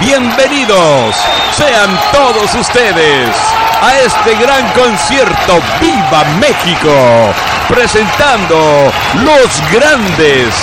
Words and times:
Bienvenidos 0.00 1.16
sean 1.52 1.98
todos 2.12 2.54
ustedes 2.54 3.30
a 3.80 3.98
este 4.00 4.34
gran 4.34 4.70
concierto 4.72 5.58
Viva 5.80 6.22
México, 6.38 7.32
presentando 7.66 8.92
los 9.14 9.62
grandes 9.72 10.54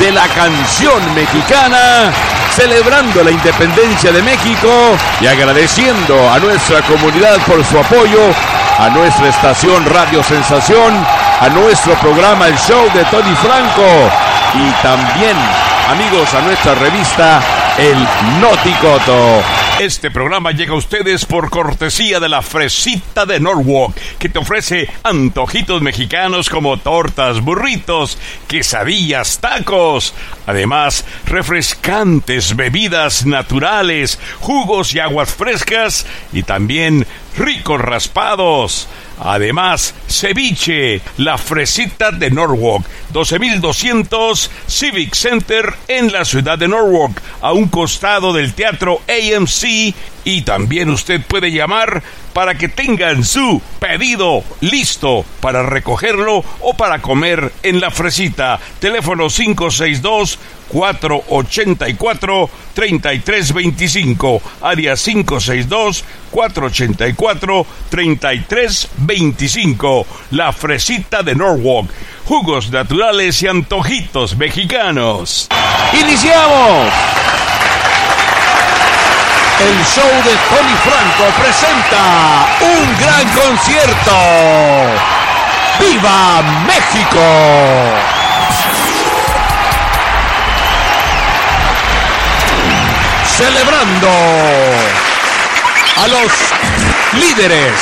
de 0.00 0.10
la 0.10 0.26
canción 0.26 1.14
mexicana, 1.14 2.12
celebrando 2.50 3.22
la 3.22 3.30
independencia 3.30 4.10
de 4.10 4.20
México 4.20 4.68
y 5.20 5.28
agradeciendo 5.28 6.32
a 6.32 6.40
nuestra 6.40 6.82
comunidad 6.82 7.38
por 7.46 7.64
su 7.64 7.78
apoyo, 7.78 8.32
a 8.80 8.88
nuestra 8.88 9.28
estación 9.28 9.86
Radio 9.86 10.24
Sensación, 10.24 10.92
a 11.40 11.48
nuestro 11.50 11.94
programa 12.00 12.48
El 12.48 12.58
Show 12.58 12.90
de 12.92 13.04
Tony 13.04 13.34
Franco 13.36 14.10
y 14.54 14.82
también, 14.82 15.36
amigos, 15.88 16.34
a 16.34 16.40
nuestra 16.40 16.74
revista 16.74 17.40
el 17.78 17.96
Noticoto. 18.40 19.42
Este 19.80 20.10
programa 20.10 20.52
llega 20.52 20.72
a 20.72 20.76
ustedes 20.76 21.24
por 21.24 21.50
cortesía 21.50 22.20
de 22.20 22.28
la 22.28 22.42
Fresita 22.42 23.24
de 23.24 23.40
Norwalk, 23.40 23.96
que 24.18 24.28
te 24.28 24.38
ofrece 24.38 24.90
antojitos 25.02 25.80
mexicanos 25.80 26.48
como 26.48 26.76
tortas, 26.76 27.40
burritos, 27.40 28.18
quesadillas, 28.46 29.38
tacos. 29.38 30.14
Además, 30.46 31.04
refrescantes 31.24 32.54
bebidas 32.56 33.24
naturales, 33.24 34.18
jugos 34.40 34.94
y 34.94 35.00
aguas 35.00 35.32
frescas 35.34 36.06
y 36.32 36.42
también 36.42 37.06
ricos 37.38 37.80
raspados. 37.80 38.88
Además, 39.20 39.94
ceviche, 40.08 41.00
la 41.16 41.38
fresita 41.38 42.10
de 42.10 42.30
Norwalk, 42.30 42.84
12200 43.12 44.50
Civic 44.66 45.14
Center 45.14 45.74
en 45.88 46.12
la 46.12 46.24
ciudad 46.24 46.58
de 46.58 46.68
Norwalk, 46.68 47.20
a 47.40 47.52
un 47.52 47.68
costado 47.68 48.32
del 48.32 48.54
teatro 48.54 49.00
AMC. 49.08 49.94
Y 50.24 50.42
también 50.42 50.88
usted 50.88 51.20
puede 51.22 51.50
llamar 51.50 52.02
para 52.32 52.56
que 52.56 52.68
tengan 52.68 53.24
su 53.24 53.60
pedido 53.80 54.44
listo 54.60 55.24
para 55.40 55.64
recogerlo 55.64 56.44
o 56.60 56.74
para 56.74 57.00
comer 57.00 57.52
en 57.62 57.80
la 57.80 57.90
fresita. 57.90 58.60
Teléfono 58.78 59.28
562 59.28 60.38
484 60.72 62.50
3325 62.74 64.42
área 64.62 64.96
562 64.96 66.04
484 66.30 67.66
3325 67.90 70.06
La 70.30 70.52
Fresita 70.52 71.22
de 71.22 71.34
Norwalk 71.34 71.90
jugos 72.24 72.70
naturales 72.70 73.42
y 73.42 73.48
antojitos 73.48 74.36
mexicanos 74.36 75.48
¡Iniciamos! 75.92 76.90
El 79.60 79.84
show 79.84 80.08
de 80.24 80.34
Tony 80.48 80.76
Franco 80.82 81.24
presenta 81.38 82.46
un 82.60 82.96
gran 82.98 83.28
concierto 83.34 84.16
¡Viva 85.78 86.42
México! 86.66 87.20
Celebrando 93.42 94.08
a 95.96 96.06
los 96.06 96.32
líderes 97.14 97.72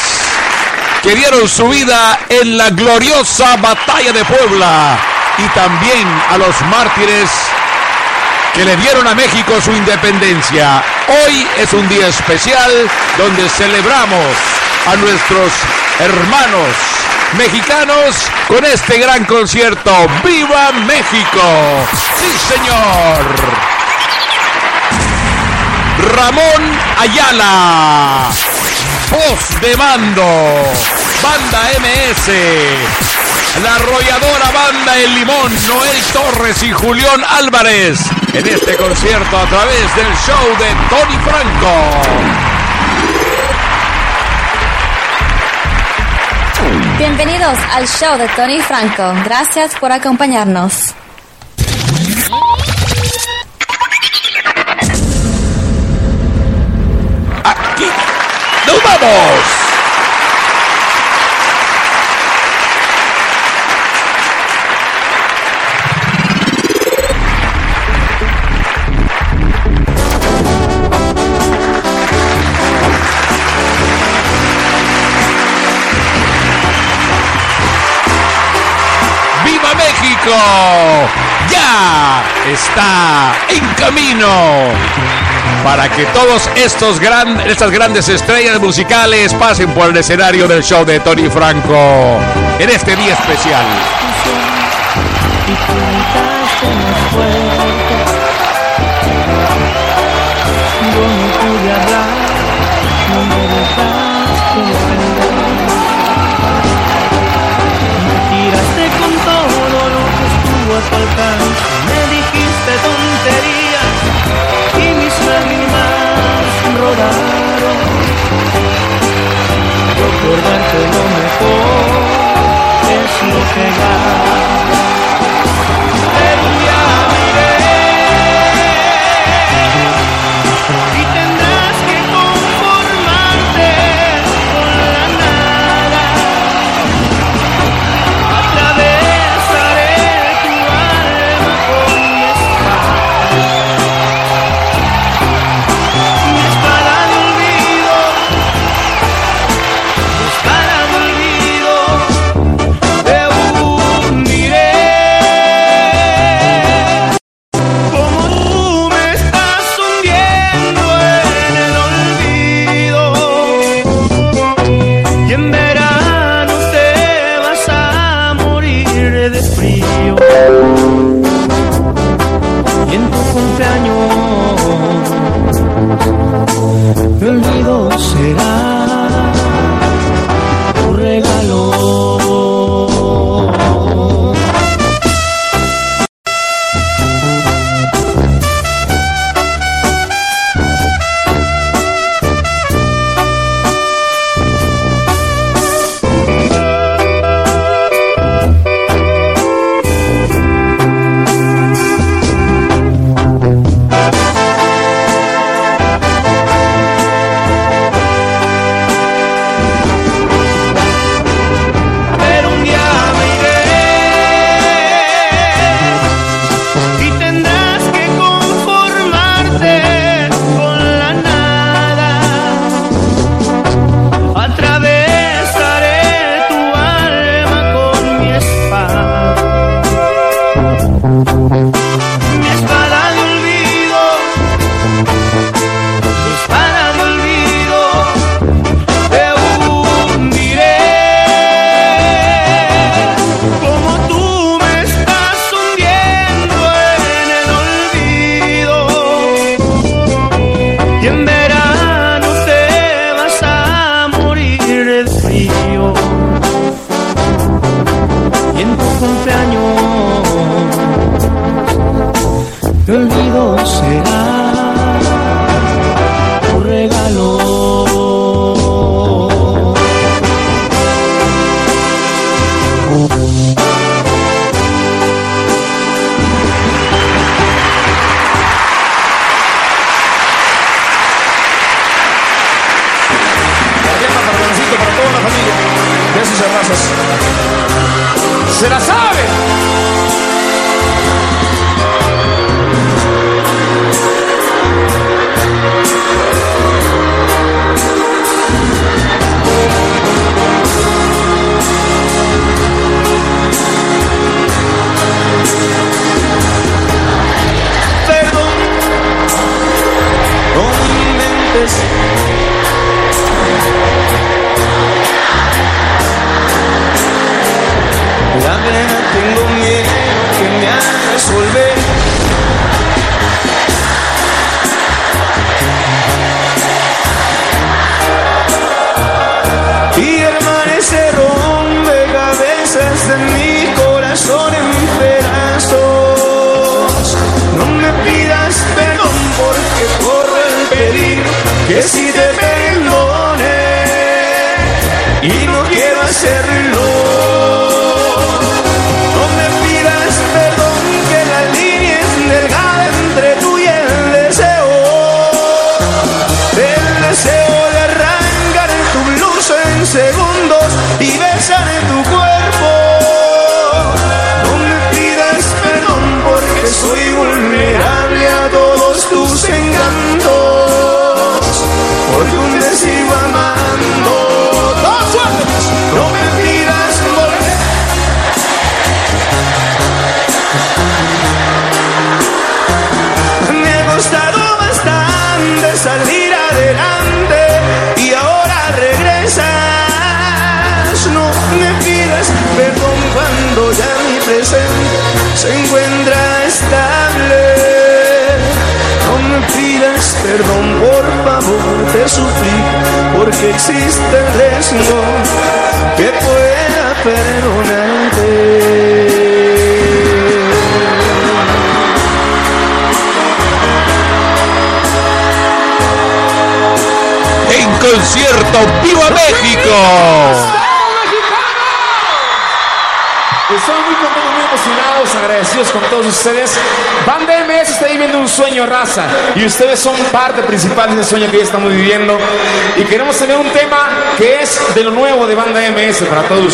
que 1.02 1.14
dieron 1.14 1.46
su 1.46 1.68
vida 1.68 2.18
en 2.30 2.56
la 2.56 2.70
gloriosa 2.70 3.56
batalla 3.58 4.10
de 4.10 4.24
Puebla 4.24 4.98
y 5.36 5.42
también 5.48 6.08
a 6.30 6.38
los 6.38 6.58
mártires 6.62 7.28
que 8.54 8.64
le 8.64 8.74
dieron 8.76 9.06
a 9.06 9.14
México 9.14 9.60
su 9.62 9.72
independencia. 9.72 10.82
Hoy 11.08 11.46
es 11.58 11.70
un 11.74 11.86
día 11.90 12.08
especial 12.08 12.72
donde 13.18 13.46
celebramos 13.50 14.34
a 14.86 14.96
nuestros 14.96 15.52
hermanos 15.98 16.74
mexicanos 17.36 18.16
con 18.48 18.64
este 18.64 18.98
gran 18.98 19.26
concierto. 19.26 19.92
¡Viva 20.24 20.72
México! 20.72 21.86
Sí, 22.18 22.54
señor. 22.54 23.69
Ramón 26.00 26.62
Ayala. 26.98 28.30
Voz 29.10 29.60
de 29.60 29.76
mando. 29.76 30.24
Banda 31.22 31.60
MS. 31.80 32.30
La 33.62 33.74
arrolladora 33.74 34.50
banda 34.52 34.96
El 34.96 35.14
Limón, 35.14 35.52
Noel 35.66 36.02
Torres 36.12 36.62
y 36.62 36.72
Julián 36.72 37.22
Álvarez. 37.28 37.98
En 38.32 38.46
este 38.46 38.76
concierto 38.76 39.38
a 39.38 39.46
través 39.46 39.96
del 39.96 40.06
show 40.26 40.48
de 40.58 40.68
Tony 40.88 41.18
Franco. 41.24 42.60
Bienvenidos 46.98 47.58
al 47.72 47.86
show 47.86 48.16
de 48.16 48.28
Tony 48.28 48.60
Franco. 48.60 49.12
Gracias 49.24 49.74
por 49.76 49.90
acompañarnos. 49.90 50.94
¡Viva 79.44 79.74
México! 79.74 80.36
Ya 81.48 82.22
está 82.52 83.32
en 83.48 83.66
camino 83.74 84.72
para 85.64 85.88
que 85.88 86.04
todos 86.06 86.48
estos 86.56 87.00
estas 87.46 87.70
grandes 87.70 88.08
estrellas 88.08 88.60
musicales 88.60 89.34
pasen 89.34 89.72
por 89.72 89.90
el 89.90 89.96
escenario 89.96 90.46
del 90.48 90.62
show 90.62 90.84
de 90.84 91.00
Tony 91.00 91.28
Franco 91.28 92.18
en 92.58 92.70
este 92.70 92.96
día 92.96 93.12
especial. 93.12 93.64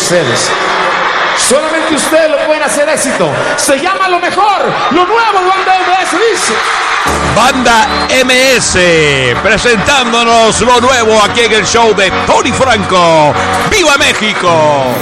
ustedes. 0.07 0.49
Solamente 1.35 1.93
ustedes 1.93 2.31
lo 2.31 2.37
pueden 2.45 2.63
hacer 2.63 2.87
éxito. 2.87 3.29
Se 3.57 3.77
llama 3.77 4.07
lo 4.07 4.19
mejor, 4.19 4.63
lo 4.91 5.05
nuevo, 5.05 5.33
Banda 5.33 5.73
MS, 5.85 6.11
dice. 6.31 6.53
Banda 7.35 7.87
MS, 8.23 9.41
presentándonos 9.43 10.61
lo 10.61 10.79
nuevo 10.79 11.21
aquí 11.21 11.41
en 11.41 11.51
el 11.51 11.65
show 11.67 11.93
de 11.93 12.09
Tony 12.25 12.53
Franco. 12.53 13.33
¡Viva 13.69 13.97
México! 13.97 14.95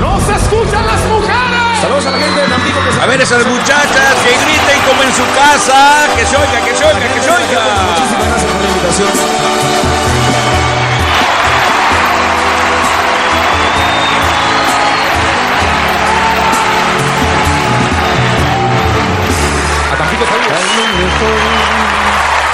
¡No 0.00 0.18
se 0.20 0.32
escuchan 0.32 0.86
las 0.86 1.00
mujeres! 1.02 1.80
Saludos 1.82 2.06
a 2.06 2.10
la 2.12 2.18
gente 2.18 2.40
de 2.40 2.48
Tampico. 2.48 2.80
A 3.02 3.06
ver 3.06 3.20
esas 3.20 3.44
muchachas 3.44 4.14
que 4.24 4.30
griten 4.30 4.80
como 4.88 5.02
en 5.02 5.14
su 5.14 5.24
casa. 5.34 6.08
Que 6.16 6.24
se 6.24 6.34
oiga, 6.34 6.64
que 6.64 6.74
se 6.74 6.84
oiga, 6.86 7.12
que 7.12 7.20
se 7.20 7.30
oiga. 7.30 7.60
Muchísimas 7.90 8.26
gracias 8.26 8.50
por 8.50 8.62
la 8.62 8.68
invitación. 8.68 9.39
mejor 21.00 21.40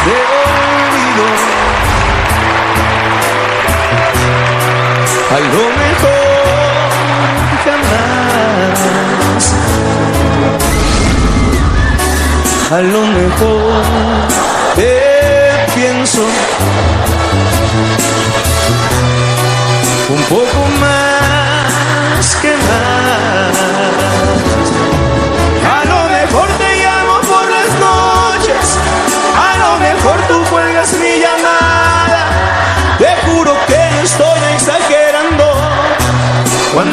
de 0.05 0.13
olvido. 0.43 1.27
A 5.31 5.39
lo 5.39 5.65
mejor 5.83 6.27
jamás. 7.65 9.45
A 12.71 12.81
lo 12.81 13.03
mejor 13.07 13.83
te 14.75 14.93
pienso 15.75 16.23
un 20.09 20.23
poco 20.25 20.61
más. 20.81 21.06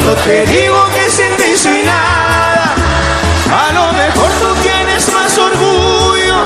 Cuando 0.04 0.22
te 0.22 0.44
digo 0.44 0.84
que 0.94 1.10
sin 1.10 1.34
ti 1.36 1.82
nada, 1.82 2.74
a 3.50 3.72
lo 3.72 3.90
mejor 3.94 4.30
tú 4.32 4.54
tienes 4.62 5.10
más 5.14 5.38
orgullo, 5.38 6.44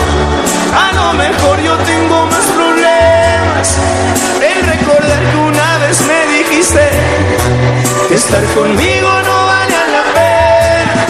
a 0.72 0.92
lo 0.92 1.12
mejor 1.14 1.60
yo 1.60 1.76
tengo 1.78 2.26
más 2.26 2.44
problemas. 2.44 3.76
El 4.40 4.64
recordar 4.64 5.20
que 5.28 5.36
una 5.38 5.78
vez 5.78 6.00
me 6.02 6.26
dijiste 6.38 6.88
que 8.08 8.14
estar 8.14 8.44
conmigo 8.54 9.10
no 9.22 9.46
vale 9.46 9.76
la 9.90 10.04
pena, 10.14 11.06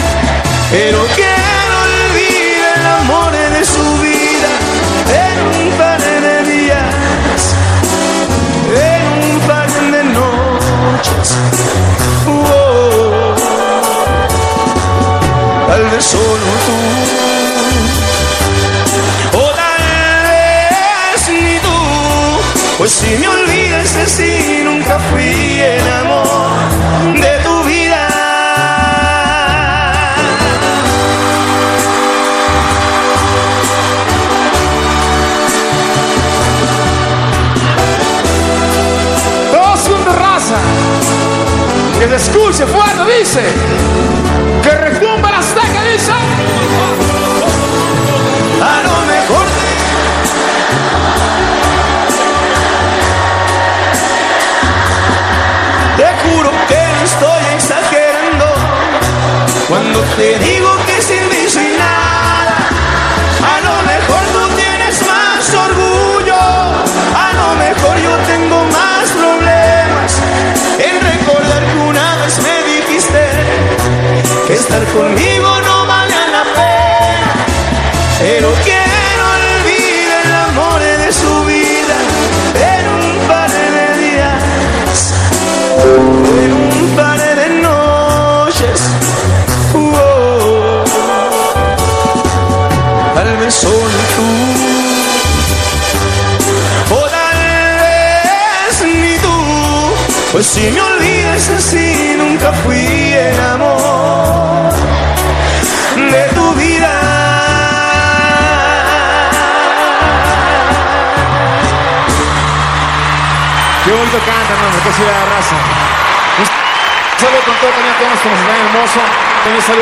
pero 0.71 1.05
que 1.15 1.48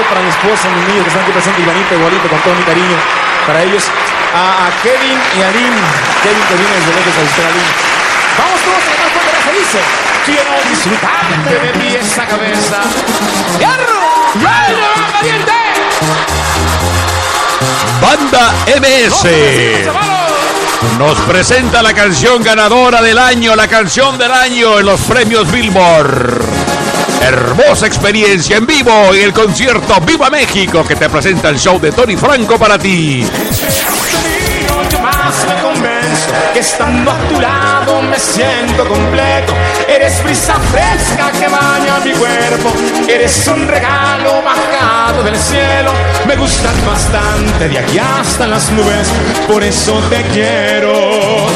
para 0.09 0.21
mi 0.21 0.29
esposa, 0.29 0.69
mis 0.69 0.87
niños 0.87 1.03
que 1.03 1.09
están 1.09 1.23
aquí 1.23 1.31
presentes, 1.31 1.63
Ivanita, 1.63 1.95
igualito, 1.95 2.27
con 2.27 2.39
todo 2.41 2.55
mi 2.55 2.63
cariño 2.63 2.97
para 3.45 3.63
ellos. 3.63 3.83
A, 4.33 4.67
a 4.67 4.81
Kevin 4.83 5.19
y 5.37 5.41
a 5.41 5.49
Lynn. 5.51 5.75
Kevin 6.23 6.43
que 6.47 6.55
viene 6.55 6.73
desde 6.75 6.91
lejos 6.95 7.13
a 7.17 7.21
visitar 7.21 7.45
a 7.45 7.51
Lynn. 7.51 7.71
Vamos 8.37 8.59
todos 8.61 8.83
a 8.83 8.91
cantar 8.91 9.09
fuerte 9.11 9.31
raza, 9.35 9.51
dice. 9.51 9.79
Quiero 10.25 10.51
disfrutarte 10.69 11.53
de 11.55 11.69
mi 11.79 11.95
esa 11.95 12.25
cabeza. 12.25 12.81
¡Hierro! 13.59 13.99
¡Hierro, 14.35 14.91
caliente! 15.13 15.53
Banda 18.01 18.53
MS 18.79 19.25
nos 20.99 21.17
presenta 21.21 21.81
la 21.81 21.93
canción 21.93 22.43
ganadora 22.43 23.01
del 23.01 23.17
año, 23.17 23.55
la 23.55 23.67
canción 23.67 24.17
del 24.17 24.31
año 24.31 24.79
en 24.79 24.85
los 24.85 25.01
premios 25.01 25.49
Billboard. 25.51 26.56
Hermosa 27.27 27.87
experiencia 27.87 28.55
en 28.55 28.65
vivo 28.65 29.13
en 29.13 29.21
el 29.21 29.33
concierto 29.33 29.99
Viva 29.99 30.29
México 30.29 30.85
que 30.87 30.95
te 30.95 31.09
presenta 31.09 31.49
el 31.49 31.59
show 31.59 31.77
de 31.77 31.91
Tony 31.91 32.15
Franco 32.15 32.57
para 32.57 32.79
ti. 32.79 33.27
Estando 36.55 37.11
a 37.11 37.17
tu 37.27 37.41
lado 37.41 38.01
me 38.01 38.17
siento 38.17 38.87
completo. 38.87 39.53
Eres 39.89 40.23
brisa 40.23 40.53
fresca 40.53 41.29
que 41.37 41.49
baña 41.49 41.99
mi 41.99 42.11
cuerpo. 42.11 42.71
Eres 43.09 43.45
un 43.47 43.67
regalo 43.67 44.41
bajado 44.41 45.21
del 45.23 45.35
cielo. 45.35 45.91
Me 46.25 46.37
gustas 46.37 46.85
bastante 46.85 47.67
de 47.67 47.77
aquí 47.77 47.99
hasta 47.99 48.47
las 48.47 48.71
nubes. 48.71 49.09
Por 49.49 49.63
eso 49.65 50.01
te 50.09 50.21
quiero. 50.31 51.47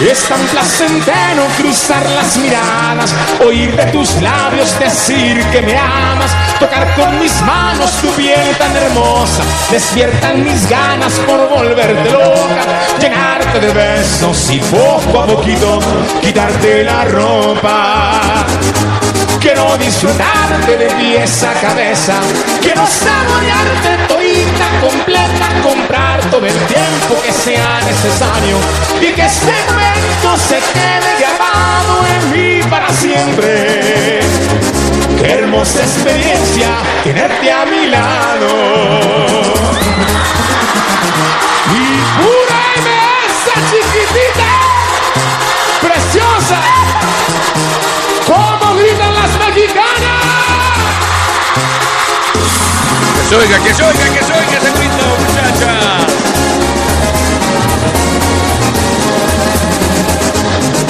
Es 0.00 0.22
tan 0.24 0.40
placentero 0.46 1.44
cruzar 1.58 2.04
las 2.10 2.36
miradas, 2.38 3.14
oír 3.44 3.76
de 3.76 3.84
tus 3.92 4.20
labios 4.22 4.78
decir 4.78 5.44
que 5.50 5.60
me 5.60 5.76
amas, 5.76 6.30
tocar 6.58 6.94
con 6.94 7.18
mis 7.18 7.32
manos 7.42 7.90
tu 8.00 8.08
piel 8.12 8.56
tan 8.56 8.74
hermosa, 8.74 9.42
despiertan 9.70 10.42
mis 10.42 10.68
ganas 10.68 11.12
por 11.20 11.48
volverte 11.48 12.10
loca, 12.10 12.64
llenarte 12.98 13.60
de 13.60 13.72
besos 13.72 14.50
y 14.50 14.58
poco 14.60 15.20
a 15.20 15.26
poquito 15.26 15.78
quitarte 16.22 16.84
la 16.84 17.04
ropa. 17.04 18.20
Quiero 19.38 19.76
disfrutarte 19.78 20.76
de 20.76 20.86
pies 20.94 21.42
a 21.42 21.52
cabeza. 21.60 22.14
Quiero 22.60 22.86
saborearte 22.86 24.06
todita 24.08 24.80
completa. 24.80 25.48
Comprar 25.62 26.20
todo 26.30 26.46
el 26.46 26.58
tiempo 26.66 27.20
que 27.22 27.32
sea 27.32 27.80
necesario. 27.84 28.56
Y 29.00 29.12
que 29.12 29.24
este 29.26 29.52
momento 29.68 30.36
se 30.36 30.56
quede 30.72 31.16
grabado 31.18 32.06
en 32.06 32.32
mí 32.32 32.62
para 32.68 32.92
siempre. 32.92 34.20
Qué 35.20 35.32
hermosa 35.32 35.80
experiencia 35.80 36.68
tenerte 37.04 37.52
a 37.52 37.66
mi 37.66 37.86
lado. 37.86 38.48
Y 41.72 42.00
pura 42.16 42.60
MS 42.80 43.44
chiquitita. 43.70 44.50
Preciosa. 45.80 46.60
¿Cómo 48.26 48.49
se 53.30 53.36
oiga, 53.36 53.58
que 53.62 53.72
se 53.72 53.82
oiga, 53.84 54.04
que 54.12 54.24
se 54.24 54.32
oiga 54.32 54.58
ese 54.58 54.70
grito, 54.72 55.06
muchacha. 55.20 55.70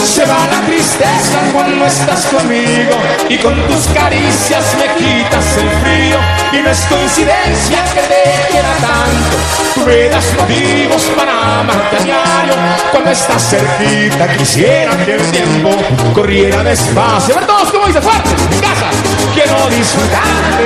Se 0.03 0.25
va 0.25 0.47
la 0.51 0.61
tristeza 0.67 1.39
cuando 1.53 1.85
estás 1.85 2.25
conmigo 2.27 2.97
y 3.29 3.37
con 3.37 3.55
tus 3.67 3.87
caricias 3.89 4.75
me 4.79 4.87
quitas 4.95 5.57
el 5.59 5.71
frío 5.83 6.19
y 6.53 6.63
no 6.63 6.71
es 6.71 6.81
coincidencia 6.87 7.85
que 7.93 8.01
te 8.01 8.23
quiera 8.51 8.73
tanto. 8.81 9.37
Tú 9.75 9.85
me 9.85 10.09
das 10.09 10.25
motivos 10.39 11.03
para 11.15 11.61
amarte 11.61 11.97
a 11.97 12.01
diario. 12.01 12.55
Cuando 12.91 13.11
estás 13.11 13.51
cerquita 13.51 14.27
quisiera 14.39 14.97
que 15.05 15.17
el 15.17 15.31
tiempo 15.31 15.77
corriera 16.15 16.65
despacio. 16.65 17.39
A 17.39 17.47
todos 17.47 17.71
como 17.71 17.87
dice 17.87 18.01
fuerte 18.01 18.31
en 18.31 18.61
casa. 18.61 18.89
Quiero 19.35 19.69
disfrutarte, 19.69 20.65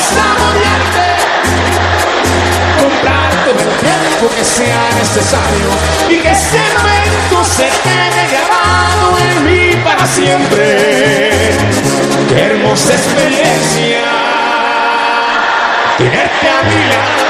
saborearte 0.00 1.08
comprar 2.80 3.30
todo 3.44 3.60
el 3.60 3.76
tiempo 3.78 4.34
que 4.34 4.44
sea 4.44 4.90
necesario 4.98 5.68
y 6.08 6.18
que 6.20 6.30
ese 6.30 6.60
momento 6.78 7.44
se 7.44 7.68
quede 7.84 8.22
grabado 8.30 9.18
en 9.18 9.44
mí 9.44 9.76
para 9.84 10.06
siempre. 10.06 11.56
Qué 12.28 12.40
hermosa 12.40 12.92
experiencia 12.92 14.02
tenerte 15.98 16.48
a 16.48 16.62
mi 16.62 16.84
lado. 16.90 17.20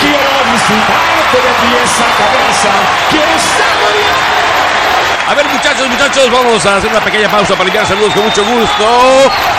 Quiero 0.00 0.32
disfrutarte 0.52 1.36
de 1.36 1.52
pies 1.62 1.94
a 2.00 2.08
cabeza, 2.18 2.72
quiero 3.10 3.34
saborear 3.38 3.91
A 5.32 5.34
ver, 5.34 5.48
muchachos, 5.48 5.88
muchachos, 5.88 6.30
vamos 6.30 6.60
a 6.66 6.76
hacer 6.76 6.90
una 6.90 7.00
pequeña 7.00 7.26
pausa 7.26 7.56
para 7.56 7.64
enviar 7.64 7.86
saludos 7.86 8.12
con 8.12 8.24
mucho 8.24 8.44
gusto. 8.44 8.84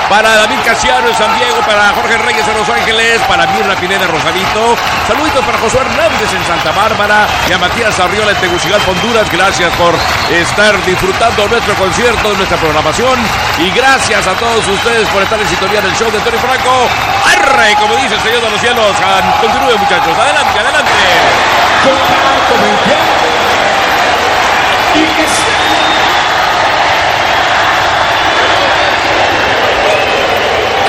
Para 0.08 0.30
David 0.46 0.60
Casiano 0.64 1.08
en 1.08 1.16
San 1.16 1.34
Diego, 1.34 1.58
para 1.66 1.90
Jorge 1.98 2.16
Reyes 2.16 2.48
en 2.48 2.58
Los 2.58 2.70
Ángeles, 2.70 3.20
para 3.28 3.48
Mirna 3.48 3.74
Pineda 3.78 4.06
Rosadito. 4.06 4.78
Saluditos 5.08 5.44
para 5.44 5.58
Josué 5.58 5.82
Hernández 5.82 6.32
en 6.32 6.46
Santa 6.46 6.72
Bárbara 6.78 7.26
y 7.50 7.54
a 7.54 7.58
Matías 7.58 8.00
Arriola 8.00 8.34
en 8.34 8.38
Tegucigalpa, 8.38 8.92
Honduras. 8.92 9.26
Gracias 9.32 9.74
por 9.74 9.96
estar 10.30 10.78
disfrutando 10.86 11.48
nuestro 11.48 11.74
concierto, 11.74 12.36
nuestra 12.36 12.58
programación. 12.58 13.18
Y 13.58 13.72
gracias 13.72 14.28
a 14.28 14.34
todos 14.34 14.68
ustedes 14.68 15.10
por 15.10 15.24
estar 15.24 15.42
en 15.42 15.50
sintonía 15.50 15.82
del 15.82 15.98
show 15.98 16.12
de 16.12 16.20
Tony 16.20 16.38
Franco. 16.38 16.88
¡Arre! 17.26 17.74
Como 17.82 17.96
dice 17.96 18.14
el 18.14 18.22
Señor 18.22 18.44
de 18.46 18.50
los 18.52 18.62
Cielos. 18.62 18.94
Continúe, 19.42 19.76
muchachos. 19.80 20.14
Adelante, 20.22 20.54
adelante. 20.54 20.92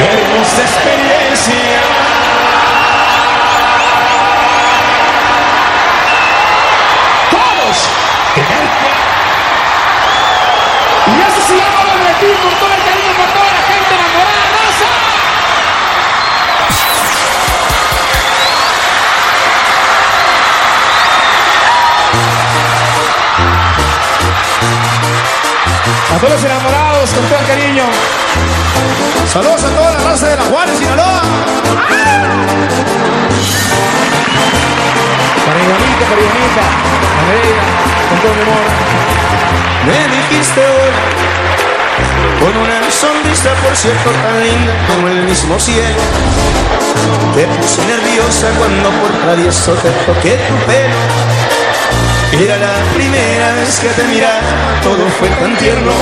Hermosa 0.03 0.63
experiencia. 0.63 1.55
Todos. 7.31 7.91
Y 11.07 11.21
eso 11.21 11.41
se 11.47 11.57
llama 11.57 11.81
repetir 11.93 12.37
con 12.43 12.55
todo 12.59 12.73
el 12.75 12.83
cariño 12.83 13.13
para 13.19 13.33
toda 13.33 13.45
la 13.45 13.63
gente 13.69 13.95
enamorada, 13.95 14.47
raza. 14.55 14.91
A 26.15 26.19
todos 26.19 26.33
los 26.33 26.45
enamorados, 26.45 27.11
con 27.11 27.25
todo 27.27 27.39
el 27.39 27.47
cariño. 27.47 27.85
Saludos 29.33 29.64
a 29.64 29.69
toda 29.69 29.90
la 29.93 29.99
raza 29.99 30.28
de 30.28 30.37
la 30.37 30.43
Juárez, 30.45 30.78
Sinaloa. 30.78 31.22
Para 35.44 35.59
Ivonita, 35.61 36.05
para 36.09 36.22
para 37.16 37.75
con 38.09 38.18
todo 38.20 38.35
mi 38.35 38.42
amor. 38.42 38.64
Me 39.87 39.99
dijiste 40.16 40.61
hoy 40.61 41.14
con 42.40 42.57
una 42.57 42.90
sonrisa 42.90 43.55
por 43.62 43.77
cierto 43.77 44.11
tan 44.11 44.40
linda 44.40 44.72
como 44.88 45.09
el 45.09 45.22
mismo 45.22 45.59
cielo. 45.59 46.01
Te 47.35 47.46
puse 47.46 47.83
nerviosa 47.87 48.51
cuando 48.59 48.90
por 48.90 49.11
travieso 49.22 49.72
te 49.75 49.90
toqué 50.07 50.38
tu 50.49 50.55
pelo. 50.66 50.96
Era 52.33 52.57
la 52.57 52.75
primera 52.94 53.53
vez 53.55 53.79
que 53.79 53.88
te 53.88 54.05
miraba, 54.05 54.40
todo 54.83 55.07
fue 55.18 55.29
tan 55.29 55.57
tierno. 55.57 55.92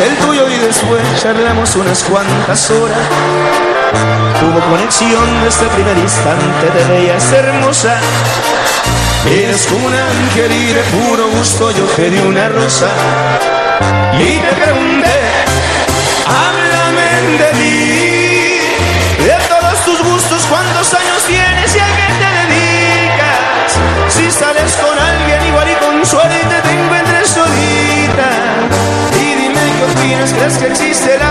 El 0.00 0.16
tuyo 0.18 0.48
y 0.48 0.56
después 0.58 1.02
charlamos 1.20 1.74
unas 1.74 2.04
cuantas 2.04 2.70
horas. 2.70 2.98
Hubo 4.40 4.60
conexión 4.70 5.42
desde 5.42 5.64
el 5.64 5.70
primer 5.70 5.98
instante, 5.98 6.66
te 6.68 6.84
veías 6.92 7.32
hermosa. 7.32 8.00
Eres 9.26 9.66
como 9.66 9.86
un 9.86 9.94
ángel 9.94 10.52
y 10.52 10.66
de 10.66 10.82
puro 10.82 11.28
gusto 11.30 11.72
yo 11.72 11.84
te 11.96 12.08
una 12.22 12.48
rosa. 12.48 12.88
Y 14.14 14.38
te 14.38 14.54
háblame 16.26 17.08
de 17.38 17.50
ti, 17.58 17.77
existe 30.70 31.14
el 31.14 31.27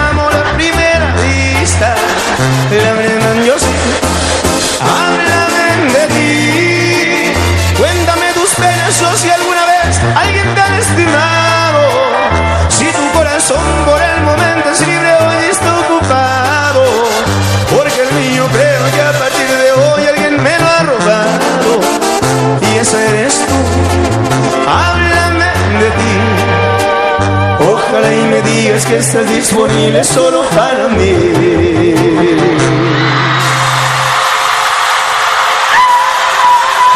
que 28.87 28.97
estás 28.97 29.29
disponible 29.29 30.01
solo 30.03 30.43
para 30.55 30.87
mí. 30.87 31.11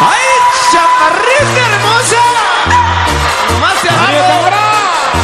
¡Ay, 0.00 0.28
chaparrita 0.72 1.60
hermosa! 1.68 2.22
¡Más 3.60 3.82
te 3.82 3.88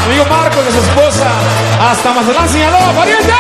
Amigo 0.05 0.25
Marco 0.29 0.63
de 0.63 0.73
su 0.73 0.79
esposa, 0.79 1.31
hasta 1.91 2.13
Mazatlán, 2.13 2.49
Sinaloa, 2.49 2.93
pariente. 2.93 3.33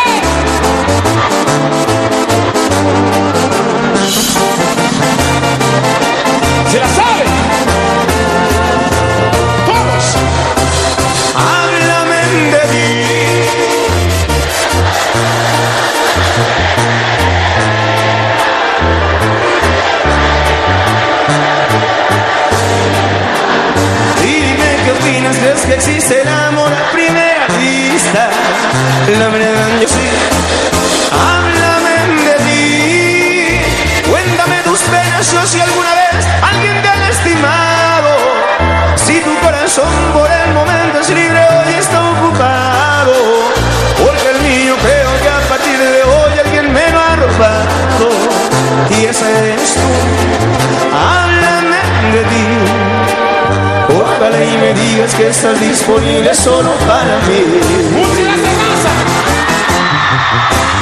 Se 6.70 6.78
la 6.78 6.88
sabe. 6.88 7.57
Opinas, 25.08 25.38
¿crees 25.38 25.60
que 25.64 25.74
existe 25.74 26.20
el 26.20 26.28
amor 26.28 26.70
a 26.70 26.92
primera 26.92 27.46
vista? 27.58 28.28
La 29.18 29.28
verdad 29.28 29.80
yo 29.80 29.88
sí. 29.88 30.06
Háblame 31.10 31.94
de 32.28 32.34
ti. 32.44 34.10
Cuéntame 34.10 34.62
tus 34.64 34.78
penas 34.80 35.32
o 35.32 35.46
si 35.46 35.60
alguna 35.60 35.94
vez 35.94 36.26
alguien 36.42 36.82
te 36.82 36.88
ha 36.88 36.96
lastimado. 36.96 38.10
Si 38.96 39.20
tu 39.20 39.34
corazón 39.38 39.88
por 40.12 40.30
el 40.30 40.52
momento 40.52 41.00
es 41.00 41.08
libre, 41.08 41.40
hoy 41.40 41.74
está 41.78 42.10
ocupado. 42.10 43.14
Porque 44.04 44.28
el 44.28 44.40
mío 44.42 44.76
creo 44.82 45.22
que 45.22 45.28
a 45.30 45.40
partir 45.48 45.78
de 45.78 46.02
hoy 46.02 46.38
alguien 46.44 46.70
me 46.70 46.90
lo 46.90 47.00
ha 47.00 47.16
robado. 47.16 48.10
Y 48.90 49.06
esa 49.06 49.30
eres 49.30 49.72
tú. 49.72 50.37
Y 54.30 54.58
me 54.58 54.74
digas 54.74 55.14
que 55.14 55.28
estás 55.28 55.58
disponible 55.58 56.34
solo 56.34 56.70
para 56.86 57.16
mí. 57.26 57.40
Música 57.96 58.32
raza. 58.32 58.92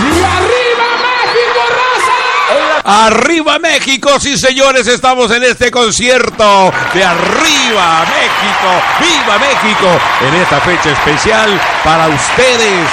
Y 0.03 0.19
arriba 0.19 0.89
México, 1.07 1.61
raza. 1.71 3.07
Arriba 3.07 3.59
México, 3.61 4.19
sí 4.19 4.37
señores, 4.37 4.89
estamos 4.89 5.31
en 5.31 5.45
este 5.45 5.71
concierto 5.71 6.73
de 6.93 7.05
Arriba 7.05 8.05
México, 8.05 8.69
viva 8.99 9.39
México, 9.39 9.97
en 10.27 10.35
esta 10.43 10.61
fecha 10.61 10.91
especial 10.91 11.61
para 11.85 12.09
ustedes. 12.09 12.89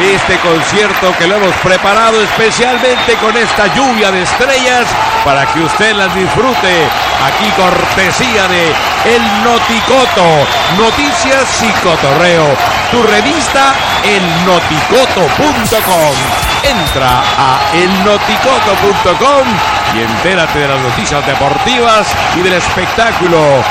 Este 0.00 0.38
concierto 0.38 1.12
que 1.18 1.26
lo 1.26 1.36
hemos 1.36 1.54
preparado 1.56 2.22
especialmente 2.22 3.14
con 3.20 3.36
esta 3.36 3.66
lluvia 3.74 4.12
de 4.12 4.22
estrellas 4.22 4.86
para 5.24 5.44
que 5.52 5.60
usted 5.60 5.92
las 5.94 6.14
disfrute. 6.14 6.88
Aquí 7.26 7.50
cortesía 7.56 8.46
de 8.46 8.72
El 9.08 9.24
Noticoto, 9.42 10.46
Noticias 10.76 11.62
y 11.62 11.72
Cotorreo, 11.80 12.54
tu 12.90 13.02
revista 13.04 13.72
elnoticoto.com. 14.04 16.14
Entra 16.62 17.22
a 17.38 17.58
elnoticoto.com 17.72 19.48
y 19.96 20.02
entérate 20.02 20.58
de 20.58 20.68
las 20.68 20.78
noticias 20.80 21.26
deportivas 21.26 22.06
y 22.36 22.42
del 22.42 22.52
espectáculo 22.52 23.64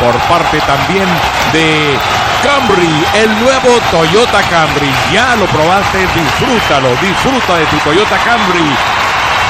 por 0.00 0.18
parte 0.28 0.60
también 0.62 1.06
de 1.52 1.96
Camry, 2.42 3.06
el 3.14 3.38
nuevo 3.38 3.78
Toyota 3.92 4.42
Camry. 4.42 4.92
Ya 5.12 5.36
lo 5.36 5.46
probaste, 5.46 6.00
disfrútalo, 6.00 6.88
disfruta 7.00 7.58
de 7.58 7.66
tu 7.66 7.78
Toyota 7.78 8.18
Camry. 8.24 8.76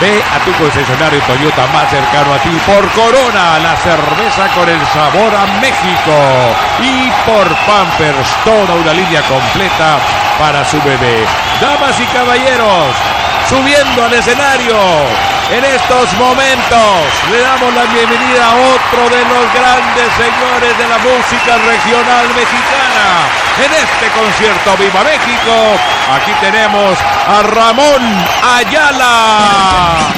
Ve 0.00 0.22
a 0.32 0.38
tu 0.46 0.52
concesionario 0.56 1.20
Toyota 1.28 1.66
más 1.74 1.90
cercano 1.90 2.32
a 2.32 2.38
ti 2.38 2.48
por 2.64 2.88
Corona, 2.92 3.58
la 3.58 3.76
cerveza 3.76 4.48
con 4.54 4.66
el 4.66 4.80
sabor 4.86 5.28
a 5.28 5.44
México. 5.60 6.16
Y 6.80 7.10
por 7.28 7.46
Pampers, 7.66 8.28
toda 8.42 8.80
una 8.80 8.94
línea 8.94 9.20
completa 9.28 9.98
para 10.38 10.64
su 10.64 10.80
bebé. 10.80 11.26
Damas 11.60 12.00
y 12.00 12.06
caballeros, 12.16 12.96
subiendo 13.46 14.04
al 14.04 14.14
escenario. 14.14 14.74
En 15.52 15.64
estos 15.64 16.14
momentos 16.14 16.96
le 17.28 17.40
damos 17.42 17.74
la 17.74 17.84
bienvenida 17.92 18.46
a 18.46 18.54
otro 18.54 19.02
de 19.04 19.20
los 19.20 19.44
grandes 19.52 20.08
señores 20.16 20.78
de 20.78 20.86
la 20.88 20.96
música 20.96 21.58
regional 21.60 22.24
mexicana. 22.32 23.28
En 23.58 23.72
este 23.74 24.06
concierto 24.16 24.76
Viva 24.78 25.02
México, 25.04 25.76
aquí 26.14 26.32
tenemos 26.40 26.98
a 27.26 27.42
Ramón 27.42 28.02
Ayala. 28.42 30.10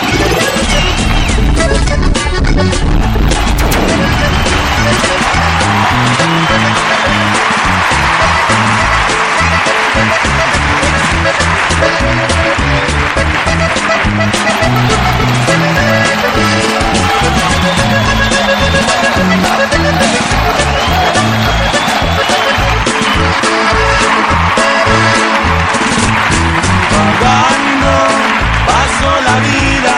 sola 29.03 29.35
vida, 29.41 29.97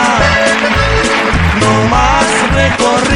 no 1.61 1.89
más 1.89 2.27
recorrer. 2.55 3.14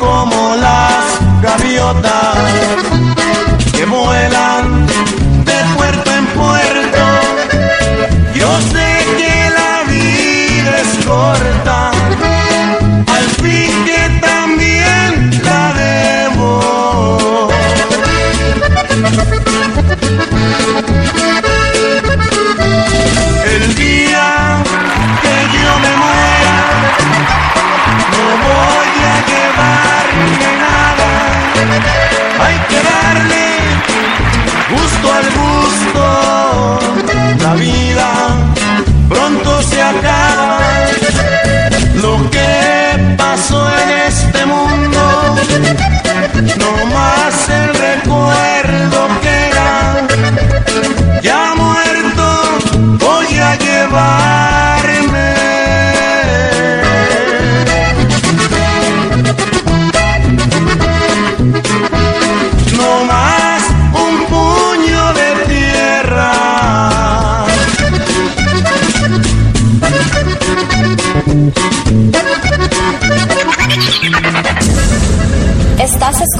como 0.00 0.56
las 0.56 1.20
gaviotas. 1.42 2.99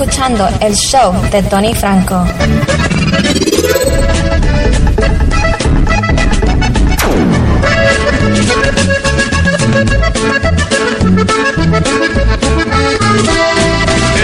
Escuchando 0.03 0.49
el 0.63 0.75
show 0.75 1.13
de 1.31 1.43
Tony 1.43 1.75
Franco. 1.75 2.25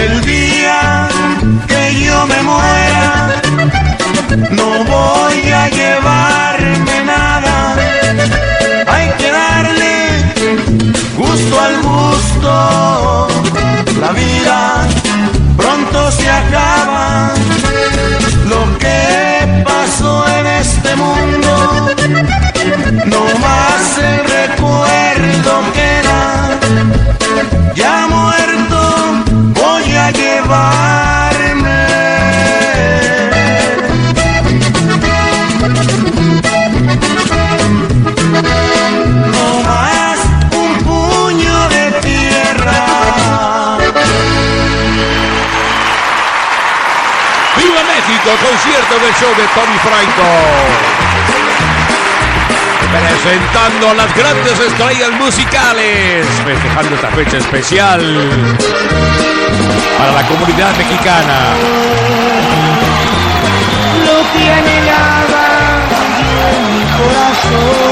El 0.01 0.25
día 0.25 1.09
que 1.67 2.03
yo 2.05 2.25
me 2.25 2.41
muera, 2.41 3.41
no 4.49 4.83
voy 4.83 5.51
a 5.51 5.69
llevarme 5.69 5.86
Concierto 48.35 48.99
del 48.99 49.13
show 49.15 49.29
de 49.37 49.47
Tony 49.55 49.77
Franco. 49.79 50.27
Presentando 52.91 53.89
a 53.91 53.93
las 53.93 54.13
grandes 54.13 54.59
estrellas 54.59 55.11
musicales. 55.11 56.27
Festejando 56.43 56.95
esta 56.95 57.09
fecha 57.11 57.37
especial 57.37 58.01
para 59.97 60.11
la 60.11 60.27
comunidad 60.27 60.75
mexicana. 60.75 61.55
Lo 64.05 64.19
anhelaba 64.51 65.47
yo 66.19 67.81
en. 67.81 67.86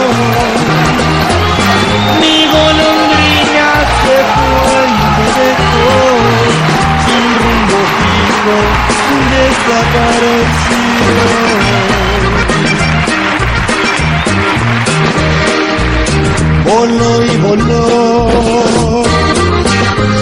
Voló 16.65 17.23
y 17.23 17.37
voló. 17.37 19.03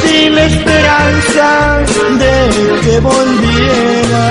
Sin 0.04 0.38
esperanza 0.38 1.80
de 2.20 2.36
que 2.84 3.00
volviera. 3.00 4.26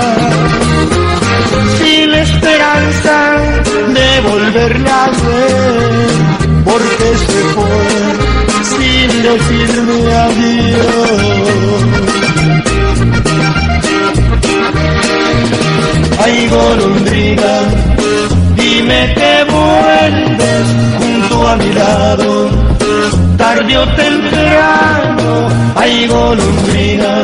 Sin 1.79 2.13
esperanza 2.13 3.17
de 3.97 4.21
volverla 4.21 5.05
a 5.05 5.09
ver, 5.09 6.09
porque 6.65 7.09
se 7.25 7.41
fue 7.53 8.23
sin 8.77 9.09
decirme 9.23 9.97
adiós. 10.15 11.43
Ay, 16.25 16.47
golondrina, 16.47 17.53
dime 18.55 19.13
que 19.13 19.43
vuelves 19.51 20.65
junto 20.97 21.47
a 21.49 21.55
mi 21.57 21.73
lado, 21.73 22.49
tarde 23.37 23.77
o 23.77 23.85
temprano. 23.95 25.49
Ay, 25.75 26.07
golondrina, 26.07 27.23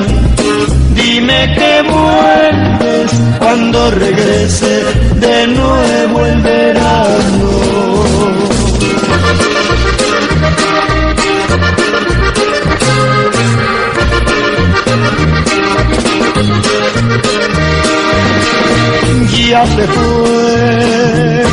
dime 0.95 1.53
que 1.55 1.81
vuelves 1.89 3.12
cuando 3.39 3.89
regrese 3.91 4.83
de 5.15 5.47
nuevo 5.47 6.25
el 6.25 6.41
verano. 6.41 8.48
Ya 19.49 19.65
se 19.65 19.88
fue 19.88 21.43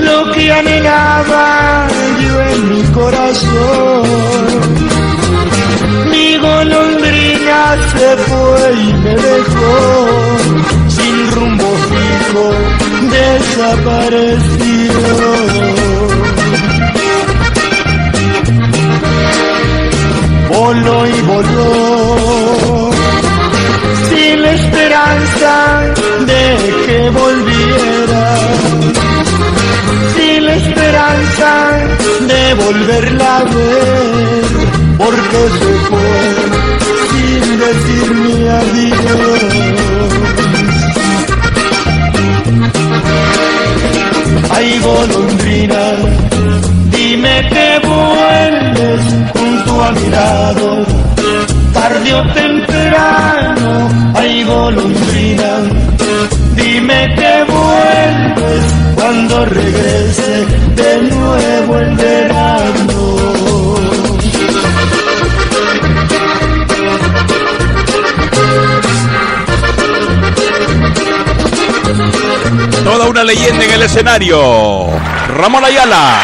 lo 0.00 0.32
que 0.32 0.50
anhelaba 0.50 1.86
yo 2.18 2.42
en 2.54 2.60
mi 2.70 2.82
corazón. 2.94 4.04
Mi 6.10 6.38
golondrina 6.38 7.76
se 7.92 8.16
fue 8.16 8.72
y 8.72 8.92
me 9.04 9.14
dejó 9.16 9.72
sin 10.88 11.30
rumbo 11.32 11.68
fijo, 11.90 12.44
desaparecido. 13.10 15.02
Voló 20.48 21.06
y 21.06 21.20
voló 21.20 22.90
sin 24.08 24.44
esperanza 24.44 25.97
de 26.26 26.42
que 26.86 27.10
volviera, 27.10 28.38
sin 30.16 30.44
la 30.44 30.54
esperanza 30.54 31.50
de 32.26 32.54
volverla 32.54 33.38
a 33.38 33.44
ver, 33.44 34.44
porque 34.98 35.40
se 35.58 35.72
fue 35.88 36.14
sin 37.10 37.44
decirme 37.58 38.50
adiós. 38.50 39.88
Ay, 44.50 44.80
golondrina, 44.82 45.84
dime 46.90 47.48
que 47.48 47.68
vuelves 47.86 49.02
junto 49.32 49.84
a 49.84 49.92
mi 49.92 50.10
lado, 50.10 50.84
tarde 51.72 52.14
o 52.14 52.22
temprano. 52.32 53.88
Ay, 54.14 54.42
golondrina, 54.44 55.50
que 57.06 57.44
vuelves 57.52 58.64
cuando 58.94 59.44
regrese 59.46 60.46
de 60.74 61.02
nuevo 61.10 61.78
el 61.78 61.96
verano. 61.96 63.18
Toda 72.84 73.08
una 73.08 73.22
leyenda 73.24 73.64
en 73.64 73.70
el 73.72 73.82
escenario. 73.82 74.88
Ramón 75.36 75.64
Ayala. 75.64 76.18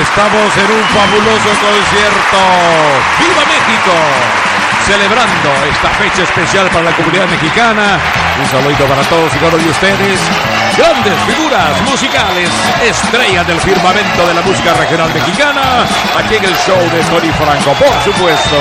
Estamos 0.00 0.56
en 0.56 0.70
un 0.72 0.84
fabuloso 0.88 1.50
concierto. 1.60 2.38
¡Viva 3.20 3.44
México! 3.46 4.43
Celebrando 4.86 5.50
esta 5.72 5.88
fecha 5.96 6.22
especial 6.24 6.68
para 6.68 6.84
la 6.84 6.92
comunidad 6.92 7.26
mexicana. 7.28 7.98
Un 8.38 8.46
saludo 8.46 8.84
para 8.84 9.02
todos 9.08 9.32
y 9.34 9.38
uno 9.38 9.56
de 9.56 9.70
ustedes. 9.70 10.20
Grandes 10.76 11.14
figuras 11.24 11.80
musicales, 11.88 12.50
estrellas 12.82 13.46
del 13.46 13.60
firmamento 13.60 14.26
de 14.26 14.34
la 14.34 14.42
música 14.42 14.74
regional 14.74 15.08
mexicana. 15.14 15.86
Aquí 16.18 16.34
en 16.34 16.44
el 16.44 16.54
show 16.56 16.78
de 16.92 17.00
Tony 17.08 17.32
Franco, 17.32 17.72
por 17.72 17.94
supuesto. 18.02 18.56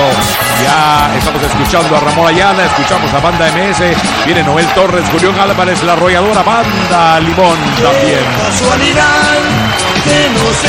Ya 0.63 1.11
estamos 1.17 1.43
escuchando 1.43 1.97
a 1.97 1.99
Ramón 1.99 2.27
Ayala, 2.29 2.65
escuchamos 2.65 3.13
a 3.13 3.19
Banda 3.19 3.47
MS. 3.51 4.25
Viene 4.25 4.43
Noel 4.43 4.67
Torres, 4.67 5.03
Julián 5.11 5.37
Álvarez, 5.37 5.83
la 5.83 5.93
arrolladora 5.93 6.41
Banda 6.43 7.19
Limón 7.19 7.57
también. 7.81 8.23
casualidad 8.47 9.73
que 10.03 10.29
nos 10.29 10.62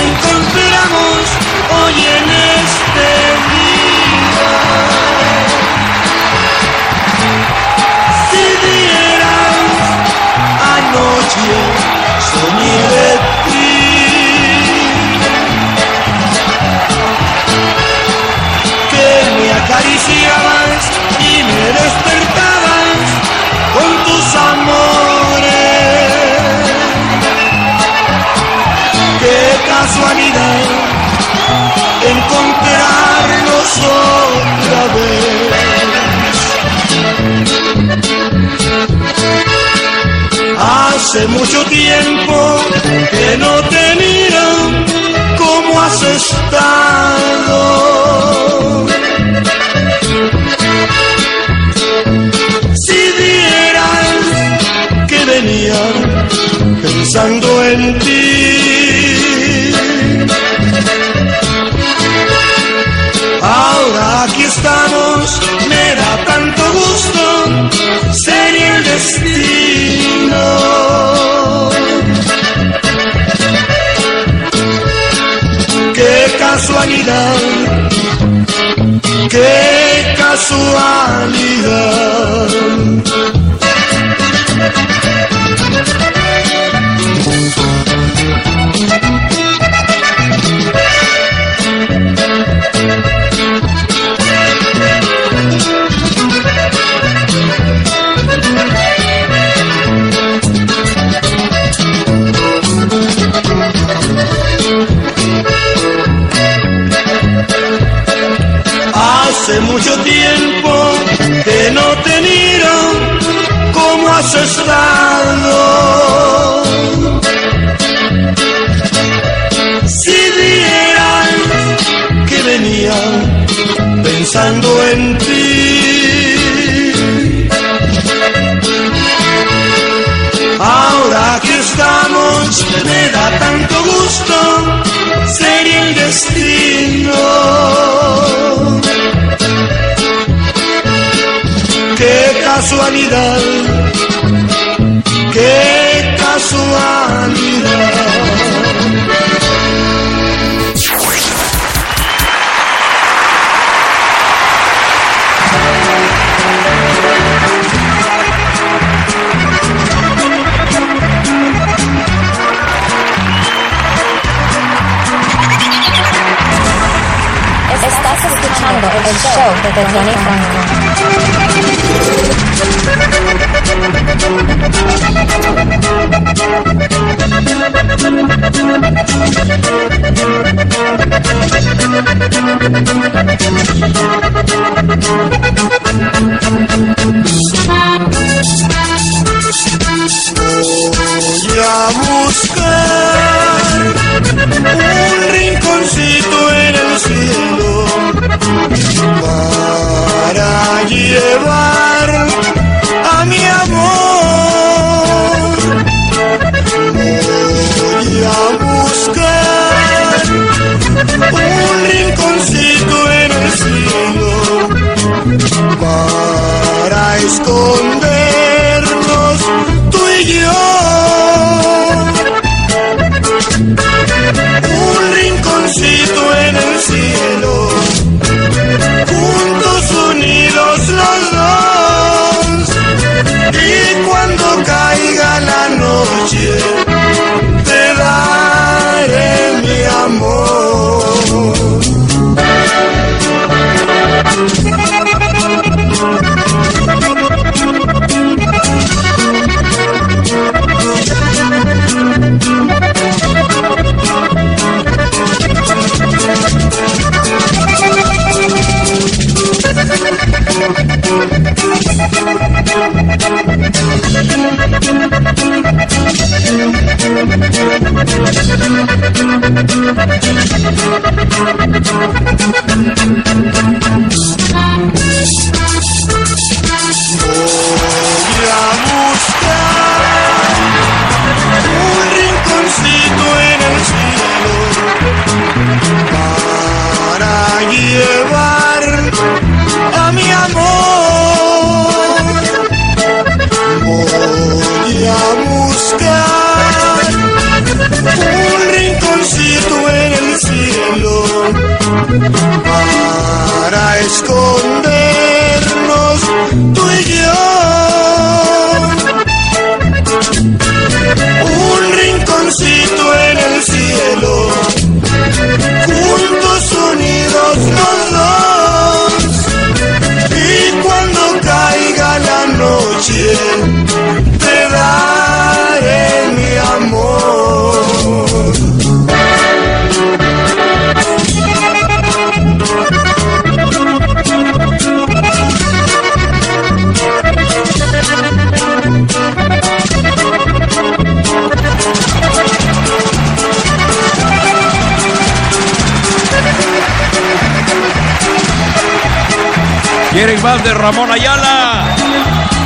Quieren 350.15 350.41
más 350.45 350.63
de 350.63 350.73
Ramón 350.73 351.11
Ayala. 351.11 351.93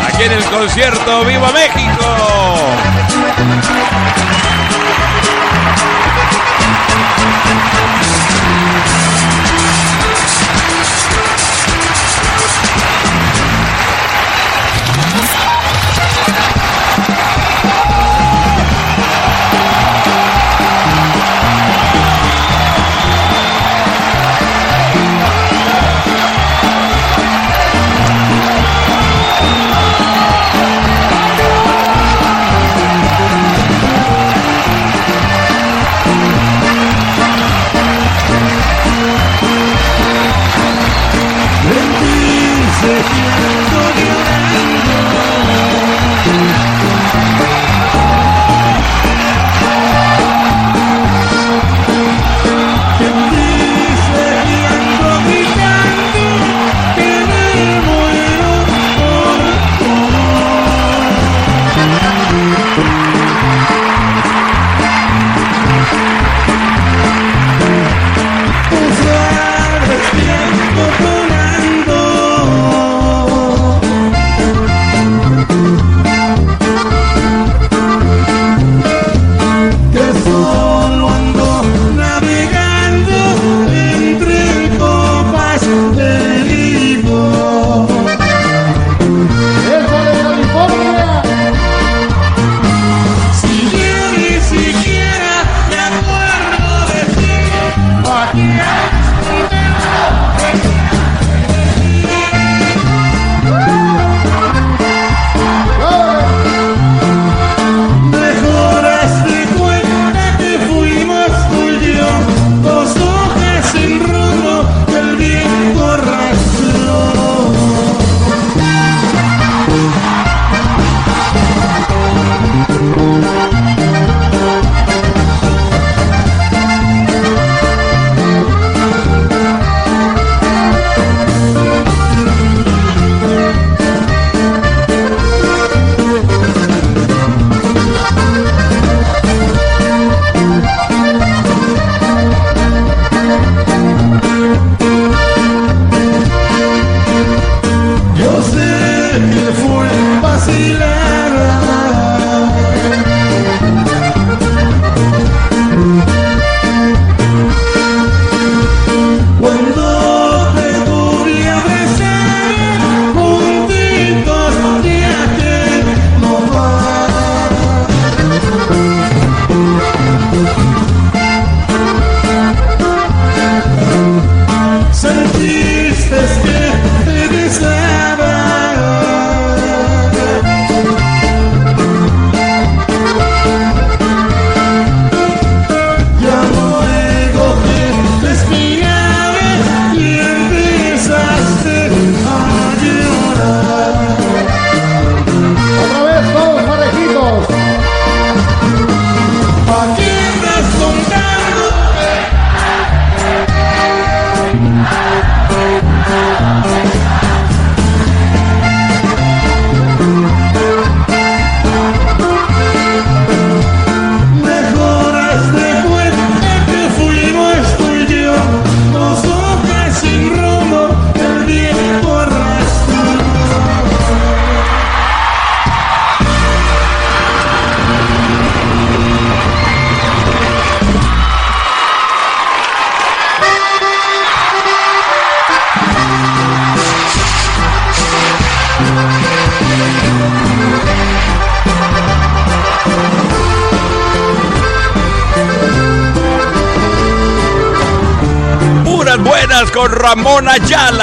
Aquí 0.06 0.24
en 0.24 0.32
el 0.32 0.44
concierto 0.44 1.24
Viva 1.24 1.50
México. 1.50 2.17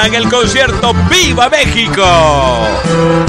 en 0.06 0.14
el 0.14 0.28
concierto 0.28 0.94
Viva 1.10 1.48
México. 1.48 3.25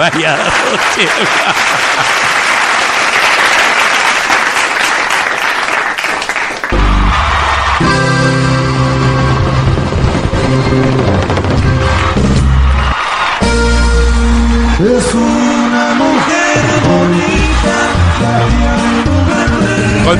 Baiano. 0.00 0.48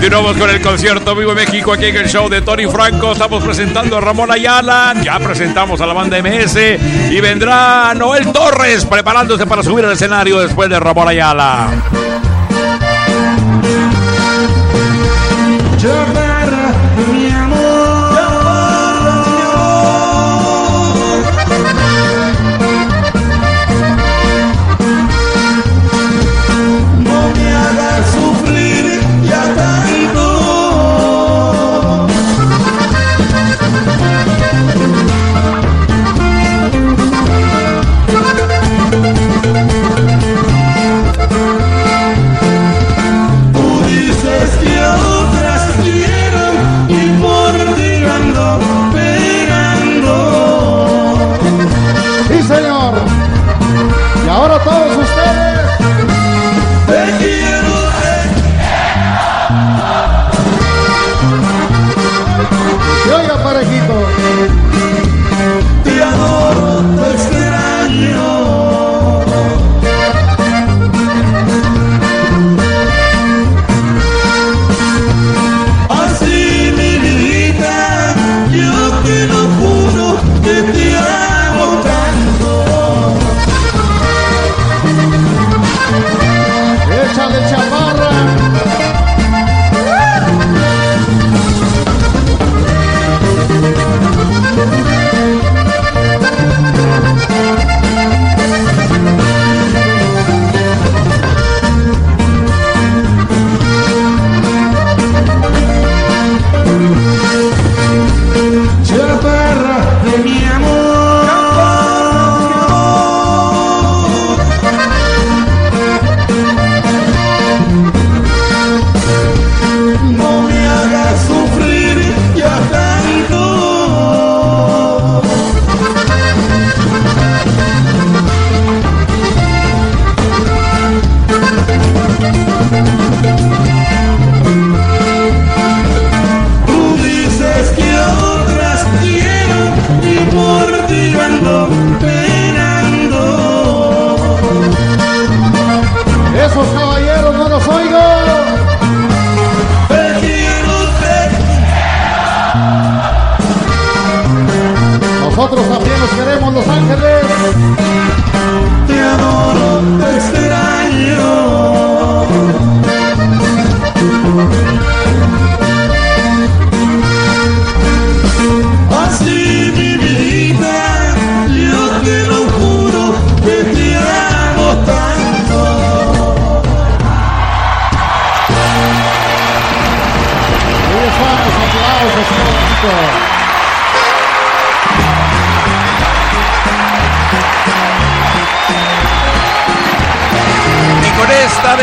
Continuamos 0.01 0.38
con 0.38 0.48
el 0.48 0.62
concierto 0.62 1.14
Vivo 1.14 1.34
México 1.34 1.74
aquí 1.74 1.84
en 1.84 1.96
el 1.96 2.09
show 2.09 2.26
de 2.26 2.40
Tony 2.40 2.64
Franco. 2.66 3.12
Estamos 3.12 3.44
presentando 3.44 3.98
a 3.98 4.01
Ramón 4.01 4.30
Ayala. 4.30 4.94
Ya 5.03 5.18
presentamos 5.18 5.78
a 5.82 5.86
la 5.86 5.92
banda 5.92 6.16
MS. 6.22 6.57
Y 7.11 7.20
vendrá 7.20 7.92
Noel 7.94 8.32
Torres 8.32 8.86
preparándose 8.86 9.46
para 9.46 9.62
subir 9.62 9.84
al 9.84 9.92
escenario 9.92 10.40
después 10.40 10.70
de 10.70 10.80
Ramón 10.80 11.07
Ayala. 11.07 11.68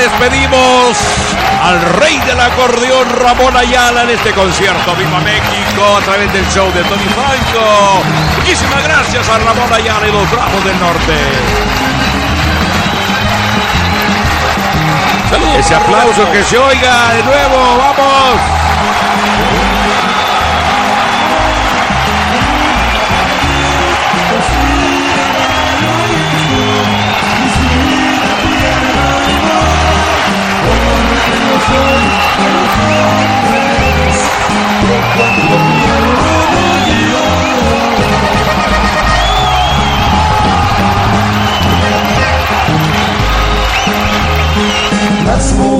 Despedimos 0.09 0.97
al 1.63 1.81
rey 1.99 2.17
del 2.19 2.39
acordeón 2.39 3.09
Ramón 3.09 3.57
Ayala 3.57 4.03
en 4.03 4.11
este 4.11 4.31
concierto 4.31 4.95
Viva 4.95 5.19
México 5.19 5.83
a 5.97 6.01
través 6.01 6.31
del 6.31 6.47
show 6.49 6.71
de 6.71 6.81
Tony 6.83 7.03
Franco. 7.03 8.03
Muchísimas 8.37 8.83
gracias 8.83 9.27
a 9.27 9.37
Ramón 9.39 9.71
Ayala 9.73 10.07
y 10.07 10.11
los 10.11 10.31
Bravos 10.31 10.63
del 10.63 10.79
Norte. 10.79 11.13
Ese 15.59 15.75
aplauso 15.75 16.31
que 16.31 16.43
se 16.43 16.57
oiga 16.57 17.13
de 17.13 17.23
nuevo, 17.23 17.77
vamos. 17.77 18.66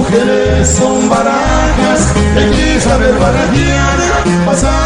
Mujeres 0.10 0.70
son 0.70 1.10
barajas, 1.10 2.14
hay 2.36 2.50
que 2.52 2.80
saber 2.80 3.14
barajear, 3.20 4.00
pasar 4.46 4.77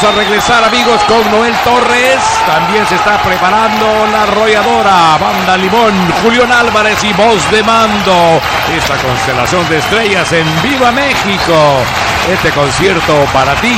A 0.00 0.12
regresar 0.12 0.64
amigos 0.64 0.98
con 1.04 1.30
Noel 1.30 1.54
Torres. 1.62 2.16
También 2.46 2.86
se 2.86 2.94
está 2.94 3.22
preparando 3.22 4.06
la 4.10 4.22
arrolladora, 4.22 5.18
Banda 5.20 5.58
Limón, 5.58 5.92
Julián 6.22 6.50
Álvarez 6.50 7.04
y 7.04 7.12
voz 7.12 7.50
de 7.50 7.62
mando. 7.62 8.40
Esta 8.74 8.96
constelación 8.96 9.68
de 9.68 9.76
estrellas 9.76 10.32
en 10.32 10.46
Viva 10.62 10.90
México. 10.90 11.84
Este 12.32 12.50
concierto 12.50 13.26
para 13.30 13.54
ti. 13.56 13.76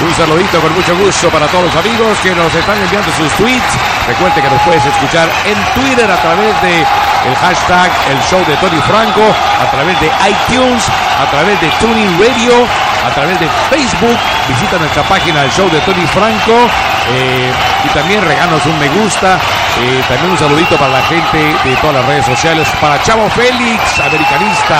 Un 0.00 0.14
saludito 0.14 0.62
con 0.62 0.72
mucho 0.72 0.96
gusto 0.96 1.28
para 1.28 1.46
todos 1.48 1.64
los 1.64 1.76
amigos 1.76 2.18
que 2.22 2.34
nos 2.34 2.54
están 2.54 2.80
enviando 2.80 3.12
sus 3.12 3.30
tweets. 3.32 3.76
Recuerde 4.08 4.40
que 4.40 4.48
nos 4.48 4.62
puedes 4.62 4.84
escuchar 4.86 5.28
en 5.44 5.58
Twitter 5.74 6.10
a 6.10 6.16
través 6.16 6.62
de 6.62 6.86
el 7.28 7.36
hashtag 7.36 7.90
El 8.08 8.18
Show 8.22 8.40
de 8.46 8.56
Tony 8.56 8.80
Franco, 8.88 9.20
a 9.60 9.70
través 9.70 10.00
de 10.00 10.10
iTunes, 10.24 10.88
a 11.20 11.30
través 11.30 11.60
de 11.60 11.68
Tuning 11.78 12.18
Radio, 12.18 12.66
a 13.06 13.10
través 13.10 13.38
de 13.40 13.48
Facebook. 13.68 14.16
Visita 14.48 14.78
nuestra 14.78 15.02
página 15.04 15.44
El 15.44 15.52
Show 15.52 15.70
de 15.70 15.80
Tony 15.80 16.06
Franco 16.06 16.68
eh, 17.12 17.52
y 17.84 17.88
también 17.88 18.24
regalos 18.24 18.64
un 18.66 18.78
me 18.78 18.88
gusta. 18.88 19.38
Eh, 19.80 20.02
también 20.08 20.32
un 20.32 20.38
saludito 20.38 20.76
para 20.76 20.92
la 20.92 21.02
gente 21.02 21.54
de 21.64 21.76
todas 21.76 21.96
las 21.96 22.06
redes 22.06 22.26
sociales. 22.26 22.68
Para 22.80 23.02
Chavo 23.02 23.28
Félix, 23.30 23.98
americanista. 24.00 24.76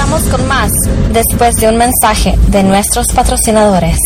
Regresamos 0.08 0.38
con 0.38 0.48
más 0.48 0.70
después 1.12 1.54
de 1.56 1.68
un 1.68 1.76
mensaje 1.76 2.34
de 2.48 2.62
nuestros 2.62 3.08
patrocinadores. 3.14 3.98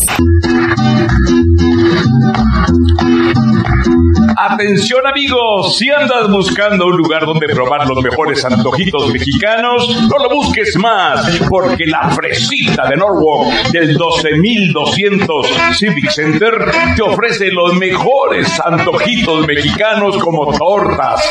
Atención 4.36 5.06
amigos, 5.06 5.76
si 5.76 5.88
andas 5.90 6.28
buscando 6.28 6.86
un 6.86 6.96
lugar 6.96 7.24
donde 7.24 7.46
probar 7.48 7.86
los 7.86 8.02
mejores 8.02 8.44
antojitos 8.44 9.12
mexicanos, 9.12 9.88
no 10.08 10.18
lo 10.18 10.34
busques 10.34 10.76
más, 10.76 11.38
porque 11.48 11.86
la 11.86 12.10
fresita 12.10 12.88
de 12.88 12.96
Norwalk 12.96 13.70
del 13.70 13.94
12200 13.94 15.46
Civic 15.78 16.10
Center 16.10 16.52
te 16.96 17.02
ofrece 17.02 17.50
los 17.52 17.74
mejores 17.74 18.60
antojitos 18.64 19.46
mexicanos 19.46 20.18
como 20.18 20.50
tortas, 20.56 21.22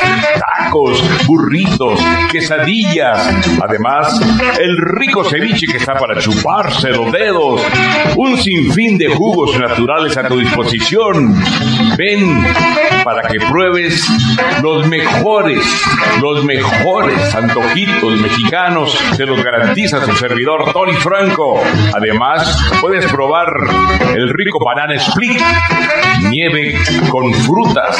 burritos, 1.27 1.99
quesadillas. 2.31 3.59
Además, 3.61 4.19
el 4.59 4.77
rico 4.97 5.23
ceviche 5.23 5.67
que 5.67 5.77
está 5.77 5.93
para 5.93 6.19
chuparse 6.19 6.89
los 6.89 7.11
dedos, 7.11 7.61
un 8.17 8.37
sinfín 8.37 8.97
de 8.97 9.09
jugos 9.09 9.57
naturales 9.59 10.15
a 10.17 10.27
tu 10.27 10.37
disposición. 10.37 11.35
Ven 12.01 12.43
para 13.03 13.27
que 13.29 13.39
pruebes 13.39 14.03
los 14.63 14.87
mejores, 14.87 15.63
los 16.19 16.43
mejores 16.43 17.35
antojitos 17.35 18.19
mexicanos, 18.19 18.97
te 19.15 19.25
los 19.25 19.43
garantiza 19.43 20.03
su 20.03 20.15
servidor 20.15 20.73
Tony 20.73 20.93
Franco. 20.93 21.61
Además, 21.93 22.59
puedes 22.81 23.05
probar 23.11 23.47
el 24.15 24.29
rico 24.29 24.57
banana 24.65 24.95
split, 24.95 25.41
nieve 26.31 26.75
con 27.09 27.31
frutas 27.33 27.97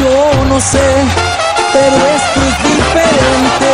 Yo 0.00 0.18
no 0.44 0.58
sé, 0.60 0.88
pero 1.72 1.96
esto 2.16 2.38
es 2.48 2.56
diferente. 2.70 3.72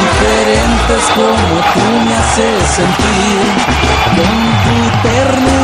Diferente 0.00 0.90
es 0.98 1.06
como 1.14 1.54
tú 1.74 1.84
me 2.06 2.14
haces 2.16 2.62
sentir. 2.78 3.42
Con 4.16 4.36
tu 4.64 4.76
ternura, 5.08 5.63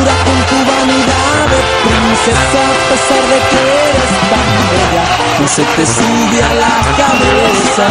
de 1.51 1.59
princesa, 1.83 2.61
a 2.61 2.63
pesar 2.89 3.23
de 3.31 3.39
que 3.49 3.61
eres 3.87 4.13
tan 4.31 4.49
bella, 4.71 5.03
no 5.39 5.45
se 5.47 5.63
te 5.63 5.83
sube 5.85 6.39
a 6.43 6.45
la 6.63 6.75
cabeza. 7.01 7.85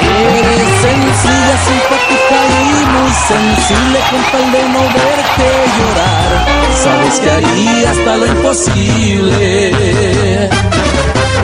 Eres 0.00 0.72
sencilla, 0.86 1.56
simpática 1.68 2.38
y 2.58 2.60
muy 2.94 3.12
sensible 3.32 3.98
con 4.10 4.22
tal 4.32 4.46
de 4.52 4.62
no 4.74 4.82
verte 4.96 5.48
llorar. 5.76 6.30
Sabes 6.82 7.14
que 7.20 7.28
haría 7.30 7.88
hasta 7.90 8.12
lo 8.16 8.24
imposible. 8.26 10.50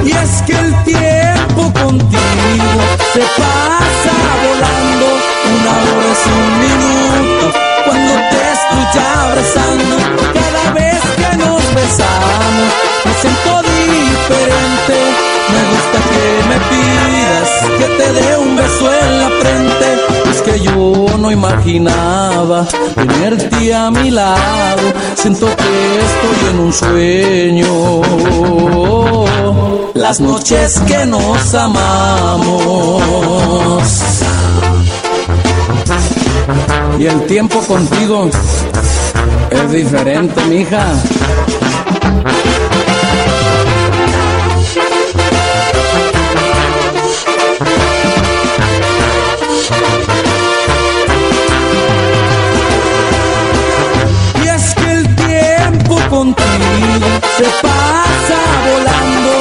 Y 0.04 0.06
es 0.10 0.42
que 0.46 0.52
el 0.52 0.70
tiempo 0.84 1.62
contigo 1.80 2.80
se 3.14 3.20
pasa 3.20 4.14
volando, 4.44 5.06
una 5.54 5.72
hora 5.82 6.08
es 6.12 6.24
un 6.26 6.50
minuto. 6.64 7.44
Cuando 7.86 8.12
te 8.30 8.40
estoy 8.56 8.86
abrazando, 9.16 9.96
besamos, 11.84 12.70
me 13.04 13.12
siento 13.20 13.52
diferente. 13.62 14.96
Me 15.52 15.60
gusta 15.70 15.98
que 16.10 16.24
me 16.50 16.58
pidas 16.70 17.48
que 17.78 17.86
te 17.98 18.06
dé 18.18 18.28
un 18.38 18.50
beso 18.56 18.84
en 19.02 19.10
la 19.22 19.30
frente. 19.40 19.86
Es 20.30 20.40
que 20.42 20.54
yo 20.60 21.06
no 21.18 21.28
imaginaba 21.30 22.66
tenerte 22.94 23.74
a 23.74 23.90
mi 23.90 24.10
lado. 24.10 24.82
Siento 25.14 25.46
que 25.46 25.72
estoy 26.08 26.38
en 26.50 26.58
un 26.60 26.72
sueño. 26.72 27.72
Las 29.94 30.20
noches 30.20 30.80
que 30.86 31.06
nos 31.06 31.54
amamos. 31.54 33.02
Y 36.98 37.06
el 37.06 37.26
tiempo 37.26 37.58
contigo 37.60 38.30
es 39.50 39.72
diferente, 39.72 40.44
mija. 40.46 40.84
Se 57.44 57.50
pasa 57.60 58.40
volando, 58.70 59.32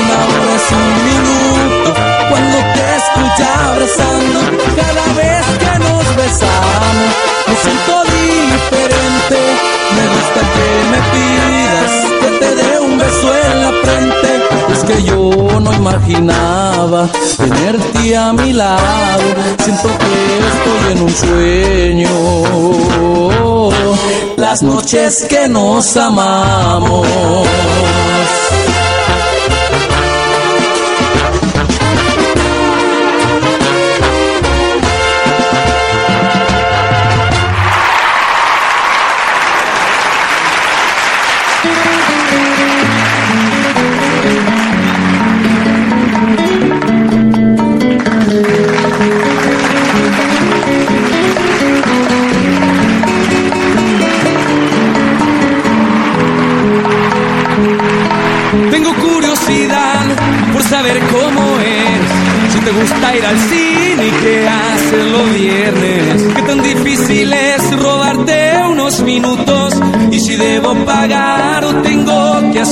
una 0.00 0.16
hora 0.26 0.52
es 0.56 0.68
un 0.80 0.88
minuto. 1.10 1.90
Cuando 2.28 2.58
te 2.74 2.84
escucha 3.00 3.46
abrazando, 3.70 4.38
cada 4.80 5.06
vez 5.20 5.44
que 5.62 5.72
nos 5.78 6.04
besamos, 6.16 7.10
me 7.46 7.54
siento 7.64 7.94
diferente. 8.18 9.38
Me 9.96 10.04
gusta 10.14 10.40
que 10.54 10.68
me 10.92 11.00
pidas 11.12 11.92
que 12.20 12.30
te 12.40 12.50
dé 12.60 12.70
un 12.80 12.92
beso 12.98 13.28
en 13.46 13.54
la 13.64 13.72
frente. 13.84 14.30
Es 14.72 14.80
que 14.84 14.96
yo 15.04 15.20
no 15.60 15.70
imaginaba 15.72 17.00
tenerte 17.36 18.16
a 18.16 18.32
mi 18.32 18.52
lado. 18.52 19.26
Siento 19.62 19.88
que 20.02 20.14
estoy 20.52 20.82
en 20.92 20.98
un 21.02 21.14
sueño. 21.14 22.12
Las 24.42 24.60
noches 24.60 25.24
que 25.28 25.46
nos 25.48 25.96
amamos. 25.96 27.06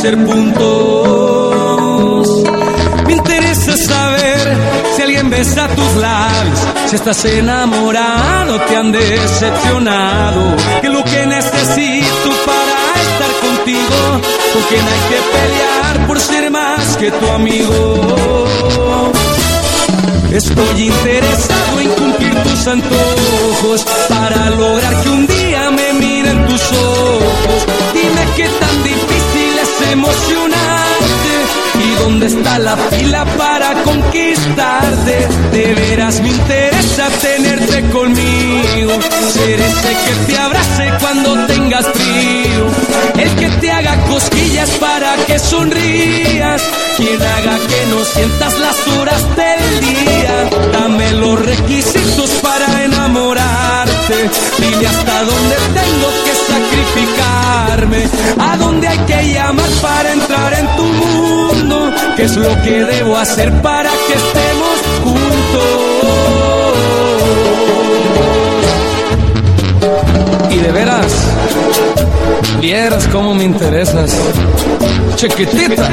Hacer 0.01 0.17
puntos. 0.25 0.65
Me 3.07 3.13
interesa 3.13 3.77
saber 3.77 4.57
si 4.97 5.03
alguien 5.03 5.29
besa 5.29 5.69
tus 5.69 5.95
labios, 5.97 6.59
si 6.87 6.97
estás 6.97 7.23
enamorado, 7.27 8.59
te 8.63 8.77
han 8.77 8.93
decepcionado, 8.93 10.57
que 10.81 10.89
lo 10.89 11.05
que 11.05 11.27
necesito 11.27 12.31
para 12.47 12.79
estar 13.07 13.31
contigo, 13.47 14.21
con 14.55 14.63
quien 14.71 14.81
hay 14.81 15.03
que 15.11 15.21
pelear 15.37 16.07
por 16.07 16.19
ser 16.19 16.51
más 16.51 16.97
que 16.97 17.11
tu 17.11 17.27
amigo. 17.29 18.47
Estoy 20.33 20.83
interesado 20.83 21.81
en 21.81 21.91
cumplir 21.91 22.35
tus 22.43 22.67
antojos 22.67 23.85
para 24.09 24.49
lograr 24.51 25.03
que 25.03 25.09
un 25.11 25.27
día 25.27 25.71
me 25.71 25.93
miren 25.93 26.47
tus 26.47 26.63
ojos. 26.73 27.67
Dime 27.93 28.27
qué 28.37 28.49
tan 28.61 28.83
emocionarte. 29.93 31.35
Y 31.83 32.03
dónde 32.03 32.27
está 32.27 32.59
la 32.59 32.77
fila 32.77 33.25
para 33.37 33.83
conquistarte. 33.83 35.29
De 35.53 35.75
veras 35.75 36.21
me 36.21 36.29
interesa 36.29 37.09
tenerte 37.21 37.83
conmigo, 37.91 38.93
ser 39.33 39.61
ese 39.61 39.89
que 39.89 40.33
te 40.33 40.39
abrace 40.39 40.93
cuando 41.01 41.47
tengas 41.47 41.87
frío, 41.87 42.67
el 43.19 43.35
que 43.37 43.49
te 43.61 43.71
haga 43.71 43.97
cosquillas 44.05 44.71
para 44.79 45.17
que 45.27 45.39
sonrías, 45.39 46.63
quien 46.97 47.21
haga 47.21 47.59
que 47.59 47.87
no 47.91 48.05
sientas 48.05 48.59
las 48.59 48.89
horas 48.89 49.37
del 49.37 49.81
día. 49.81 50.51
Dame 50.73 51.13
los 51.13 51.41
requisitos 51.41 52.31
para 52.43 52.85
dime 54.59 54.87
hasta 54.87 55.25
dónde 55.25 55.57
tengo 55.75 56.09
que 56.25 56.33
sacrificarme, 56.53 58.09
a 58.39 58.57
dónde 58.57 58.89
hay 58.89 58.99
que 58.99 59.33
llamar 59.35 59.69
para 59.81 60.13
entrar 60.13 60.55
en 60.55 60.77
tu 60.77 60.83
mundo, 60.83 61.93
qué 62.17 62.25
es 62.25 62.37
lo 62.37 62.63
que 62.63 62.85
debo 62.85 63.17
hacer 63.17 63.53
para 63.63 63.91
que 63.91 64.15
estemos 64.15 64.81
juntos. 65.05 65.91
Y 70.51 70.57
de 70.59 70.73
veras, 70.73 71.13
vieras 72.61 73.07
cómo 73.13 73.35
me 73.35 73.45
interesas, 73.45 74.13
chiquitita. 75.17 75.89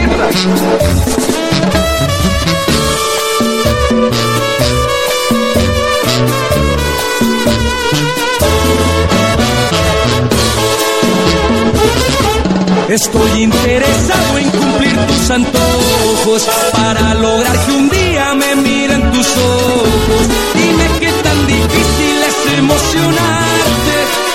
Estoy 12.89 13.43
interesado 13.43 14.37
en 14.37 14.49
cumplir 14.49 14.95
tus 15.07 15.29
antojos 15.29 16.47
para 16.71 17.13
lograr 17.15 17.57
que 17.65 17.71
un 17.73 17.89
día 17.89 18.33
me 18.33 18.55
miren 18.55 19.11
tus 19.11 19.27
ojos. 19.27 20.27
Dime 20.55 20.87
qué 20.97 21.11
tan 21.21 21.47
difícil 21.47 22.17
es 22.29 22.57
emocionarte 22.57 23.77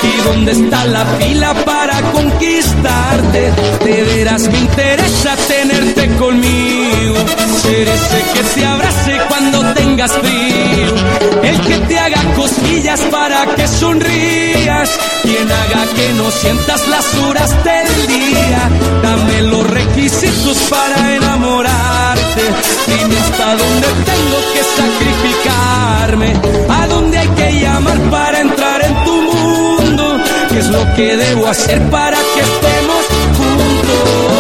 y 0.03 0.29
dónde 0.29 0.53
está 0.53 0.85
la 0.85 1.07
fila 1.19 1.55
para 1.65 1.99
conquistarte. 2.13 3.53
De 3.85 4.03
veras 4.03 4.43
me 4.49 4.59
interesa 4.59 5.35
tenerte 5.49 6.09
conmigo, 6.17 7.15
ser 7.63 7.89
ese 7.89 8.23
que 8.35 8.43
te 8.55 8.67
abrace 8.67 9.19
cuando 9.29 9.73
tengas 9.73 10.13
frío, 10.13 10.95
el 11.43 11.61
que 11.63 11.79
te 11.87 11.99
cosquillas 12.73 13.01
para 13.11 13.47
que 13.55 13.69
sonrías, 13.69 14.99
quien 15.23 15.51
haga 15.51 15.87
que 15.95 16.13
no 16.15 16.31
sientas 16.31 16.89
las 16.89 17.15
horas 17.17 17.51
del 17.65 18.07
día. 18.07 18.71
Dame 19.03 19.43
los 19.43 19.71
requisitos 19.71 20.57
para 20.71 21.15
enamorarte, 21.17 22.43
dime 22.87 23.19
hasta 23.19 23.57
dónde 23.57 23.89
tengo 24.11 24.39
que 24.55 24.63
sacrificarme, 24.81 26.33
a 26.71 26.87
dónde 26.87 27.19
hay 27.19 27.29
que 27.29 27.61
llamar 27.61 27.99
para 28.11 28.41
entrar 28.41 28.83
en 28.85 29.05
tu 29.05 29.23
mundo, 29.23 30.19
qué 30.51 30.59
es 30.59 30.69
lo 30.69 30.95
que 30.95 31.17
debo 31.17 31.49
hacer 31.49 31.83
para 31.91 32.17
que 32.17 32.41
estemos 32.41 33.05
juntos. 33.37 34.32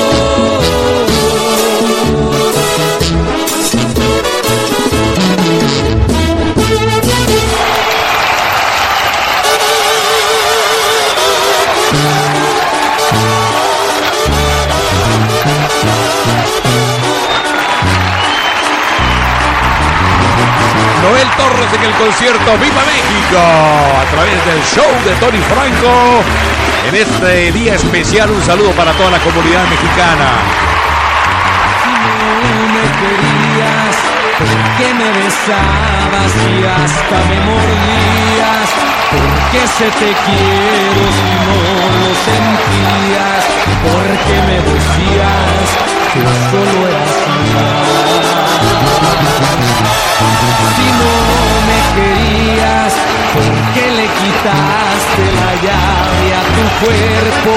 En 21.82 21.88
el 21.88 21.94
concierto 21.98 22.52
Viva 22.58 22.82
México 22.86 23.38
a 23.38 24.04
través 24.10 24.38
del 24.46 24.62
show 24.62 24.90
de 25.04 25.14
Tony 25.16 25.42
Franco. 25.42 26.22
En 26.86 26.94
este 26.94 27.52
día 27.52 27.74
especial 27.74 28.30
un 28.30 28.42
saludo 28.42 28.70
para 28.72 28.92
toda 28.92 29.10
la 29.10 29.18
comunidad 29.18 29.64
mexicana. 29.68 30.28
no 32.42 32.66
me 32.74 32.86
querías, 33.00 33.96
porque 34.38 34.94
me 34.94 35.08
besabas 35.22 36.32
y 36.50 36.64
hasta 36.64 37.16
me 37.28 37.38
mordías, 37.50 38.68
porque 39.10 39.60
se 39.66 39.86
te 39.98 40.10
quiero 40.26 41.04
si 41.18 41.30
no 41.46 41.58
lo 41.98 42.12
sentías, 42.28 43.42
porque 43.82 44.34
me 44.48 44.58
decías 44.70 45.66
que 46.12 46.22
solo 46.50 46.88
eras 46.88 47.16
mía. 47.28 47.71
La 54.44 55.54
llave 55.62 56.34
a 56.34 56.42
tu 56.54 56.64
cuerpo 56.84 57.54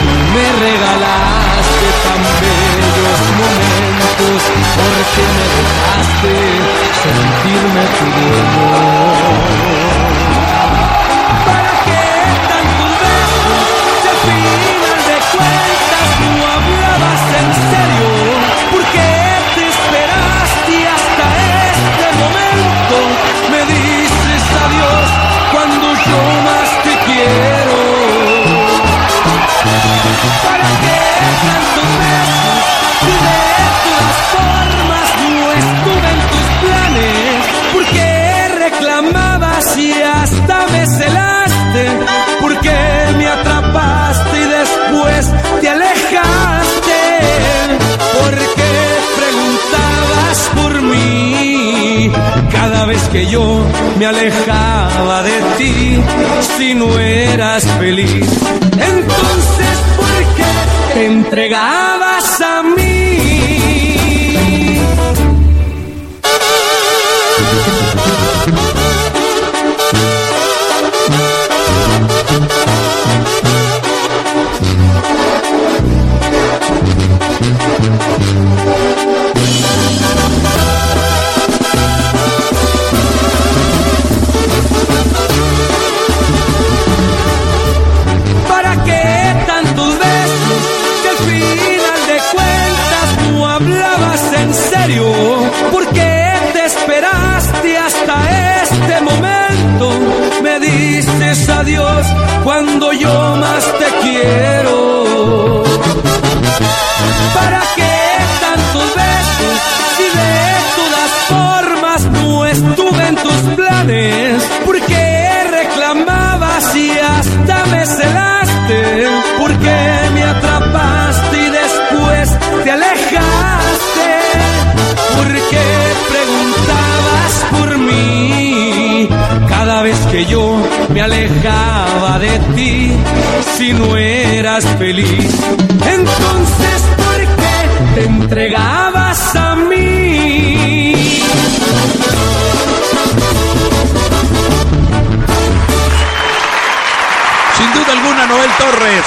y 0.00 0.12
me 0.34 0.46
regalaste 0.60 1.88
tan 2.04 2.22
bellos 2.40 3.20
momentos, 3.40 4.40
porque 4.76 5.22
me 5.36 5.46
dejaste 5.56 6.34
sentirme 7.02 7.82
tu 7.96 8.06
dueño. 8.20 9.65
Cada 52.68 52.84
vez 52.84 53.00
que 53.10 53.24
yo 53.28 53.64
me 53.96 54.06
alejaba 54.06 55.22
de 55.22 55.40
ti, 55.56 56.02
si 56.56 56.74
no 56.74 56.98
eras 56.98 57.64
feliz, 57.78 58.26
entonces 58.72 59.76
¿por 59.96 60.34
qué 60.34 60.94
te 60.94 61.06
entregabas 61.06 62.05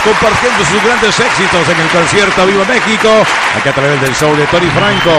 Compartiendo 0.03 0.65
sus 0.65 0.81
grandes 0.83 1.19
éxitos 1.19 1.69
en 1.69 1.79
el 1.79 1.89
concierto 1.89 2.45
Viva 2.47 2.65
México, 2.65 3.09
aquí 3.57 3.69
a 3.69 3.73
través 3.73 4.01
del 4.01 4.15
show 4.15 4.35
de 4.35 4.45
Tony 4.47 4.69
Franco. 4.69 5.11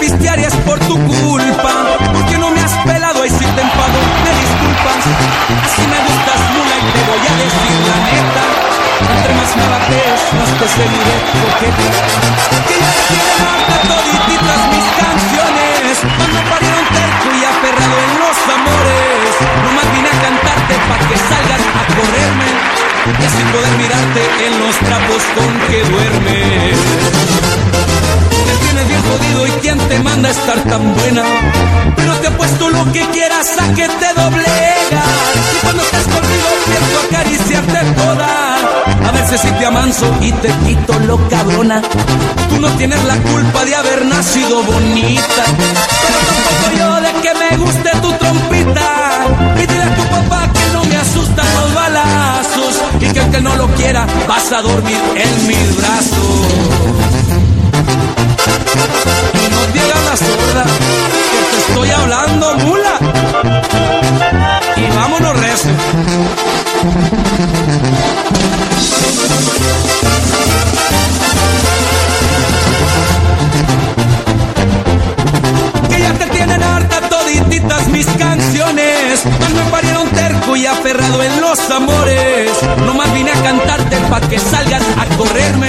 Pistear 0.00 0.38
por 0.64 0.78
tu 0.80 0.94
culpa. 1.06 1.72
Porque 2.12 2.38
no 2.38 2.50
me 2.50 2.60
has 2.60 2.72
pelado 2.84 3.24
y 3.24 3.30
si 3.30 3.44
te 3.44 3.60
enfado, 3.60 3.98
me 4.24 4.32
disculpas. 4.42 5.02
Así 5.64 5.82
me 5.86 5.98
gustas, 6.06 6.40
mula, 6.54 6.76
y 6.78 6.86
te 6.94 7.02
voy 7.08 7.22
a 7.26 7.34
decir 7.42 7.76
la 7.88 7.98
neta. 8.06 8.44
Entre 8.98 9.32
más 9.34 9.50
me 9.56 9.66
bates, 9.72 10.20
más 10.38 10.50
te 10.58 10.66
seguiré 10.68 11.16
coqueta. 11.38 11.86
Que 12.66 12.74
ya 12.82 12.90
te 12.96 13.02
tienen 13.12 13.40
harta 13.48 13.76
todititas 13.88 14.60
mis 14.72 14.88
canciones. 15.02 15.94
Cuando 16.18 16.38
parieron 16.50 16.84
terco 16.98 17.28
y 17.34 17.42
aferrado 17.44 17.96
en 18.06 18.12
los 18.22 18.38
amores. 18.58 19.32
Nomás 19.64 19.88
vine 19.94 20.08
a 20.08 20.18
cantarte 20.24 20.74
pa' 20.88 21.00
que 21.08 21.16
salgas 21.16 21.64
a 21.80 21.82
correrme. 21.94 22.48
Y 23.08 23.24
así 23.24 23.42
poder 23.54 23.74
mirarte 23.78 24.22
en 24.46 24.52
los 24.60 24.74
trapos 24.78 25.22
con 25.34 25.50
que 25.68 25.78
duermes. 25.90 27.77
Jodido 29.08 29.46
y 29.46 29.50
quién 29.62 29.78
te 29.88 29.98
manda 30.00 30.28
a 30.28 30.32
estar 30.32 30.60
tan 30.64 30.94
buena. 30.94 31.22
Pero 31.96 32.14
te 32.16 32.26
apuesto 32.28 32.68
lo 32.70 32.92
que 32.92 33.06
quieras 33.10 33.48
a 33.58 33.74
que 33.74 33.88
te 33.88 34.08
doblegas. 34.20 35.04
Y 35.54 35.58
cuando 35.62 35.82
estés 35.82 36.04
conmigo 36.04 36.48
pienso 36.66 36.96
acariciarte 37.08 37.80
toda. 37.94 38.56
A 39.08 39.12
veces 39.12 39.40
si 39.40 39.50
te 39.52 39.66
amanso 39.66 40.06
y 40.20 40.32
te 40.32 40.48
quito 40.66 40.98
lo 41.00 41.16
cabrona. 41.28 41.80
Tú 42.50 42.60
no 42.60 42.68
tienes 42.76 43.02
la 43.04 43.16
culpa 43.16 43.64
de 43.64 43.74
haber 43.76 44.04
nacido 44.06 44.62
bonita. 44.62 45.44
Pero 46.02 46.18
tampoco 46.28 46.66
yo 46.78 47.00
de 47.00 47.12
que 47.22 47.34
me 47.34 47.56
guste 47.56 47.90
tu 48.02 48.12
trompita. 48.12 49.26
Y 49.56 49.66
dile 49.66 49.82
a 49.82 49.94
tu 49.96 50.02
papá 50.02 50.52
que 50.52 50.72
no 50.72 50.84
me 50.84 50.96
asustan 50.96 51.46
los 51.60 51.74
balazos. 51.74 52.82
Y 53.00 53.06
que 53.12 53.20
aunque 53.20 53.40
no 53.40 53.56
lo 53.56 53.68
quiera, 53.68 54.06
vas 54.28 54.52
a 54.52 54.60
dormir 54.60 54.98
en 55.14 55.46
mis 55.46 55.76
brazos. 55.76 57.37
Y 58.68 59.50
no 59.50 59.60
te 59.72 59.80
hagas 59.80 60.04
la 60.04 60.16
sorda, 60.16 60.64
que 60.64 61.40
te 61.50 61.58
estoy 61.68 61.90
hablando, 61.90 62.54
mula. 62.58 62.98
Y 64.76 64.96
vámonos 64.96 65.40
recio. 65.40 65.70
Que 75.88 76.00
ya 76.00 76.12
te 76.12 76.26
tienen 76.26 76.62
harta 76.62 77.00
todititas 77.08 77.88
mis 77.88 78.06
canciones. 78.06 79.20
Cuando 79.38 79.64
me 79.64 79.70
parieron 79.70 79.87
terco 80.48 80.56
y 80.56 80.66
aferrado 80.66 81.22
en 81.22 81.40
los 81.40 81.58
amores. 81.70 82.50
Nomás 82.84 83.12
vine 83.12 83.30
a 83.30 83.42
cantarte 83.42 83.96
pa' 84.10 84.20
que 84.20 84.38
salgas 84.38 84.82
a 84.96 85.06
correrme. 85.16 85.68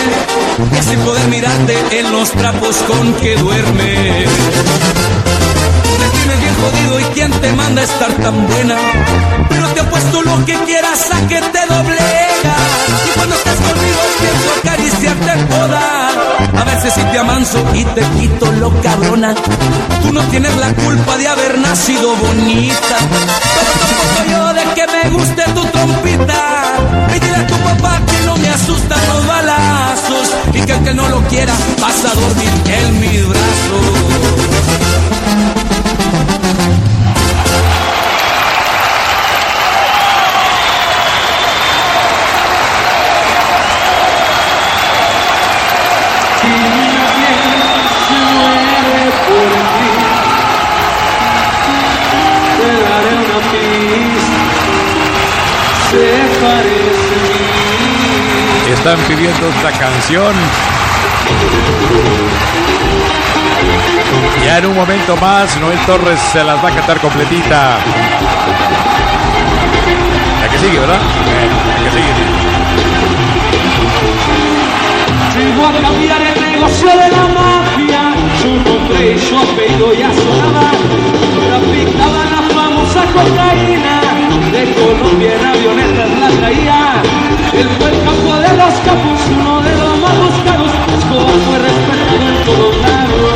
Y 0.73 0.77
así 0.77 0.95
poder 0.97 1.27
mirarte 1.27 1.99
en 1.99 2.11
los 2.11 2.31
trapos 2.31 2.75
con 2.87 3.13
que 3.15 3.35
duermes. 3.35 4.29
Me 5.99 6.09
tienes 6.17 6.39
bien 6.39 6.55
jodido 6.61 6.99
y 6.99 7.03
quién 7.13 7.31
te 7.31 7.51
manda 7.53 7.81
a 7.81 7.85
estar 7.85 8.11
tan 8.13 8.47
buena. 8.47 8.75
Pero 9.49 9.67
te 9.69 9.79
apuesto 9.81 10.21
lo 10.21 10.45
que 10.45 10.53
quieras 10.65 11.09
a 11.11 11.27
que 11.27 11.41
te 11.41 11.65
doblegas. 11.65 12.69
Y 13.07 13.17
cuando 13.17 13.35
estás 13.35 13.55
conmigo 13.55 14.01
pienso 14.19 14.49
acariciarte 14.59 15.45
toda. 15.55 16.09
A 16.59 16.63
veces 16.63 16.93
si 16.93 17.01
te 17.01 17.17
amanso 17.17 17.63
y 17.73 17.83
te 17.85 18.01
quito 18.19 18.51
lo 18.53 18.69
cabrona. 18.81 19.33
Tú 20.03 20.13
no 20.13 20.21
tienes 20.29 20.55
la 20.57 20.73
culpa 20.73 21.17
de 21.17 21.27
haber 21.27 21.57
nacido 21.59 22.15
bonita. 22.15 22.97
Pero 23.55 23.78
Y 27.15 27.19
dile 27.19 27.35
a 27.35 27.47
tu 27.47 27.55
papá 27.55 28.01
que 28.05 28.25
no 28.25 28.37
me 28.37 28.49
asustan 28.49 28.99
los 29.07 29.27
balazos. 29.27 30.35
Y 30.53 30.61
que 30.61 30.73
aunque 30.73 30.93
no 30.93 31.07
lo 31.09 31.21
quiera, 31.27 31.53
vas 31.81 32.05
a 32.05 32.13
dormir 32.13 32.49
en 32.67 32.99
mis 32.99 33.27
brazos. 33.27 33.38
Están 58.79 58.97
pidiendo 59.09 59.49
esta 59.49 59.71
canción. 59.77 60.33
Ya 64.45 64.57
en 64.59 64.65
un 64.67 64.75
momento 64.75 65.17
más, 65.17 65.59
Noel 65.59 65.77
Torres 65.79 66.17
se 66.31 66.41
las 66.45 66.63
va 66.63 66.69
a 66.69 66.71
cantar 66.71 66.97
completita. 67.01 67.77
La 70.41 70.49
que 70.49 70.57
sigue, 70.59 70.79
¿verdad? 70.79 70.97
La 70.97 71.83
que 71.83 71.89
sigue. 71.91 72.13
Llegó 75.35 75.67
a 75.67 75.73
cambiar 75.81 76.21
el 76.21 76.41
negocio 76.41 76.87
de 76.87 77.11
la 77.11 77.27
mafia, 77.27 78.13
su 78.41 78.47
nombre 78.47 79.11
y 79.11 79.19
su 79.19 79.37
apellido 79.37 79.93
ya 79.93 80.09
sonaba. 80.13 80.71
Traficaban 81.47 82.31
la 82.31 82.41
famosa 82.55 83.03
cocaína, 83.11 84.01
de 84.53 84.73
Colombia 84.73 85.35
en 85.35 85.45
avionetas 85.45 86.09
la 86.17 86.29
traía. 86.39 87.03
Él 87.51 87.67
fue 87.77 87.89
el 87.89 88.03
campo 88.03 88.28
de 88.51 88.57
los 88.57 88.73
uno 89.29 89.61
de 89.61 89.75
los 89.75 89.99
más 89.99 90.17
buscados. 90.17 90.71
Escobar 90.97 91.39
fue 91.45 91.57
respetado 91.59 92.25
en 92.29 92.37
todos 92.45 92.77
lados. 92.81 93.33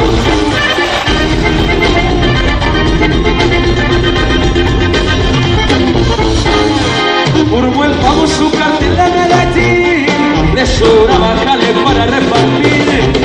Formó 7.50 7.86
el 7.86 7.94
famoso 7.96 8.52
cartel 8.52 8.96
de 8.96 9.08
Medellín, 9.12 10.56
le 10.56 10.66
sobraba 10.66 11.36
jale 11.46 11.74
para 11.84 12.06
repartir. 12.06 13.23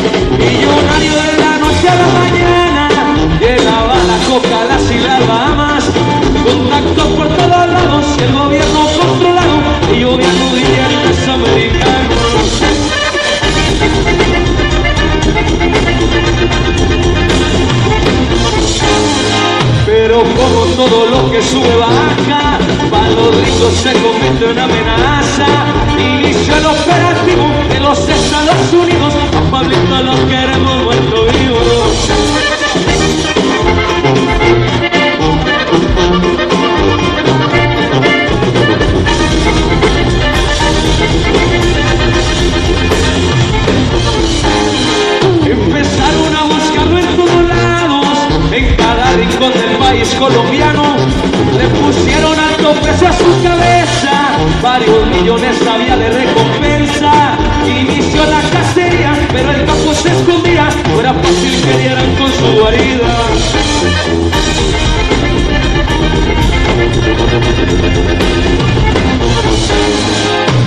que 21.39 21.45
sube 21.45 21.77
baja, 21.77 22.59
para 22.91 23.11
los 23.11 23.35
ricos 23.37 23.73
se 23.75 23.93
convierte 23.93 24.51
en 24.51 24.59
amenaza. 24.59 25.47
Y 25.97 26.51
el 26.51 26.67
operativo 26.67 27.47
de 27.71 27.81
los 27.81 27.99
Estados 28.09 28.73
Unidos, 28.73 29.15
a 29.37 29.51
Pablito 29.51 30.03
lo 30.03 30.29
queremos 30.29 30.85
muerto 30.85 31.25
vivo. 31.27 31.59
Empezaron 45.47 46.37
a 46.37 46.43
buscarlo 46.45 46.99
en 46.99 47.17
todos 47.17 47.49
lados, 47.49 48.07
en 48.53 48.77
cada 48.77 49.13
rincón 49.13 49.53
del 49.53 49.77
país 49.79 50.15
colombiano. 50.19 50.48
Precio 52.75 53.09
a 53.09 53.13
su 53.13 53.43
cabeza, 53.43 54.37
varios 54.63 55.07
millones 55.07 55.57
había 55.67 55.97
de 55.97 56.11
recompensa. 56.11 57.11
Inició 57.67 58.27
la 58.27 58.43
cacería, 58.43 59.15
pero 59.33 59.53
el 59.53 59.65
campo 59.65 59.95
se 59.95 60.11
escondía, 60.11 60.69
no 60.91 61.01
era 61.01 61.15
fácil 61.15 61.63
que 61.63 61.79
dieran 61.79 62.15
con 62.17 62.31
su 62.31 62.61
guarida. 62.61 63.15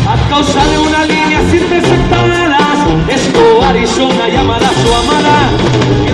A 0.08 0.30
causa 0.30 0.66
de 0.66 0.78
una 0.80 1.06
línea 1.06 1.42
interceptadas, 1.42 2.78
Escobar 3.10 3.78
hizo 3.78 4.08
una 4.08 4.28
llamada 4.28 4.70
su 4.70 4.94
amada. 4.94 6.11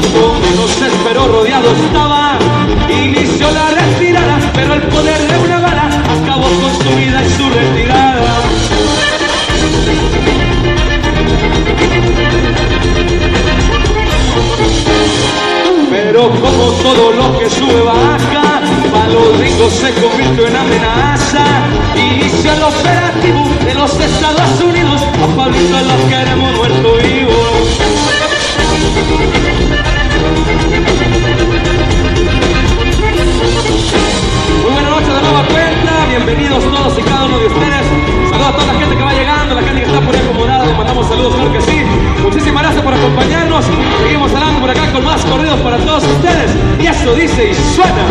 Menos 0.00 0.70
se 0.70 0.86
esperó 0.86 1.28
rodeado 1.28 1.70
estaba. 1.72 2.38
Inició 2.88 3.50
la 3.50 3.70
retirada, 3.70 4.38
pero 4.54 4.74
el 4.74 4.82
poder 4.82 5.26
de 5.26 5.38
una 5.38 5.58
bala 5.60 5.88
acabó 6.20 6.44
con 6.44 6.72
su 6.82 6.96
vida 6.96 7.22
y 7.24 7.30
su 7.30 7.48
retirada. 7.48 8.42
Pero 15.90 16.30
como 16.30 16.72
todo 16.82 17.12
lo 17.12 17.38
que 17.38 17.50
sube 17.50 17.82
baja, 17.82 18.60
para 18.92 19.08
los 19.08 19.38
ricos 19.38 19.72
se 19.72 19.92
convirtió 19.94 20.46
en 20.46 20.56
amenaza. 20.56 21.44
Inició 21.94 22.52
el 22.52 22.62
operativo 22.62 23.44
de 23.64 23.74
los 23.74 23.98
Estados 23.98 24.60
Unidos, 24.62 25.02
a 25.22 25.36
Pablito 25.36 25.80
lo 25.80 26.08
queremos 26.08 26.56
muerto 26.56 26.94
vivo. 27.02 27.32
Muy 34.62 34.72
buenas 34.72 34.90
noches 34.90 35.08
de 35.08 35.22
nueva 35.22 35.42
cuenta, 35.48 36.06
bienvenidos 36.08 36.62
todos 36.64 36.98
y 36.98 37.02
cada 37.02 37.24
uno 37.24 37.38
de 37.38 37.46
ustedes. 37.46 37.86
Saludos 38.30 38.48
a 38.48 38.52
toda 38.52 38.66
la 38.66 38.78
gente 38.78 38.96
que 38.96 39.02
va 39.02 39.12
llegando, 39.12 39.54
la 39.54 39.62
gente 39.62 39.80
que 39.80 39.86
está 39.86 40.00
por 40.00 40.14
ahí 40.14 40.22
les 40.66 40.76
mandamos 40.76 41.06
saludos, 41.08 41.34
claro 41.34 41.52
que 41.52 41.60
sí. 41.60 41.82
Muchísimas 42.22 42.62
gracias 42.62 42.84
por 42.84 42.94
acompañarnos. 42.94 43.64
Seguimos 44.02 44.32
hablando 44.34 44.60
por 44.60 44.70
acá 44.70 44.92
con 44.92 45.04
más 45.04 45.24
corridos 45.24 45.60
para 45.60 45.78
todos 45.78 46.04
ustedes. 46.04 46.50
Y 46.80 46.86
eso 46.86 47.14
dice 47.14 47.50
y 47.50 47.54
suena. 47.74 48.04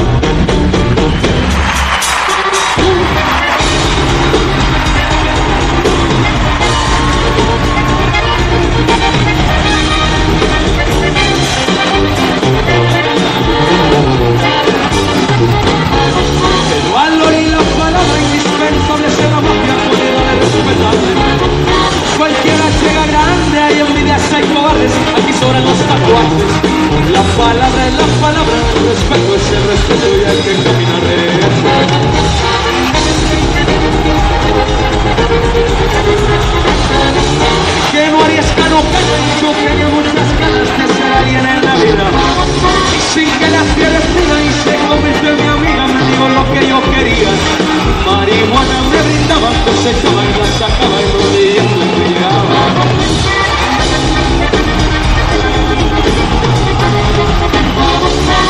Cualquiera 22.17 22.65
llega 22.81 23.05
grande, 23.05 23.59
hay 23.59 23.79
envidias, 23.79 24.33
hay 24.33 24.43
cobardes, 24.45 24.91
aquí 25.15 25.33
sobran 25.33 25.63
los 25.63 25.77
tatuajes. 25.77 26.43
La 27.11 27.21
palabra 27.37 27.87
es 27.87 27.93
la 27.93 28.07
palabra, 28.19 28.55
el 28.75 28.87
respeto 28.89 29.35
es 29.35 29.51
el 29.51 29.63
respeto 29.67 30.07
y 30.09 30.23
hay 30.25 30.37
que 30.37 30.53
caminar. 30.63 31.03
Que 37.91 38.11
no 38.11 38.23
harías 38.23 38.45
cano 38.55 38.81
yo 39.41 39.49
que 39.53 39.85
muchas 39.85 40.39
ganas 40.39 40.67
de 40.77 40.93
ser 40.93 41.11
alguien 41.13 41.45
en 41.45 41.65
la 41.65 41.75
vida. 41.75 42.05
Sin 43.13 43.29
que 43.39 43.54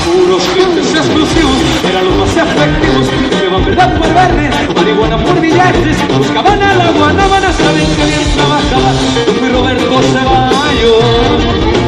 Puros 0.06 0.44
clientes 0.54 0.96
exclusivos 0.96 1.58
eran 1.90 2.06
los 2.06 2.16
más 2.18 2.36
efectivos. 2.36 3.08
Llevan 3.42 3.66
verdad 3.66 3.98
por 3.98 4.14
verde, 4.14 4.50
marihuana 4.76 5.18
por 5.18 5.40
billetes. 5.40 5.98
Buscaban 6.18 6.62
a 6.62 6.76
la 6.76 6.92
guanábana, 6.92 7.54
saben 7.54 7.88
que 7.96 8.06
bien 8.06 8.24
trabajaba. 8.36 8.92
Yo 9.26 9.34
fui 9.34 9.50
Roberto 9.50 10.02
Ceballos, 10.14 11.44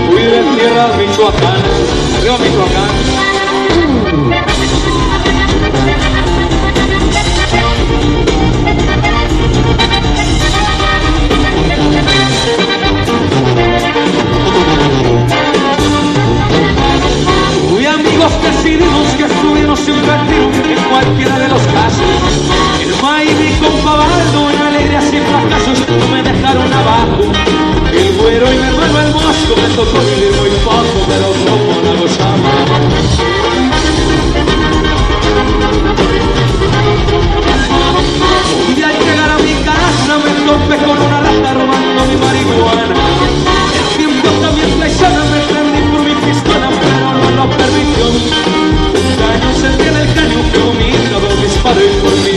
fui 0.09 0.23
de 0.23 0.41
tierra 0.55 0.87
Michoacán. 0.97 1.61
Arriba 2.17 2.37
Michoacán. 2.37 3.36
Amigos 18.27 18.43
decidimos 18.43 19.07
que 19.15 19.23
estuvimos 19.23 19.79
activos 19.79 20.55
en 20.57 20.83
cualquiera 20.89 21.39
de 21.39 21.47
los 21.47 21.61
casos. 21.61 22.05
El 22.81 23.01
maíz 23.01 23.31
y 23.39 23.63
compa 23.63 23.95
Baldo, 23.95 24.51
en 24.51 24.61
alegrías 24.61 25.05
y 25.13 25.19
fracasos, 25.19 25.79
no 25.87 26.07
me 26.07 26.23
dejaron 26.23 26.73
abajo. 26.73 27.23
El 27.93 28.17
güero 28.17 28.51
y 28.51 28.57
mi 28.57 28.67
hermano 28.67 28.99
el 28.99 29.13
mosco 29.13 29.55
me 29.55 29.69
tocó 29.75 29.99
vivir 29.99 30.33
muy 30.39 30.49
poco, 30.65 30.97
pero 31.07 31.27
como 31.45 31.71
la 31.83 32.01
gozaba. 32.01 32.51
Un 38.67 38.75
día 38.75 38.87
al 38.89 38.99
llegar 38.99 39.29
a 39.29 39.37
mi 39.37 39.53
casa 39.63 40.17
me 40.17 40.31
topé 40.45 40.85
con 40.85 40.97
una 41.01 41.16
disparó 52.03 52.27
y 52.27 52.36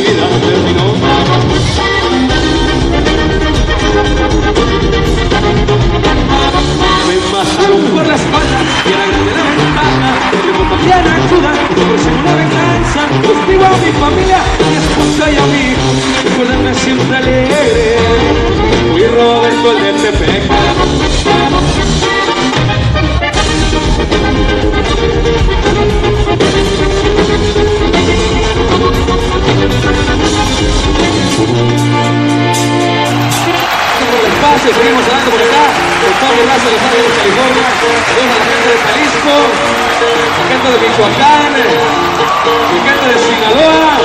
de 40.71 40.89
Michoacán, 40.89 41.53
de 41.55 43.19
Sinaloa, 43.19 43.99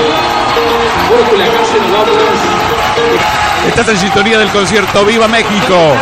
puro 1.07 1.23
Culiacán, 1.29 1.65
Sinaloa. 1.65 2.05
Estás 3.67 3.87
en 3.89 3.97
sintonía 3.97 4.39
del 4.39 4.49
concierto 4.49 5.05
Viva 5.05 5.27
México. 5.27 5.95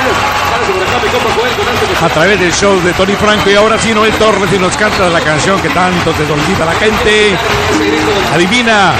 A 2.02 2.10
través 2.10 2.40
del 2.40 2.53
show 2.53 2.80
de 2.81 2.94
Tony 2.94 3.15
Franco 3.15 3.49
y 3.49 3.56
ahora 3.56 3.77
sí 3.77 3.94
Noel 3.94 4.14
Torres 4.14 4.52
y 4.53 4.60
nos 4.60 4.77
canta 4.77 5.10
la 5.10 5.19
canción 5.19 5.60
que 5.60 5.69
tanto 5.69 6.11
te 6.11 6.26
solicita 6.26 6.65
la 6.65 6.73
gente. 6.73 7.35
Adivina. 8.34 8.94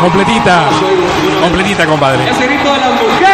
Completita. 0.00 0.64
Completita, 1.40 1.86
compadre. 1.86 2.30
Ese 2.30 2.46
grito 2.46 2.72
de 2.72 2.80
las 2.80 2.90
mujeres. 2.90 3.31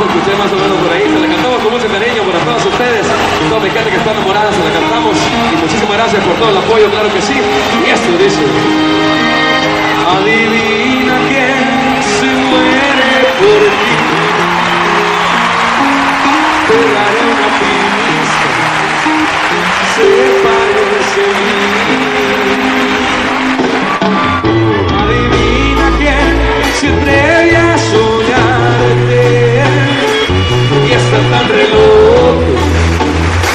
Los 0.00 0.08
escuché 0.08 0.34
más 0.34 0.50
o 0.50 0.56
menos 0.56 0.78
por 0.78 0.90
ahí. 0.92 1.02
Se 1.02 1.20
la 1.20 1.28
cantamos 1.28 1.60
con 1.60 1.72
mucho 1.72 1.86
cariño 1.88 2.22
para 2.24 2.38
todos 2.40 2.64
ustedes. 2.64 3.06
Toda 3.50 3.60
gente 3.60 3.90
que 3.90 3.96
está 3.96 4.12
enamorada 4.12 4.50
se 4.50 4.64
la 4.64 4.72
cantamos. 4.72 5.16
Y 5.52 5.56
muchísimas 5.60 5.92
gracias 5.92 6.24
por 6.24 6.36
todo 6.36 6.48
el 6.48 6.56
apoyo, 6.56 6.90
claro 6.90 7.12
que 7.12 7.20
sí. 7.20 7.36
Y 7.36 7.90
esto 7.90 8.16
dice. 8.16 8.40
Adivina 10.08 11.20
quién 11.28 12.00
se 12.00 12.32
muere 12.48 13.28
por 13.40 13.60
ti. 13.60 14.00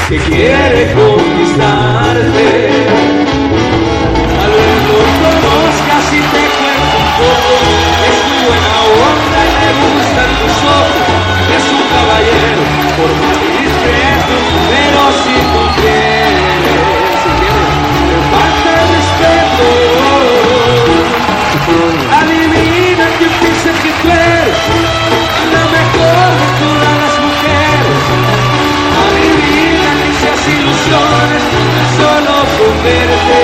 Que 0.07 0.18
quiere 0.18 0.94
conquistarte. 0.94 2.48
Tal 4.38 4.52
vez 4.52 4.77
lo 4.86 4.99
conozcas 5.26 6.06
y 6.14 6.19
te 6.19 6.44
cuento 6.57 6.95
un 7.02 7.10
poco, 7.18 7.53
es 8.06 8.18
muy 8.30 8.41
buena 8.45 8.73
onda 9.10 9.40
y 9.45 9.53
le 9.61 9.72
gustan 9.82 10.30
tus 10.40 10.57
ojos, 10.61 11.10
es 11.57 11.65
un 11.73 11.84
caballero, 11.90 12.85
verte. 32.84 33.41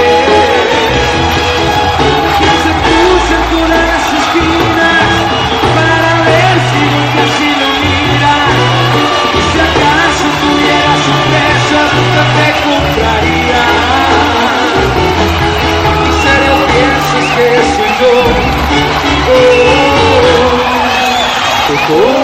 ¿Quién 2.37 2.55
se 2.63 2.71
puso 2.85 3.33
en 3.35 3.49
esquinas 4.19 5.13
para 5.75 6.11
ver 6.27 6.55
si 6.69 6.79
nunca 6.91 7.23
si 7.37 7.49
lo 7.61 7.69
mira? 7.83 8.35
Y 9.33 9.41
si 9.49 9.57
acaso 9.67 10.27
tuvieras 10.41 11.03
un 11.13 11.21
precio, 11.29 11.79
nunca 11.95 12.23
te 12.37 12.47
compraría. 12.65 13.63
¿En 16.05 16.13
serio 16.23 16.53
piensas 16.73 17.27
que 17.35 17.47
soy 17.75 17.91
yo? 17.99 18.13
Oh, 19.27 19.49
te 21.67 21.75
pones 21.87 22.20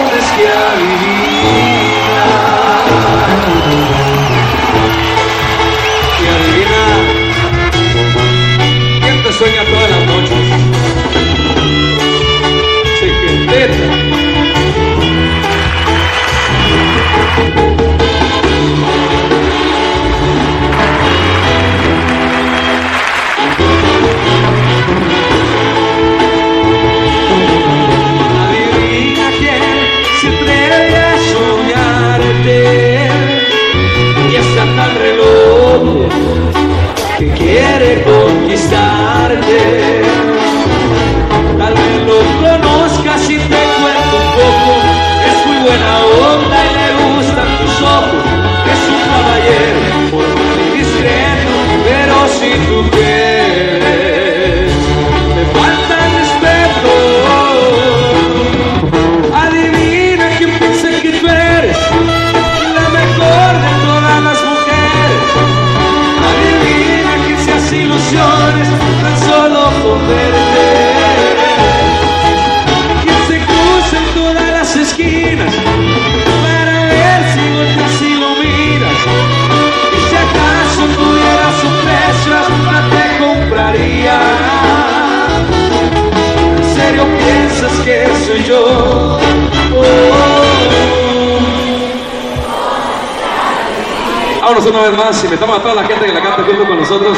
Una 94.58 94.82
vez 94.82 94.96
más 94.98 95.24
y 95.24 95.28
metamos 95.28 95.60
a 95.60 95.62
toda 95.62 95.76
la 95.76 95.84
gente 95.84 96.04
que 96.04 96.12
la 96.12 96.20
canta 96.20 96.42
junto 96.42 96.66
con 96.66 96.80
nosotros. 96.80 97.16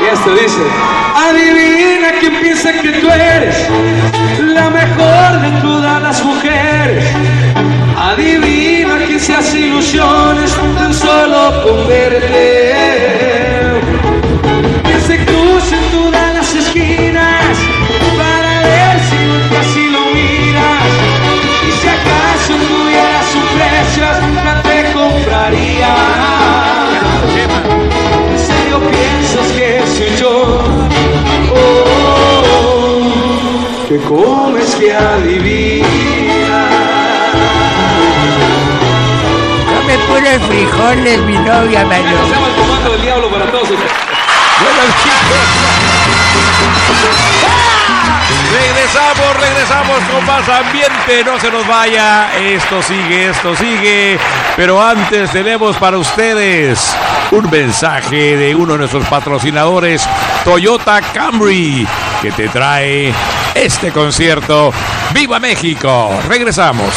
Y 0.00 0.14
esto 0.14 0.32
dice: 0.32 0.62
Adivina 1.14 2.12
quién 2.20 2.40
piensa 2.40 2.72
que 2.72 2.90
tú 3.00 3.10
eres 3.10 3.68
la 4.38 4.70
mejor 4.70 5.40
de 5.40 5.60
todas 5.60 6.00
las 6.00 6.24
mujeres. 6.24 7.04
Adivina 7.96 9.04
quién 9.06 9.18
se 9.18 9.34
hace 9.34 9.58
ilusiones 9.58 10.54
tan 10.76 10.94
solo 10.94 11.64
con 11.64 11.88
verte. 11.88 13.18
Que 33.98 34.08
comes 34.08 34.74
que 34.76 34.94
adivina. 34.94 35.86
Come 39.66 39.98
puros 40.06 40.46
frijoles, 40.48 41.20
mi 41.22 41.34
novia, 41.34 41.84
mano. 41.84 42.18
Hacemos 42.24 42.48
el 42.48 42.54
comando 42.54 42.92
del 42.92 43.02
diablo 43.02 43.30
para 43.30 43.46
todos 43.50 43.70
ustedes. 43.70 43.92
Regresamos, 48.50 49.36
regresamos 49.40 49.98
con 50.12 50.26
más 50.26 50.48
ambiente. 50.48 51.24
No 51.24 51.38
se 51.38 51.50
nos 51.50 51.66
vaya. 51.66 52.30
Esto 52.38 52.82
sigue, 52.82 53.30
esto 53.30 53.54
sigue. 53.56 54.18
Pero 54.56 54.82
antes 54.82 55.30
tenemos 55.30 55.76
para 55.76 55.98
ustedes 55.98 56.96
un 57.30 57.50
mensaje 57.50 58.36
de 58.36 58.54
uno 58.54 58.72
de 58.72 58.78
nuestros 58.78 59.06
patrocinadores, 59.06 60.08
Toyota 60.44 61.00
Camry, 61.12 61.86
que 62.22 62.32
te 62.32 62.48
trae 62.48 63.12
este 63.64 63.90
concierto. 63.92 64.72
¡Viva 65.12 65.38
México! 65.40 66.10
Regresamos. 66.28 66.94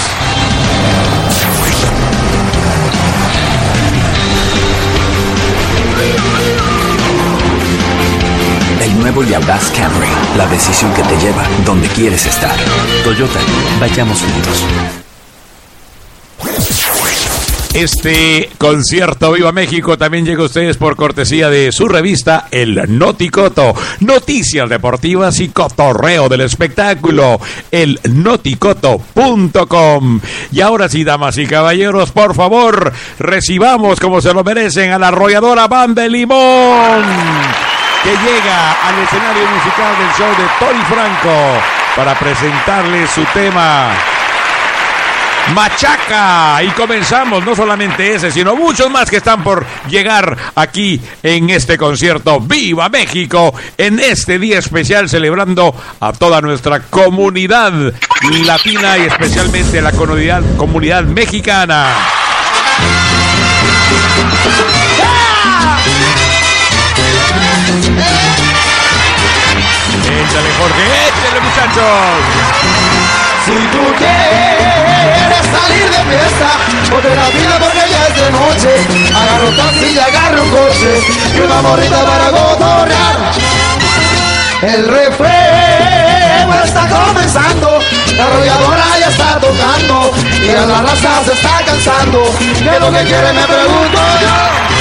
El 8.80 9.00
nuevo 9.00 9.24
y 9.24 9.34
audaz 9.34 9.72
Camry, 9.72 10.08
la 10.38 10.46
decisión 10.48 10.94
que 10.94 11.04
te 11.04 11.18
lleva 11.18 11.44
donde 11.66 11.88
quieres 11.90 12.26
estar. 12.26 12.56
Toyota, 13.04 13.40
vayamos 13.80 14.22
juntos. 14.22 14.66
Este 17.74 18.50
concierto 18.58 19.32
Viva 19.32 19.54
México 19.54 19.98
también 19.98 20.26
llega 20.26 20.44
a 20.44 20.48
ustedes 20.48 20.76
por 20.76 20.98
cortesía 20.98 21.50
de 21.50 21.72
su 21.72 21.88
revista 21.88 22.48
El 22.52 23.00
Noticoto. 23.00 23.74
Noticias 24.02 24.68
deportivas 24.68 25.40
y 25.40 25.48
cotorreo 25.50 26.28
del 26.28 26.42
espectáculo. 26.42 27.40
El 27.72 27.98
noticoto.com. 28.04 29.00
Y 30.52 30.60
ahora 30.60 30.90
sí, 30.90 31.06
damas 31.06 31.38
y 31.38 31.48
caballeros, 31.48 32.12
por 32.12 32.36
favor, 32.36 32.92
recibamos 33.20 34.02
como 34.02 34.20
se 34.20 34.34
lo 34.34 34.44
merecen 34.44 34.92
a 34.92 35.00
la 35.00 35.08
arrolladora 35.08 35.70
Banda 35.70 36.02
de 36.02 36.10
Limón. 36.10 37.04
Que 38.04 38.10
llega 38.10 38.72
al 38.86 39.00
escenario 39.02 39.44
musical 39.50 39.96
del 39.98 40.10
show 40.18 40.30
de 40.38 40.44
Tony 40.60 40.84
Franco 40.90 41.62
para 41.96 42.20
presentarles 42.20 43.10
su 43.12 43.24
tema 43.34 43.96
Machaca. 45.54 46.64
Y 46.64 46.70
comenzamos, 46.70 47.44
no 47.46 47.56
solamente 47.56 48.16
ese, 48.16 48.32
sino 48.32 48.56
muchos 48.56 48.90
más 48.90 49.10
que 49.10 49.18
están 49.18 49.44
por 49.44 49.66
llegar 49.90 50.38
aquí 50.56 51.02
en 51.24 51.50
este 51.50 51.78
concierto 51.78 52.40
Viva 52.40 52.90
México, 52.90 53.54
en 53.78 54.00
este 54.00 54.40
día 54.40 54.60
especial 54.60 55.10
celebrando 55.10 55.76
a 56.00 56.14
toda 56.14 56.42
nuestra 56.42 56.82
comunidad 56.82 57.94
latina 58.46 58.98
y 58.98 59.02
especialmente 59.02 59.82
la 59.82 59.92
comunidad, 59.92 61.04
mexicana. 61.04 61.90
Échale, 70.04 70.50
Jorge, 70.58 70.84
échale, 71.08 71.42
muchachos. 71.42 72.52
Si 73.46 73.54
tú 73.72 73.84
quieres 75.02 75.46
salir 75.56 75.86
de 75.90 76.02
fiesta, 76.10 76.50
ponte 76.90 77.16
la 77.16 77.28
vida 77.30 77.56
porque 77.60 77.84
ya 77.90 78.08
es 78.08 78.16
de 78.22 78.32
noche. 78.32 78.72
Agarro 79.16 79.48
un 79.50 79.56
taxi 79.58 79.88
y 79.94 80.00
agarro 80.00 80.44
un 80.44 80.50
coche 80.50 80.92
y 81.36 81.40
una 81.40 81.62
morrita 81.62 82.06
para 82.06 82.30
cotorrear. 82.32 83.16
El 84.62 84.88
refreno 84.88 86.64
está 86.64 86.88
comenzando, 86.88 87.80
la 88.16 88.26
arrolladora 88.26 88.86
ya 89.00 89.08
está 89.10 89.40
tocando 89.40 90.12
y 90.44 90.50
a 90.50 90.66
la 90.66 90.82
raza 90.82 91.24
se 91.26 91.34
está 91.34 91.64
cansando. 91.66 92.24
¿Qué 92.38 92.70
es 92.70 92.80
lo 92.80 92.92
que 92.92 93.04
quiere? 93.04 93.34
Me 93.34 93.44
pregunto 93.44 94.00
yo. 94.22 94.81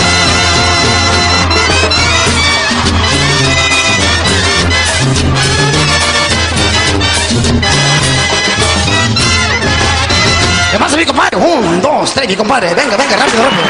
mi 11.01 11.05
compadre? 11.07 11.35
Un, 11.37 11.81
dos, 11.81 12.13
tres, 12.13 12.27
mi 12.27 12.35
compadre. 12.35 12.73
Venga, 12.75 12.95
venga, 12.95 13.17
rápido, 13.17 13.43
rápido. 13.43 13.63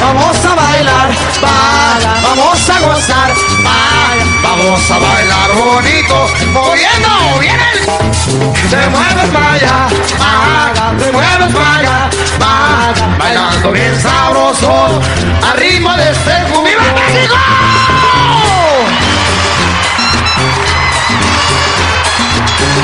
Vamos 0.00 0.44
a 0.44 0.54
bailar, 0.54 1.08
baila, 1.42 2.14
vamos 2.22 2.70
a 2.70 2.80
gozar, 2.80 3.34
baila, 3.64 4.23
vamos 4.44 4.90
a 4.90 4.98
bailar 4.98 5.52
bonito, 5.54 6.28
moviendo 6.52 7.38
bien 7.40 7.58
el... 7.72 7.78
Te 8.70 8.88
mueves 8.88 9.30
para 9.32 9.52
allá, 9.52 9.88
baila, 10.18 10.94
te 10.98 11.12
mueves 11.12 11.54
para 11.54 11.78
allá, 11.78 12.10
baila, 12.38 13.16
bailando 13.18 13.72
bien 13.72 14.00
sabroso, 14.00 15.00
al 15.42 15.58
ritmo 15.58 15.96
de 15.96 16.10
este 16.10 16.34
¡Viva 16.64 16.82
México! 16.94 17.34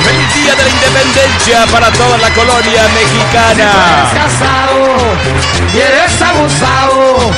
Feliz 0.03 0.33
día 0.35 0.55
de 0.55 0.63
la 0.63 0.69
independencia 0.69 1.65
para 1.71 1.91
toda 1.91 2.17
la 2.17 2.29
colonia 2.31 2.83
mexicana. 2.93 3.71
Eres 4.01 4.23
casado 4.23 4.77
y 5.73 5.77
eres 5.79 6.21
abusado. 6.21 7.31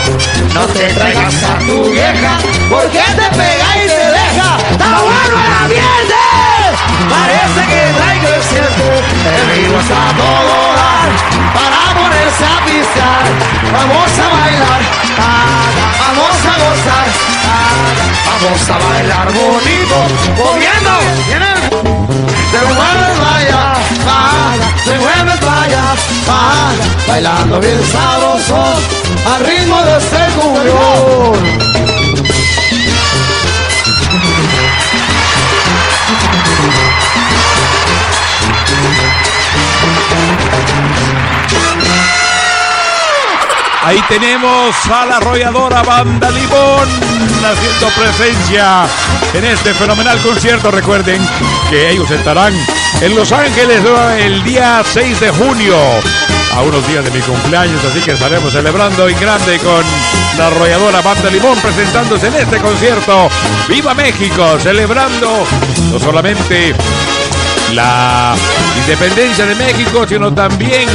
No 0.54 0.66
te 0.68 0.94
traigas 0.94 1.44
a 1.44 1.58
tu 1.60 1.90
vieja 1.90 2.38
porque 2.70 3.00
te 3.00 3.38
pega 3.38 3.84
y 3.84 3.88
te 4.34 4.40
deja. 4.40 4.58
¡Está 4.72 5.00
bueno 5.02 5.36
el 5.46 5.54
ambiente! 5.64 6.22
Parece 7.10 7.62
que 7.68 7.82
trae 7.98 8.20
creciente. 8.20 8.88
El 9.36 9.56
ritmo 9.56 9.80
está 9.80 10.02
todo 10.18 10.56
dar 10.80 11.10
para 11.54 11.80
ponerse 12.00 12.46
a 12.46 12.66
pisar. 12.66 13.26
Vamos 13.72 14.12
a 14.20 14.28
bailar, 14.36 14.82
vamos 16.00 16.38
a 16.46 16.54
gozar, 16.64 17.08
vamos 18.26 18.70
a 18.70 18.78
bailar 18.88 19.28
bonito, 19.34 19.98
moviendo. 20.38 20.94
Viene 21.28 21.54
se 22.52 22.60
mueve 22.66 23.10
vaya, 23.20 23.74
vaya, 24.06 24.68
se 24.84 24.96
mueve 25.00 25.34
vaya, 25.44 25.96
bailando 27.08 27.60
bien 27.60 27.82
sabroso 27.92 28.64
al 29.34 29.46
ritmo 29.46 29.82
de 29.82 29.98
este 29.98 30.18
cumbión. 30.40 31.93
Ahí 43.86 44.02
tenemos 44.08 44.74
a 44.86 45.06
la 45.06 45.18
arrolladora 45.18 45.84
Banda 45.84 46.32
Limón 46.32 46.88
haciendo 47.46 47.90
presencia 47.90 48.86
en 49.34 49.44
este 49.44 49.74
fenomenal 49.74 50.18
concierto. 50.20 50.72
Recuerden 50.72 51.22
que 51.70 51.90
ellos 51.92 52.10
estarán 52.10 52.54
en 53.02 53.16
Los 53.16 53.34
Ángeles 53.34 53.82
el 54.20 54.42
día 54.44 54.82
6 54.86 55.20
de 55.20 55.30
junio, 55.32 55.76
a 56.56 56.62
unos 56.62 56.88
días 56.88 57.04
de 57.04 57.12
mi 57.12 57.20
cumpleaños, 57.20 57.84
así 57.84 58.00
que 58.00 58.12
estaremos 58.12 58.54
celebrando 58.54 59.08
en 59.08 59.20
grande 59.20 59.60
con 59.60 59.84
la 60.38 60.48
arrolladora 60.48 61.02
Banda 61.02 61.30
Limón 61.30 61.58
presentándose 61.60 62.28
en 62.28 62.36
este 62.36 62.58
concierto. 62.58 63.30
¡Viva 63.68 63.94
México! 63.94 64.58
Celebrando 64.60 65.46
no 65.92 66.00
solamente 66.00 66.74
la 67.74 68.36
independencia 68.78 69.46
de 69.46 69.56
México, 69.56 70.06
sino 70.08 70.34
también 70.34 70.88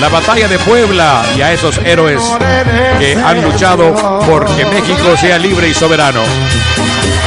la 0.00 0.08
batalla 0.08 0.48
de 0.48 0.58
Puebla 0.58 1.22
y 1.36 1.42
a 1.42 1.52
esos 1.52 1.78
héroes 1.78 2.20
que 2.98 3.14
han 3.14 3.42
luchado 3.42 3.94
por 4.26 4.44
que 4.56 4.64
México 4.66 5.16
sea 5.16 5.38
libre 5.38 5.68
y 5.68 5.74
soberano. 5.74 6.20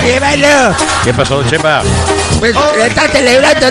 Llévalo. 0.04 0.76
¿Qué 1.04 1.14
pasó, 1.14 1.44
Chepa? 1.44 1.82
Pues 2.40 2.56
está 2.86 3.08
celebrando 3.08 3.68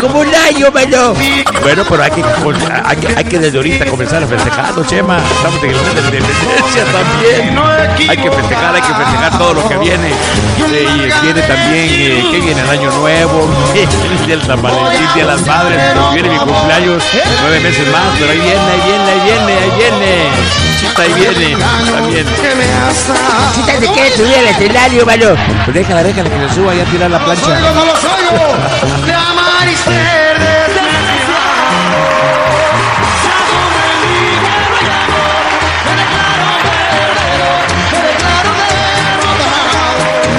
como 0.00 0.20
un 0.20 0.34
año, 0.34 0.70
mano. 0.70 1.14
Bueno, 1.62 1.84
pero 1.88 2.02
hay 2.02 2.10
que, 2.10 2.22
hay 2.84 2.96
que, 2.96 3.16
hay 3.16 3.24
que 3.24 3.38
desde 3.38 3.56
ahorita 3.56 3.86
comenzar 3.86 4.22
a 4.22 4.26
festejarlo, 4.26 4.84
Chema. 4.84 5.18
Estamos 5.18 5.62
en 5.62 5.70
el 5.70 5.76
mes 5.76 5.94
de 5.94 6.00
la 6.02 6.08
independencia 6.08 6.84
también. 6.92 8.10
Hay 8.10 8.16
que 8.16 8.30
festejar, 8.30 8.74
hay 8.74 8.82
que 8.82 8.94
festejar 8.94 9.38
todo 9.38 9.54
lo 9.54 9.68
que 9.68 9.76
viene. 9.78 10.08
Eh, 10.10 10.86
y 10.94 11.24
viene 11.24 11.42
también, 11.42 11.88
eh, 11.88 12.28
que 12.30 12.40
viene 12.40 12.60
el 12.60 12.70
año 12.70 12.90
nuevo, 12.92 13.48
el 14.28 14.42
San 14.42 14.60
Valentín, 14.60 15.06
día 15.14 15.24
de 15.24 15.30
las 15.30 15.46
madres, 15.46 15.80
viene 16.12 16.28
mi 16.28 16.38
cumpleaños, 16.38 17.02
nueve 17.40 17.60
meses 17.60 17.88
más, 17.90 18.20
pero 18.26 18.32
ahí 18.32 18.40
viene, 18.40 18.58
ahí 18.58 18.80
viene, 18.86 19.10
ahí 19.10 19.20
viene, 19.20 19.52
ahí 19.52 19.70
viene. 19.76 20.12
Chita, 20.80 21.02
ahí 21.02 21.12
viene, 21.12 21.56
también. 21.90 22.26
Chita, 23.54 23.72
se 23.80 23.88
quiere 23.88 24.16
subir 24.16 24.36
al 24.38 24.46
escenario, 24.46 25.04
mano. 25.04 25.36
Pues 25.64 25.74
déjala, 25.74 26.02
déjala 26.02 26.30
que 26.30 26.48
se 26.48 26.54
suba 26.54 26.74
y 26.74 26.80
a 26.80 26.84
tirar 26.86 27.10
la 27.10 27.22
plancha. 27.22 27.60
¡No 27.60 27.84
los 27.84 28.04
oigo! 28.04 28.56
De 29.04 29.12
amar 29.12 29.68
y 29.70 29.76
ser 29.76 30.24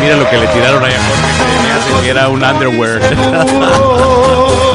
Mira 0.02 0.16
lo 0.18 0.30
que 0.30 0.38
le 0.38 0.48
tiraron 0.48 0.84
ahí 0.84 0.94
a 0.94 1.00
Jorge. 1.00 1.24
Me 1.64 1.72
hace 1.72 2.04
que 2.04 2.10
era 2.10 2.30
un 2.30 2.44
underwear. 2.44 3.02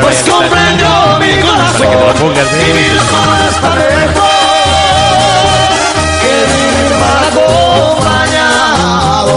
Pues 0.00 0.24
comprendo 0.28 1.18
mi 1.20 1.40
corazón. 1.40 1.78
Para 1.78 1.90
que 1.90 1.96
lo 1.96 2.06
está 3.48 3.74
lejos. 3.76 4.24
Que 6.20 6.34
vivir 6.52 6.92
mal 7.00 7.24
acompañado. 7.30 9.36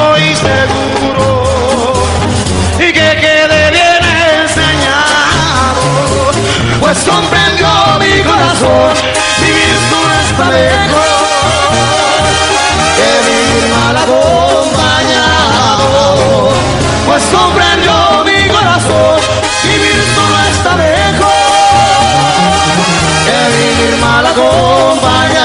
mejor, 8.61 8.93
vivir 9.39 9.75
tú 9.89 9.97
está 10.29 10.45
mejor 10.45 11.07
que 12.95 13.09
vivir 13.27 13.65
mal 13.69 13.95
acompañado. 13.97 14.19
Pues 17.05 17.23
comprendió 17.23 18.23
mi 18.23 18.47
corazón, 18.49 19.19
vivir 19.63 20.03
tú 20.15 20.21
está 20.51 20.71
mejor 20.75 21.31
que 23.25 23.37
vivir 23.57 23.93
mal 23.99 24.25
acompañado. 24.25 25.40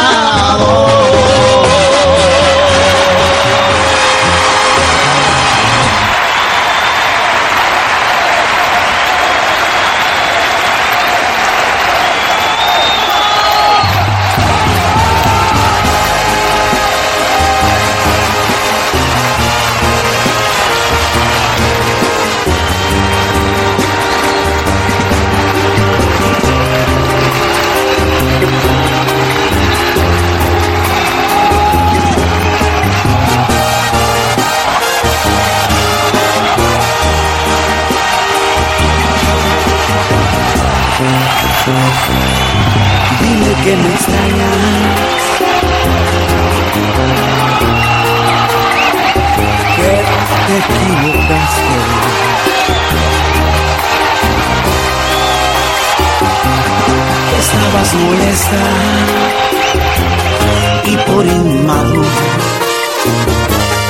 Y 60.85 60.97
por 60.99 61.27
inmaduro 61.27 62.09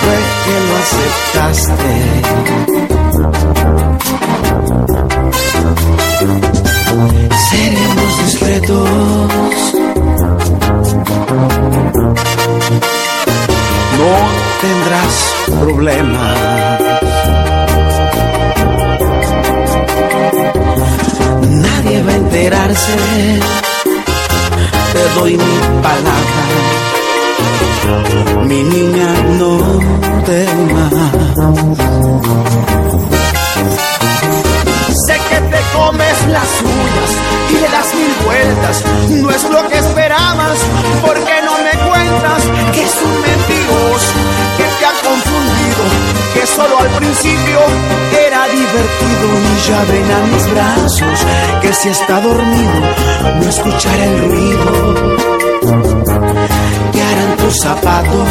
fue 0.00 0.18
que 0.44 0.60
lo 0.66 0.76
aceptaste. 0.76 2.95
Ven 49.84 50.10
a 50.10 50.20
mis 50.32 50.50
brazos. 50.50 51.26
que 51.62 51.72
si 51.72 51.88
está 51.88 52.20
dormido 52.20 52.80
no 53.40 53.48
escuchará 53.48 54.04
el 54.04 54.28
ruido 54.28 55.16
que 56.92 57.02
harán 57.02 57.36
tus 57.36 57.60
zapatos. 57.60 58.28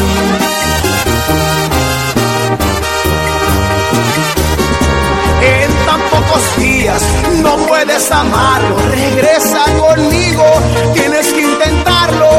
En 5.42 5.72
tan 5.86 6.02
pocos 6.10 6.58
días 6.58 7.02
no 7.44 7.56
puedes 7.68 8.12
amarlo. 8.12 8.78
Regresa 8.92 9.64
conmigo, 9.78 10.44
tienes 10.94 11.28
que 11.34 11.42
intentarlo. 11.42 12.30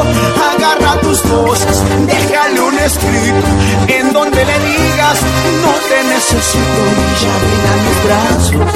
Agarra 0.52 1.00
tus 1.00 1.20
cosas, 1.22 1.82
déjale 2.06 2.55
un 2.55 2.55
escrito 2.86 3.48
en 3.88 4.12
donde 4.12 4.44
le 4.44 4.58
digas 4.60 5.20
no 5.62 5.72
te 5.88 6.04
necesito. 6.14 6.82
Y 7.02 7.14
ya 7.22 7.34
ven 7.42 7.64
a 7.72 7.76
mis 7.84 7.98
brazos, 8.06 8.70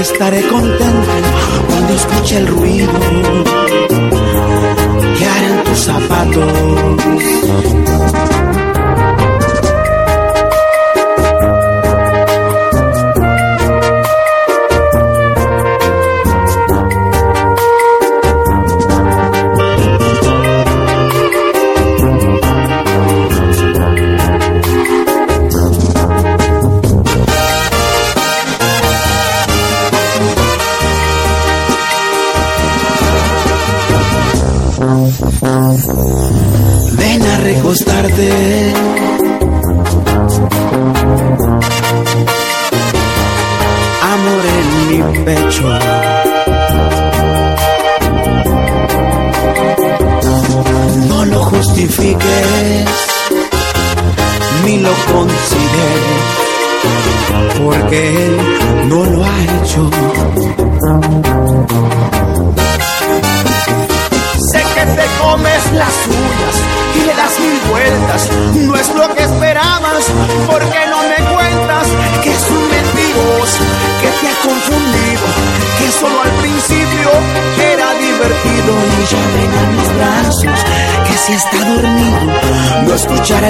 estaré 0.00 0.40
contento 0.48 1.12
cuando 1.68 1.92
escuche 1.94 2.36
el 2.38 2.46
ruido 2.46 2.92
que 5.18 5.26
harán 5.26 5.64
tus 5.64 5.78
zapatos. 5.78 6.52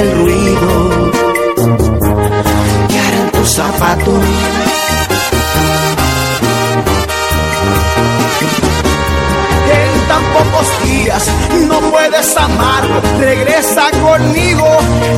El 0.00 0.18
ruido 0.18 1.10
que 2.88 2.98
harán 2.98 3.30
tus 3.32 3.50
zapatos. 3.50 4.24
En 9.72 10.08
tan 10.08 10.24
pocos 10.32 10.68
días 10.84 11.26
no 11.68 11.80
puedes 11.90 12.36
amarlo. 12.36 13.00
Regresa 13.18 13.90
conmigo, 14.02 14.66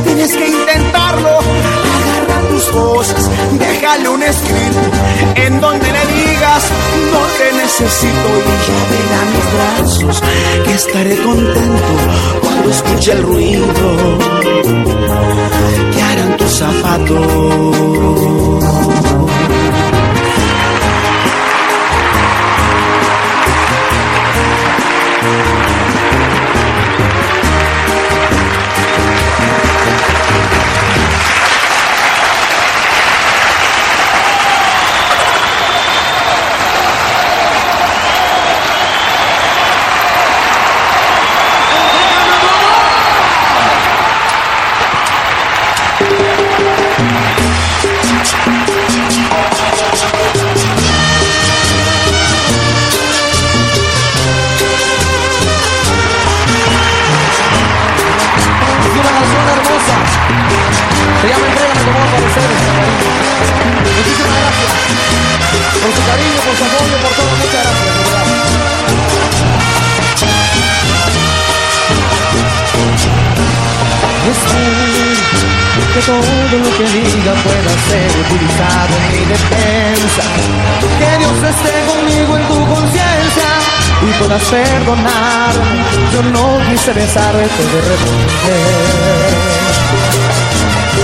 tienes 0.03 0.35
que 0.35 0.47
intentarlo. 0.49 1.29
Agarra 1.29 2.47
tus 2.49 2.65
cosas, 2.65 3.29
déjale 3.53 4.09
un 4.09 4.23
escrito 4.23 4.81
en 5.35 5.61
donde 5.61 5.85
le 5.85 6.05
digas 6.13 6.63
no 7.11 7.21
te 7.37 7.53
necesito 7.55 8.29
y 8.37 8.91
ven 8.91 9.09
a 9.19 9.32
que 10.65 10.73
estaré 10.73 11.15
contento 11.17 11.83
cuando 12.41 12.69
escuche 12.69 13.11
el 13.13 13.23
ruido 13.23 13.65
que 15.93 16.01
harán 16.01 16.37
tus 16.37 16.51
zapatos. 16.51 17.73
Que 75.93 76.01
todo 76.01 76.57
lo 76.63 76.69
que 76.77 76.85
diga 76.97 77.33
pueda 77.43 77.73
ser 77.89 78.09
utilizado 78.23 78.93
en 78.97 79.11
mi 79.13 79.25
defensa. 79.25 80.23
Que 80.99 81.17
Dios 81.19 81.37
esté 81.51 81.75
conmigo 81.91 82.37
en 82.37 82.43
tu 82.47 82.59
conciencia 82.73 83.49
y 84.01 84.11
puedas 84.19 84.43
perdonar. 84.43 85.53
Yo 86.13 86.21
no 86.31 86.59
quise 86.69 86.93
besarte 86.93 87.63
de 87.73 87.81
repente. 87.89 88.55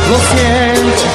Lo 0.10 0.18
siento, 0.34 1.06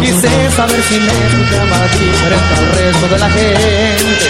quise 0.00 0.50
saber 0.56 0.82
si 0.88 0.98
me 0.98 1.18
llamas 1.50 1.90
diferente 2.00 2.54
al 2.58 2.66
resto 2.78 3.06
de 3.08 3.18
la 3.18 3.30
gente. 3.30 4.28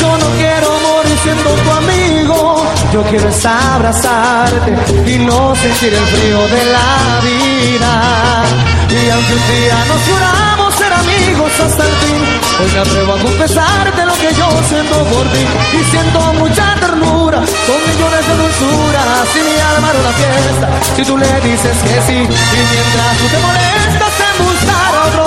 Yo 0.00 0.18
no 0.18 0.30
quiero 0.36 0.78
morir 0.80 1.18
siendo 1.22 1.50
tu 1.50 1.70
amigo, 1.70 2.59
Yo 2.92 3.02
quiero 3.04 3.28
es 3.28 3.46
abrazarte 3.46 4.72
y 5.06 5.18
no 5.18 5.54
sentir 5.54 5.94
el 5.94 6.06
frío 6.06 6.38
de 6.48 6.64
la 6.72 7.20
vida. 7.22 8.42
Y 8.90 9.10
aunque 9.10 9.32
un 9.32 9.46
día 9.54 9.76
nos 9.86 10.00
juramos 10.08 10.74
ser 10.74 10.92
amigos 10.92 11.52
hasta 11.60 11.84
el 11.84 11.94
fin, 12.02 12.22
hoy 12.58 12.70
me 12.72 12.78
atrevo 12.80 13.12
a 13.12 13.18
confesarte 13.18 14.04
lo 14.04 14.14
que 14.14 14.34
yo 14.34 14.48
siento 14.68 15.04
por 15.04 15.24
ti. 15.30 15.44
Y 15.78 15.84
siento 15.90 16.18
mucha 16.34 16.74
ternura, 16.80 17.38
son 17.46 17.80
millones 17.86 18.26
de 18.26 18.34
dulzuras 18.42 19.28
y 19.36 19.42
mi 19.48 19.60
alma 19.70 19.90
era 19.90 20.00
una 20.00 20.14
fiesta. 20.18 20.68
Si 20.96 21.02
tú 21.04 21.16
le 21.16 21.40
dices 21.42 21.76
que 21.86 21.96
sí, 22.08 22.18
y 22.18 22.60
mientras 22.74 23.10
tú 23.18 23.26
te 23.30 23.38
molestas 23.38 24.14
en 24.26 24.44
buscar 24.44 24.90
otro 25.06 25.19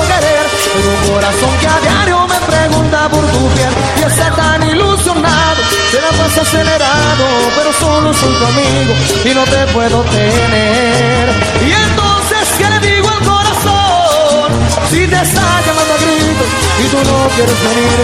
un 0.76 1.14
corazón 1.14 1.50
que 1.60 1.68
a 1.68 1.80
diario 1.80 2.28
me 2.28 2.40
pregunta 2.40 3.10
por 3.10 3.26
tu 3.28 3.48
piel 3.56 3.74
y 4.00 4.04
está 4.04 4.32
tan 4.32 4.64
ilusionado, 4.64 5.62
se 5.92 6.02
la 6.02 6.10
pasa 6.10 6.42
acelerado, 6.42 7.26
pero 7.56 7.74
solo 7.74 8.14
soy 8.14 8.34
tu 8.34 8.46
amigo 8.46 8.94
y 9.26 9.34
no 9.34 9.44
te 9.44 9.68
puedo 9.74 10.02
tener. 10.04 11.30
Y 11.68 11.72
entonces, 11.72 12.44
¿qué 12.58 12.70
le 12.70 12.80
digo 12.80 13.08
al 13.10 13.24
corazón? 13.24 14.52
Si 14.90 15.08
te 15.08 15.22
está 15.22 15.46
llamando 15.66 15.94
a 15.94 16.00
gritos 16.04 16.50
y 16.80 16.86
tú 16.92 16.98
no 17.10 17.18
quieres 17.36 17.60
venir, 17.70 17.98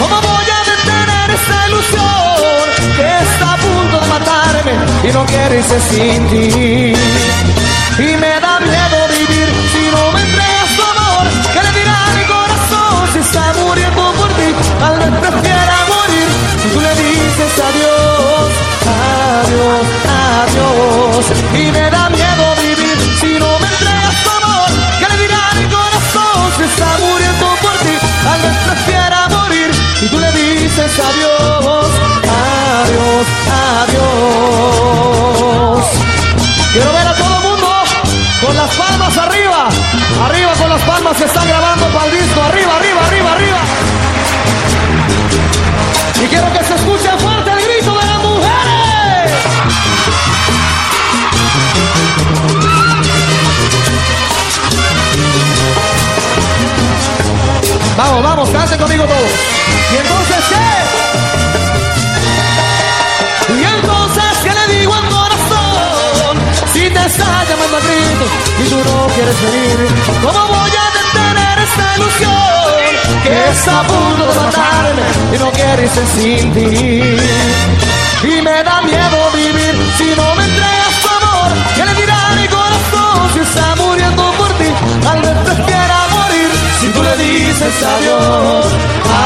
¿cómo 0.00 0.16
voy 0.20 0.46
a 0.58 0.60
detener 0.72 1.30
esta 1.38 1.68
ilusión 1.68 2.64
que 2.96 3.08
está 3.24 3.52
a 3.52 3.56
punto 3.56 4.00
de 4.00 4.06
matarme 4.06 4.72
y 5.08 5.12
no 5.12 5.26
quiere 5.26 5.58
irse 5.58 5.80
sin 5.80 6.28
ti? 6.28 6.94
Y 7.96 8.16
me 8.16 8.40
Tal 14.84 14.96
vez 14.98 15.12
prefiera 15.18 15.76
morir 15.88 16.28
si 16.60 16.68
tú 16.68 16.78
le 16.78 16.94
dices 16.94 17.52
adiós, 17.68 18.50
adiós, 19.40 19.84
adiós. 20.44 21.24
Y 21.54 21.72
me 21.72 21.90
da 21.90 22.10
miedo 22.10 22.44
vivir 22.60 22.96
si 23.18 23.38
no 23.38 23.58
me 23.60 23.66
entregas 23.66 24.16
tu 24.24 24.28
amor. 24.38 24.68
¿Qué 24.98 25.06
le 25.10 25.16
dirá 25.22 25.40
mi 25.58 25.66
corazón 25.76 26.36
si 26.58 26.64
está 26.64 26.88
muriendo 27.00 27.46
por 27.62 27.76
ti? 27.84 27.96
Tal 28.26 28.40
vez 28.44 28.56
prefiera 28.68 29.26
morir 29.30 29.70
si 30.00 30.06
tú 30.06 30.18
le 30.18 30.30
dices 30.32 30.92
adiós, 31.08 31.88
adiós, 32.44 33.26
adiós. 33.80 35.04
Quiero 36.74 36.92
ver 36.92 37.06
a 37.08 37.14
todo 37.14 37.34
el 37.38 37.42
mundo 37.48 37.68
con 38.44 38.54
las 38.54 38.70
palmas 38.76 39.16
arriba. 39.16 39.60
Arriba 40.26 40.52
con 40.60 40.68
las 40.68 40.82
palmas 40.82 41.16
se 41.16 41.24
están 41.24 41.48
grabando 41.48 41.86
para 41.86 42.04
el 42.04 42.12
disco. 42.20 42.42
Arriba, 42.42 42.76
arriba, 42.76 43.00
arriba, 43.06 43.32
arriba. 43.32 43.83
Y 46.22 46.26
quiero 46.26 46.52
que 46.52 46.64
se 46.64 46.74
escuche 46.74 47.10
fuerte 47.18 47.50
el 47.50 47.58
grito 47.64 47.90
de 47.98 48.06
las 48.06 48.18
mujeres. 48.22 49.32
Vamos, 57.96 58.22
vamos, 58.22 58.48
canten 58.50 58.78
conmigo 58.78 59.04
todos. 59.04 59.30
Y 59.92 59.96
entonces, 59.96 60.44
¿qué? 60.50 60.56
Y 63.54 63.64
entonces, 63.64 64.24
¿qué 64.42 64.50
le 64.52 64.78
digo 64.78 64.94
al 64.94 65.08
corazón? 65.08 66.38
Si 66.72 66.80
te 66.90 67.06
está 67.06 67.44
llamando 67.44 67.76
a 67.76 67.80
gritos 67.80 68.30
y 68.58 68.68
tú 68.68 68.76
no 68.76 69.06
quieres 69.14 69.42
venir, 69.42 69.88
¿cómo 70.22 70.46
voy 70.46 70.70
a 70.70 70.90
detener 70.98 71.58
esta 71.58 71.96
ilusión 71.96 72.53
que 73.24 73.30
de 73.30 74.40
matarme 74.40 75.02
y 75.34 75.38
no 75.38 75.50
quiere 75.50 75.84
irse 75.84 76.06
sin 76.14 76.52
ti? 76.52 77.16
Y 78.22 78.42
me 78.42 78.62
da 78.62 78.82
miedo 78.82 79.18
vivir 79.32 79.74
si 79.96 80.08
no 80.14 80.34
me 80.34 80.44
entregas 80.44 80.94
tu 81.02 81.08
amor. 81.08 81.50
¿Qué 81.74 81.84
le 81.84 81.94
dirá 81.94 82.18
mi 82.40 82.46
corazón 82.48 83.32
si 83.32 83.40
está 83.40 83.74
muriendo 83.76 84.22
por 84.38 84.50
ti? 84.58 84.68
Tal 85.02 85.20
vez 85.22 85.36
prefiera 85.44 85.98
morir 86.16 86.50
si 86.80 86.86
tú 86.88 87.02
le 87.02 87.16
dices 87.16 87.74
adiós, 87.94 88.66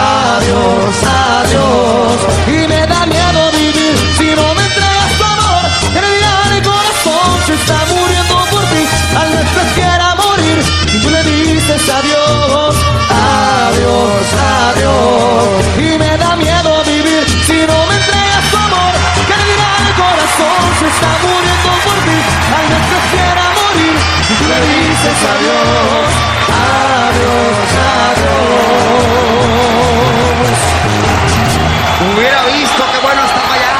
adiós, 0.07 0.95
adiós. 1.43 2.19
Y 2.47 2.69
me 2.69 2.87
da 2.87 3.05
miedo 3.07 3.51
vivir 3.53 3.95
si 4.17 4.29
no 4.39 4.55
me 4.55 4.63
entregas 4.63 5.11
tu 5.19 5.25
amor. 5.25 5.63
¿Qué 5.93 6.01
le 6.01 6.11
dirá 6.17 6.35
mi 6.55 6.61
corazón 6.63 7.29
si 7.47 7.53
está 7.53 7.79
muriendo 7.93 8.37
por 8.51 8.63
ti? 8.73 8.83
Tal 9.15 9.29
vez 9.35 9.47
prefiera 9.59 10.15
morir 10.15 10.59
si 10.91 10.99
tú 11.03 11.11
le 11.11 11.23
dices 11.25 11.83
adiós, 11.99 12.75
adiós, 13.79 14.27
adiós. 14.75 15.65
Y 15.79 15.99
me 15.99 16.17
da 16.19 16.37
miedo 16.37 16.83
vivir 16.85 17.25
si 17.47 17.67
no 17.67 17.87
me 17.87 17.95
entregas 17.95 18.45
tu 18.51 18.57
amor. 18.57 18.93
¿Qué 19.27 19.35
le 19.37 19.45
dirá 19.53 19.69
a 19.77 19.81
mi 19.87 19.93
corazón 19.93 20.61
si 20.79 20.85
está 20.87 21.11
muriendo 21.23 21.71
por 21.87 21.99
ti? 22.07 22.19
Tal 22.51 22.67
vez 22.73 22.83
prefiera 22.93 23.45
morir 23.59 23.97
si 24.27 24.33
tú 24.35 24.45
le 24.53 24.61
dices 24.67 25.19
adiós, 25.35 26.11
adiós, 27.07 27.69
adiós. 28.11 28.49
Hubiera 32.15 32.41
visto 32.47 32.83
qué 32.93 32.99
bueno 32.99 33.23
estaba 33.25 33.53
allá. 33.55 33.75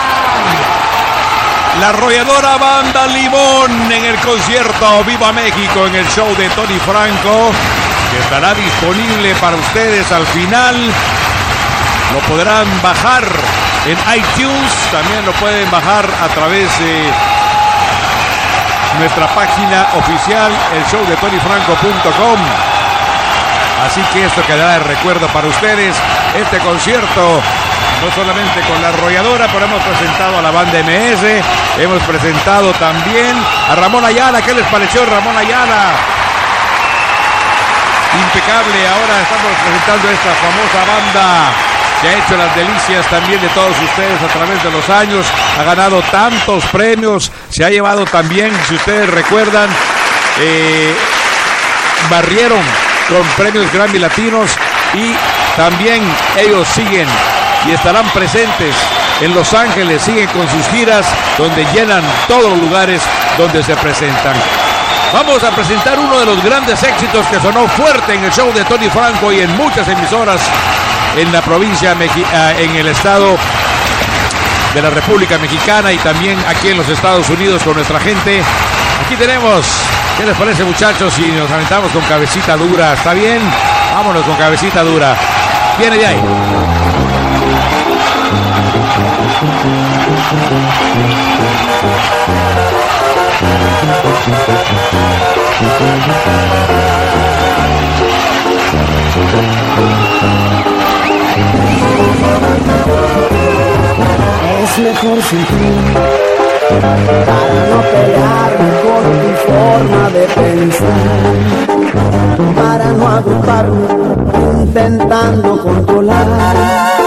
La 1.81 1.89
arrolladora 1.91 2.57
banda 2.59 3.07
Limón 3.07 3.93
en 3.93 4.05
el 4.05 4.19
concierto 4.21 5.05
Viva 5.05 5.33
México 5.33 5.87
en 5.87 5.95
el 5.95 6.09
show 6.09 6.35
de 6.37 6.49
Tony 6.51 6.79
Franco, 6.81 7.53
que 7.98 7.98
estará 8.29 8.53
disponible 8.53 9.35
para 9.41 9.57
ustedes 9.57 10.13
al 10.13 10.27
final. 10.27 10.77
Lo 12.13 12.19
podrán 12.29 12.67
bajar 12.83 13.25
en 13.87 13.97
iTunes, 14.19 14.71
también 14.93 15.25
lo 15.25 15.33
pueden 15.33 15.71
bajar 15.71 16.05
a 16.05 16.29
través 16.35 16.69
de 16.79 17.11
nuestra 18.99 19.27
página 19.29 19.89
oficial, 19.97 20.53
el 20.77 20.85
show 20.93 21.01
de 21.07 21.17
tonyfranco.com. 21.17 22.39
Así 23.87 24.03
que 24.13 24.27
esto 24.27 24.43
quedará 24.43 24.73
de 24.73 24.81
recuerdo 24.81 25.27
para 25.29 25.49
ustedes. 25.49 25.97
Este 26.37 26.59
concierto, 26.59 27.41
no 28.05 28.13
solamente 28.15 28.61
con 28.69 28.83
la 28.83 28.89
arrolladora, 28.89 29.47
pero 29.51 29.65
hemos 29.65 29.83
presentado 29.83 30.37
a 30.39 30.43
la 30.43 30.51
banda 30.51 30.79
MS, 30.83 31.81
hemos 31.81 32.03
presentado 32.03 32.73
también 32.75 33.35
a 33.71 33.75
Ramón 33.75 34.05
Ayala. 34.05 34.43
¿Qué 34.43 34.53
les 34.53 34.67
pareció 34.67 35.07
Ramón 35.07 35.35
Ayala? 35.35 36.18
Impecable, 38.09 38.89
ahora 38.89 39.21
estamos 39.21 39.53
presentando 39.65 40.09
esta 40.11 40.33
famosa 40.41 40.81
banda 40.87 41.53
que 42.01 42.09
ha 42.09 42.13
hecho 42.13 42.37
las 42.37 42.55
delicias 42.55 43.07
también 43.09 43.41
de 43.41 43.49
todos 43.49 43.77
ustedes 43.83 44.23
a 44.23 44.29
través 44.29 44.63
de 44.63 44.71
los 44.71 44.89
años, 44.89 45.27
ha 45.59 45.65
ganado 45.65 46.01
tantos 46.11 46.65
premios, 46.67 47.31
se 47.51 47.65
ha 47.65 47.71
llevado 47.71 48.07
también, 48.07 48.53
si 48.69 48.77
ustedes 48.77 49.11
recuerdan, 49.11 49.69
eh, 50.41 50.95
barrieron 52.09 52.63
con 53.09 53.23
premios 53.37 53.71
Grammy 53.73 53.99
Latinos 53.99 54.53
y 54.95 55.15
también 55.57 56.03
ellos 56.39 56.69
siguen 56.69 57.09
y 57.67 57.73
estarán 57.73 58.09
presentes 58.11 58.77
en 59.21 59.35
Los 59.35 59.53
Ángeles, 59.53 60.01
siguen 60.03 60.29
con 60.29 60.49
sus 60.49 60.67
giras 60.69 61.07
donde 61.37 61.67
llenan 61.75 62.03
todos 62.29 62.51
los 62.51 62.59
lugares 62.61 63.03
donde 63.37 63.63
se 63.63 63.75
presentan. 63.77 64.37
Vamos 65.13 65.43
a 65.43 65.51
presentar 65.51 65.99
uno 65.99 66.21
de 66.21 66.27
los 66.27 66.43
grandes 66.43 66.83
éxitos 66.83 67.27
que 67.29 67.41
sonó 67.41 67.67
fuerte 67.69 68.15
en 68.15 68.25
el 68.25 68.31
show 68.31 68.53
de 68.53 68.63
Tony 68.65 68.91
Franco 68.91 69.33
y 69.33 69.41
en 69.41 69.57
muchas 69.57 69.89
emisoras 69.89 70.41
en 71.17 71.33
la 71.33 71.41
provincia, 71.41 71.97
ah, 72.35 72.53
en 72.59 72.77
el 72.77 72.89
estado 72.89 73.37
de 74.75 74.83
la 74.83 74.91
República 74.91 75.39
Mexicana 75.39 75.93
y 75.93 75.97
también 75.99 76.39
aquí 76.47 76.69
en 76.69 76.77
los 76.77 76.89
Estados 76.89 77.29
Unidos 77.31 77.63
con 77.63 77.75
nuestra 77.75 77.99
gente. 77.99 78.43
Aquí 79.05 79.17
tenemos, 79.17 79.67
¿qué 80.19 80.27
les 80.27 80.37
parece 80.37 80.63
muchachos 80.65 81.15
si 81.15 81.23
nos 81.29 81.51
aventamos 81.51 81.91
con 81.91 82.03
cabecita 82.03 82.57
dura? 82.57 82.93
¿Está 82.93 83.15
bien? 83.15 83.41
Vámonos 83.95 84.25
con 84.25 84.37
cabecita 84.37 84.83
dura. 84.83 85.17
Viene 85.79 85.97
de 85.97 86.07
ahí. 86.07 86.21
Es 93.39 93.47
mejor 104.79 105.23
sin 105.23 105.45
ti. 105.45 105.55
Para 106.69 107.61
no 107.71 107.81
pelearme 107.93 108.71
con 108.83 109.03
tu 109.23 109.31
forma 109.47 110.03
de 110.11 110.25
pensar, 110.35 111.07
para 112.57 112.87
no 112.93 113.05
agruparme 113.07 113.87
intentando 114.63 115.63
controlar 115.63 116.98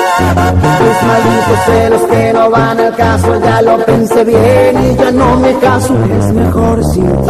tus 0.80 0.98
malditos 1.08 1.60
celos 1.66 2.02
que 2.04 2.34
no 2.34 2.50
van 2.50 2.80
al 2.80 2.96
caso. 2.96 3.40
Ya 3.44 3.62
lo 3.62 3.78
pensé 3.86 4.24
bien 4.24 4.92
y 4.92 4.96
ya 4.96 5.12
no 5.12 5.36
me 5.38 5.54
caso. 5.60 5.94
Es 6.20 6.34
mejor 6.34 6.84
sin 6.86 7.06
ti. 7.06 7.30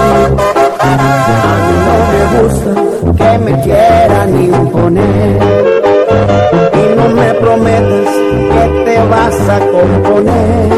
A 0.79 0.93
mí 1.65 1.75
no 1.87 1.95
me 2.11 2.21
gusta 2.37 2.71
que 3.17 3.37
me 3.39 3.61
quieran 3.61 4.41
imponer 4.41 5.39
y 6.73 6.95
no 6.95 7.09
me 7.09 7.33
prometas 7.35 8.13
que 8.53 8.83
te 8.85 8.97
vas 9.09 9.49
a 9.49 9.59
componer. 9.59 10.71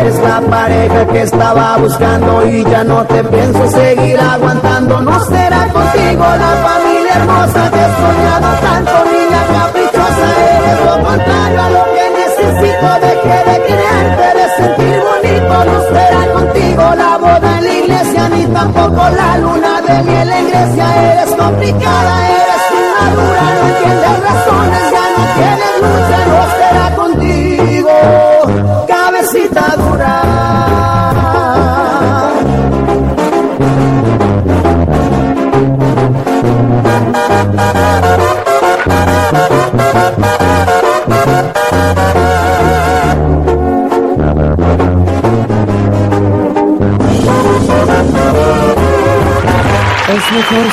Eres 0.00 0.18
la 0.20 0.40
pareja 0.40 1.06
que 1.06 1.22
estaba 1.22 1.76
buscando 1.78 2.46
y 2.46 2.64
ya 2.64 2.84
no 2.84 3.04
te 3.04 3.22
pienso 3.24 3.70
seguir 3.70 4.18
aguantando. 4.20 5.00
No 5.00 5.24
será 5.24 5.68
contigo 5.68 6.24
la 6.24 6.52
familia 6.68 7.14
hermosa 7.16 7.70
que 7.70 7.80
he 7.80 7.90
soñado 8.02 8.48
tanto, 8.60 8.92
niña 9.10 9.42
caprichosa. 9.52 9.85
Eres 10.18 10.80
lo 10.84 10.94
contrario 11.04 11.62
a 11.62 11.70
lo 11.70 11.84
que 11.94 12.04
necesito. 12.20 12.88
Dejé 13.00 13.38
de 13.50 13.56
quererte, 13.66 14.26
de 14.38 14.46
sentir 14.56 14.96
bonito. 15.08 15.54
No 15.64 15.76
será 15.92 16.22
contigo 16.32 16.84
la 16.94 17.16
boda 17.18 17.58
en 17.58 17.64
la 17.64 17.74
iglesia, 17.74 18.28
ni 18.28 18.46
tampoco 18.46 19.02
la 19.10 19.38
luna 19.38 19.80
de 19.82 20.02
miel 20.02 20.30
en 20.30 20.48
Grecia. 20.48 21.12
Eres 21.12 21.34
complicada, 21.34 22.12
eres 22.28 22.64
inmadura, 22.78 23.44
no 23.56 23.62
entiendes 23.68 24.16
razones, 24.28 24.82
ya 24.94 25.04
no 25.14 25.22
tienes 25.36 25.74
lucha. 25.82 26.18
No 26.32 26.40
será 26.58 26.86
contigo, 26.96 27.94
cabecita 28.86 29.76
dura. 29.76 30.45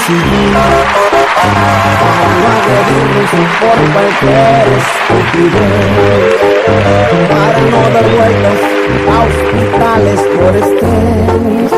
Es 0.04 0.10
mejor 0.10 0.26
seguir 0.28 0.54
para 1.40 2.28
no 2.42 2.48
agredirnos 2.60 3.32
por 3.60 3.78
cualquier 3.94 4.66
estupidez, 4.84 6.36
para 7.30 7.60
no 7.72 7.82
dar 7.94 8.08
vueltas 8.12 8.60
a 9.08 9.16
hospitales 9.24 10.20
por 10.36 10.54
estrés, 10.58 11.72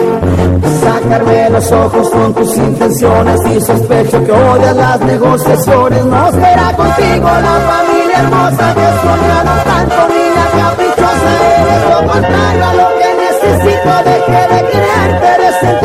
sacarme 0.81 1.49
los 1.51 1.71
ojos 1.71 2.09
con 2.09 2.33
tus 2.33 2.57
intenciones 2.57 3.39
y 3.45 3.61
sospecho 3.61 4.23
que 4.23 4.31
odias 4.31 4.75
las 4.75 4.99
negociaciones. 5.01 6.05
No 6.05 6.31
será 6.31 6.73
contigo 6.75 7.29
la 7.29 7.59
familia 7.69 8.19
hermosa 8.21 8.73
soñado 9.03 9.53
tanto, 9.65 10.07
niña 10.09 10.45
caprichosa, 10.57 11.31
eres 11.59 11.83
lo 11.91 11.99
contrario 12.11 12.65
a 12.65 12.73
lo 12.73 12.87
que 12.97 13.09
necesito. 13.21 13.89
Dejé 14.03 14.41
de 14.51 14.59
creerte, 14.71 15.29
no 15.37 15.49
será 15.59 15.84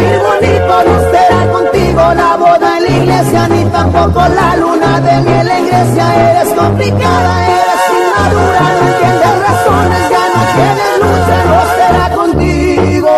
la 2.15 2.37
boda 2.37 2.78
en 2.78 2.85
la 2.85 2.91
iglesia, 2.91 3.49
ni 3.49 3.65
tampoco 3.66 4.20
la 4.28 4.57
luna 4.57 5.01
de 5.01 5.20
miel 5.23 5.49
en 5.49 5.66
Grecia. 5.66 6.31
Eres 6.31 6.53
complicada, 6.55 7.47
eres 7.47 7.85
inmadura, 7.99 8.61
no 8.61 8.82
entiendes 8.89 9.35
razones, 9.49 10.03
ya 10.11 10.24
no 10.35 10.43
tienes 10.57 10.93
lucha, 11.03 11.39
no 11.51 11.61
será 11.77 12.07
contigo, 12.16 13.12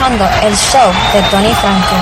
El 0.07 0.55
show 0.55 0.93
de 1.15 1.23
Tony 1.31 1.55
Franco. 1.55 1.97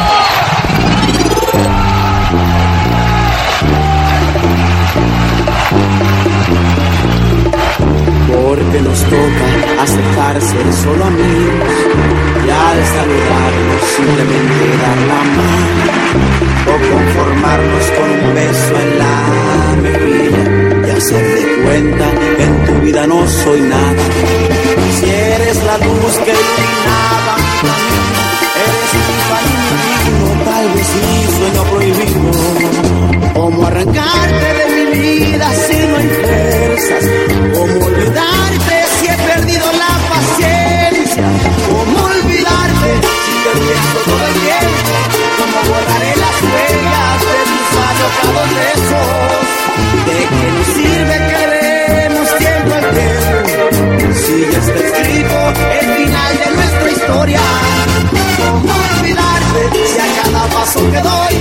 porque 8.27 8.81
nos 8.81 8.99
toca 9.05 9.83
aceptar 9.83 10.41
ser 10.41 10.73
solo 10.83 11.05
amigos 11.05 11.69
y 12.45 12.51
al 12.51 12.87
saludarnos 12.87 13.83
simplemente 13.97 14.65
dar 14.83 14.99
la 15.13 15.23
mano 15.39 15.83
o 16.67 16.75
conformarnos 16.91 17.85
con 17.97 18.11
un 18.11 18.35
beso 18.35 18.75
en 18.81 18.99
la 18.99 19.17
mejilla 19.81 20.89
y 20.89 20.91
hacerte 20.91 21.63
cuenta 21.65 22.11
que 22.37 22.43
en 22.43 22.65
tu 22.65 22.73
vida 22.85 23.07
no 23.07 23.29
soy 23.29 23.61
nada. 23.61 24.03
Si 24.99 25.09
eres 25.09 25.63
la 25.65 25.79
luz 25.79 26.19
que 26.25 26.33
iluminaba 26.33 27.42
eres 27.63 28.93
mi 28.95 29.17
camino, 29.31 30.27
tal 30.45 30.67
vez 30.75 30.91
mi 30.95 31.19
sueño 31.37 31.63
prohibido. 31.71 33.33
¿Cómo 33.35 33.67
arrancarte 33.67 34.49
de 34.59 34.67
mi 34.75 34.85
vida 34.99 35.47
si 35.67 35.77
no 35.87 35.97
hay 35.97 36.09
fuerzas? 36.09 37.05
¿Cómo 37.55 37.85
olvidarte 37.87 38.75
si 38.99 39.07
he 39.07 39.17
perdido 39.31 39.67
la 39.83 39.93
paciencia? 40.13 41.27
¿Cómo 41.69 41.97
olvidarte 42.05 42.91
si 43.25 43.33
te 43.43 43.53
todo 44.05 44.25
el 44.27 44.35
tiempo? 44.47 44.93
¿Cómo 45.39 45.59
borraré 45.71 46.13
las 46.25 46.37
huellas 46.43 47.19
de 47.29 47.39
tus 47.51 47.71
alocados 47.89 48.49
besos? 48.61 49.47
¿De 50.07 50.19
qué 50.33 50.47
nos 50.57 50.67
sirve 50.77 51.17
que 51.29 51.52
Si 54.25 54.41
ya 54.41 54.59
está 54.59 54.75
escrito 54.75 55.37
el 55.81 55.87
final 55.97 56.39
de 56.39 56.51
nuestra 56.55 56.91
historia. 56.93 57.41
¿Cómo 58.39 58.73
olvidarte 58.99 59.61
si 59.87 59.99
a 59.99 60.23
cada 60.23 60.47
paso 60.47 60.81
que 60.91 61.01
doy 61.01 61.35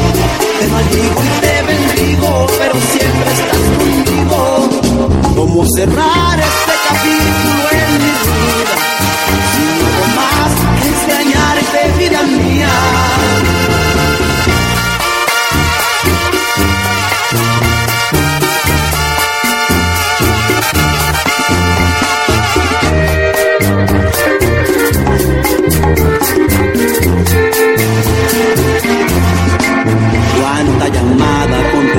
te 0.60 0.68
maldigo 0.68 1.24
y 1.24 1.42
te 1.42 1.56
bendigo, 1.64 2.48
pero 2.58 2.74
siempre 2.94 3.32
estás 3.34 3.64
conmigo? 3.78 4.40
¿Cómo 5.36 5.66
cerrar 5.76 6.40
este 6.40 6.74
capítulo 6.90 7.64
en 7.72 7.88
mi 7.94 8.12
vida? 8.20 8.76
Si 9.54 9.66
no 9.94 10.04
más 10.18 10.52
extrañarte, 10.88 11.80
vida 12.00 12.22
mía. 12.24 13.61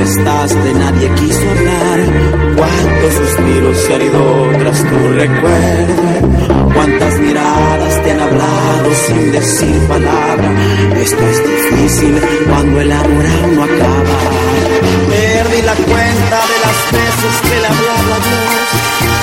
Contestaste, 0.02 0.74
nadie 0.74 1.08
quiso 1.14 1.50
hablar. 1.50 2.00
Cuántos 2.56 3.14
suspiros 3.14 3.76
se 3.78 3.94
han 3.94 4.02
ido 4.02 4.50
tras 4.58 4.78
tu 4.78 5.08
recuerdo. 5.14 6.72
Cuántas 6.74 7.18
miradas 7.20 8.02
te 8.02 8.10
han 8.10 8.20
hablado 8.20 8.88
sin 9.06 9.32
decir 9.32 9.78
palabra. 9.88 10.50
Esto 10.96 11.22
es 11.28 11.42
difícil 11.44 12.20
cuando 12.48 12.80
el 12.80 12.92
amor 12.92 13.26
aún 13.26 13.56
no 13.56 13.64
acaba. 13.64 14.18
Perdí 15.08 15.62
la 15.62 15.74
cuenta 15.74 16.38
de 16.50 16.58
las 16.64 16.78
veces 16.98 17.34
que 17.42 17.60
le 17.60 17.66
hablaba 17.66 18.14
a 18.16 18.22
Dios, 18.26 18.66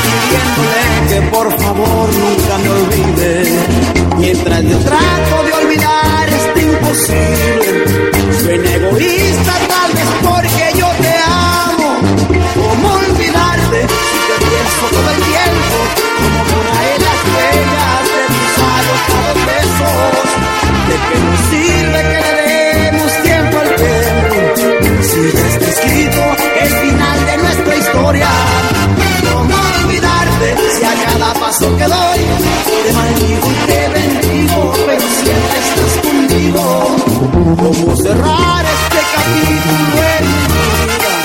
pidiéndole 0.06 0.84
que 1.10 1.20
por 1.36 1.60
favor 1.60 2.10
nunca 2.24 2.58
me 2.64 2.70
olvide. 2.70 3.44
Mientras 4.18 4.64
yo 4.64 4.78
trato 4.80 5.44
de 5.46 5.54
olvidar 5.66 6.30
este 6.30 6.62
imposible. 6.62 8.10
Suena 8.42 8.76
egoísta 8.76 9.54
porque 10.30 10.66
yo 10.80 10.88
te 11.04 11.14
amo. 11.26 11.90
¿Cómo 12.56 12.88
olvidarte 12.94 13.80
si 13.82 14.20
te 14.30 14.36
pienso 14.50 14.84
todo 14.96 15.10
el 15.16 15.22
tiempo? 15.34 15.76
Como 16.20 16.40
borraré 16.52 16.96
las 17.08 17.20
huellas 17.34 18.04
de 18.16 18.24
tus 18.36 18.54
alocados 18.78 19.38
besos. 19.50 20.26
¿De 20.90 20.96
qué 21.08 21.18
nos 21.26 21.40
sirve 21.52 22.00
que 22.12 22.20
le 22.28 22.44
demos 22.84 23.12
tiempo 23.24 23.56
al 23.64 23.72
tiempo? 23.84 24.38
Si 25.10 25.22
ya 25.38 25.48
está 25.54 25.68
escrito 25.76 26.22
el 26.64 26.72
final 26.84 27.18
de 27.30 27.36
nuestra 27.38 27.76
historia. 27.76 28.30
¿Cómo 29.32 29.56
olvidarte 29.84 30.48
si 30.76 30.84
a 30.84 30.94
cada 31.06 31.34
paso 31.34 31.78
que 31.78 31.86
doy 31.86 32.20
te 32.86 32.94
maldigo 32.94 33.48
y 33.52 33.58
te 33.70 33.82
bendigo, 33.90 34.74
pero 34.86 35.06
siempre 35.22 35.58
estás 35.60 35.94
conmigo? 36.04 37.09
¿Cómo 37.20 37.96
cerrar 37.98 38.64
este 38.64 39.02
capítulo 39.14 40.00
en 40.16 40.24
mi 40.24 40.34
vida? 40.88 41.16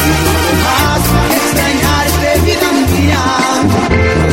Si 0.00 0.12
no 0.20 0.42
más 0.60 1.00
para 1.08 1.34
extrañarte, 1.34 2.28
vida 2.44 2.68
mía, 2.76 3.24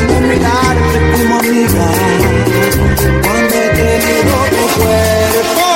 ¿cómo 0.07 0.19
mirarte 0.27 0.97
como 1.13 1.33
amiga? 1.39 1.87
Cuando 3.23 3.53
he 3.55 3.69
tenido 3.69 4.35
tu 4.51 4.63
cuerpo. 4.81 5.67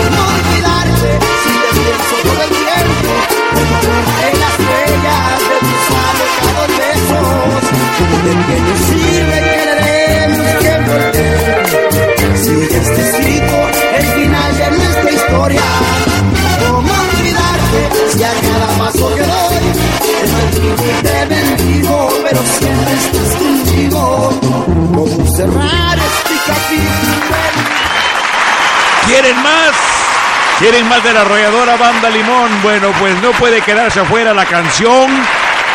¿Cómo 0.00 0.20
olvidarte 0.32 1.10
si 1.42 1.52
te 1.60 1.68
pienso 1.76 2.16
todo 2.24 2.40
el 2.44 2.52
tiempo? 2.64 3.12
¿Cómo 3.52 3.76
borraré 3.84 4.32
las 4.40 4.56
huellas 4.64 5.38
de 5.50 5.56
tus 5.68 5.86
alejados 6.08 6.70
besos? 6.80 7.28
¿Cómo 7.98 8.16
te 8.24 8.32
tienes 8.46 8.89
este 12.90 13.10
escrito 13.10 13.68
el 13.94 14.06
final 14.06 14.58
de 14.58 14.70
nuestra 14.70 15.10
historia. 15.10 15.62
¿Cómo 16.66 16.92
olvidarte 16.92 17.90
si 18.12 18.22
a 18.22 18.32
cada 18.32 18.66
paso 18.78 19.14
que 19.14 19.22
doy 19.22 19.60
te 21.02 21.26
bendigo, 21.26 22.08
pero 22.24 22.40
siempre 22.42 22.92
estás 22.94 23.34
conmigo? 23.36 24.40
¿Cómo 24.94 25.36
cerrar 25.36 25.98
este 25.98 26.34
capítulo? 26.46 27.36
¿Quieren 29.06 29.42
más? 29.42 29.72
¿Quieren 30.58 30.88
más 30.88 31.02
de 31.02 31.12
la 31.12 31.22
arrolladora 31.22 31.76
Banda 31.76 32.10
Limón? 32.10 32.50
Bueno, 32.62 32.92
pues 32.98 33.20
no 33.22 33.32
puede 33.32 33.62
quedarse 33.62 34.00
afuera 34.00 34.34
la 34.34 34.44
canción 34.44 35.10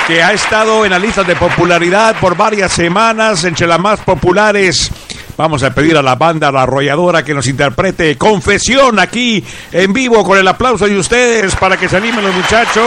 que 0.08 0.22
ha 0.22 0.34
estado 0.34 0.86
en 0.86 0.92
la 0.92 1.00
lista 1.00 1.24
de 1.24 1.36
popularidad 1.36 2.16
por 2.20 2.38
varias 2.38 2.72
semanas, 2.72 3.44
entre 3.44 3.66
las 3.66 3.80
más 3.80 4.00
populares. 4.02 4.92
Vamos 5.38 5.64
a 5.64 5.74
pedir 5.74 5.98
a 5.98 6.02
la 6.02 6.16
banda 6.16 6.52
La 6.52 6.64
Arrolladora 6.64 7.24
que 7.24 7.34
nos 7.34 7.48
interprete 7.48 8.18
Confesión 8.18 9.00
aquí 9.00 9.44
en 9.72 9.92
vivo 9.92 10.24
con 10.24 10.38
el 10.38 10.48
aplauso 10.48 10.88
de 10.88 10.98
ustedes 10.98 11.56
para 11.56 11.78
que 11.78 11.90
se 11.90 11.98
animen 11.98 12.24
los 12.24 12.34
muchachos. 12.34 12.86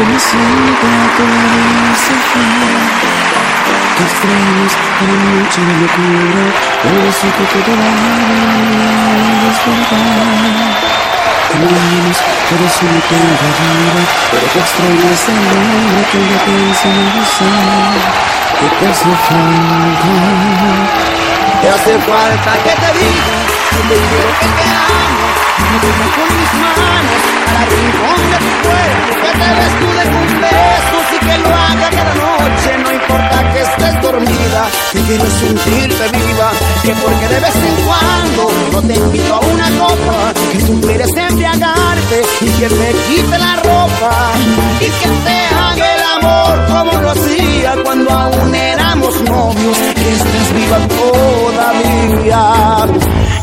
Me 0.00 0.06
pides 0.06 0.06
que 0.06 0.06
me 0.06 0.18
siga 0.18 1.12
con 1.16 1.30
ese 1.92 2.14
fin. 2.30 2.54
Que 3.96 4.02
extrañas 4.02 4.74
a 4.76 5.04
la 5.04 5.14
noche 5.30 5.60
de 5.60 5.74
locura, 5.80 6.44
besito 7.04 7.42
que 7.52 7.60
te 7.60 7.72
daba 7.76 8.08
en 8.30 9.38
despertar. 9.44 10.80
Eres 12.50 12.76
única 12.82 13.14
en 13.14 13.22
la 13.22 13.48
vida, 13.60 14.02
pero 14.30 14.46
que 14.52 14.58
extrañas 14.58 15.22
el 15.28 15.34
nombre 15.36 16.02
que 16.10 16.18
ya 16.18 16.38
te 16.44 16.52
enseñé 16.68 17.04
a 17.04 17.14
besar. 17.20 18.00
Que 18.58 18.66
te 18.76 18.84
hace 18.90 19.12
falta, 19.28 20.14
te 21.60 21.68
hace 21.68 21.94
falta 21.98 22.52
que 22.64 22.72
te 22.80 22.90
diga 22.98 23.39
te 23.88 23.96
que 24.40 24.48
te 24.56 24.66
amo. 24.70 25.26
Me 25.70 25.76
tomo 25.80 26.06
con 26.16 26.28
mis 26.38 26.52
manos 26.64 27.22
al 27.60 27.68
rincón 27.76 28.20
de 28.30 28.38
tu 28.44 28.52
cuerpo 28.64 29.08
Que 29.22 29.30
te 29.38 29.48
desnude 29.60 30.04
con 30.12 30.28
besos 30.40 31.06
y 31.14 31.18
que 31.26 31.36
lo 31.38 31.50
haga 31.54 31.88
cada 31.90 32.14
noche. 32.14 32.70
No 32.82 32.88
importa 32.92 33.36
que 33.52 33.60
estés 33.60 33.94
dormida 34.02 34.62
Que 34.92 35.00
quiero 35.02 35.26
sentirte 35.30 36.04
viva 36.18 36.50
Que 36.82 36.92
porque 36.94 37.28
de 37.28 37.40
vez 37.40 37.56
en 37.56 37.76
cuando 37.86 38.42
no 38.72 38.82
te 38.82 38.94
invito 38.94 39.34
a 39.34 39.40
una 39.40 39.68
copa 39.78 40.32
Que 40.52 40.58
tú 40.58 40.80
quieres 40.80 41.10
embriagarte 41.16 42.22
y 42.40 42.48
que 42.48 42.68
me 42.68 42.90
quite 43.06 43.38
la 43.38 43.56
ropa 43.56 44.32
Y 44.80 44.84
que 44.86 45.08
te 45.24 45.38
haga 45.54 45.94
el 45.94 46.02
amor 46.18 46.54
como 46.68 46.92
lo 47.00 47.10
hacía 47.10 47.76
cuando 47.84 48.10
aún 48.10 48.54
éramos 48.54 49.22
novios. 49.22 49.78
Que 49.94 50.12
estés 50.12 50.54
viva 50.54 50.78
todavía 50.88 52.40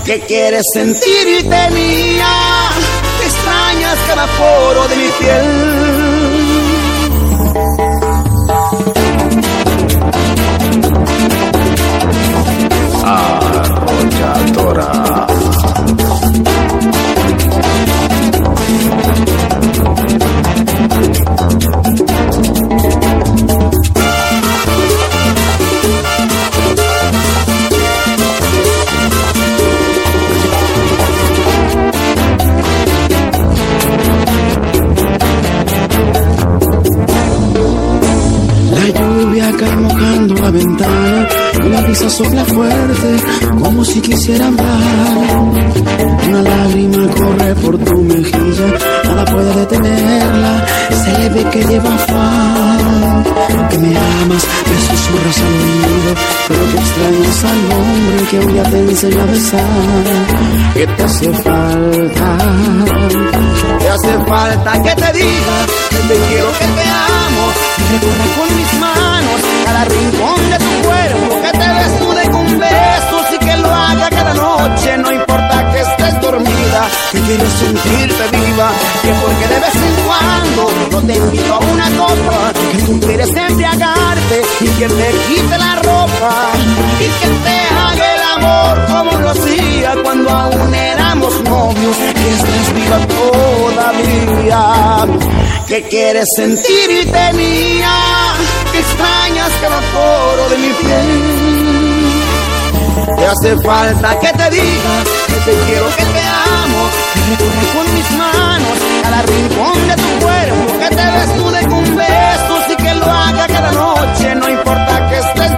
que 0.08 0.20
quieres 0.22 0.64
sentirte 0.74 1.70
mía, 1.72 2.70
que 3.20 3.26
extrañas 3.26 3.98
cada 4.08 4.26
poro 4.38 4.88
de 4.88 4.96
mi 4.96 5.10
piel. 5.20 5.46
Arrolladora. 13.04 15.28
La 41.78 41.84
brisa 41.84 42.10
sopla 42.10 42.44
fuerte 42.46 43.10
como 43.62 43.86
si 43.86 44.02
quisiera 44.02 44.48
hablar. 44.48 45.18
Una 46.28 46.42
lágrima 46.42 47.08
corre 47.14 47.56
por 47.56 47.78
tu 47.78 48.02
mejilla, 48.02 48.68
nada 49.06 49.26
puede 49.26 49.54
detenerla, 49.62 50.66
se 51.04 51.20
le 51.20 51.30
ve 51.30 51.44
que 51.52 51.64
lleva 51.64 51.94
afán. 51.94 53.24
Que 53.70 53.78
me 53.78 53.98
amas, 53.98 54.44
me 54.70 54.78
susurras 54.88 55.38
al 55.46 55.54
oído, 55.66 56.12
pero 56.48 56.64
que 56.72 56.78
extrañas 56.78 57.44
al 57.52 57.62
hombre 57.78 58.28
que 58.30 58.40
hoy 58.40 58.54
ya 58.56 58.64
te 58.64 58.80
enseña 58.80 59.24
a 59.24 59.26
besar. 59.26 60.04
Que 60.74 60.88
te 60.88 61.04
hace 61.04 61.34
falta, 61.34 62.38
te 63.80 63.90
hace 63.90 64.14
falta 64.26 64.72
que 64.84 64.96
te 65.02 65.18
diga 65.18 65.58
que 65.90 65.98
te 66.10 66.16
quiero, 66.28 66.50
que 66.60 66.68
te 66.78 66.86
amo, 66.90 67.46
que 67.76 67.84
recorra 67.94 68.26
con 68.38 68.58
mis 68.58 68.80
manos 68.80 69.57
cada 69.68 69.84
rincón 69.86 70.50
de 70.50 70.58
tu 70.58 70.74
cuerpo, 70.88 71.42
que 71.44 71.52
te 71.60 71.68
desnude 71.82 72.24
con 72.32 72.60
besos 72.60 73.26
y 73.36 73.38
que 73.46 73.58
lo 73.58 73.70
haga 73.74 74.10
cada 74.10 74.34
noche, 74.34 74.98
no 74.98 75.12
importa 75.12 75.72
que 75.72 75.80
estés 75.82 76.22
dormida, 76.22 76.82
que 77.12 77.20
quiero 77.22 77.46
sentirte 77.64 78.24
viva, 78.38 78.70
que 79.04 79.12
porque 79.22 79.46
de 79.54 79.60
vez 79.66 79.76
en 79.88 79.96
cuando 80.08 80.62
no 80.92 81.00
te 81.08 81.16
invito 81.16 81.54
a 81.54 81.60
una 81.60 81.88
copa, 82.04 82.38
que 82.72 82.78
tú 82.84 83.00
quieres 83.02 83.30
embriagarte 83.30 84.42
y 84.62 84.68
que 84.78 84.88
me 84.88 85.10
quite 85.28 85.58
la 85.58 85.76
ropa 85.76 86.32
y 87.00 87.08
que 87.20 87.28
te 87.46 87.58
haga 87.84 88.06
el 88.16 88.24
amor 88.38 88.74
como 88.88 89.12
lo 89.20 89.30
hacía 89.30 89.90
cuando 90.04 90.30
aún 90.30 90.74
éramos 90.74 91.44
novios, 91.44 91.98
que 91.98 92.30
estés 92.38 92.74
viva 92.74 93.00
todavía, 93.18 94.62
que 95.68 95.84
quieres 95.90 96.26
sentirte 96.36 97.34
mía, 97.34 97.96
extrañas 98.88 99.52
cada 99.62 99.80
poro 99.94 100.50
de 100.50 100.58
mi 100.58 100.72
piel. 100.74 102.18
Te 103.18 103.26
hace 103.26 103.58
falta 103.64 104.20
que 104.20 104.28
te 104.28 104.50
diga 104.50 104.96
que 105.28 105.40
te 105.46 105.54
quiero, 105.66 105.88
que 105.98 106.06
te 106.16 106.24
amo, 106.64 106.82
que 107.14 107.20
recorra 107.32 107.64
con 107.76 107.94
mis 107.96 108.12
manos 108.12 108.78
cada 109.04 109.22
rincón 109.24 109.88
de 109.88 109.96
tu 109.96 110.26
cuerpo, 110.26 110.80
que 110.80 110.90
te 110.96 111.06
desnude 111.20 111.68
con 111.68 111.96
besos 111.96 112.64
y 112.70 112.76
que 112.76 112.94
lo 112.96 113.06
haga 113.06 113.48
cada 113.48 113.72
noche, 113.72 114.36
no 114.36 114.50
importa 114.50 114.97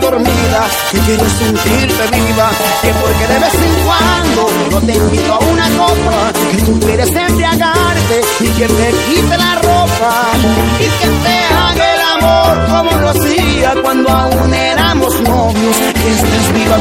que 0.10 0.98
quiero 1.02 1.30
sentirte 1.30 2.04
viva, 2.18 2.50
que 2.82 2.92
porque 2.94 3.28
de 3.28 3.40
vez 3.40 3.54
en 3.54 3.74
cuando 3.86 4.48
no 4.72 4.82
te 4.82 4.94
invito 4.96 5.34
a 5.34 5.40
una 5.40 5.70
copa, 5.70 6.34
que 6.52 6.58
tú 6.64 6.80
quieres 6.80 7.16
embriagarte 7.16 8.22
y 8.40 8.48
que 8.48 8.68
me 8.70 8.90
quite 8.90 9.38
la 9.38 9.56
ropa 9.56 10.32
y 10.80 10.84
que 10.84 11.08
te 11.24 11.38
haga 11.54 11.94
el 11.94 12.02
amor 12.24 12.58
como 12.70 12.92
lo 13.02 13.10
hacía 13.10 13.76
cuando 13.84 14.10
aún 14.10 14.52
éramos 14.52 15.22
novios, 15.22 15.78
que 15.78 16.10
estés 16.10 16.54
viva 16.54 16.78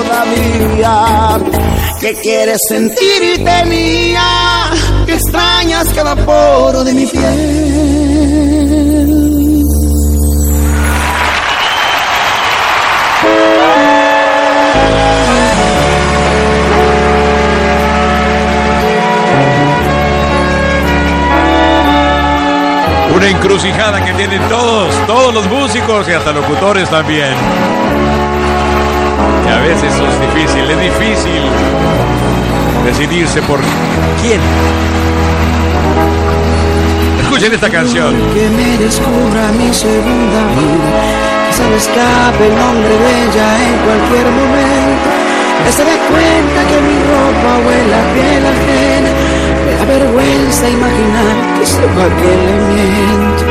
todavía, 0.00 1.40
que 2.00 2.14
quieres 2.14 2.58
sentirte 2.68 3.64
mía, 3.64 4.70
que 5.04 5.14
extrañas 5.14 5.88
cada 5.94 6.14
poro 6.14 6.84
de 6.84 6.92
mi 6.92 7.06
piel. 7.06 8.11
Una 23.22 23.30
encrucijada 23.30 24.04
que 24.04 24.12
tienen 24.14 24.42
todos, 24.48 24.92
todos 25.06 25.32
los 25.32 25.46
músicos 25.46 26.08
y 26.08 26.10
hasta 26.10 26.32
locutores 26.32 26.90
también. 26.90 27.32
Y 29.46 29.48
a 29.48 29.60
veces 29.60 29.94
es 29.94 30.34
difícil, 30.34 30.68
es 30.68 30.80
difícil 30.80 31.42
decidirse 32.84 33.40
por 33.42 33.60
quién. 34.20 34.40
Escuchen 37.22 37.54
esta 37.54 37.70
canción. 37.70 38.12
Que 38.34 38.48
me 38.48 38.76
descubra 38.78 39.52
mi 39.52 39.72
segunda 39.72 40.42
vida, 40.58 41.46
que 41.46 41.52
se 41.54 41.62
me 41.68 41.76
escape 41.76 42.44
el 42.44 42.56
nombre 42.56 42.88
de 42.88 43.22
ella 43.22 43.68
en 43.68 43.76
cualquier 43.86 44.26
momento. 44.32 45.08
que 45.64 45.70
se 45.70 45.84
da 45.84 45.96
cuenta 46.10 46.60
que 46.66 46.80
mi 46.80 46.98
ropa 47.06 47.58
huele 47.68 47.94
a 47.94 48.14
piel 48.14 48.46
ajena. 48.46 49.21
Da 49.82 49.86
vergüenza 49.86 50.68
imaginar 50.68 51.58
que 51.58 51.66
sepa 51.66 52.06
que 52.18 52.32
le 52.44 52.54
miento. 52.70 53.44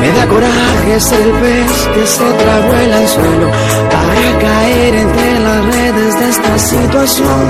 Me 0.00 0.10
da 0.12 0.26
coraje 0.26 0.98
ser 0.98 1.28
pez 1.40 1.72
que 1.94 2.06
se 2.06 2.24
tragó 2.24 2.72
el 2.84 2.92
anzuelo 2.94 3.48
para 3.92 4.28
caer 4.44 4.94
entre 4.94 5.40
las 5.40 5.60
redes 5.76 6.18
de 6.20 6.30
esta 6.30 6.58
situación. 6.58 7.40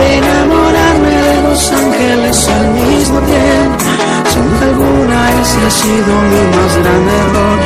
De 0.00 0.14
enamorarme 0.16 1.14
de 1.26 1.42
dos 1.42 1.72
ángeles 1.72 2.48
al 2.48 2.68
mismo 2.72 3.18
tiempo. 3.20 3.84
Sin 4.32 4.68
alguna 4.68 5.18
ese 5.42 5.58
ha 5.66 5.70
sido 5.70 6.12
mi 6.30 6.42
más 6.56 6.72
grande 6.80 7.12
error. 7.24 7.58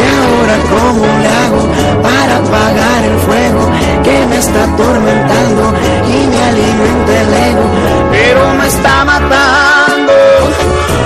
Y 0.00 0.04
ahora 0.16 0.56
cómo 0.72 1.04
le 1.22 1.28
hago 1.42 1.62
para 2.02 2.36
apagar 2.38 3.04
el 3.04 3.18
fuego 3.26 3.62
que 4.04 4.26
me 4.26 4.38
está 4.38 4.64
atormentando 4.64 5.64
y 6.08 6.26
me 6.28 6.42
alimenta 6.50 7.12
el 7.22 7.34
ego. 7.50 8.05
Pero 8.36 8.52
me 8.52 8.66
está 8.66 9.02
matando 9.02 10.12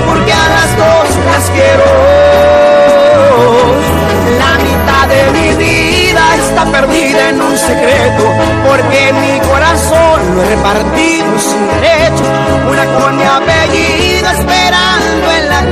porque 0.04 0.32
a 0.32 0.48
las 0.56 0.76
dos 0.76 1.08
las 1.26 1.50
quiero. 1.50 1.84
La 4.42 4.52
mitad 4.68 5.06
de 5.06 5.30
mi 5.38 5.54
vida 5.54 6.22
está 6.38 6.64
perdida 6.72 7.28
en 7.28 7.40
un 7.40 7.56
secreto, 7.56 8.24
porque 8.66 9.12
mi 9.12 9.38
corazón 9.48 10.34
lo 10.34 10.42
he 10.42 10.46
repartido 10.56 11.38
sin 11.38 11.68
derecho, 11.68 12.24
una 12.68 12.84
con 12.98 13.16
mi 13.16 13.22
apellido 13.22 14.28
esperando 14.30 14.99
en 14.99 14.99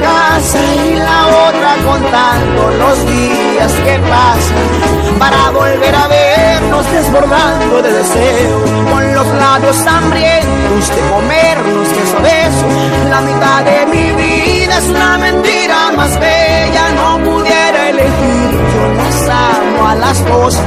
casa 0.01 0.59
y 0.87 0.95
la 0.97 1.27
otra 1.49 1.71
contando 1.85 2.71
los 2.79 3.07
días 3.07 3.73
que 3.85 3.99
pasan 4.01 5.19
para 5.19 5.51
volver 5.51 5.95
a 5.95 6.07
vernos 6.07 6.93
desbordando 6.93 7.83
de 7.83 7.93
deseo, 7.93 8.63
con 8.91 9.15
los 9.15 9.27
labios 9.27 9.87
hambrientos 9.87 10.89
de 10.95 11.01
comernos 11.11 11.89
beso 11.89 12.15
a 12.19 12.23
beso, 12.23 12.67
la 13.11 13.21
mitad 13.21 13.65
de 13.65 13.87
mi 13.87 14.13
vida 14.13 14.79
es 14.79 14.89
una 14.89 15.19
mentira 15.19 15.93
más 15.97 16.21
bella, 16.21 16.85
no 16.95 17.19
pudiera 17.19 17.89
elegir, 17.91 18.51
yo 18.73 18.95
las 18.95 19.29
amo 19.29 19.89
a 19.89 19.95
las 19.95 20.25
dos, 20.27 20.59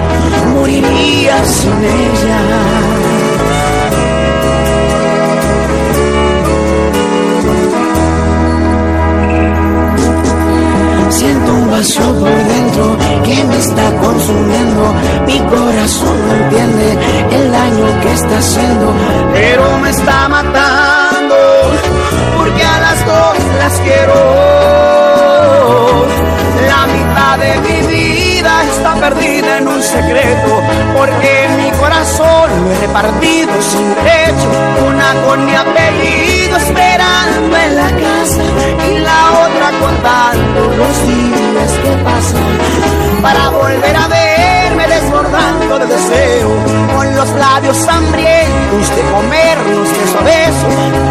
moriría 0.53 1.45
sin 1.45 1.83
ellas. 1.83 3.50
Siento 11.11 11.53
un 11.53 11.69
vacío 11.69 12.13
por 12.19 12.29
dentro 12.29 12.97
que 13.23 13.43
me 13.43 13.57
está 13.57 13.91
consumiendo. 13.97 14.93
Mi 15.27 15.39
corazón 15.39 16.27
no 16.27 16.33
entiende 16.33 16.97
el 17.31 17.51
daño 17.51 18.01
que 18.01 18.13
está 18.13 18.37
haciendo, 18.37 18.93
pero 19.33 19.77
me 19.79 19.89
está 19.89 20.29
matando 20.29 21.35
porque 22.37 22.63
a 22.63 22.79
las 22.79 23.05
dos 23.05 23.37
las 23.59 23.79
quiero. 23.81 24.15
La 26.67 26.87
mitad 26.87 27.37
de 27.37 27.59
mi 27.59 27.87
vida 27.87 28.63
está 28.63 28.95
perdida 28.95 29.57
en 29.57 29.67
un 29.67 29.83
secreto, 29.83 30.61
porque 30.97 31.49
mi 31.57 31.71
corazón 31.77 32.49
lo 32.63 32.71
he 32.71 32.79
repartido 32.87 33.61
sin 33.61 33.95
derecho, 33.95 34.49
una 34.87 35.13
con 35.27 35.45
mi 35.45 35.55
apellido 35.55 36.57
esperando 36.57 37.57
en 37.57 37.75
la 37.75 37.89
casa 37.89 38.43
y 38.89 38.99
la 38.99 39.31
otra 39.33 39.40
contando 39.81 40.59
los 40.77 40.95
días 41.07 41.71
que 41.83 41.91
pasan 42.03 43.21
para 43.21 43.49
volver 43.49 43.95
a 43.95 44.07
verme 44.07 44.87
desbordando 44.87 45.79
de 45.79 45.85
deseo, 45.87 46.49
con 46.95 47.15
los 47.15 47.29
labios 47.31 47.87
hambrientos 47.87 48.95
de 48.95 49.01
comernos 49.11 49.87
beso 49.97 50.19
a 50.19 50.23
beso. 50.23 50.67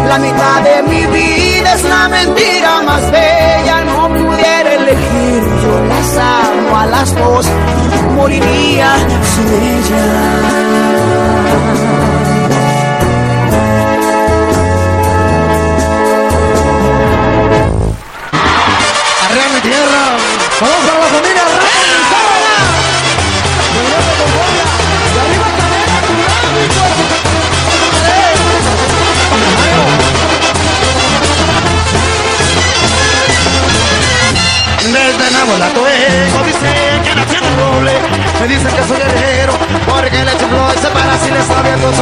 La 0.07 0.17
mitad 0.19 0.61
de 0.61 0.83
mi 0.83 1.05
vida 1.05 1.73
es 1.73 1.83
la 1.83 2.07
mentira 2.09 2.81
más 2.83 3.11
bella, 3.11 3.83
no 3.85 4.09
pudiera 4.09 4.73
elegir, 4.73 5.43
yo 5.63 5.73
las 5.91 6.17
amo 6.17 6.77
a 6.77 6.85
las 6.85 7.15
dos, 7.15 7.45
moriría 8.15 8.95
sin 9.33 9.47
ellas. 9.77 10.81
Vamos 20.61 20.75
para 20.85 20.99
la 20.99 21.05
familia 21.07 21.41
Desde 34.83 35.31
dice 36.45 37.01
que 37.03 37.15
nació 37.15 37.39
en 37.39 37.45
el 37.45 38.01
Me 38.39 38.47
dicen 38.47 38.71
que 38.71 38.83
soy 38.83 38.97
guerrero 38.97 39.53
Porque 39.87 40.23
le 40.23 40.31
chifló 40.37 40.71
y 40.75 40.77
para 40.93 41.17
si 41.17 41.31
le 41.31 41.39
viendo 41.63 41.89
el 41.89 41.95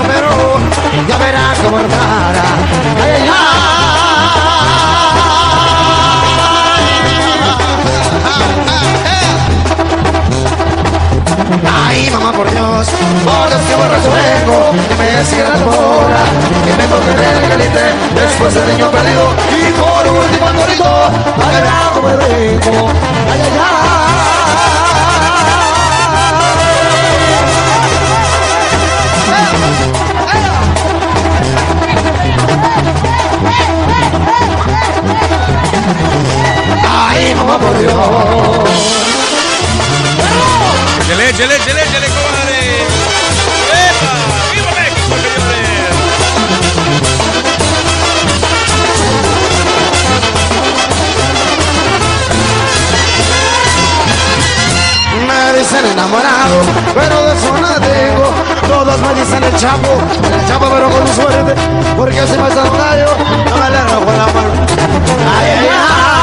Ya 1.07 1.17
verán 1.17 1.55
cómo 1.63 1.79
hermana 1.79 2.43
ay, 3.01 3.29
Ay, 3.31 4.08
mamá, 12.11 12.31
por 12.31 12.49
Dios, 12.51 12.87
por 13.25 13.49
Dios 13.49 13.61
que 13.67 13.75
borracho 13.75 14.11
vengo, 14.11 14.71
que 14.87 14.95
me 14.95 15.25
cierra 15.25 15.49
la 15.49 15.65
que 16.63 16.73
me 16.77 16.85
toque 16.87 17.09
el 17.11 17.49
galite, 17.49 17.85
después 18.15 18.55
el 18.55 18.67
niño 18.67 18.91
perdido, 18.91 19.33
y 19.49 19.71
por 19.71 20.07
último 20.07 20.49
el 20.49 20.55
gorrito, 20.57 20.85
a 20.85 21.49
ver 21.51 21.65
me 22.03 22.15
vengo. 22.15 22.89
Ay, 23.31 23.41
ay, 23.41 23.51
ay. 23.59 23.89
Ay, 36.91 37.35
mamá, 37.35 37.57
por 37.57 37.77
Dios. 37.79 39.18
Échale, 41.09 41.25
échale, 41.31 41.81
échale, 41.81 42.07
comadre. 42.07 42.85
¡Epa! 43.73 44.13
¡Viva 44.53 44.71
México, 44.77 45.15
señores! 45.15 45.69
Me 55.27 55.59
dicen 55.59 55.85
enamorado, 55.87 56.61
pero 56.93 57.15
de 57.25 57.33
eso 57.33 57.53
tengo. 57.81 58.27
Todos 58.67 58.99
me 58.99 59.13
dicen 59.19 59.43
el 59.43 59.55
chapo, 59.55 59.97
el 60.31 60.47
chapo 60.47 60.67
pero 60.69 60.89
con 60.91 61.07
suerte, 61.07 61.55
porque 61.97 62.27
si 62.27 62.37
me 62.37 62.51
santayo, 62.51 63.07
no 63.49 63.57
me 63.57 63.69
le 63.71 63.81
rojo 63.81 64.11
la 64.15 64.27
mano. 64.27 64.53
Ay, 65.39 65.49
ay, 65.49 65.69
ay. 65.71 66.18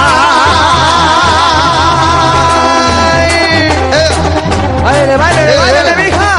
Ay, 5.19 5.35
baile, 5.35 5.57
baile, 5.57 5.93
mija. 5.97 6.31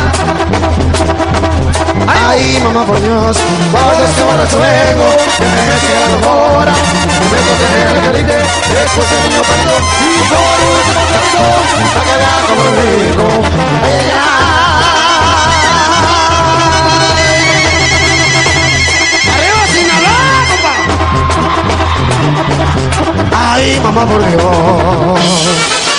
Ay, 2.30 2.60
mamá, 2.64 2.86
por 2.86 3.02
Dios, 3.02 3.38
por 3.72 3.98
Dios 3.98 4.12
que 4.16 4.24
borracho 4.24 4.60
vengo, 4.60 5.08
que 5.38 5.46
me 5.46 5.66
la 5.98 6.32
hora, 6.32 6.74
me 7.32 7.40
toque 7.48 7.68
el 7.92 8.02
carite, 8.06 8.38
después 8.38 9.08
el 9.12 9.20
niño 9.30 9.42
perdido, 9.42 9.78
y 10.04 10.20
por 10.30 10.60
para 11.94 12.06
que 12.06 12.16
vea 12.18 12.38
como 12.48 12.64
rico. 12.78 13.26
Ay. 13.84 14.18
Ay, 23.34 23.80
mamá, 23.82 24.06
por 24.06 24.24
Dios. 24.24 25.97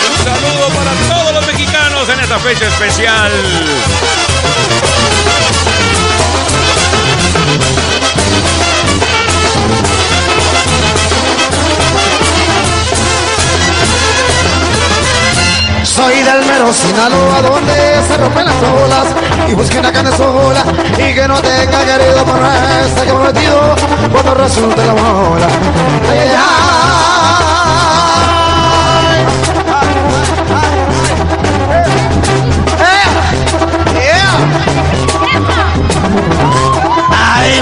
Esta 2.47 2.67
especial. 2.67 3.33
Soy 15.83 16.23
del 16.23 16.45
mero 16.47 16.73
Sinaloa 16.73 17.43
donde 17.43 18.03
se 18.07 18.17
rompen 18.17 18.47
las 18.47 18.55
olas 18.55 19.07
y 19.49 19.55
busqué 19.55 19.79
una 19.81 19.93
carne 19.93 20.17
sola 20.17 20.65
y 20.97 21.15
que 21.15 21.29
no 21.29 21.41
tenga 21.43 21.85
querido 21.85 22.25
por 22.25 22.41
este 22.87 23.05
que 23.05 23.13
prometido 23.13 23.75
cuando 24.13 24.35
resulte 24.35 24.87
la 24.87 24.93
bola. 24.93 25.49
Ay, 26.09 26.19
ay, 26.19 26.31
ay. 26.37 26.98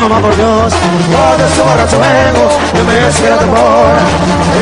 mamá 0.08 0.20
por 0.20 0.36
Dios, 0.36 0.72
todo 0.72 1.48
su 1.54 1.62
borracho 1.62 1.98
vengo, 1.98 2.48
yo 2.74 2.84
me 2.84 3.08
espera 3.08 3.38
temor. 3.38 3.96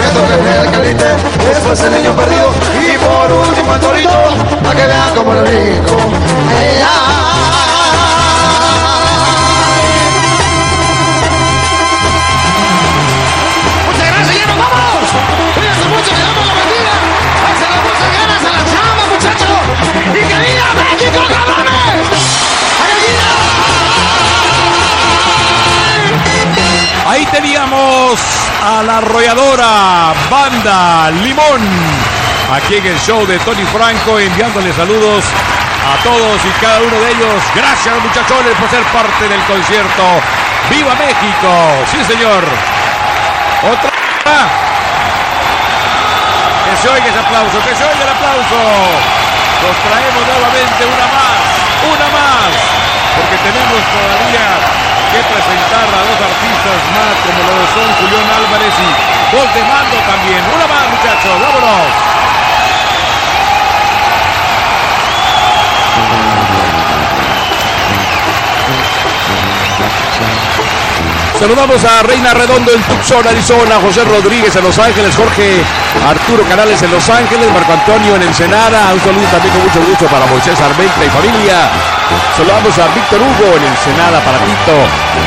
Esto 0.05 0.21
que 0.27 0.51
es 0.51 0.65
el 0.65 0.71
caliente, 0.71 1.05
después 1.47 1.81
el 1.83 1.93
niño 1.93 2.17
perdido, 2.17 2.51
y 2.81 2.99
por 2.99 3.33
último 3.33 3.75
el 3.75 3.81
torito, 3.81 4.19
para 4.63 4.75
que 4.75 4.87
vean 4.87 5.15
como 5.15 5.35
lo 5.35 5.45
rico. 5.45 5.97
Ella. 6.63 7.24
Teníamos 27.35 28.21
a 28.63 28.83
la 28.85 28.99
arrolladora 28.99 30.15
Banda 30.31 31.11
Limón. 31.11 31.67
Aquí 32.55 32.77
en 32.77 32.87
el 32.87 32.99
show 33.01 33.27
de 33.27 33.39
Tony 33.41 33.65
Franco, 33.75 34.21
enviándole 34.21 34.73
saludos 34.73 35.25
a 35.83 36.01
todos 36.05 36.39
y 36.45 36.51
cada 36.63 36.79
uno 36.79 36.95
de 36.95 37.11
ellos. 37.11 37.43
Gracias, 37.57 37.95
muchachones, 38.03 38.55
por 38.55 38.71
ser 38.71 38.85
parte 38.95 39.27
del 39.27 39.43
concierto. 39.51 40.05
¡Viva 40.71 40.95
México! 40.95 41.51
Sí, 41.91 42.05
señor. 42.05 42.45
Otra. 43.67 43.91
Que 46.65 46.77
se 46.81 46.89
oiga 46.89 47.07
ese 47.07 47.19
aplauso, 47.19 47.59
que 47.67 47.75
se 47.75 47.83
oiga 47.83 48.05
el 48.05 48.15
aplauso. 48.15 48.59
Nos 49.59 49.77
traemos 49.83 50.23
nuevamente 50.23 50.87
una 50.87 51.07
más, 51.11 51.43
una 51.83 52.07
más. 52.15 52.51
Porque 53.19 53.37
tenemos 53.43 53.81
todavía 53.91 54.84
que 55.15 55.23
presentar 55.23 55.87
a 55.87 56.03
dos 56.11 56.19
artistas 56.27 56.81
más 56.91 57.15
como 57.23 57.39
lo 57.47 57.55
son 57.71 57.87
Julián 58.03 58.27
Álvarez 58.35 58.75
y 58.83 59.37
voz 59.37 59.55
de 59.55 59.63
mando 59.63 59.97
también. 60.11 60.43
Una 60.53 60.67
más, 60.67 60.91
muchachos, 60.91 61.41
vámonos. 61.41 62.15
Saludamos 71.39 71.85
a 71.85 72.03
Reina 72.05 72.33
Redondo 72.33 72.73
en 72.73 72.81
Tucson, 72.83 73.27
Arizona, 73.27 73.77
José 73.83 74.05
Rodríguez 74.05 74.55
en 74.55 74.65
Los 74.65 74.79
Ángeles, 74.79 75.17
Jorge 75.17 75.61
Arturo 76.07 76.45
Canales 76.49 76.81
en 76.83 76.91
Los 76.93 77.11
Ángeles, 77.11 77.51
Marco 77.53 77.73
Antonio 77.73 78.15
en 78.15 78.23
Ensenada, 78.23 78.95
un 78.95 79.01
saludo 79.01 79.27
también 79.35 79.53
con 79.53 79.63
mucho 79.67 79.83
gusto 79.83 80.07
para 80.07 80.27
Moisés 80.27 80.55
Armenta 80.61 81.05
y 81.05 81.11
familia. 81.11 81.69
Saludamos 82.39 82.79
a 82.79 82.87
Víctor 82.95 83.19
Hugo 83.19 83.57
en 83.59 83.65
Ensenada 83.67 84.23
para 84.23 84.39
Tito, 84.47 84.79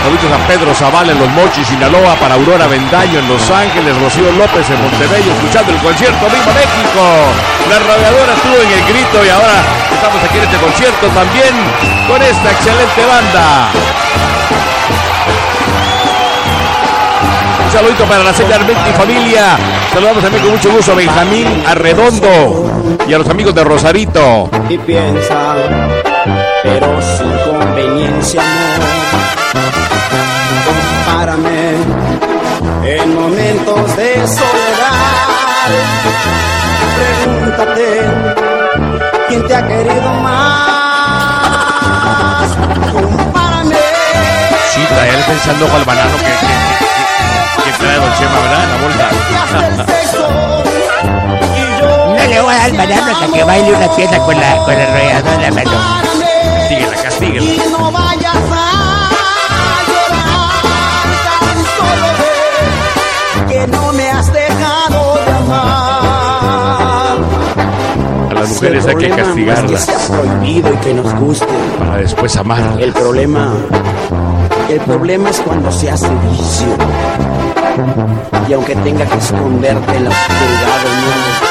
saludos 0.01 0.31
a 0.31 0.47
Pedro 0.47 0.73
Zavala 0.73 1.11
en 1.11 1.19
Los 1.19 1.29
Mochis, 1.35 1.67
Sinaloa, 1.67 2.15
para 2.15 2.35
Aurora 2.35 2.67
Vendaño 2.67 3.19
en 3.19 3.27
Los 3.27 3.43
Ángeles, 3.51 3.99
Rocío 3.99 4.31
López 4.31 4.63
en 4.71 4.79
Montebello, 4.81 5.31
escuchando 5.33 5.73
el 5.73 5.79
concierto 5.79 6.23
¡Viva 6.31 6.53
México! 6.55 7.03
La 7.69 7.79
radiadora 7.83 8.31
estuvo 8.31 8.55
en 8.63 8.71
el 8.71 8.83
grito 8.87 9.25
y 9.25 9.29
ahora 9.29 9.59
estamos 9.91 10.23
aquí 10.23 10.37
en 10.39 10.43
este 10.45 10.57
concierto 10.57 11.07
también 11.11 11.51
con 12.07 12.21
esta 12.23 12.47
excelente 12.51 13.03
banda. 13.05 14.26
Saludito 17.77 18.05
para 18.05 18.23
la 18.23 18.33
señora 18.33 18.55
Armenta 18.55 18.89
y 18.89 18.93
familia. 18.93 19.55
Saludamos 19.93 20.23
también 20.23 20.43
con 20.43 20.51
mucho 20.53 20.71
gusto 20.71 20.93
a 20.93 20.95
Benjamín 20.95 21.63
Arredondo 21.67 22.71
y 23.07 23.13
a 23.13 23.17
los 23.19 23.29
amigos 23.29 23.53
de 23.53 23.63
Rosarito. 23.63 24.49
y 24.67 24.77
piensa, 24.79 25.55
pero 26.63 26.99
sin 27.01 27.31
conveniencia 27.51 28.41
no. 28.41 28.87
Compárame 31.05 31.75
en 32.83 33.15
momentos 33.15 33.95
de 33.95 34.27
soledad. 34.27 35.69
Pregúntate 36.97 38.01
quién 39.27 39.47
te 39.47 39.55
ha 39.55 39.67
querido 39.67 40.09
más. 40.23 40.47
Compárame. 42.91 43.75
Sí, 44.73 44.81
traer 44.89 45.19
pensando 45.25 45.65
al 45.75 45.85
banano 45.85 46.17
que- 46.17 46.23
que 46.23 46.86
trae 47.87 47.99
Don 47.99 48.13
Chema, 48.17 48.39
¿verdad? 48.41 48.63
En 48.63 48.69
la 48.69 48.77
bolsa. 48.83 49.07
No 52.07 52.23
le 52.27 52.41
voy 52.41 52.53
a 52.53 52.57
dar 52.57 52.71
banano 52.73 53.11
hasta 53.13 53.27
que 53.33 53.43
baile 53.43 53.73
una 53.73 53.95
pieza 53.95 54.17
con 54.19 54.39
la, 54.39 54.57
con 54.57 54.73
el 54.73 54.87
rollador 54.87 55.37
de 55.37 55.43
la 55.43 55.51
mano. 55.51 55.71
Castíguela, 56.59 56.95
castíguela. 57.03 57.45
Y 57.45 57.61
no 57.71 57.91
vayas 57.91 58.35
a 58.35 59.09
llorar 59.87 60.51
tan 61.23 61.57
solo 61.77 62.09
que 63.47 63.67
no 63.67 63.93
me 63.93 64.09
has 64.09 64.33
dejado 64.33 65.15
de 65.15 65.31
amar. 65.31 67.17
A 68.29 68.33
las 68.33 68.49
mujeres 68.49 68.85
hay 68.87 68.95
que 68.95 69.07
problema 69.07 69.15
no 69.15 69.21
es 69.21 69.27
castigarlas 69.27 69.85
que 69.85 69.91
sea 69.91 70.07
prohibido 70.07 70.73
y 70.73 70.77
que 70.77 70.93
nos 70.93 71.13
guste. 71.15 71.45
para 71.79 71.97
después 71.97 72.35
amarlas. 72.35 72.79
El 72.79 72.91
problema, 72.93 73.53
el 74.69 74.79
problema 74.81 75.29
es 75.29 75.39
cuando 75.41 75.71
se 75.71 75.89
hace 75.89 76.09
vicio. 76.29 76.67
Y 78.47 78.53
aunque 78.53 78.75
tenga 78.75 79.05
que 79.05 79.17
esconderte 79.17 79.95
en 79.95 80.03
la 80.03 80.09
oscuridad 80.09 80.83
del 80.83 80.93
mundo, 80.93 81.46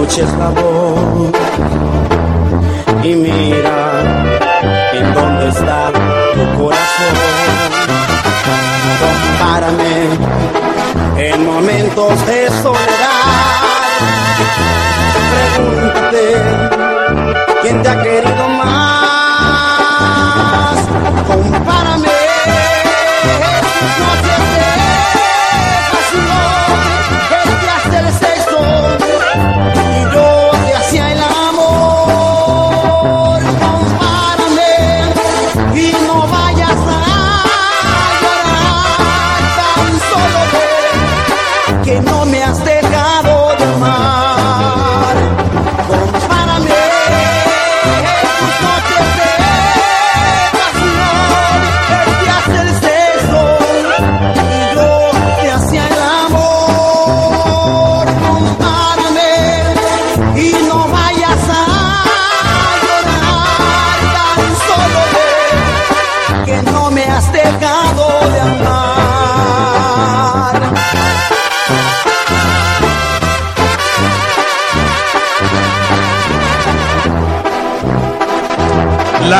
escuches 0.00 0.32
la 0.38 0.48
voz 0.48 0.98
y 3.02 3.14
mira 3.14 4.02
en 4.94 5.14
dónde 5.14 5.48
está 5.48 5.92
tu 5.92 6.62
corazón. 6.62 7.16
Compárame 9.02 9.94
en 11.18 11.46
momentos 11.46 12.26
de 12.26 12.48
soledad. 12.62 13.60
Pregúntate 15.32 16.24
quién 17.62 17.82
te 17.82 17.88
ha 17.88 18.02
querido 18.02 18.19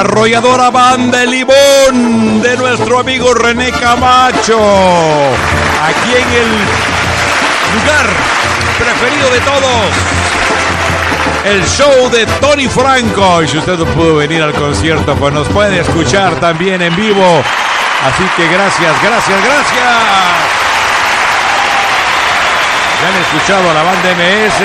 La 0.00 0.04
arrolladora 0.04 0.70
banda 0.70 1.22
El 1.22 1.30
Limón 1.30 2.40
de 2.40 2.56
nuestro 2.56 3.00
amigo 3.00 3.34
René 3.34 3.70
Camacho. 3.70 4.58
Aquí 4.58 6.14
en 6.16 6.32
el 6.40 6.48
lugar 7.74 8.06
preferido 8.78 9.28
de 9.28 9.40
todos. 9.40 9.92
El 11.44 11.66
show 11.66 12.08
de 12.08 12.24
Tony 12.40 12.66
Franco. 12.66 13.42
Y 13.42 13.48
si 13.48 13.58
usted 13.58 13.76
no 13.76 13.84
pudo 13.84 14.16
venir 14.16 14.42
al 14.42 14.54
concierto, 14.54 15.14
pues 15.16 15.34
nos 15.34 15.46
puede 15.48 15.80
escuchar 15.80 16.34
también 16.36 16.80
en 16.80 16.96
vivo. 16.96 17.44
Así 18.02 18.24
que 18.38 18.48
gracias, 18.48 19.02
gracias, 19.02 19.44
gracias. 19.44 19.84
Ya 23.02 23.08
han 23.08 23.16
escuchado 23.20 23.70
a 23.70 23.74
la 23.74 23.82
banda 23.82 24.14
MS. 24.14 24.60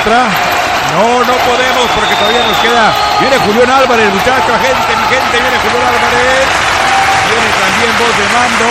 ¿Otra? 0.00 0.51
No, 0.92 1.24
no 1.24 1.34
podemos 1.48 1.86
porque 1.96 2.14
todavía 2.16 2.44
nos 2.44 2.58
queda. 2.58 2.92
Viene 3.20 3.36
Julián 3.48 3.70
Álvarez, 3.70 4.12
muchachos, 4.12 4.52
gente, 4.60 4.92
mi 4.92 5.06
gente, 5.08 5.34
viene 5.40 5.56
Julián 5.64 5.88
Álvarez. 5.88 6.44
Viene 7.32 7.48
también 7.56 7.90
voz 7.96 8.12
de 8.12 8.26
mando. 8.28 8.68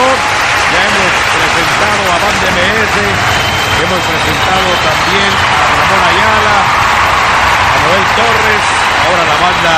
Ya 0.70 0.82
hemos 0.86 1.12
presentado 1.34 2.02
a 2.14 2.18
Banda 2.22 2.48
MS. 2.54 3.42
Hemos 3.82 4.02
presentado 4.06 4.70
también 4.86 5.32
a 5.34 5.70
Ramón 5.82 6.02
Ayala, 6.06 6.56
a 6.62 7.78
Noel 7.82 8.06
Torres, 8.14 8.64
ahora 9.02 9.24
la 9.26 9.38
banda 9.42 9.74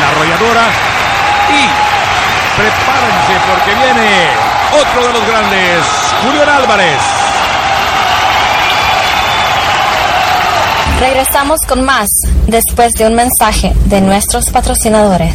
La 0.00 0.06
Arrolladora. 0.16 0.64
Y 1.52 1.62
prepárense 2.56 3.34
porque 3.44 3.74
viene 3.76 4.32
otro 4.72 5.06
de 5.06 5.12
los 5.12 5.26
grandes, 5.28 5.84
Julián 6.24 6.48
Álvarez. 6.48 7.15
Regresamos 10.98 11.60
con 11.68 11.84
más 11.84 12.08
después 12.46 12.92
de 12.92 13.06
un 13.06 13.14
mensaje 13.14 13.72
de 13.86 14.00
nuestros 14.00 14.50
patrocinadores. 14.50 15.34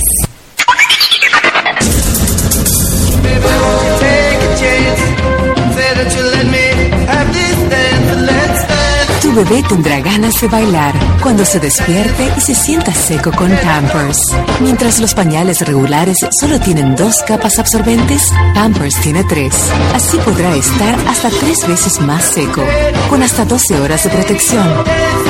Tu 9.32 9.38
bebé 9.38 9.64
tendrá 9.64 10.02
ganas 10.02 10.42
de 10.42 10.48
bailar 10.50 10.94
cuando 11.22 11.46
se 11.46 11.58
despierte 11.58 12.34
y 12.36 12.42
se 12.42 12.54
sienta 12.54 12.94
seco 12.94 13.32
con 13.32 13.50
Pampers. 13.50 14.20
Mientras 14.60 15.00
los 15.00 15.14
pañales 15.14 15.62
regulares 15.62 16.18
solo 16.38 16.60
tienen 16.60 16.98
dos 16.98 17.24
capas 17.26 17.58
absorbentes, 17.58 18.30
Pampers 18.54 19.00
tiene 19.00 19.24
tres. 19.24 19.56
Así 19.96 20.18
podrá 20.18 20.54
estar 20.54 21.08
hasta 21.08 21.30
tres 21.30 21.66
veces 21.66 22.02
más 22.02 22.26
seco, 22.26 22.62
con 23.10 23.24
hasta 23.24 23.46
12 23.46 23.80
horas 23.80 24.04
de 24.04 24.10
protección. 24.10 24.68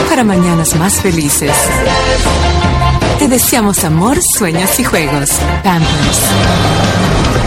Para 0.10 0.24
mañanas 0.24 0.76
más 0.78 0.96
felices. 0.96 1.54
Te 3.20 3.28
deseamos 3.28 3.84
amor, 3.84 4.18
sueños 4.36 4.80
y 4.80 4.84
juegos. 4.84 5.30
Pampers. 5.64 7.41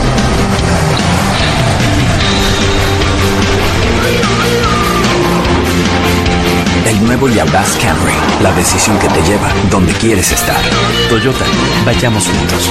El 6.86 7.02
nuevo 7.06 7.28
Yabaz 7.28 7.76
Camry, 7.78 8.14
la 8.42 8.52
decisión 8.52 8.98
que 8.98 9.08
te 9.08 9.22
lleva 9.22 9.48
donde 9.70 9.92
quieres 9.94 10.30
estar. 10.30 10.60
Toyota, 11.08 11.44
vayamos 11.86 12.26
juntos. 12.26 12.70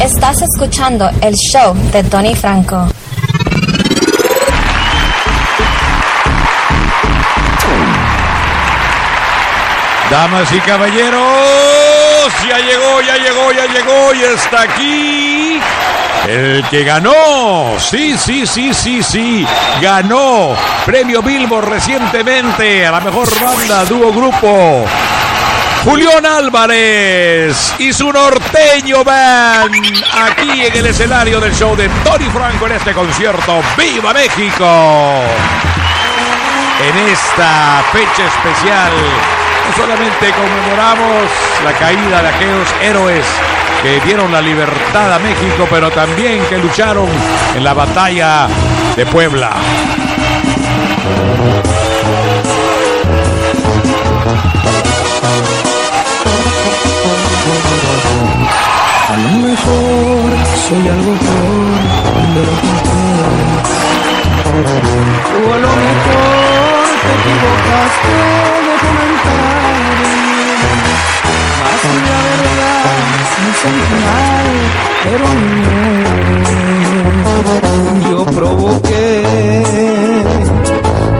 Estás 0.00 0.36
escuchando 0.42 1.10
el 1.22 1.34
show 1.34 1.74
de 1.92 2.04
Tony 2.04 2.34
Franco. 2.36 2.86
Damas 10.08 10.52
y 10.52 10.60
caballeros, 10.60 12.32
ya 12.48 12.58
llegó, 12.58 13.00
ya 13.00 13.16
llegó, 13.16 13.52
ya 13.52 13.66
llegó 13.66 14.14
y 14.14 14.22
está 14.34 14.62
aquí 14.62 15.39
el 16.28 16.64
que 16.70 16.84
ganó. 16.84 17.78
Sí, 17.78 18.16
sí, 18.18 18.46
sí, 18.46 18.72
sí, 18.74 19.02
sí, 19.02 19.46
ganó 19.80 20.54
premio 20.84 21.22
Billboard 21.22 21.68
recientemente 21.68 22.86
a 22.86 22.92
la 22.92 23.00
mejor 23.00 23.28
banda, 23.40 23.84
dúo 23.84 24.12
grupo. 24.12 24.86
Julián 25.84 26.26
Álvarez 26.26 27.74
y 27.78 27.90
su 27.92 28.12
norteño 28.12 29.02
band 29.02 29.74
aquí 30.14 30.66
en 30.66 30.76
el 30.76 30.86
escenario 30.86 31.40
del 31.40 31.54
show 31.54 31.74
de 31.74 31.88
Tony 32.04 32.26
Franco 32.26 32.66
en 32.66 32.72
este 32.72 32.92
concierto 32.92 33.62
¡Viva 33.78 34.12
México! 34.12 35.22
En 36.86 37.08
esta 37.08 37.82
fecha 37.92 38.26
especial 38.26 38.92
no 39.66 39.76
solamente 39.76 40.32
conmemoramos 40.32 41.30
la 41.64 41.72
caída 41.72 42.22
de 42.22 42.28
aquellos 42.28 42.74
héroes 42.82 43.26
que 43.82 44.00
dieron 44.00 44.30
la 44.30 44.42
libertad 44.42 45.14
a 45.14 45.18
México, 45.18 45.66
pero 45.70 45.90
también 45.90 46.42
que 46.48 46.58
lucharon 46.58 47.08
en 47.54 47.64
la 47.64 47.72
batalla 47.72 48.46
de 48.96 49.06
Puebla. 49.06 49.52
A 59.08 59.16
lo 59.16 59.30
mejor 59.48 60.30
soy 60.68 60.88
algo 60.88 61.14
peor 61.14 61.80
de 62.34 62.42
lo 62.46 62.54
crees. 62.60 63.00
O 65.34 65.54
a 65.54 65.58
lo 65.58 65.68
mejor 65.68 66.84
te 67.02 67.10
equivocaste 67.20 68.39
sentí 73.62 73.94
mal, 74.06 74.48
pero 75.04 75.26
no. 75.62 75.80
Yo 78.10 78.20
provoqué 78.26 79.22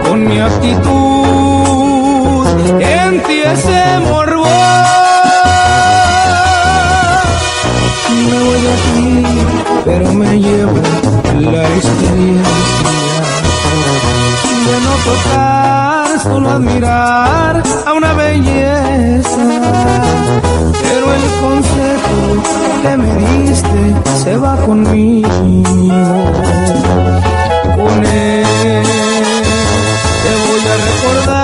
con 0.06 0.18
mi 0.26 0.38
actitud 0.40 0.90
en 2.80 3.22
ti 3.22 3.36
ese 3.54 3.82
morbo. 4.08 4.46
Me 8.26 8.36
voy 8.44 8.60
de 8.60 8.70
aquí, 8.76 9.08
pero 9.84 10.06
me 10.12 10.30
llevo 10.38 10.78
la 11.40 11.62
experiencia 11.76 12.60
de 14.66 14.74
no 14.84 14.94
tocar, 15.08 15.59
solo 16.22 16.50
admirar 16.50 17.62
a 17.86 17.92
una 17.92 18.12
belleza. 18.12 19.44
Pero 20.82 21.14
el 21.14 21.24
consejo 21.44 22.16
que 22.82 22.96
me 22.96 23.14
diste 23.16 23.94
se 24.22 24.36
va 24.36 24.56
conmigo. 24.56 25.28
Con 27.76 28.04
él 28.04 28.84
te 30.22 30.32
voy 30.46 30.62
a 30.68 30.76
recordar 30.88 31.39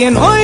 quien 0.00 0.16
hoy 0.16 0.39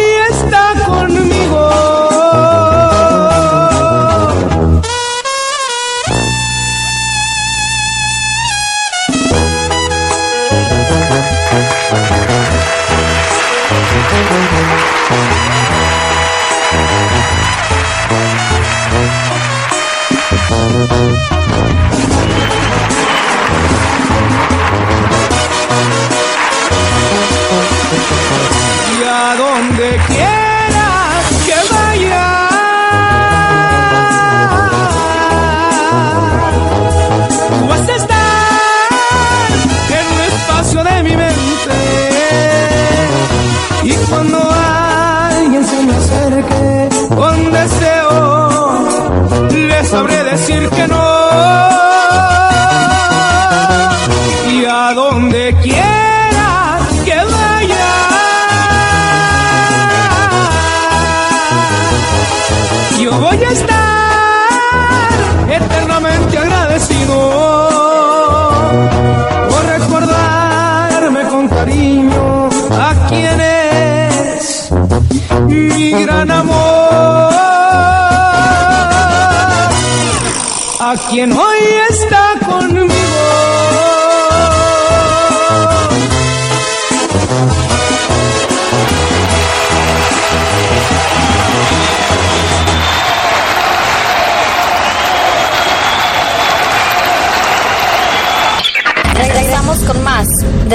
a 81.16 81.18
quien 81.18 81.32
hoy 81.32 81.85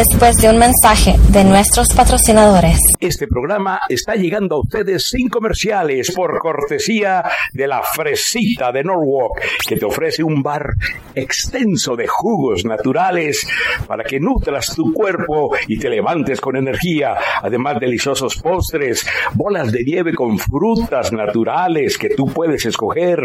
después 0.07 0.35
de 0.37 0.49
un 0.49 0.57
mensaje 0.57 1.15
de 1.29 1.43
nuestros 1.43 1.89
patrocinadores. 1.89 2.79
Este 2.99 3.27
programa 3.27 3.79
está 3.87 4.15
llegando 4.15 4.55
a 4.55 4.61
ustedes 4.61 5.03
sin 5.09 5.29
comerciales 5.29 6.11
por 6.11 6.39
cortesía 6.39 7.23
de 7.53 7.67
la 7.67 7.83
Fresita 7.83 8.71
de 8.71 8.83
Norwalk, 8.83 9.39
que 9.67 9.75
te 9.75 9.85
ofrece 9.85 10.23
un 10.23 10.41
bar 10.41 10.73
extenso 11.13 11.95
de 11.95 12.07
jugos 12.07 12.65
naturales 12.65 13.47
para 13.85 14.03
que 14.03 14.19
nutras 14.19 14.73
tu 14.75 14.91
cuerpo 14.91 15.55
y 15.67 15.77
te 15.77 15.89
levantes 15.89 16.41
con 16.41 16.55
energía. 16.55 17.15
Además, 17.43 17.79
deliciosos 17.79 18.37
postres, 18.37 19.05
bolas 19.33 19.71
de 19.71 19.83
nieve 19.83 20.15
con 20.15 20.39
frutas 20.39 21.11
naturales 21.13 21.99
que 21.99 22.09
tú 22.09 22.25
puedes 22.25 22.65
escoger 22.65 23.19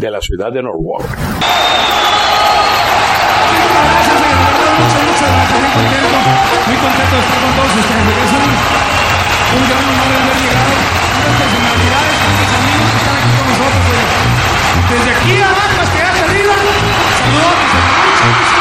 de 0.00 0.10
la 0.10 0.20
ciudad 0.20 0.52
de 0.52 0.62
Norwalk. 0.62 1.08
Muy 6.66 6.76
contento 6.76 7.16
de 7.16 7.22
estar 7.22 7.40
con 7.40 7.52
todos 7.56 7.74
ustedes. 7.74 8.16
Es 8.22 8.32
un, 8.32 9.66
gran 9.66 9.82
honor 9.82 10.10
haber 10.22 10.38
llegado. 10.38 10.74
Unas 11.18 11.34
personalidades, 11.42 12.16
tantos 12.22 12.50
amigos 12.54 12.86
que 12.90 12.98
están 13.02 13.16
aquí 13.18 13.30
con 13.34 13.46
nosotros. 13.50 13.82
Desde 14.90 15.10
aquí 15.10 15.42
abajo 15.42 15.76
hasta 15.82 15.98
allá 15.98 16.24
arriba. 16.24 16.54
Saludos. 17.18 18.59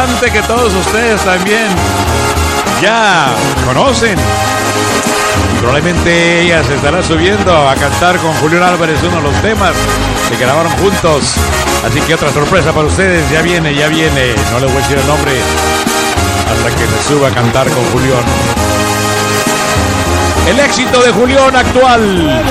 Que 0.00 0.40
todos 0.42 0.72
ustedes 0.72 1.20
también 1.20 1.66
ya 2.80 3.34
conocen. 3.66 4.16
Probablemente 5.58 6.40
ella 6.40 6.64
se 6.64 6.76
estará 6.76 7.02
subiendo 7.02 7.68
a 7.68 7.74
cantar 7.74 8.16
con 8.16 8.32
Julián 8.36 8.62
Álvarez 8.62 8.98
uno 9.02 9.16
de 9.16 9.22
los 9.22 9.42
temas 9.42 9.72
que 10.30 10.36
grabaron 10.38 10.72
juntos. 10.78 11.34
Así 11.86 12.00
que 12.00 12.14
otra 12.14 12.32
sorpresa 12.32 12.72
para 12.72 12.86
ustedes, 12.86 13.30
ya 13.30 13.42
viene, 13.42 13.74
ya 13.74 13.88
viene. 13.88 14.34
No 14.50 14.60
les 14.60 14.72
voy 14.72 14.78
a 14.78 14.80
decir 14.80 14.98
el 14.98 15.06
nombre 15.06 15.32
hasta 16.50 16.70
que 16.70 16.86
me 16.86 17.02
suba 17.06 17.28
a 17.28 17.30
cantar 17.32 17.68
con 17.68 17.84
Julián. 17.92 18.24
El 20.48 20.60
éxito 20.60 21.02
de 21.02 21.12
Julián 21.12 21.54
actual. 21.54 22.42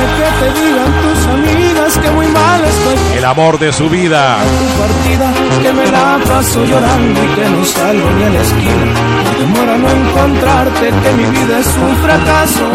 Amigas 1.89 1.97
que 1.97 2.11
muy 2.11 2.27
mal 2.27 2.63
estoy 2.63 3.17
El 3.17 3.25
amor 3.25 3.59
de 3.59 3.73
su 3.73 3.89
vida. 3.89 4.37
partida, 4.77 5.31
que 5.61 5.73
me 5.73 5.91
la 5.91 6.19
paso 6.27 6.63
llorando 6.65 7.23
y 7.23 7.27
que 7.35 7.49
no 7.49 7.65
salgo 7.65 8.09
ni 8.11 8.23
a 8.23 8.29
la 8.29 8.41
esquina. 8.41 8.93
Demora 9.39 9.77
no 9.77 9.89
encontrarte, 9.89 10.89
que 10.89 11.11
mi 11.13 11.25
vida 11.25 11.59
es 11.59 11.67
un 11.67 11.95
fracaso. 11.97 12.65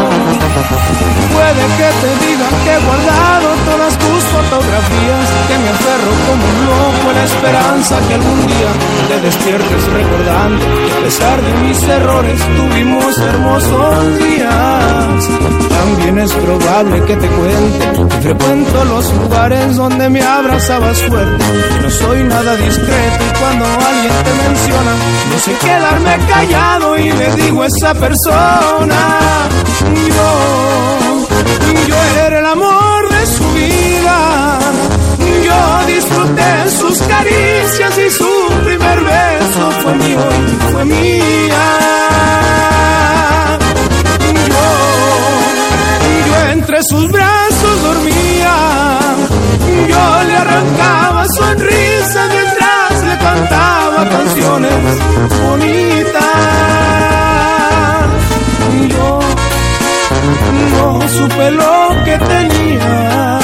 Puede 1.33 1.65
que 1.79 1.89
te 2.03 2.11
digan 2.27 2.55
que 2.65 2.73
he 2.73 2.81
guardado 2.81 3.49
todas 3.71 3.99
tus 3.99 4.23
fotografías, 4.35 5.27
que 5.49 5.59
me 5.59 5.69
aferro 5.69 6.13
como 6.27 6.45
un 6.45 6.59
loco 6.67 7.11
a 7.11 7.13
la 7.13 7.25
esperanza 7.25 7.99
que 8.09 8.15
algún 8.15 8.47
día 8.47 8.71
te 9.09 9.21
despiertes 9.21 9.85
recordando 9.93 10.65
que 10.65 10.93
a 10.93 11.01
pesar 11.05 11.43
de 11.43 11.53
mis 11.67 11.83
errores 11.83 12.41
tuvimos 12.57 13.19
hermosos 13.19 14.19
días. 14.19 15.74
También 15.85 16.19
es 16.19 16.33
probable 16.33 17.05
que 17.05 17.15
te 17.15 17.29
cuente 17.29 18.09
que 18.09 18.23
frecuento 18.23 18.85
los 18.87 19.13
lugares 19.17 19.77
donde 19.77 20.09
me 20.09 20.23
abrazabas 20.23 20.99
fuerte. 21.03 21.45
No 21.83 21.91
soy 21.91 22.23
nada 22.25 22.57
discreto 22.57 23.25
y 23.29 23.39
cuando 23.39 23.67
alguien 23.67 24.15
te 24.25 24.49
menciona, 24.49 24.93
no 25.31 25.39
sé 25.39 25.53
quedarme 25.61 26.17
callado 26.27 26.97
y 26.97 27.13
le 27.13 27.35
digo 27.35 27.63
a 27.63 27.67
esa 27.67 27.93
persona, 27.93 29.19
canciones 54.85 55.41
bonitas. 55.43 56.23
Yo 58.89 59.21
no 60.73 61.09
supe 61.09 61.51
lo 61.51 62.05
que 62.05 62.19
tenía. 62.19 63.39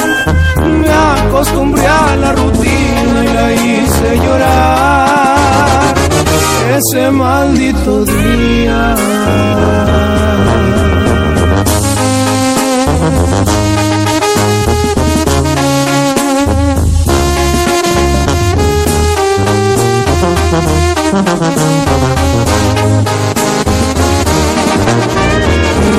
Me 0.67 0.89
acostumbré 0.89 1.87
a 1.87 2.17
la 2.17 2.33
rutina 2.33 3.25
y 3.25 3.29
la 3.29 3.53
hice 3.53 4.17
llorar. 4.19 5.95
Ese 6.77 7.11
maldito 7.11 8.05
día. 8.05 8.97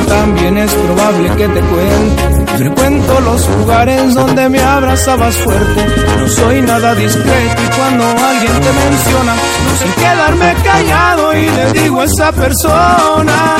También 0.08 0.58
es 0.58 0.74
probable 0.74 1.30
que 1.36 1.48
te 1.50 1.62
cuente. 1.62 2.42
Frecuento 2.58 3.20
los 3.22 3.50
lugares 3.50 4.14
donde 4.14 4.50
me 4.50 4.62
abrazabas 4.62 5.36
fuerte. 5.36 5.86
No 6.20 6.28
soy 6.28 6.62
nada 6.62 6.94
discreto 6.96 7.62
y 7.64 7.68
cuando 7.76 8.04
alguien 8.06 8.54
te 8.54 8.72
menciona, 8.72 9.34
no 9.36 9.76
sé 9.78 9.86
quedarme 9.96 10.54
callado 10.64 11.34
y 11.36 11.50
le 11.50 11.74
digo 11.74 12.02
a 12.02 12.06
esa 12.06 12.32
persona, 12.32 13.56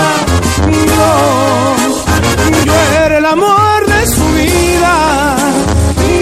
yo, 0.70 1.76
yo 2.66 2.74
era 3.06 3.18
el 3.18 3.26
amor 3.26 3.86
de 3.88 4.08
su 4.08 4.26
vida, 4.34 5.11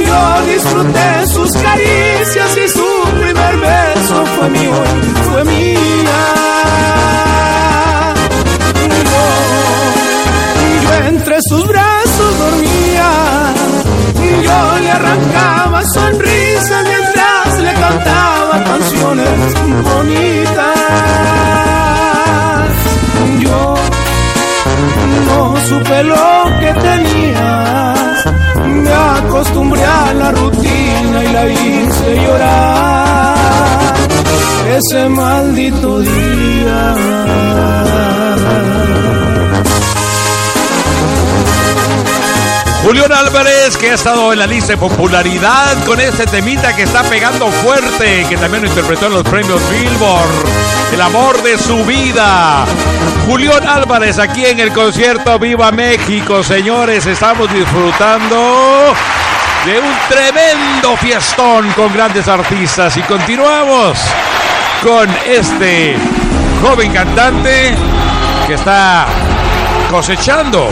yo 0.10 0.46
disfruté 0.54 1.28
sus 1.28 1.52
caricias 1.54 2.58
y 2.58 2.68
su 2.70 2.90
primer 3.20 3.58
beso 3.58 4.26
fue 4.36 4.50
mío 4.50 4.74
fue 5.30 5.44
mía. 5.46 6.20
Yo, 9.12 9.26
yo 10.84 11.08
entre 11.08 11.38
sus 11.50 11.68
brazos 11.68 12.40
dormía, 12.40 13.10
yo 14.44 14.80
le 14.84 14.92
arrancaba 14.92 15.84
sonrisas 15.94 16.84
mientras 16.92 17.60
le 17.66 17.74
cantaba 17.74 18.64
canciones 18.64 19.54
bonitas. 19.84 20.76
Yo 23.40 23.76
no 25.28 25.56
supe 25.68 26.04
lo 26.04 26.44
que 26.60 26.74
tenía, 26.82 27.94
me 28.66 28.94
acostumbré 28.94 29.59
a 29.90 30.14
la 30.14 30.32
rutina 30.32 31.24
y 31.24 31.28
la 31.34 31.48
hice 31.48 32.16
llorar 32.24 33.40
ese 34.78 35.10
maldito 35.10 36.00
día. 36.00 36.96
Julián 42.84 43.12
Álvarez, 43.12 43.78
que 43.78 43.92
ha 43.92 43.94
estado 43.96 44.32
en 44.34 44.40
la 44.40 44.48
lista 44.48 44.74
de 44.74 44.78
popularidad 44.78 45.78
con 45.86 46.00
este 46.00 46.26
temita 46.26 46.76
que 46.76 46.84
está 46.84 47.04
pegando 47.04 47.48
fuerte, 47.52 48.26
que 48.28 48.38
también 48.38 48.64
lo 48.64 48.70
interpretó 48.70 49.08
en 49.08 49.14
los 49.14 49.24
premios 49.24 49.62
Billboard. 49.70 50.30
El 50.94 51.02
amor 51.02 51.42
de 51.44 51.58
su 51.58 51.86
vida. 51.86 52.66
Julián 53.28 53.68
Álvarez 53.68 54.18
aquí 54.18 54.46
en 54.46 54.60
el 54.60 54.72
concierto 54.74 55.38
Viva 55.38 55.72
México, 55.72 56.42
señores. 56.42 57.06
Estamos 57.06 57.52
disfrutando 57.54 58.96
de 59.66 59.80
un 59.80 59.94
tremendo 60.08 60.96
fiestón 60.98 61.70
con 61.72 61.94
grandes 61.94 62.28
artistas. 62.28 62.96
Y 62.98 63.02
continuamos 63.02 64.00
con 64.84 65.10
este 65.28 65.98
joven 66.62 66.92
cantante 66.94 67.76
que 68.48 68.54
está 68.54 69.06
cosechando 69.90 70.70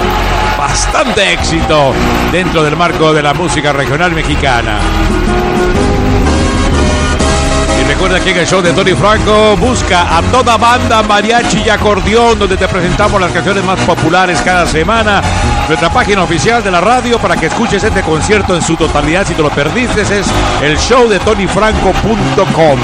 bastante 0.57 1.33
éxito 1.33 1.93
dentro 2.31 2.63
del 2.63 2.75
marco 2.75 3.13
de 3.13 3.21
la 3.21 3.33
música 3.33 3.73
regional 3.73 4.11
mexicana. 4.11 4.79
Y 7.79 7.83
recuerda 7.83 8.19
que 8.19 8.31
en 8.31 8.37
el 8.37 8.47
show 8.47 8.61
de 8.61 8.73
Tony 8.73 8.93
Franco 8.93 9.55
busca 9.57 10.17
a 10.17 10.21
toda 10.23 10.57
banda 10.57 11.03
mariachi 11.03 11.63
y 11.65 11.69
acordeón 11.69 12.39
donde 12.39 12.57
te 12.57 12.67
presentamos 12.67 13.19
las 13.19 13.31
canciones 13.31 13.63
más 13.63 13.79
populares 13.81 14.41
cada 14.41 14.65
semana. 14.65 15.21
Nuestra 15.67 15.89
página 15.89 16.23
oficial 16.23 16.63
de 16.63 16.71
la 16.71 16.79
radio 16.79 17.19
para 17.19 17.35
que 17.35 17.47
escuches 17.47 17.83
este 17.83 18.01
concierto 18.01 18.55
en 18.55 18.61
su 18.61 18.77
totalidad 18.77 19.27
si 19.27 19.33
te 19.33 19.41
lo 19.41 19.49
perdiste 19.49 20.01
es 20.01 20.09
el 20.61 20.77
show 20.77 21.09
de 21.09 21.19
tonyfranco.com. 21.19 22.79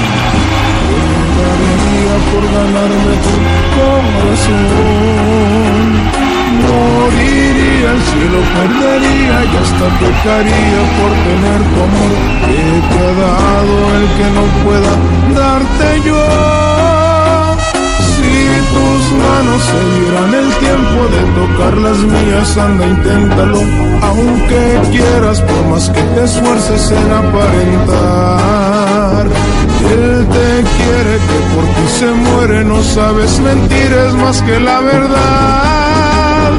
Moriría 6.60 7.90
el 7.90 8.02
cielo, 8.02 8.40
perdería 8.54 9.36
y 9.44 9.56
hasta 9.56 9.86
pecaría 9.98 10.80
por 10.98 11.12
tener 11.24 11.60
tu 11.72 11.78
amor 11.88 12.12
que 12.46 12.62
te 12.90 12.98
ha 13.00 13.12
dado 13.24 13.74
el 13.96 14.04
que 14.18 14.28
no 14.30 14.44
pueda 14.62 14.92
darte 15.34 15.86
yo. 16.04 16.93
Tus 18.74 19.04
manos 19.12 19.62
se 19.62 19.82
el 20.38 20.48
tiempo 20.58 20.98
de 21.14 21.22
tocar 21.38 21.74
las 21.78 21.98
mías, 21.98 22.56
anda, 22.56 22.84
inténtalo. 22.86 23.60
Aunque 24.02 24.80
quieras, 24.90 25.40
por 25.40 25.62
más 25.66 25.90
que 25.90 26.02
te 26.02 26.24
esfuerces 26.24 26.90
en 26.90 27.12
aparentar. 27.12 28.44
Él 29.92 30.26
te 30.26 30.64
quiere 30.76 31.14
que 31.28 31.38
por 31.54 31.64
ti 31.74 31.86
se 31.98 32.10
muere, 32.10 32.64
no 32.64 32.82
sabes 32.82 33.38
mentir, 33.40 33.92
es 34.06 34.14
más 34.14 34.42
que 34.42 34.58
la 34.58 34.80
verdad. 34.80 36.52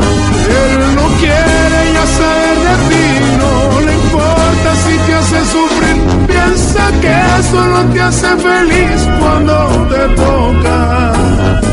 Él 0.63 0.95
no 0.95 1.07
quiere 1.19 1.93
ya 1.95 2.05
saber 2.19 2.57
de 2.67 2.75
ti, 2.89 3.07
no 3.41 3.53
le 3.81 3.93
importa 3.93 4.69
si 4.83 4.93
te 5.05 5.13
hace 5.15 5.39
sufrir, 5.55 5.97
piensa 6.27 6.83
que 7.01 7.13
eso 7.39 7.59
no 7.73 7.81
te 7.93 7.99
hace 8.01 8.29
feliz 8.37 8.99
cuando 9.19 9.53
te 9.89 10.03
toca. 10.15 11.64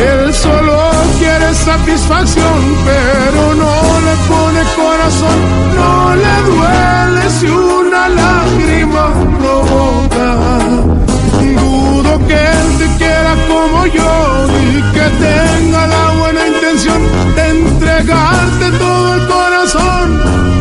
Él 0.00 0.32
solo 0.32 0.90
quiere 1.18 1.54
satisfacción, 1.54 2.58
pero 2.86 3.54
no 3.54 4.00
le 4.06 4.14
pone 4.28 4.62
corazón, 4.74 5.38
no 5.76 6.16
le 6.16 6.36
duele 6.50 7.30
si 7.38 7.46
una 7.46 8.08
lágrima 8.08 9.12
provoca. 9.38 10.28
Dudo 11.60 12.26
que 12.26 12.34
él 12.34 12.78
te 12.78 12.86
quiera 12.96 13.34
como 13.46 13.86
yo 13.86 14.46
y 14.62 14.82
que 14.94 15.06
tenga 15.26 15.86
la 15.86 16.10
buena 16.18 16.46
intención 16.48 17.00
de 17.36 17.48
entregarte 17.50 18.70
todo 18.78 19.14
el 19.14 19.26
corazón. 19.26 20.59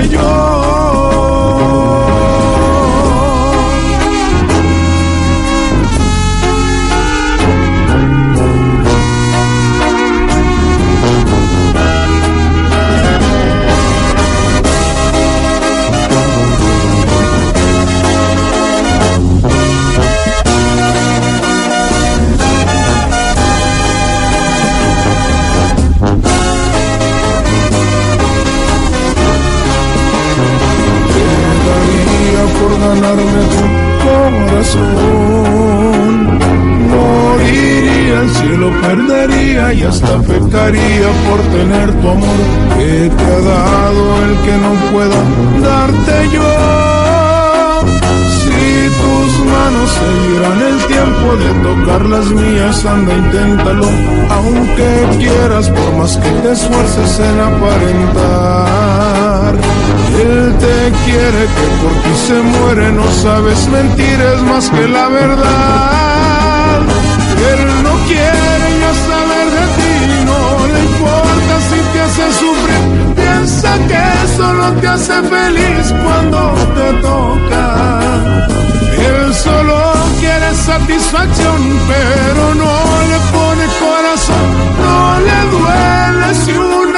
Que 0.00 0.08
yo. 0.08 1.09
Ganarme 32.80 33.42
tu 33.52 33.64
corazón. 34.06 35.30
Moriría 36.92 38.16
el 38.22 38.30
cielo, 38.30 38.68
perdería 38.82 39.64
y 39.72 39.82
hasta 39.82 40.14
pecaría 40.22 41.08
por 41.26 41.40
tener 41.56 41.88
tu 42.00 42.06
amor 42.08 42.40
que 42.76 42.92
te 43.16 43.24
ha 43.24 43.40
dado 43.54 44.02
el 44.24 44.32
que 44.44 44.54
no 44.64 44.72
pueda 44.92 45.20
darte 45.68 46.14
yo. 46.34 46.50
Si 48.40 48.60
tus 49.00 49.30
manos 49.52 49.88
se 49.98 50.08
dieran 50.28 50.58
el 50.70 50.78
tiempo 50.94 51.26
de 51.42 51.50
tocar 51.68 52.02
las 52.06 52.26
mías, 52.26 52.76
anda, 52.84 53.12
inténtalo. 53.14 53.88
Aunque 54.30 54.90
quieras, 55.18 55.66
por 55.70 55.90
más 55.98 56.12
que 56.16 56.30
te 56.30 56.50
esfuerces 56.52 57.20
en 57.20 57.36
aparentar. 57.40 58.90
Él 60.22 60.54
te 60.58 60.76
quiere 61.04 61.42
que 61.56 61.66
por 61.80 61.94
ti 62.02 62.14
se 62.26 62.38
muere, 62.42 62.92
no 62.92 63.06
sabes 63.22 63.68
mentir, 63.68 64.20
es 64.20 64.42
más 64.42 64.68
que 64.70 64.88
la 64.88 65.08
verdad. 65.08 66.80
Él 67.52 67.82
no 67.82 67.94
quiere 68.08 68.64
ya 68.82 68.92
saber 69.08 69.46
de 69.56 69.64
ti, 69.78 69.94
no 70.30 70.40
le 70.72 70.80
importa 70.90 71.54
si 71.68 71.78
te 71.92 72.00
hace 72.06 72.26
sufrir, 72.42 72.84
piensa 73.16 73.70
que 73.88 74.00
eso 74.24 74.46
no 74.52 74.72
te 74.80 74.86
hace 74.88 75.16
feliz 75.22 75.84
cuando 76.04 76.38
te 76.76 76.86
toca. 77.08 77.64
Él 79.08 79.34
solo 79.34 79.76
quiere 80.20 80.54
satisfacción, 80.54 81.60
pero 81.88 82.54
no 82.62 82.74
le 83.10 83.18
pone 83.34 83.64
corazón, 83.86 84.48
no 84.82 85.20
le 85.26 85.38
duele 85.56 86.34
si 86.44 86.52
una 86.52 86.89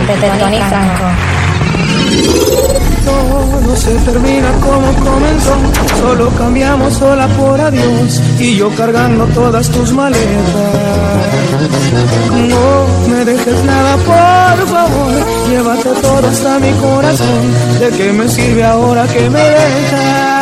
de 0.00 0.38
Tony 0.38 0.60
Franco. 0.68 1.04
Todo 3.04 3.76
se 3.76 3.94
termina 4.10 4.50
como 4.52 4.92
comenzó, 5.04 5.54
solo 6.00 6.30
cambiamos 6.30 6.94
sola 6.94 7.26
por 7.28 7.60
adiós 7.60 8.20
y 8.38 8.56
yo 8.56 8.70
cargando 8.74 9.26
todas 9.26 9.68
tus 9.68 9.92
maletas. 9.92 10.22
No 12.48 13.14
me 13.14 13.24
dejes 13.24 13.64
nada, 13.64 13.96
por 13.96 14.68
favor, 14.68 15.12
llévate 15.50 15.90
todo 16.00 16.26
hasta 16.26 16.58
mi 16.58 16.72
corazón. 16.72 17.52
¿De 17.80 17.90
qué 17.90 18.12
me 18.12 18.28
sirve 18.28 18.64
ahora 18.64 19.06
que 19.08 19.28
me 19.28 19.40
dejas? 19.40 20.41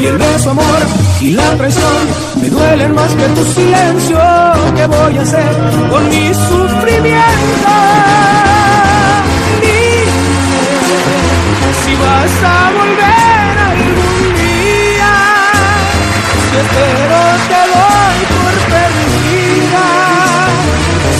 Y 0.00 0.06
el 0.06 0.16
beso, 0.16 0.50
amor, 0.50 0.64
y 1.20 1.32
la 1.32 1.56
traición 1.56 2.08
me 2.40 2.48
duelen 2.48 2.94
más 2.94 3.14
que 3.14 3.24
tu 3.28 3.44
silencio. 3.44 4.18
¿Qué 4.74 4.86
voy 4.86 5.18
a 5.18 5.22
hacer 5.22 5.56
con 5.90 6.08
mi 6.08 6.32
sufrimiento? 6.34 7.70
si 11.84 11.94
vas 11.96 12.34
a 12.44 12.70
volver 12.78 13.58
algún 13.70 14.34
día. 14.40 15.12
Si 16.46 16.56
espero 16.64 17.20
te 17.50 17.60
doy 17.74 18.18
por 18.34 18.54
perdida. 18.72 19.86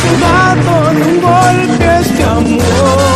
Si 0.00 0.10
mato 0.22 0.76
de 0.94 1.02
un 1.02 1.16
golpe 1.20 1.86
este 2.00 2.22
amor. 2.24 3.09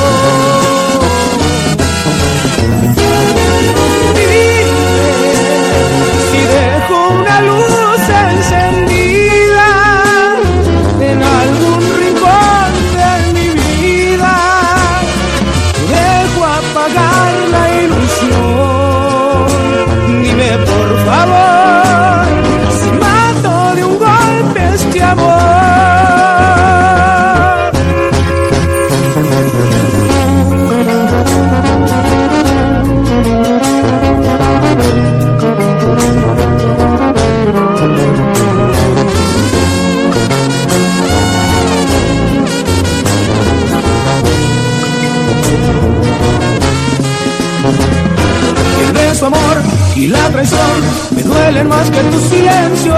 Y 49.96 50.08
la 50.08 50.28
traición 50.30 50.80
me 51.14 51.22
duelen 51.22 51.68
más 51.68 51.90
que 51.90 52.00
tu 52.00 52.20
silencio. 52.28 52.94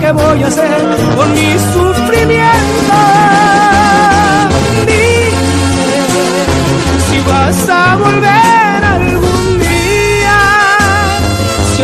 ¿Qué 0.00 0.12
voy 0.12 0.42
a 0.42 0.46
hacer 0.46 0.80
con 1.16 1.32
mi 1.32 1.52
sufrimiento? 1.72 2.98
Dime 4.86 5.14
si 7.08 7.18
vas 7.30 7.68
a 7.68 7.96
volver 7.96 8.84
algún 8.84 9.58
día. 9.58 10.38
Si 11.76 11.82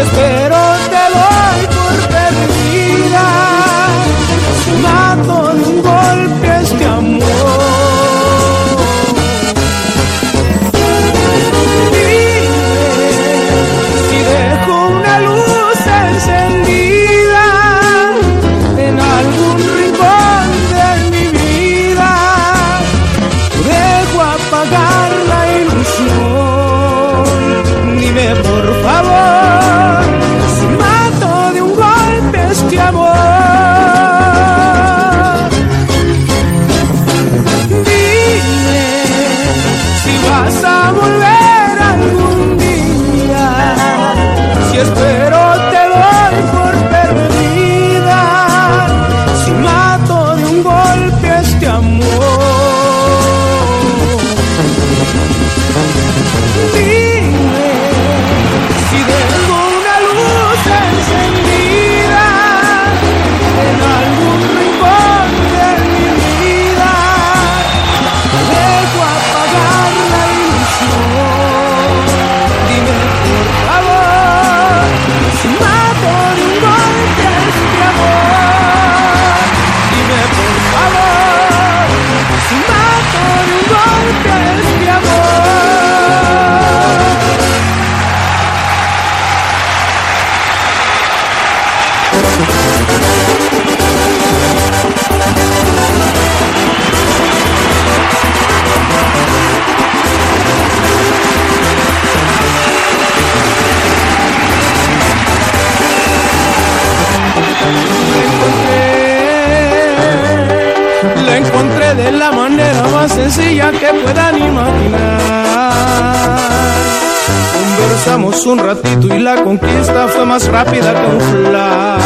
Conversamos 118.11 118.47
un 118.47 118.59
ratito 118.59 119.15
y 119.15 119.20
la 119.20 119.37
conquista 119.45 120.09
fue 120.09 120.27
más 120.27 120.49
rápida 120.49 120.93
que 120.93 121.07
un 121.07 121.20
flash. 121.20 122.03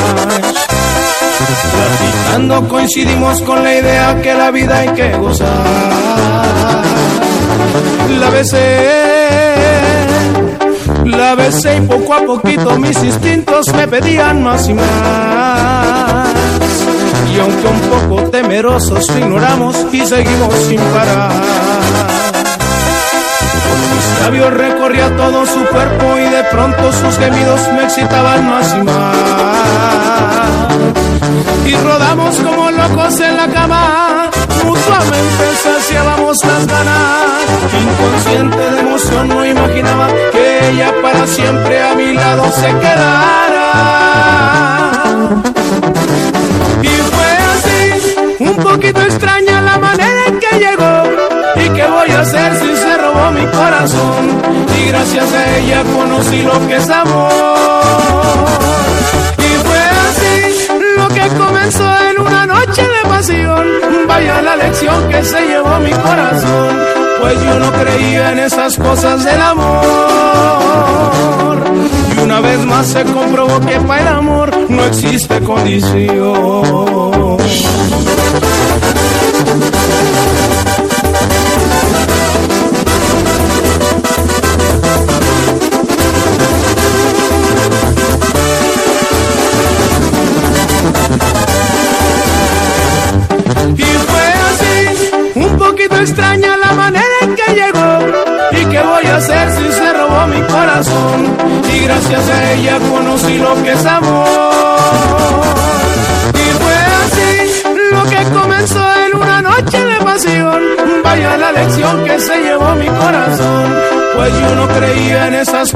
Platicando 1.72 2.68
coincidimos 2.68 3.40
con 3.40 3.64
la 3.64 3.74
idea 3.74 4.20
que 4.20 4.34
la 4.34 4.50
vida 4.50 4.80
hay 4.80 4.88
que 4.88 5.16
gozar. 5.16 5.48
La 8.20 8.28
besé, 8.28 8.86
la 11.06 11.34
besé 11.36 11.78
y 11.78 11.80
poco 11.80 12.12
a 12.12 12.20
poquito 12.20 12.78
mis 12.78 13.02
instintos 13.02 13.72
me 13.72 13.88
pedían 13.88 14.42
más 14.42 14.68
y 14.68 14.74
más. 14.74 16.28
Y 17.34 17.40
aunque 17.40 17.66
un 17.66 17.80
poco 17.80 18.28
temerosos 18.28 19.08
ignoramos 19.08 19.86
y 19.90 20.04
seguimos 20.04 20.54
sin 20.68 20.80
parar. 20.80 22.23
Mis 23.94 24.20
labios 24.20 24.52
recorría 24.54 25.16
todo 25.16 25.46
su 25.46 25.64
cuerpo 25.66 26.18
y 26.18 26.28
de 26.28 26.42
pronto 26.50 26.92
sus 26.92 27.16
gemidos 27.16 27.60
me 27.74 27.84
excitaban 27.84 28.48
más 28.48 28.74
y 28.74 28.82
más. 28.82 29.16
Y 31.64 31.74
rodamos 31.76 32.36
como 32.36 32.70
locos 32.70 33.20
en 33.20 33.36
la 33.36 33.48
cama, 33.48 34.30
mutuamente 34.64 35.44
saciábamos 35.62 36.44
las 36.44 36.66
ganas. 36.66 37.44
Inconsciente 37.82 38.70
de 38.70 38.80
emoción 38.80 39.28
no 39.28 39.46
imaginaba 39.46 40.08
que 40.32 40.70
ella 40.70 40.92
para 41.00 41.26
siempre 41.26 41.82
a 41.82 41.94
mi 41.94 42.14
lado 42.14 42.50
se 42.52 42.66
quedara. 42.66 43.70
Y 46.82 46.88
fue 46.88 47.30
así, 47.54 48.14
un 48.40 48.56
poquito 48.56 49.00
extraña 49.00 49.60
la 49.62 49.78
manera 49.78 50.26
en 50.26 50.40
que 50.40 50.58
llegó. 50.58 51.04
¿Y 51.56 51.68
qué 51.70 51.86
voy 51.86 52.10
a 52.10 52.20
hacer 52.20 52.56
si 52.56 52.76
se 52.76 52.93
mi 53.32 53.46
corazón? 53.46 54.42
Y 54.78 54.88
gracias 54.88 55.32
a 55.32 55.56
ella 55.58 55.82
conocí 55.94 56.42
lo 56.42 56.66
que 56.66 56.76
es 56.76 56.90
amor. 56.90 57.30
Y 59.38 59.50
fue 59.66 59.82
así, 60.08 60.68
lo 60.96 61.08
que 61.08 61.28
comenzó 61.36 61.84
en 62.10 62.20
una 62.20 62.46
noche 62.46 62.82
de 62.82 63.08
pasión. 63.08 63.66
Vaya 64.08 64.42
la 64.42 64.56
lección 64.56 65.08
que 65.08 65.24
se 65.24 65.40
llevó 65.46 65.78
mi 65.80 65.90
corazón, 65.90 66.78
pues 67.20 67.42
yo 67.42 67.58
no 67.58 67.72
creía 67.72 68.32
en 68.32 68.38
esas 68.40 68.76
cosas 68.76 69.24
del 69.24 69.40
amor. 69.40 69.84
Y 72.16 72.20
una 72.20 72.40
vez 72.40 72.64
más 72.64 72.86
se 72.86 73.04
comprobó 73.04 73.60
que 73.60 73.80
para 73.80 74.02
el 74.02 74.08
amor 74.08 74.50
no 74.68 74.84
existe 74.84 75.40
condición. 75.40 77.34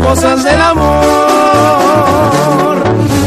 Cosas 0.08 0.42
del 0.42 0.60
amor. 0.60 1.06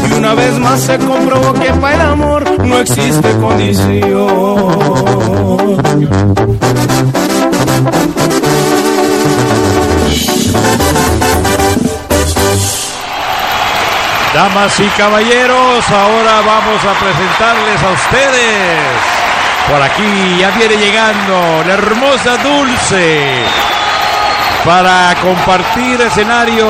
Y 0.08 0.12
una 0.14 0.34
vez 0.34 0.58
más 0.58 0.80
se 0.80 0.98
comprobó 0.98 1.52
que 1.52 1.72
para 1.74 1.94
el 1.94 2.00
amor 2.00 2.42
no 2.64 2.78
existe 2.80 3.30
condición. 3.38 3.92
Damas 14.34 14.80
y 14.80 14.86
caballeros, 14.98 15.88
ahora 15.88 16.40
vamos 16.44 16.80
a 16.84 16.94
presentarles 16.98 17.82
a 17.82 17.90
ustedes. 17.92 18.80
Por 19.70 19.80
aquí 19.80 20.38
ya 20.40 20.50
viene 20.50 20.76
llegando 20.76 21.62
la 21.64 21.74
hermosa 21.74 22.38
Dulce 22.38 23.81
para 24.64 25.14
compartir 25.20 26.00
escenario. 26.00 26.66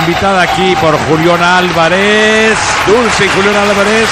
Invitada 0.00 0.42
aquí 0.42 0.74
por 0.76 0.96
Julián 1.06 1.42
Álvarez. 1.42 2.58
Dulce 2.86 3.26
y 3.26 3.28
Julián 3.28 3.56
Álvarez 3.56 4.08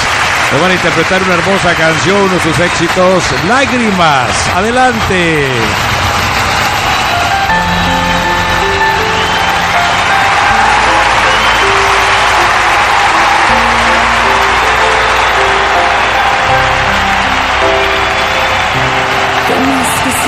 nos 0.52 0.60
van 0.60 0.70
a 0.70 0.74
interpretar 0.74 1.22
una 1.22 1.34
hermosa 1.34 1.74
canción, 1.74 2.16
uno 2.16 2.34
de 2.34 2.40
sus 2.40 2.58
éxitos, 2.60 3.24
Lágrimas. 3.48 4.30
Adelante. 4.54 5.48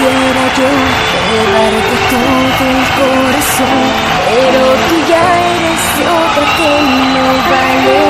Quisiera 0.06 0.44
yo 0.56 0.70
darte 1.52 1.96
todo 2.10 2.64
el 2.70 2.84
corazón? 2.98 3.78
Pero 4.28 4.62
tú 4.88 4.96
ya 5.08 5.24
eres 5.54 5.84
otra 6.22 6.46
que 6.56 6.72
no 7.14 7.26
vale 7.50 8.00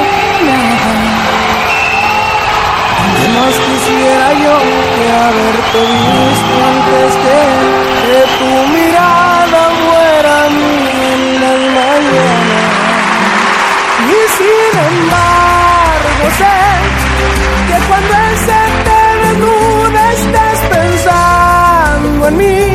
nada. 0.49 0.93
¿Qué 3.17 3.27
más 3.37 3.57
quisiera 3.67 4.29
yo 4.45 4.55
que 4.95 5.05
haberte 5.25 5.81
visto 5.97 6.55
antes 6.71 7.13
que, 7.23 7.41
que 8.07 8.21
tu 8.39 8.51
mirada 8.75 9.63
fuera 9.81 10.37
mía 10.51 11.05
en 11.15 11.23
la 11.41 11.53
mañana? 11.79 12.61
Y 14.07 14.19
sin 14.37 14.73
embargo 14.91 16.25
sé 16.39 16.57
que 17.69 17.77
cuando 17.89 18.26
pensando 22.27 22.43
en 22.43 22.66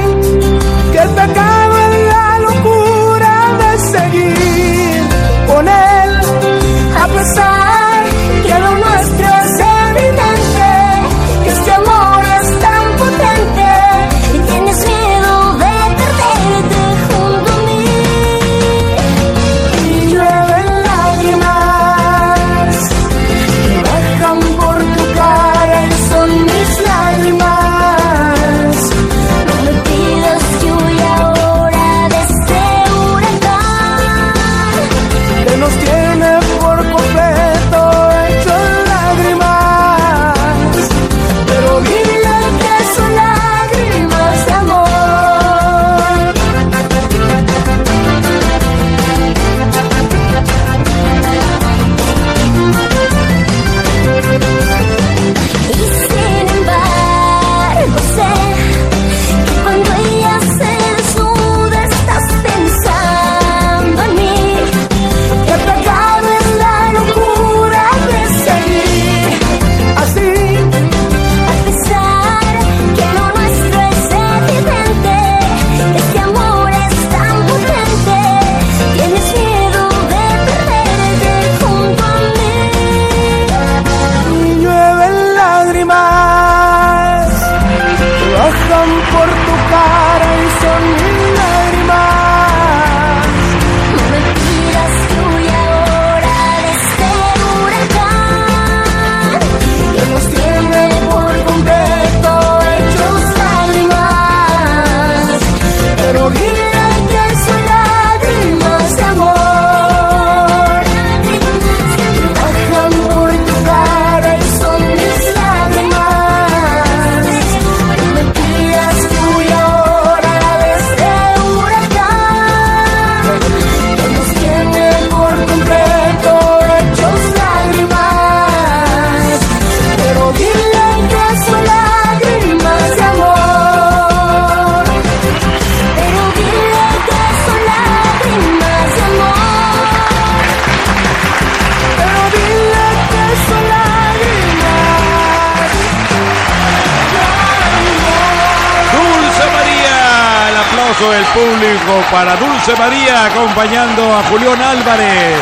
para 152.11 152.35
Dulce 152.35 152.75
María 152.75 153.25
acompañando 153.25 154.17
a 154.17 154.23
Julián 154.23 154.61
Álvarez. 154.61 155.39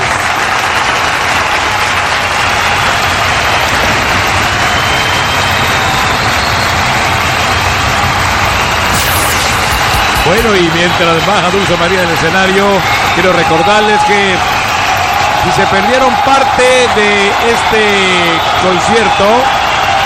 Bueno, 10.25 10.55
y 10.55 10.69
mientras 10.75 11.25
baja 11.25 11.49
Dulce 11.49 11.75
María 11.77 12.01
del 12.01 12.11
escenario, 12.11 12.65
quiero 13.15 13.33
recordarles 13.33 13.99
que 14.03 14.35
si 15.43 15.51
se 15.59 15.65
perdieron 15.67 16.13
parte 16.23 16.63
de 16.95 17.29
este 17.49 17.83
concierto, 18.61 19.25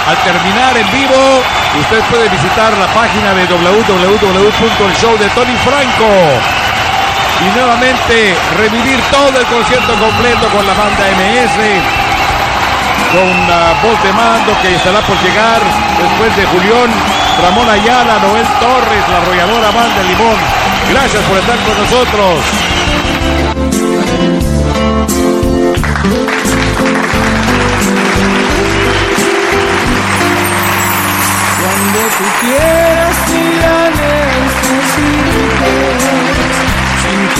al 0.08 0.17
terminar 0.17 0.77
en 0.77 0.92
vivo, 0.92 1.43
usted 1.80 2.00
puede 2.09 2.30
visitar 2.30 2.72
la 2.77 2.88
página 2.88 3.33
de 3.33 3.45
www.el 3.48 5.19
de 5.19 5.30
Tony 5.30 5.58
Franco 5.58 6.53
y 7.46 7.52
nuevamente 7.58 8.36
revivir 8.58 9.00
todo 9.12 9.40
el 9.40 9.46
concierto 9.48 9.94
completo 10.00 10.48
con 10.50 10.66
la 10.66 10.74
banda 10.74 11.04
MS, 11.12 11.58
con 13.12 13.48
la 13.50 13.74
voz 13.84 14.02
de 14.04 14.14
mando 14.14 14.56
que 14.62 14.76
estará 14.76 15.02
por 15.02 15.18
llegar 15.22 15.60
después 16.00 16.36
de 16.38 16.46
Julián, 16.46 16.92
Ramón 17.42 17.70
Ayala, 17.70 18.20
Noel 18.20 18.48
Torres, 18.60 19.04
la 19.10 19.18
arrolladora 19.18 19.72
banda 19.72 20.04
Limón. 20.04 20.38
Gracias 20.90 21.24
por 21.24 21.38
estar 21.38 21.58
con 21.60 21.78
nosotros. 21.78 22.40
Cuando 31.60 32.00
tú 32.18 32.26
quieras 32.42 33.18
y 33.30 33.60
la 33.62 33.84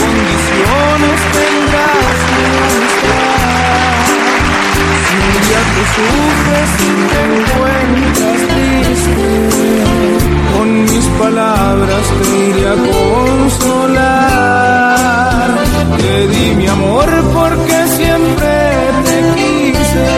condiciones 0.00 1.18
tendrás 1.36 2.18
amistad. 2.74 3.54
Si 5.06 5.14
un 5.24 5.34
día 5.44 5.60
tú 5.72 5.82
sufres 5.96 6.70
y 6.80 6.92
te 7.12 7.20
encuentras 7.34 8.40
triste, 8.52 9.28
con 10.52 10.68
mis 10.84 11.06
palabras 11.22 12.04
te 12.18 12.26
iré 12.48 12.64
a 12.68 12.76
consolar. 12.92 14.34
Te 15.98 16.14
di 16.28 16.46
mi 16.56 16.66
amor 16.66 17.08
porque 17.32 17.76
siempre 17.96 18.52
te 19.06 19.16
quise 19.36 20.10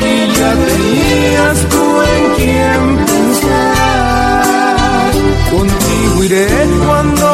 y 0.00 0.14
ya 0.38 0.50
tenías 0.68 1.56
tú 1.72 1.82
en 2.12 2.24
quien 2.36 2.80
pensar. 3.10 4.42
Contigo 5.50 6.16
iré 6.24 6.48
cuando 6.86 7.29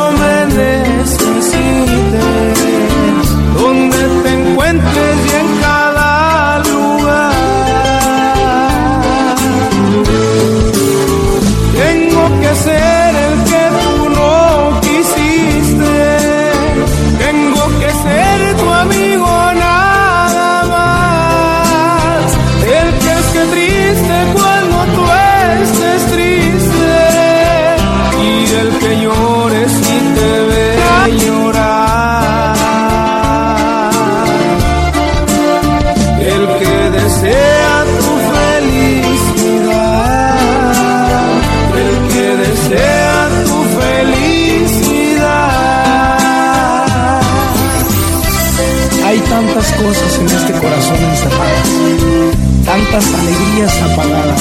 tantas 52.97 53.15
alegrías 53.21 53.83
apagadas, 53.83 54.41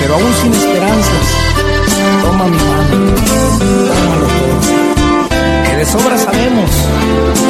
pero 0.00 0.14
aún 0.14 0.34
sin 0.40 0.52
esperanzas. 0.52 1.26
Toma 2.22 2.44
mi 2.44 2.56
mano, 2.56 3.14
tómalo 3.88 4.26
todo. 4.26 4.56
Que 5.64 5.76
de 5.76 5.84
sobra 5.84 6.16
sabemos 6.18 6.70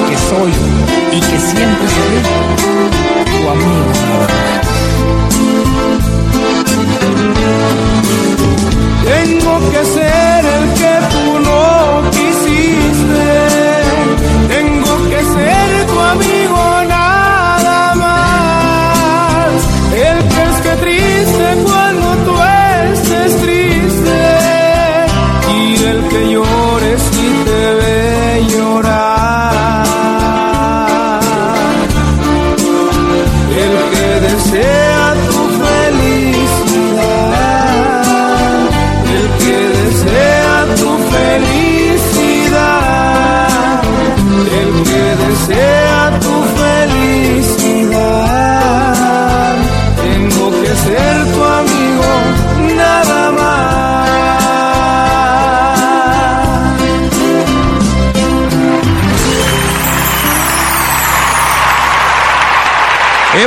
que 0.09 0.17
soy 0.29 0.53
y 1.13 1.21
que 1.21 1.39
siempre 1.39 1.87
seré 1.95 2.21
tu 3.25 3.51
amigo. 3.51 4.66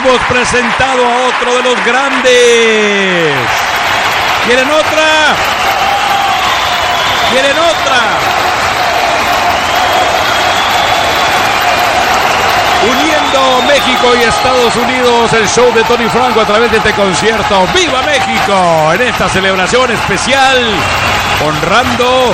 Presentado 0.10 1.06
a 1.06 1.28
otro 1.28 1.56
de 1.56 1.64
los 1.64 1.86
grandes. 1.86 3.36
¿Quieren 4.44 4.68
otra? 4.72 5.36
¿Quieren 7.32 7.58
otra? 7.60 8.18
Uniendo 12.90 13.62
México 13.68 14.16
y 14.20 14.24
Estados 14.24 14.76
Unidos, 14.78 15.34
el 15.34 15.48
show 15.48 15.72
de 15.74 15.84
Tony 15.84 16.10
Franco 16.10 16.42
a 16.42 16.46
través 16.46 16.72
de 16.72 16.78
este 16.78 16.94
concierto. 16.94 17.68
¡Viva 17.76 18.02
México! 18.02 18.94
En 18.94 19.02
esta 19.02 19.30
celebración 19.30 19.92
especial, 19.92 20.74
honrando 21.46 22.34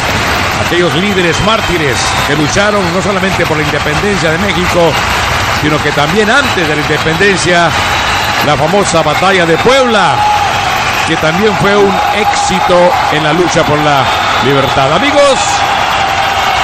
a 0.60 0.66
aquellos 0.66 0.94
líderes 0.96 1.40
mártires 1.42 1.98
que 2.26 2.38
lucharon 2.38 2.82
no 2.94 3.02
solamente 3.02 3.46
por 3.46 3.58
la 3.58 3.64
independencia 3.64 4.32
de 4.32 4.38
México, 4.38 4.94
sino 5.66 5.82
que 5.82 5.92
también 5.94 6.30
antes 6.30 6.68
de 6.68 6.76
la 6.76 6.80
independencia, 6.82 7.70
la 8.46 8.56
famosa 8.56 9.02
batalla 9.02 9.48
de 9.48 9.58
Puebla, 9.58 10.14
que 11.08 11.16
también 11.18 11.52
fue 11.60 11.76
un 11.76 11.92
éxito 12.16 12.78
en 13.12 13.24
la 13.24 13.34
lucha 13.34 13.64
por 13.64 13.80
la 13.80 14.04
libertad. 14.46 14.94
Amigos, 14.94 15.40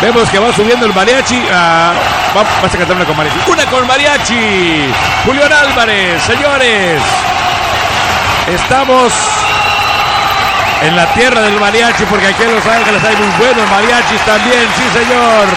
vemos 0.02 0.30
que 0.30 0.38
va 0.38 0.54
subiendo 0.54 0.86
el 0.86 0.94
mariachi. 0.94 1.42
ah, 1.52 1.94
va- 2.38 2.44
vas 2.62 2.76
a 2.76 2.78
cantar 2.78 2.96
una 2.96 3.06
con 3.06 3.18
mariachi. 3.18 3.40
Una 3.48 3.66
con 3.66 3.88
mariachi. 3.88 4.94
Julián 5.26 5.52
Álvarez, 5.52 6.22
señores. 6.22 7.02
Estamos 8.54 9.12
en 10.84 10.96
la 10.96 11.08
tierra 11.16 11.42
del 11.42 11.60
mariachi 11.60 12.04
porque 12.06 12.28
aquí 12.28 12.44
en 12.44 12.54
Los 12.56 12.66
Ángeles 12.68 13.04
hay 13.04 13.16
muy 13.16 13.30
buenos 13.40 13.68
mariachis 13.72 14.22
también, 14.28 14.68
sí 14.78 14.84
señor. 15.00 15.48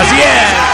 Así 0.00 0.20
es. 0.22 0.73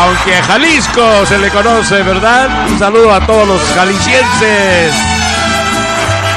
Aunque 0.00 0.34
a 0.34 0.42
Jalisco 0.42 1.26
se 1.26 1.36
le 1.36 1.50
conoce, 1.50 2.02
¿verdad? 2.02 2.48
Un 2.68 2.78
saludo 2.78 3.12
a 3.12 3.20
todos 3.26 3.46
los 3.46 3.62
jaliscienses. 3.74 4.94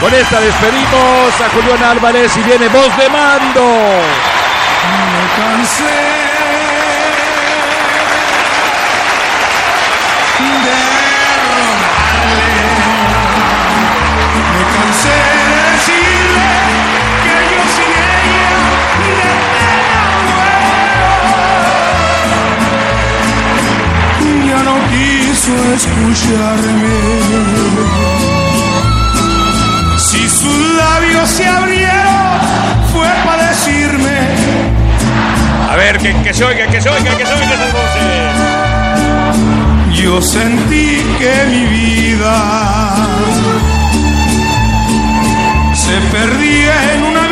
Con 0.01 0.13
esta 0.13 0.41
despedimos 0.41 1.41
a 1.41 1.49
Julián 1.49 1.81
Álvarez 1.81 2.35
y 2.35 2.41
viene 2.41 2.67
voz 2.67 2.97
de 2.97 3.09
mando. 3.09 3.63
Me 5.13 5.41
cansé 5.41 6.13
quiso 25.43 25.73
escucharme. 25.73 26.93
labios 30.77 31.29
se 31.29 31.45
abrieron 31.45 32.39
fue 32.91 33.07
para 33.25 33.49
decirme 33.49 34.17
A 35.69 35.75
ver, 35.75 35.97
que, 35.97 36.13
que 36.21 36.33
se 36.33 36.43
oiga, 36.45 36.67
que 36.67 36.81
se 36.81 36.89
oiga, 36.89 37.17
que 37.17 37.25
se 37.25 37.33
oiga 37.33 37.53
esas 37.53 37.73
voces. 37.73 38.03
Yo 40.01 40.21
sentí 40.21 41.01
que 41.19 41.45
mi 41.49 41.65
vida 41.65 42.35
se 45.73 45.99
perdía 46.11 46.93
en 46.93 47.03
un 47.03 47.22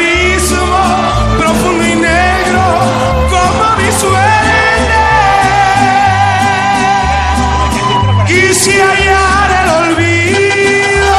Quise 8.63 8.79
hallar 8.79 9.49
el 9.63 9.69
olvido 9.69 11.15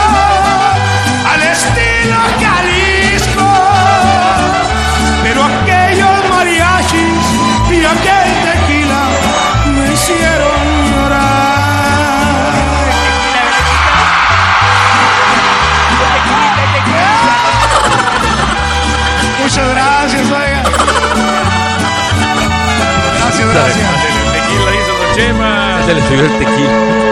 al 1.28 1.42
estilo 1.42 2.16
Jalisco, 2.40 3.50
pero 5.24 5.42
aquellos 5.46 6.30
mariachis 6.30 7.26
y 7.68 7.84
aquel 7.84 8.30
tequila 8.46 9.02
me 9.74 9.92
hicieron 9.92 10.62
Muchas 19.42 19.68
gracias, 19.68 20.30
oiga. 20.30 20.62
Gracias, 23.18 23.48
gracias. 23.52 23.88
El 24.16 24.32
tequila 24.32 24.70
hizo 24.76 24.92
Don 24.96 25.14
Chema. 25.16 25.80
Ya 25.80 25.86
se 25.86 25.94
le 25.94 26.00
subió 26.02 26.20
el 26.20 26.38
tequila. 26.38 27.11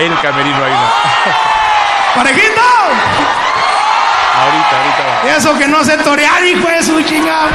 Ahí 0.00 0.06
en 0.06 0.12
el 0.12 0.20
camerino, 0.20 0.64
ahí 0.64 0.72
no. 0.72 0.88
¡Parejito! 2.14 2.62
Ahorita, 4.34 4.78
ahorita 4.78 5.02
va. 5.04 5.12
Eso 5.36 5.58
que 5.58 5.68
no 5.68 5.84
sé 5.84 5.98
torear, 5.98 6.42
hijo 6.42 6.66
de 6.68 6.82
su 6.82 7.02
chingada. 7.02 7.50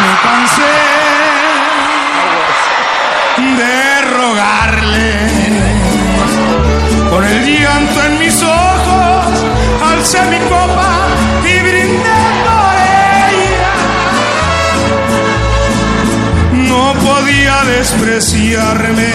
Me 0.00 0.16
cansé 0.22 0.62
de 3.36 4.00
rogarle. 4.16 5.28
Con 7.10 7.22
el 7.22 7.60
llanto 7.60 8.02
en 8.06 8.18
mis 8.18 8.42
ojos, 8.42 9.44
alcé 9.86 10.22
mi 10.22 10.38
copa 10.38 11.06
y 11.42 11.58
brindé 11.60 12.22
por 12.46 12.76
ella. 13.42 13.74
No 16.50 16.94
podía 16.94 17.62
despreciarme. 17.64 19.12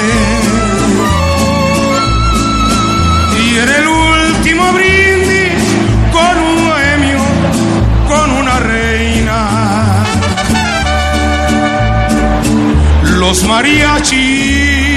En 3.61 3.69
el 3.69 3.87
último 3.87 4.71
brindis, 4.71 5.63
con 6.11 6.37
un 6.37 6.69
bohemio, 6.69 7.19
con 8.07 8.31
una 8.31 8.59
reina. 8.59 10.05
Los 13.03 13.43
mariachis. 13.43 14.89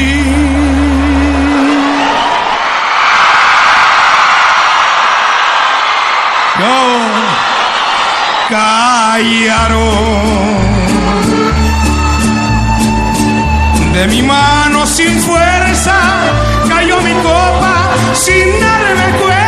Callaron. 8.48 9.72
De 13.94 14.06
mi 14.08 14.22
mano 14.22 14.86
sin 14.86 15.18
fuerza 15.20 15.94
cayó 16.68 17.00
mi 17.00 17.12
copa 17.14 17.81
sin 18.14 18.60
darme 18.60 19.18
cuenta. 19.18 19.41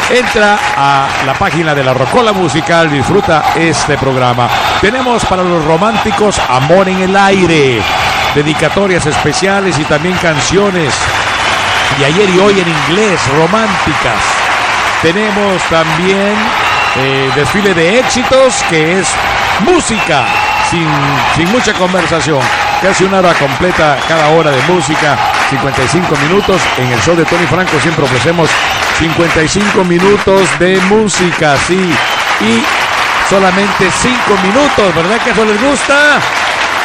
Entra 0.09 0.59
a 0.75 1.07
la 1.25 1.33
página 1.35 1.73
de 1.73 1.83
la 1.83 1.93
Rocola 1.93 2.33
Musical, 2.33 2.91
disfruta 2.91 3.53
este 3.55 3.97
programa. 3.97 4.49
Tenemos 4.81 5.23
para 5.25 5.41
los 5.41 5.63
románticos 5.63 6.37
Amor 6.49 6.89
en 6.89 7.01
el 7.01 7.15
Aire, 7.15 7.81
dedicatorias 8.35 9.05
especiales 9.05 9.79
y 9.79 9.85
también 9.85 10.15
canciones. 10.17 10.93
Y 11.99 12.03
ayer 12.03 12.29
y 12.29 12.39
hoy 12.39 12.59
en 12.59 12.67
inglés, 12.67 13.21
románticas. 13.37 14.19
Tenemos 15.01 15.61
también 15.69 16.33
eh, 16.97 17.31
desfile 17.35 17.73
de 17.73 17.99
éxitos, 17.99 18.63
que 18.69 18.99
es 18.99 19.07
música, 19.61 20.25
sin, 20.69 20.87
sin 21.37 21.49
mucha 21.51 21.73
conversación. 21.73 22.41
Casi 22.81 23.05
una 23.05 23.19
hora 23.19 23.33
completa 23.35 23.97
cada 24.09 24.27
hora 24.29 24.51
de 24.51 24.61
música, 24.63 25.17
55 25.49 26.15
minutos. 26.27 26.61
En 26.77 26.91
el 26.91 26.99
show 27.01 27.15
de 27.15 27.23
Tony 27.23 27.47
Franco 27.47 27.79
siempre 27.79 28.03
ofrecemos 28.03 28.49
55 29.03 29.83
minutos 29.83 30.48
de 30.59 30.80
música, 30.88 31.57
sí. 31.67 31.91
Y 32.40 32.64
solamente 33.30 33.91
5 33.91 34.15
minutos, 34.41 34.95
¿verdad 34.95 35.22
que 35.22 35.32
eso 35.32 35.43
les 35.43 35.61
gusta? 35.61 36.22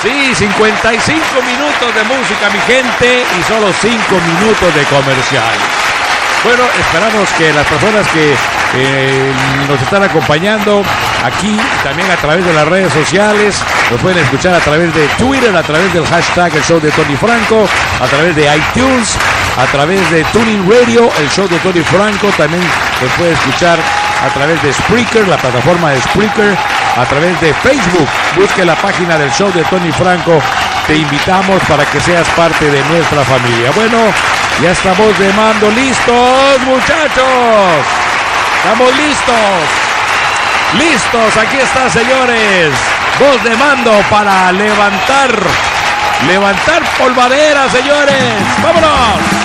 Sí, 0.02 0.34
55 0.34 1.22
minutos 1.46 1.94
de 1.94 2.02
música, 2.02 2.50
mi 2.50 2.58
gente, 2.66 3.24
y 3.38 3.42
solo 3.44 3.72
5 3.72 3.94
minutos 3.94 4.74
de 4.74 4.82
comercial. 4.86 5.54
Bueno, 6.42 6.64
esperamos 6.80 7.28
que 7.38 7.52
las 7.52 7.66
personas 7.66 8.06
que 8.08 8.34
eh, 8.74 9.32
nos 9.68 9.80
están 9.80 10.02
acompañando 10.02 10.82
aquí 11.24 11.56
también 11.84 12.10
a 12.10 12.16
través 12.16 12.44
de 12.44 12.52
las 12.52 12.66
redes 12.66 12.92
sociales, 12.92 13.62
nos 13.90 14.00
pueden 14.00 14.18
escuchar 14.18 14.54
a 14.54 14.60
través 14.60 14.92
de 14.92 15.06
Twitter, 15.18 15.56
a 15.56 15.62
través 15.62 15.92
del 15.94 16.06
hashtag 16.06 16.54
el 16.56 16.64
show 16.64 16.80
de 16.80 16.90
Tony 16.90 17.16
Franco, 17.16 17.68
a 18.00 18.06
través 18.06 18.34
de 18.34 18.42
iTunes, 18.56 19.16
a 19.58 19.66
través 19.72 20.08
de 20.12 20.22
Tuning 20.32 20.70
Radio, 20.70 21.10
el 21.18 21.28
show 21.30 21.48
de 21.48 21.58
Tony 21.58 21.82
Franco, 21.82 22.28
también 22.36 22.62
nos 23.02 23.10
puede 23.14 23.32
escuchar 23.32 23.76
a 24.24 24.28
través 24.32 24.62
de 24.62 24.72
Spreaker, 24.72 25.26
la 25.26 25.36
plataforma 25.36 25.90
de 25.90 26.00
Spreaker, 26.00 26.56
a 26.96 27.04
través 27.04 27.40
de 27.40 27.52
Facebook. 27.54 28.08
Busque 28.36 28.64
la 28.64 28.76
página 28.76 29.18
del 29.18 29.32
show 29.32 29.50
de 29.52 29.64
Tony 29.64 29.90
Franco. 29.90 30.40
Te 30.86 30.94
invitamos 30.94 31.60
para 31.68 31.84
que 31.86 31.98
seas 32.00 32.26
parte 32.36 32.70
de 32.70 32.84
nuestra 32.84 33.24
familia. 33.24 33.72
Bueno, 33.74 33.98
ya 34.62 34.70
estamos 34.70 35.18
de 35.18 35.32
mando 35.32 35.70
listos, 35.72 36.60
muchachos. 36.64 37.82
Estamos 38.62 38.96
listos. 38.96 39.88
Listos, 40.78 41.36
aquí 41.36 41.56
está, 41.56 41.90
señores. 41.90 42.70
Voz 43.18 43.42
de 43.42 43.56
mando 43.56 43.92
para 44.08 44.52
levantar, 44.52 45.34
levantar 46.28 46.82
polvadera, 46.96 47.68
señores. 47.70 48.34
¡Vámonos! 48.62 49.37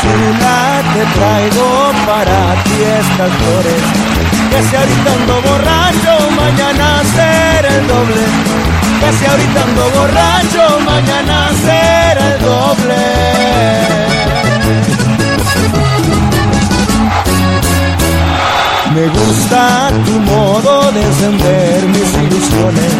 Chula, 0.00 0.82
te 0.92 1.04
traigo 1.18 1.92
para 2.06 2.62
ti 2.64 2.76
estas 2.98 3.32
flores. 3.38 3.82
Que 4.50 4.62
si 4.62 4.76
ahorita 4.76 5.12
borracho, 5.48 6.30
mañana 6.36 7.02
será 7.14 7.68
el 7.68 7.86
doble. 7.86 8.24
Que 9.00 9.12
si 9.16 9.24
ahorita 9.26 9.64
borracho, 9.94 10.80
mañana 10.80 11.50
será 11.64 12.34
el 12.34 12.40
doble. 12.40 14.05
Me 18.96 19.08
gusta 19.08 19.90
tu 20.06 20.12
modo 20.20 20.90
de 20.90 21.02
encender 21.02 21.86
mis 21.88 22.14
ilusiones. 22.14 22.92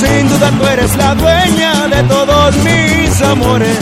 Sin 0.00 0.28
duda 0.28 0.50
tú 0.50 0.66
eres 0.66 0.96
la 0.96 1.14
dueña 1.14 1.86
de 1.86 2.02
todos 2.08 2.56
mis 2.56 3.22
amores. 3.22 3.78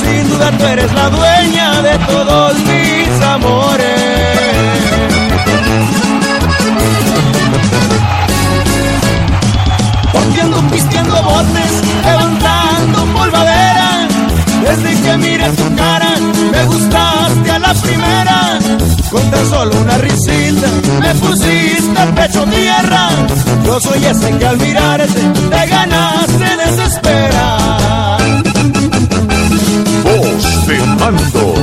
Sin 0.00 0.30
duda 0.30 0.52
tú 0.56 0.64
eres 0.64 0.92
la 0.92 1.10
dueña 1.10 1.82
de 1.82 1.98
todos 2.06 2.54
mis 2.60 3.20
amores. 3.20 4.00
Porque 10.12 10.40
ando 10.40 10.60
pisteando 10.70 11.20
botes, 11.20 11.72
levantando 12.04 13.04
polvadera. 13.06 14.06
Desde 14.62 15.02
que 15.02 15.16
miré 15.16 15.50
tu 15.50 15.74
cara, 15.74 16.14
me 16.52 16.64
gustaste 16.66 16.96
a 16.96 17.15
la 17.66 17.74
primera. 17.74 18.58
Con 19.10 19.30
tan 19.30 19.48
solo 19.48 19.80
una 19.80 19.98
risita, 19.98 20.68
me 21.00 21.14
pusiste 21.14 22.02
el 22.02 22.14
pecho 22.14 22.44
tierra. 22.44 23.08
Yo 23.64 23.80
soy 23.80 24.04
ese 24.04 24.30
que 24.38 24.46
al 24.46 24.58
mirarte, 24.58 25.20
te 25.50 25.66
ganaste 25.66 26.56
desespera. 26.64 28.18
Voz 30.04 30.66
de 30.66 30.78
mando. 31.00 31.54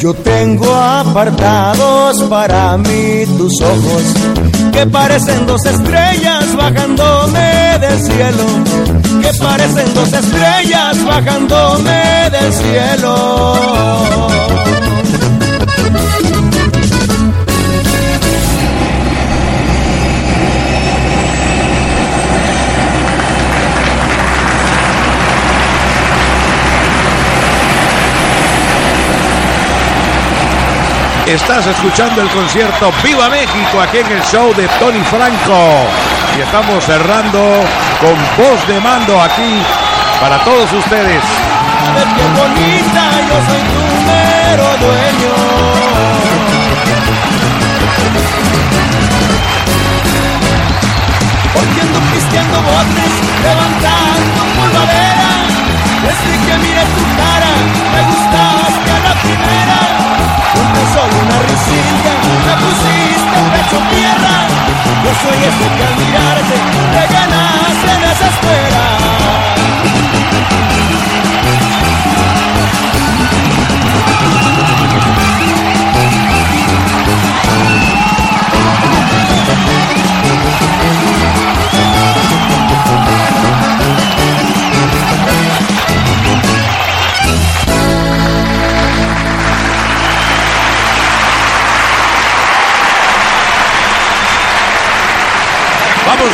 Yo 0.00 0.14
tengo 0.14 0.74
apartados 0.74 2.22
para 2.22 2.78
mí 2.78 3.26
tus 3.36 3.52
ojos, 3.60 4.02
que 4.72 4.86
parecen 4.86 5.46
dos 5.46 5.62
estrellas 5.66 6.56
bajándome 6.56 7.78
del 7.78 8.02
cielo, 8.02 8.44
que 9.20 9.38
parecen 9.38 9.94
dos 9.94 10.10
estrellas 10.10 11.04
bajándome 11.04 12.30
del 12.30 12.50
cielo. 12.50 14.59
Estás 31.30 31.64
escuchando 31.64 32.22
el 32.22 32.28
concierto 32.30 32.92
Viva 33.04 33.28
México 33.28 33.80
aquí 33.80 33.98
en 33.98 34.10
el 34.10 34.20
show 34.24 34.52
de 34.52 34.66
Tony 34.80 34.98
Franco. 35.04 35.86
Y 36.36 36.40
estamos 36.40 36.82
cerrando 36.84 37.38
con 38.00 38.16
voz 38.36 38.66
de 38.66 38.80
mando 38.80 39.22
aquí 39.22 39.62
para 40.20 40.42
todos 40.42 40.72
ustedes. 40.72 41.22
Sabes 41.84 42.08
qué 42.16 42.24
bonita, 42.36 43.02
yo 43.28 43.36
soy 43.46 43.62
tu 43.70 43.82
mero 44.10 44.66
dueño. 44.80 45.34
Porque 51.54 51.80
ando 51.80 52.00
pisteando 52.12 52.60
botes, 52.60 53.12
levantando 53.44 54.40
polvadera. 54.56 55.30
Desde 56.02 56.32
que 56.44 56.58
miré 56.58 56.82
tu 56.82 57.04
cara, 57.16 57.52
me 57.94 58.02
gustaste 58.10 58.49
solo 60.94 61.14
una 61.24 61.38
risilla, 61.48 62.12
me 62.46 62.54
pusiste 62.62 63.36
el 63.40 63.48
pecho 63.52 63.76
en 63.76 63.86
tierra. 63.90 64.34
Yo 65.04 65.12
soy 65.22 65.38
ese 65.48 65.66
que 65.76 65.84
al 65.84 65.96
mirarte, 65.96 66.56
te 66.94 67.02
ganaste 67.14 67.92
desespera. 68.06 68.99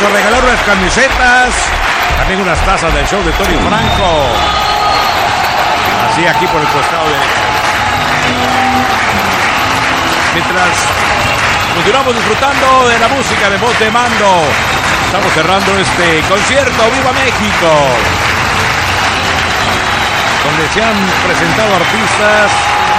Regalar 0.07 0.41
unas 0.41 0.61
camisetas, 0.63 1.51
también 2.17 2.39
unas 2.41 2.57
tazas 2.63 2.93
del 2.93 3.05
show 3.05 3.21
de 3.23 3.31
Tony 3.33 3.59
Franco. 3.59 4.09
Así 6.07 6.25
aquí 6.25 6.47
por 6.47 6.61
el 6.61 6.67
costado 6.67 7.05
derecho. 7.11 7.43
Mientras 10.33 10.73
continuamos 11.75 12.15
disfrutando 12.15 12.87
de 12.87 12.99
la 12.99 13.07
música 13.09 13.49
de 13.49 13.57
voz 13.57 13.77
de 13.79 13.91
mando, 13.91 14.47
estamos 15.05 15.33
cerrando 15.33 15.77
este 15.77 16.21
concierto 16.29 16.81
Viva 16.87 17.11
México, 17.11 17.69
donde 20.47 20.63
se 20.71 20.79
han 20.87 20.97
presentado 21.27 21.75
artistas 21.75 22.47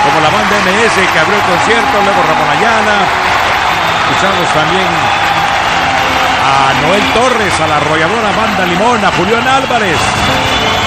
como 0.05 0.21
la 0.21 0.29
banda 0.29 0.55
MS 0.61 0.93
que 0.93 1.19
abrió 1.19 1.41
el 1.41 1.47
concierto, 1.57 1.95
luego 2.05 2.21
Ramón 2.21 2.53
Ayala, 2.53 3.01
escuchamos 4.05 4.47
también 4.53 5.28
a 6.49 6.73
Noel 6.81 7.03
Torres, 7.13 7.61
a 7.61 7.67
la 7.67 7.77
arrolladora 7.77 8.33
Banda 8.33 8.65
Limón, 8.65 9.05
a 9.05 9.13
Julián 9.13 9.47
Álvarez. 9.47 9.99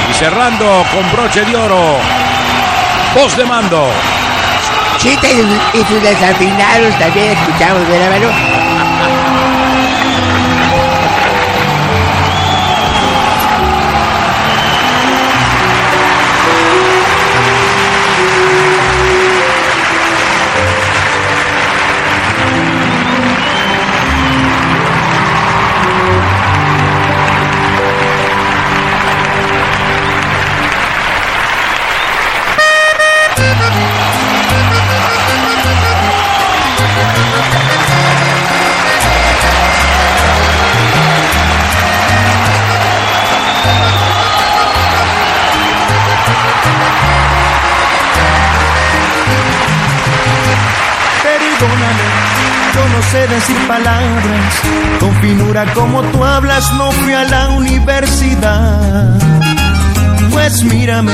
Y 0.10 0.14
cerrando 0.14 0.84
con 0.92 1.12
broche 1.12 1.46
de 1.46 1.56
oro, 1.56 1.98
voz 3.16 3.38
de 3.38 3.46
mando. 3.46 3.90
Chita 4.98 5.28
y, 5.28 5.60
y 5.74 5.86
sus 5.86 6.02
desafinados 6.02 6.98
también 6.98 7.32
escuchamos, 7.32 7.88
¿verdad, 7.88 8.10
mano? 8.10 8.61
Sé 53.12 53.28
decir 53.28 53.58
palabras 53.68 54.54
con 55.00 55.14
finura 55.16 55.66
como 55.74 56.02
tú 56.02 56.24
hablas, 56.24 56.72
no 56.76 56.92
fui 56.92 57.14
a 57.14 57.26
la 57.26 57.50
universidad. 57.50 59.20
Pues 60.32 60.64
mírame, 60.64 61.12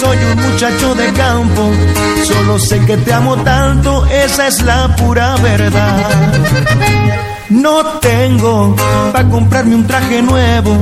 soy 0.00 0.18
un 0.32 0.50
muchacho 0.50 0.94
de 0.96 1.12
campo, 1.12 1.70
solo 2.24 2.58
sé 2.58 2.80
que 2.84 2.96
te 2.96 3.12
amo 3.12 3.36
tanto, 3.36 4.04
esa 4.06 4.48
es 4.48 4.60
la 4.62 4.88
pura 4.96 5.36
verdad. 5.36 6.32
No 7.48 7.84
tengo 8.00 8.74
para 9.12 9.28
comprarme 9.28 9.76
un 9.76 9.86
traje 9.86 10.22
nuevo, 10.22 10.76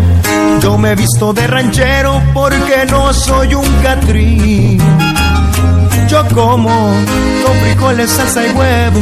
yo 0.63 0.79
me 0.79 0.93
he 0.93 0.95
visto 0.95 1.35
de 1.35 1.47
ranchero 1.47 2.23
porque 2.33 2.87
no 2.91 3.13
soy 3.13 3.55
un 3.55 3.71
catrín. 3.83 4.79
Yo 6.09 6.27
como 6.29 6.71
con 7.45 7.55
frijoles, 7.61 8.11
salsa 8.11 8.47
y 8.47 8.51
huevo. 8.51 9.01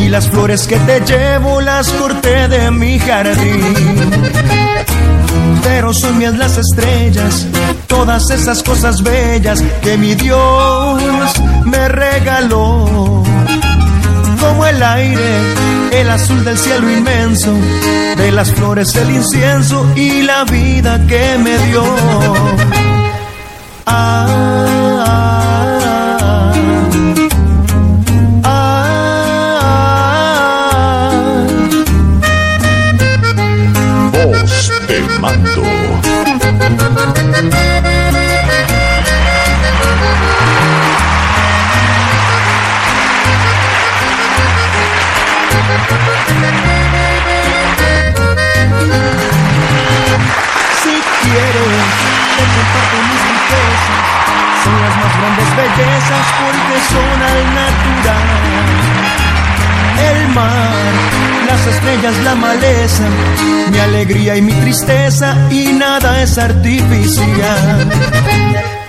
Y 0.00 0.08
las 0.08 0.28
flores 0.28 0.66
que 0.66 0.76
te 0.78 1.00
llevo 1.00 1.60
las 1.60 1.88
corté 1.90 2.48
de 2.48 2.70
mi 2.70 2.98
jardín. 2.98 3.74
Pero 5.62 5.94
son 5.94 6.18
mías 6.18 6.36
las 6.36 6.58
estrellas, 6.58 7.46
todas 7.86 8.30
esas 8.30 8.62
cosas 8.62 9.02
bellas 9.02 9.62
que 9.82 9.96
mi 9.96 10.14
Dios 10.14 11.32
me 11.64 11.88
regaló. 11.88 13.22
Como 14.40 14.66
el 14.66 14.82
aire, 14.82 15.38
el 15.92 16.10
azul 16.10 16.44
del 16.44 16.58
cielo 16.58 16.90
inmenso, 16.90 17.52
de 18.16 18.32
las 18.32 18.50
flores 18.52 18.94
el 18.96 19.10
incienso 19.10 19.86
y 19.94 20.22
la 20.22 20.44
vida 20.44 21.00
que 21.06 21.38
me 21.38 21.56
dio. 21.58 21.84
Ah, 23.86 24.31
las 61.92 62.04
estrellas, 62.04 62.24
la 62.24 62.34
maleza, 62.34 63.04
mi 63.70 63.78
alegría 63.78 64.36
y 64.36 64.42
mi 64.42 64.52
tristeza 64.52 65.36
y 65.50 65.72
nada 65.72 66.22
es 66.22 66.38
artificial. 66.38 67.90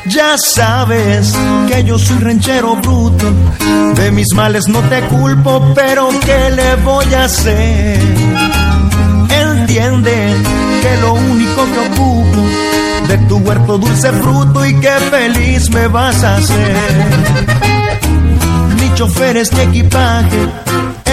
Ya 0.06 0.38
sabes 0.38 1.34
que 1.68 1.84
yo 1.84 1.98
soy 1.98 2.20
ranchero 2.20 2.76
bruto, 2.76 3.26
de 3.96 4.12
mis 4.12 4.34
males 4.34 4.68
no 4.68 4.80
te 4.82 5.02
culpo, 5.04 5.74
pero 5.74 6.10
¿qué 6.26 6.52
le 6.52 6.76
voy 6.84 7.14
a 7.14 7.26
hacer? 7.26 8.00
Entiende 9.30 10.36
que 10.82 11.02
lo 11.02 11.14
único 11.14 11.66
que 11.66 11.80
ocupo 11.92 12.44
de 13.08 13.18
tu 13.30 13.38
huerto 13.38 13.78
dulce 13.78 14.12
fruto 14.12 14.66
y 14.66 14.80
que 14.80 14.92
feliz 15.10 15.70
me 15.72 15.88
vas 15.88 16.24
a 16.24 16.36
hacer. 16.36 16.78
Ni 18.80 18.94
choferes 18.94 19.52
ni 19.54 19.62
equipaje, 19.62 20.48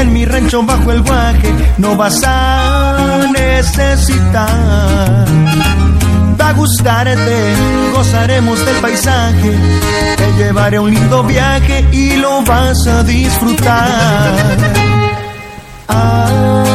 en 0.01 0.13
mi 0.13 0.25
rancho 0.25 0.63
bajo 0.63 0.93
el 0.93 1.03
guaje 1.03 1.53
no 1.79 1.97
vas 1.97 2.23
a 2.25 3.21
necesitar. 3.33 4.49
Va 6.41 6.49
a 6.49 6.53
gustarte, 6.53 7.55
gozaremos 7.95 8.65
del 8.65 8.77
paisaje, 8.77 9.53
te 10.17 10.33
llevaré 10.39 10.79
un 10.79 10.95
lindo 10.95 11.23
viaje 11.25 11.85
y 11.93 12.17
lo 12.17 12.43
vas 12.43 12.87
a 12.87 13.03
disfrutar. 13.03 14.91
Toda 15.87 16.70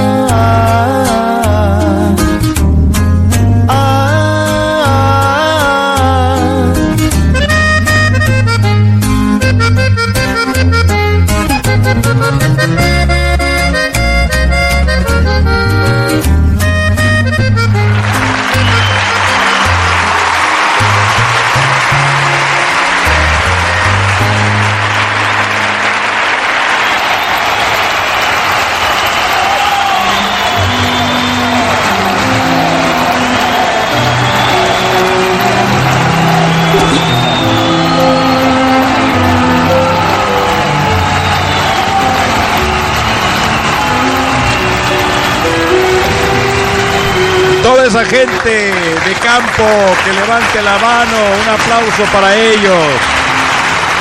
gente 48.09 48.73
de 49.05 49.13
campo 49.21 49.65
que 50.03 50.13
levante 50.13 50.61
la 50.61 50.77
mano, 50.77 51.17
un 51.41 51.49
aplauso 51.53 52.03
para 52.13 52.35
ellos. 52.35 52.83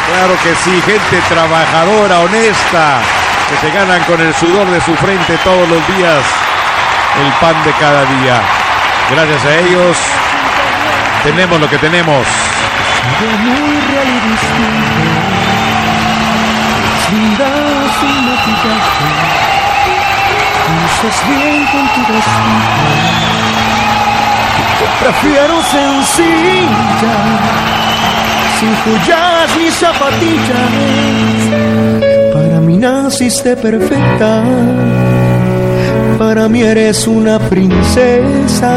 Claro 0.09 0.37
que 0.43 0.55
sí, 0.57 0.83
gente 0.85 1.23
trabajadora, 1.29 2.21
honesta, 2.21 3.01
que 3.49 3.67
se 3.67 3.75
ganan 3.75 4.03
con 4.05 4.21
el 4.21 4.35
sudor 4.35 4.71
de 4.71 4.81
su 4.81 4.95
frente 4.97 5.39
todos 5.45 5.69
los 5.69 5.87
días 5.97 6.23
el 7.21 7.33
pan 7.41 7.63
de 7.65 7.73
cada 7.73 8.05
día. 8.05 8.41
Gracias 9.11 9.45
a 9.45 9.59
ellos 9.59 9.97
tenemos 11.23 11.61
lo 11.61 11.69
que 11.69 11.79
tenemos. 11.79 12.27
Prefiero 25.05 25.57
sencilla. 25.65 27.17
Sin 28.59 28.75
joyas 28.85 29.57
ni 29.59 29.71
zapatillas. 29.71 30.73
Para 32.33 32.59
mí 32.61 32.79
naciste 32.79 33.55
perfecta. 33.55 34.45
Para 36.19 36.49
mí 36.49 36.63
eres 36.63 37.07
una 37.07 37.39
princesa. 37.39 38.73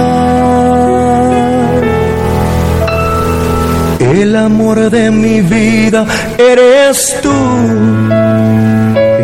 El 4.01 4.35
amor 4.35 4.89
de 4.89 5.09
mi 5.09 5.39
vida 5.39 6.06
eres 6.38 7.15
tú. 7.23 7.31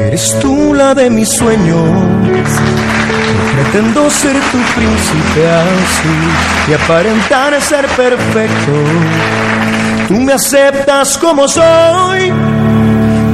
Eres 0.06 0.40
tú 0.42 0.74
la 0.74 0.96
de 0.96 1.10
mis 1.10 1.28
sueños. 1.28 1.84
Pretendo 3.56 4.10
ser 4.10 4.36
tu 4.52 4.58
príncipe 4.74 5.50
así 5.50 6.53
y 6.68 6.74
aparentar 6.74 7.60
ser 7.62 7.86
perfecto. 7.88 8.72
Tú 10.08 10.16
me 10.16 10.34
aceptas 10.34 11.18
como 11.18 11.48
soy 11.48 12.32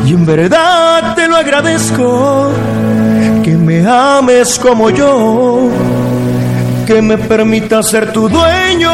y 0.05 0.13
en 0.13 0.25
verdad 0.25 1.15
te 1.15 1.27
lo 1.27 1.35
agradezco. 1.37 2.51
Que 3.43 3.55
me 3.57 3.85
ames 3.87 4.59
como 4.59 4.89
yo, 4.89 5.69
que 6.85 7.01
me 7.01 7.17
permitas 7.17 7.89
ser 7.89 8.11
tu 8.11 8.29
dueño. 8.29 8.91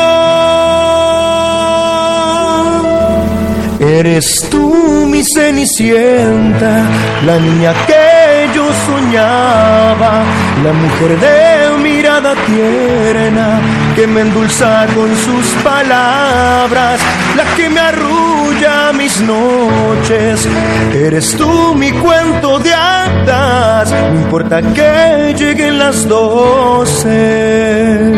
Eres 3.79 4.47
tú 4.49 5.05
mi 5.07 5.23
cenicienta, 5.23 6.83
la 7.25 7.37
niña 7.37 7.73
que 7.85 8.47
yo 8.55 8.65
soñaba, 8.87 10.23
la 10.63 10.73
mujer 10.73 11.19
de 11.19 11.83
mirada 11.83 12.33
tierna 12.45 13.59
que 13.95 14.07
me 14.07 14.21
endulza 14.21 14.87
con 14.95 15.09
sus 15.15 15.45
palabras, 15.63 16.99
la 17.35 17.43
que 17.55 17.69
me 17.69 17.79
arrulla 17.79 18.91
mis 18.93 19.21
noches. 19.21 20.47
Eres 20.93 21.35
tú 21.37 21.75
mi 21.75 21.91
cuento 21.91 22.59
de 22.59 22.73
hadas, 22.73 23.91
no 23.91 24.21
importa 24.21 24.61
que 24.61 25.35
lleguen 25.37 25.79
las 25.79 26.07
doce. 26.07 28.11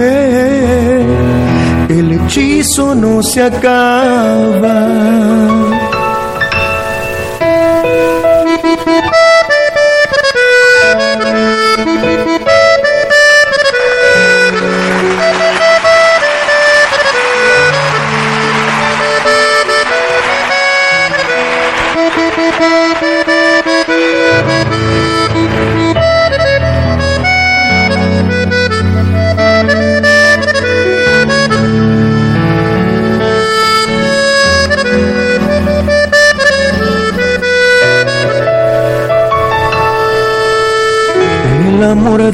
Eh, 0.00 1.06
el 1.88 2.12
hechizo 2.12 2.94
no 2.94 3.22
se 3.22 3.42
acaba. 3.42 4.88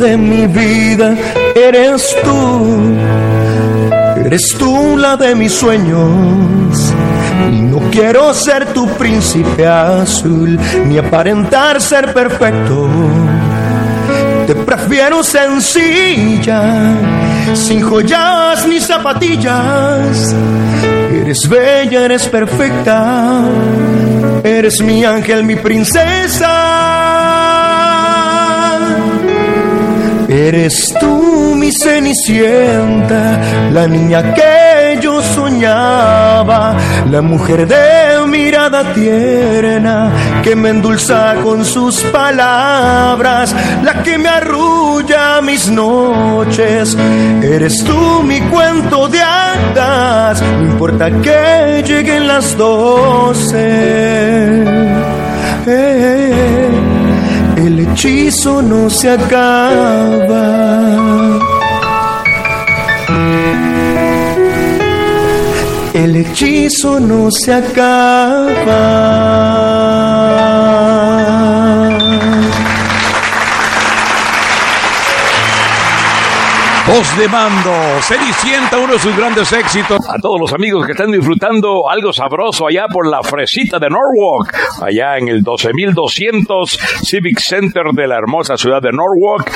De 0.02 0.16
mi 0.16 0.48
vida 0.48 1.14
eres 1.54 2.16
tú. 2.24 2.96
Eres 4.24 4.54
tú 4.58 4.96
la 4.96 5.16
de 5.16 5.34
mis 5.36 5.52
sueños. 5.52 6.92
Y 7.52 7.60
no 7.62 7.78
quiero 7.90 8.34
ser 8.34 8.66
tu 8.72 8.88
príncipe 8.96 9.64
azul, 9.66 10.58
ni 10.86 10.98
aparentar 10.98 11.80
ser 11.80 12.12
perfecto. 12.12 12.88
Te 14.46 14.56
prefiero 14.56 15.22
sencilla, 15.22 16.94
sin 17.54 17.80
joyas 17.82 18.66
ni 18.66 18.80
zapatillas. 18.80 20.34
Eres 21.12 21.48
bella, 21.48 22.04
eres 22.06 22.26
perfecta. 22.26 23.44
Eres 24.42 24.80
mi 24.80 25.04
ángel, 25.04 25.44
mi 25.44 25.54
princesa. 25.54 27.11
Eres 30.42 30.92
tú 30.98 31.54
mi 31.54 31.70
cenicienta, 31.70 33.40
la 33.70 33.86
niña 33.86 34.34
que 34.34 34.98
yo 35.00 35.22
soñaba, 35.22 36.76
la 37.08 37.22
mujer 37.22 37.68
de 37.68 38.26
mirada 38.26 38.92
tierna 38.92 40.10
que 40.42 40.56
me 40.56 40.70
endulza 40.70 41.36
con 41.44 41.64
sus 41.64 42.02
palabras, 42.18 43.54
la 43.84 44.02
que 44.02 44.18
me 44.18 44.28
arrulla 44.28 45.40
mis 45.42 45.70
noches. 45.70 46.96
Eres 47.40 47.84
tú 47.84 48.24
mi 48.24 48.40
cuento 48.40 49.06
de 49.06 49.20
hadas, 49.22 50.42
no 50.42 50.62
importa 50.62 51.08
que 51.20 51.84
lleguen 51.86 52.26
las 52.26 52.56
doce. 52.56 53.54
Eh, 55.64 56.52
el 56.58 56.61
hechizo 57.92 58.62
no 58.62 58.88
se 58.88 59.10
acaba. 59.10 60.48
El 65.92 66.16
hechizo 66.16 66.98
no 66.98 67.30
se 67.30 67.52
acaba. 67.52 69.12
Voz 76.86 77.16
de 77.16 77.28
mando, 77.28 77.72
Cenicienta, 78.02 78.78
uno 78.78 78.94
de 78.94 78.98
sus 78.98 79.16
grandes 79.16 79.52
éxitos. 79.52 80.01
A 80.12 80.18
todos 80.18 80.38
los 80.38 80.52
amigos 80.52 80.84
que 80.84 80.92
están 80.92 81.10
disfrutando 81.10 81.88
algo 81.88 82.12
sabroso 82.12 82.66
allá 82.66 82.84
por 82.86 83.08
la 83.08 83.22
fresita 83.22 83.78
de 83.78 83.88
Norwalk, 83.88 84.54
allá 84.82 85.16
en 85.16 85.28
el 85.28 85.42
12200 85.42 86.78
Civic 87.02 87.38
Center 87.38 87.84
de 87.94 88.06
la 88.06 88.16
hermosa 88.16 88.58
ciudad 88.58 88.82
de 88.82 88.90
Norwalk. 88.92 89.50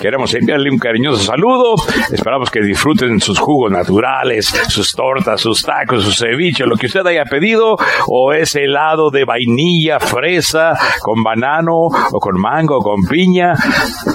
Queremos 0.00 0.32
enviarle 0.32 0.70
un 0.70 0.78
cariñoso 0.78 1.22
saludo. 1.22 1.74
Esperamos 2.10 2.50
que 2.50 2.62
disfruten 2.62 3.20
sus 3.20 3.38
jugos 3.38 3.70
naturales, 3.70 4.46
sus 4.68 4.92
tortas, 4.92 5.42
sus 5.42 5.60
tacos, 5.60 6.04
sus 6.04 6.16
ceviche, 6.16 6.64
lo 6.64 6.76
que 6.76 6.86
usted 6.86 7.06
haya 7.06 7.24
pedido, 7.24 7.76
o 8.06 8.32
ese 8.32 8.64
helado 8.64 9.10
de 9.10 9.26
vainilla, 9.26 10.00
fresa, 10.00 10.72
con 11.02 11.22
banano, 11.22 11.74
o 12.12 12.18
con 12.18 12.40
mango, 12.40 12.78
o 12.78 12.80
con 12.80 13.02
piña. 13.02 13.52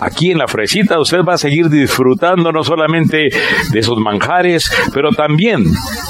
Aquí 0.02 0.32
en 0.32 0.40
la 0.40 0.48
fresita 0.48 1.00
usted 1.00 1.20
va 1.20 1.36
a 1.36 1.38
seguir 1.38 1.70
disfrutando 1.70 2.52
no 2.52 2.64
solamente 2.64 3.30
de 3.72 3.80
esos 3.80 4.00
manjares, 4.00 4.72
pero 4.92 5.12
también 5.12 5.66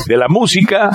de 0.06 0.18
la 0.18 0.28
música 0.28 0.90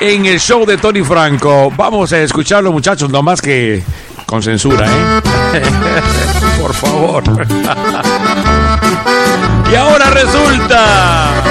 en 0.00 0.26
el 0.26 0.40
show 0.40 0.66
de 0.66 0.76
Tony 0.76 1.02
Franco. 1.02 1.72
Vamos 1.76 2.12
a 2.12 2.20
escucharlo, 2.20 2.72
muchachos, 2.72 3.08
no 3.10 3.22
más 3.22 3.40
que 3.40 3.82
con 4.26 4.42
censura, 4.42 4.86
¿eh? 4.86 5.22
Por 6.60 6.74
favor. 6.74 7.22
y 9.70 9.74
ahora 9.74 10.10
resulta. 10.10 11.42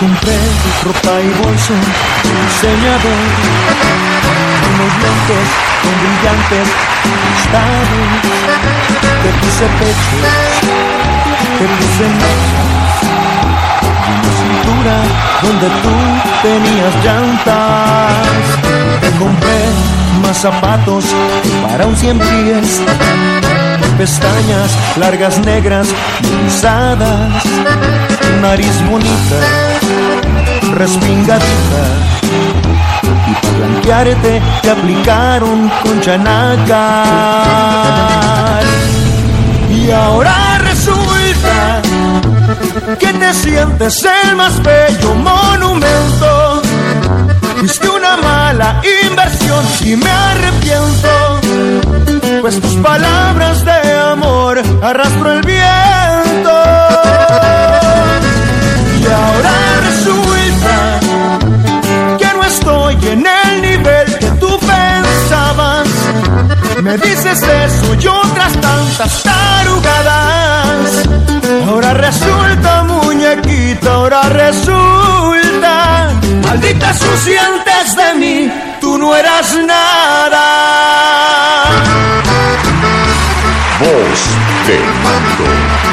Compré 0.00 0.38
ropa 0.82 1.20
y 1.20 1.28
bolso, 1.42 1.74
diseñador, 2.46 3.24
unos 4.70 4.92
lentes 5.02 5.48
con 5.82 5.94
brillantes 6.02 6.68
listados. 7.30 8.08
Te 9.22 9.30
puse 9.40 9.64
pechos, 9.78 10.24
te 11.58 11.66
puse 11.76 12.04
manchas 12.20 12.94
y 13.82 14.12
una 14.18 14.32
cintura 14.42 14.96
donde 15.42 15.68
tú 15.82 15.94
tenías 16.42 16.94
llantas. 17.04 18.26
Te 19.00 19.10
compré 19.18 19.60
más 20.22 20.36
zapatos 20.36 21.04
para 21.68 21.86
un 21.86 21.96
cien 21.96 22.18
pies 22.18 22.82
pestañas 23.96 24.70
largas 24.96 25.38
negras 25.40 25.88
rizadas, 26.44 27.44
nariz 28.40 28.74
bonita, 28.90 29.38
respingadita. 30.72 31.84
Y 33.26 33.34
para 33.34 33.58
blanquearte 33.58 34.42
te 34.62 34.70
aplicaron 34.70 35.70
con. 35.82 36.00
Y 39.70 39.90
ahora 39.90 40.58
resulta 40.58 41.82
que 42.98 43.12
te 43.12 43.34
sientes 43.34 44.04
el 44.04 44.36
más 44.36 44.62
bello 44.62 45.14
monumento. 45.14 46.62
Fuiste 47.58 47.88
una 47.88 48.16
mala 48.16 48.80
inversión 49.06 49.64
y 49.84 49.96
me 49.96 50.10
arrepiento 50.10 51.40
pues 52.44 52.60
tus 52.60 52.74
palabras 52.74 53.64
de 53.64 53.92
amor 54.12 54.60
arrastro 54.82 55.32
el 55.32 55.40
viento. 55.46 56.52
Y 59.00 59.06
ahora 59.06 59.54
resulta 59.86 61.00
que 62.18 62.26
no 62.36 62.44
estoy 62.44 62.98
en 63.12 63.26
el 63.26 63.62
nivel 63.62 64.18
que 64.18 64.26
tú 64.32 64.58
pensabas. 64.58 65.88
Me 66.82 66.98
dices 66.98 67.42
eso 67.42 67.94
y 67.94 68.06
otras 68.06 68.52
tantas 68.60 69.22
tarugadas. 69.22 71.08
Ahora 71.66 71.94
resulta, 71.94 72.82
muñequita, 72.82 73.90
ahora 73.90 74.20
resulta. 74.28 76.10
Maldita 76.42 76.92
sucia 76.92 77.40
antes 77.46 77.96
de 77.96 78.14
mí, 78.20 78.52
tú 78.94 78.98
no 78.98 79.16
eras 79.16 79.58
nada. 79.66 80.44
Voz 83.80 84.20
de 84.68 84.78
mando. 85.02 85.84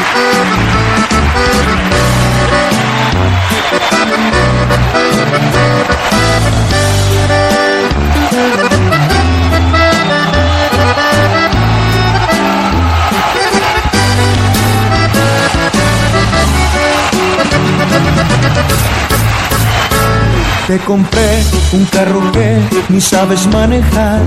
Te 20.72 20.80
compré 20.80 21.44
un 21.74 21.84
carro 21.88 22.32
que 22.32 22.58
ni 22.88 23.02
sabes 23.02 23.46
manejar 23.48 24.22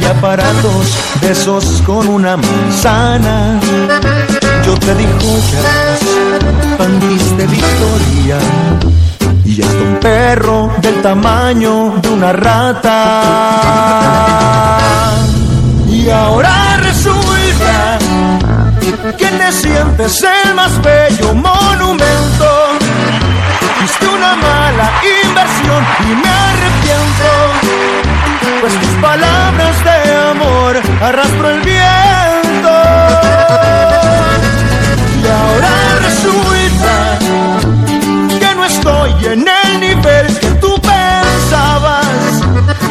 y 0.00 0.04
aparatos 0.04 0.98
de 1.20 1.30
esos 1.30 1.80
con 1.86 2.08
una 2.08 2.36
manzana. 2.36 3.60
Yo 4.66 4.74
te 4.74 4.92
di 4.96 5.06
joyas, 5.20 6.00
pantis 6.76 7.36
de 7.36 7.46
Victoria 7.46 8.38
y 9.44 9.62
hasta 9.62 9.80
un 9.80 10.00
perro 10.00 10.72
del 10.78 11.00
tamaño 11.02 12.00
de 12.02 12.08
una 12.08 12.32
rata. 12.32 12.90
Y 15.88 16.10
ahora 16.10 16.78
resulta 16.78 17.98
que 19.16 19.26
te 19.28 19.52
sientes 19.52 20.20
el 20.44 20.54
más 20.56 20.82
bello 20.82 21.32
monumento. 21.32 22.81
Una 24.22 24.36
mala 24.36 24.88
inversión 25.24 25.84
y 26.08 26.14
me 26.14 26.28
arrepiento, 26.28 27.28
pues 28.60 28.72
tus 28.80 28.94
palabras 29.00 29.84
de 29.84 30.14
amor 30.30 30.80
arrastro 31.02 31.50
el 31.50 31.60
viento. 31.62 32.72
Y 35.18 35.26
ahora 35.26 35.72
resulta 36.06 36.94
que 38.38 38.54
no 38.54 38.64
estoy 38.64 39.10
en 39.26 39.48
el 39.48 39.80
nivel 39.80 40.38
que 40.38 40.50
tú 40.60 40.72
pensabas. 40.80 42.06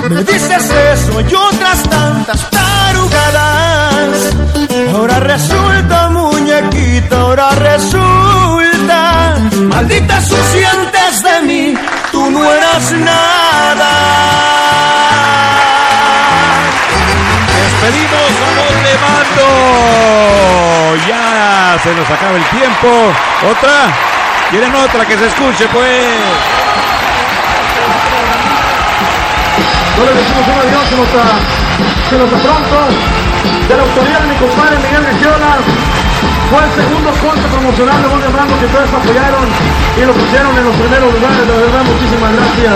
Me 0.10 0.24
dices 0.26 0.70
eso 0.94 1.22
y 1.22 1.34
otras 1.34 1.84
tantas 1.84 2.50
tarugadas. 2.50 4.36
Ahora 4.94 5.20
resulta, 5.22 6.10
muñequita, 6.10 7.22
ahora 7.22 7.52
resulta. 7.52 8.52
Maldita 9.70 10.20
de 10.20 11.01
mí, 11.62 11.74
tú 12.12 12.30
no 12.32 12.44
eras 12.46 12.92
nada. 12.92 13.92
Despedimos 17.62 18.32
a 18.46 18.50
los 18.58 18.74
de 18.86 18.94
mando. 19.06 19.48
Ya 21.08 21.80
se 21.84 21.92
nos 21.96 22.10
acaba 22.10 22.38
el 22.38 22.46
tiempo. 22.46 22.90
¿Otra? 23.50 23.76
¿Quieren 24.50 24.76
otra 24.76 25.06
que 25.06 25.18
se 25.18 25.28
escuche, 25.28 25.68
pues? 25.72 26.06
No 29.98 30.06
le 30.06 30.14
decimos 30.14 30.48
un 30.48 30.60
adiós, 30.60 30.90
se 30.90 30.96
nos, 30.98 31.10
se 32.10 32.16
nos 32.18 32.42
pronto. 32.42 32.78
De 33.68 33.76
la 33.78 33.84
autoridad 33.84 34.20
de 34.22 34.28
mi 34.28 34.36
compadre 34.36 34.78
Miguel 34.78 35.06
Regiona. 35.06 36.11
Fue 36.50 36.60
el 36.60 36.72
segundo 36.76 37.10
corte 37.22 37.48
promocional 37.48 38.02
de 38.02 38.08
Voz 38.08 38.22
de 38.22 38.28
que 38.28 38.68
todos 38.74 38.90
apoyaron 38.92 39.46
y 39.98 40.02
lo 40.02 40.14
pusieron 40.14 40.52
en 40.58 40.66
los 40.66 40.76
primeros 40.76 41.14
lugares. 41.14 41.48
De 41.48 41.56
verdad, 41.56 41.84
muchísimas 41.86 42.32
gracias. 42.36 42.76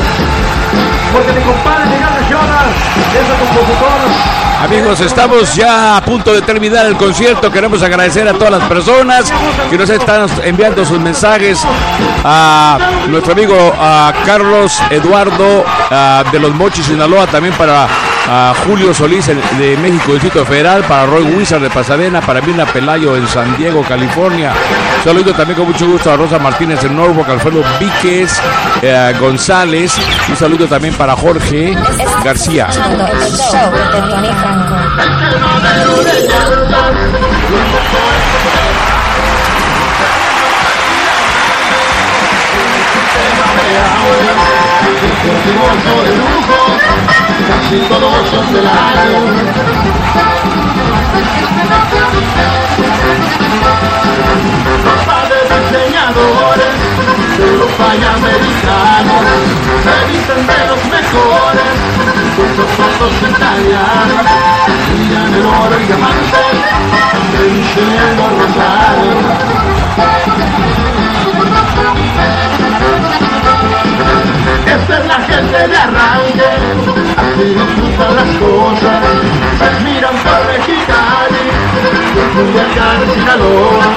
Porque 1.11 1.32
mi 1.33 1.41
compadre 1.43 1.85
Miguel 1.85 2.11
Regiona 2.19 2.59
es 3.14 3.30
el 3.30 3.38
compositor 3.40 4.45
Amigos, 4.64 4.99
estamos 5.01 5.53
ya 5.56 5.98
a 5.98 6.01
punto 6.01 6.33
de 6.33 6.41
terminar 6.41 6.85
el 6.85 6.95
concierto. 6.95 7.51
Queremos 7.51 7.83
agradecer 7.83 8.27
a 8.27 8.33
todas 8.33 8.51
las 8.51 8.64
personas 8.64 9.32
que 9.69 9.77
nos 9.77 9.90
están 9.90 10.27
enviando 10.43 10.83
sus 10.85 10.99
mensajes. 10.99 11.61
A 12.24 12.80
nuestro 13.09 13.33
amigo 13.33 13.56
a 13.77 14.11
Carlos 14.25 14.82
Eduardo 14.90 15.64
ah, 15.91 16.24
de 16.32 16.40
los 16.40 16.53
Mochis, 16.56 16.85
Sinaloa. 16.85 17.27
También 17.27 17.53
para 17.56 17.88
a 18.28 18.54
Julio 18.66 18.94
Solís 18.94 19.28
de 19.28 19.78
México, 19.78 20.14
Distrito 20.14 20.45
Federal. 20.45 20.84
Para 20.84 21.06
Roy 21.06 21.24
Wizard 21.24 21.62
de 21.62 21.70
Pasadena. 21.70 22.22
Para 22.22 22.42
Mirna 22.42 22.66
Pelayo 22.66 23.16
en 23.16 23.28
San 23.28 23.56
Diego, 23.58 23.84
California. 23.84 24.54
Saludo 25.04 25.34
también 25.34 25.58
con 25.58 25.68
mucho 25.68 25.88
gusto 25.88 26.12
a 26.12 26.18
Rosa 26.18 26.40
Martínez 26.40 26.84
en 26.84 26.95
Norfolk, 26.95 27.30
Alfredo 27.30 27.64
Víquez 27.80 28.42
eh, 28.82 29.14
González. 29.20 29.98
Un 30.28 30.36
saludo 30.36 30.68
también 30.68 30.94
para 30.95 31.16
Jorge 31.16 31.76
García. 32.24 32.68
Casi 47.47 47.77
todos 47.89 48.30
son 48.30 48.53
de 48.53 48.61
diseñadores, 55.75 56.75
de 57.38 57.47
y 57.55 58.03
americanos, 58.03 59.25
se 59.83 59.95
dicen 60.11 60.41
de 60.47 60.59
los 60.67 60.81
mejores, 60.85 61.75
con 62.35 62.49
zapatos 62.55 63.15
italianos, 63.30 64.25
brillan 64.89 65.33
el 65.33 65.45
oro 65.45 65.75
y 65.80 65.85
diamantes, 65.85 66.55
de 67.31 67.41
Michelin 67.49 68.19
o 68.19 69.84
Es 74.76 74.90
la 75.08 75.16
gente 75.16 75.68
de 75.70 75.78
arranque, 75.78 76.50
así 77.16 77.45
disfrutan 77.45 78.12
las 78.18 78.32
cosas, 78.38 79.00
se 79.58 79.70
miran 79.86 80.16
por 80.18 80.42
Mexicali, 80.48 81.45
Culiacán, 82.36 83.00
Sinaloa, 83.14 83.88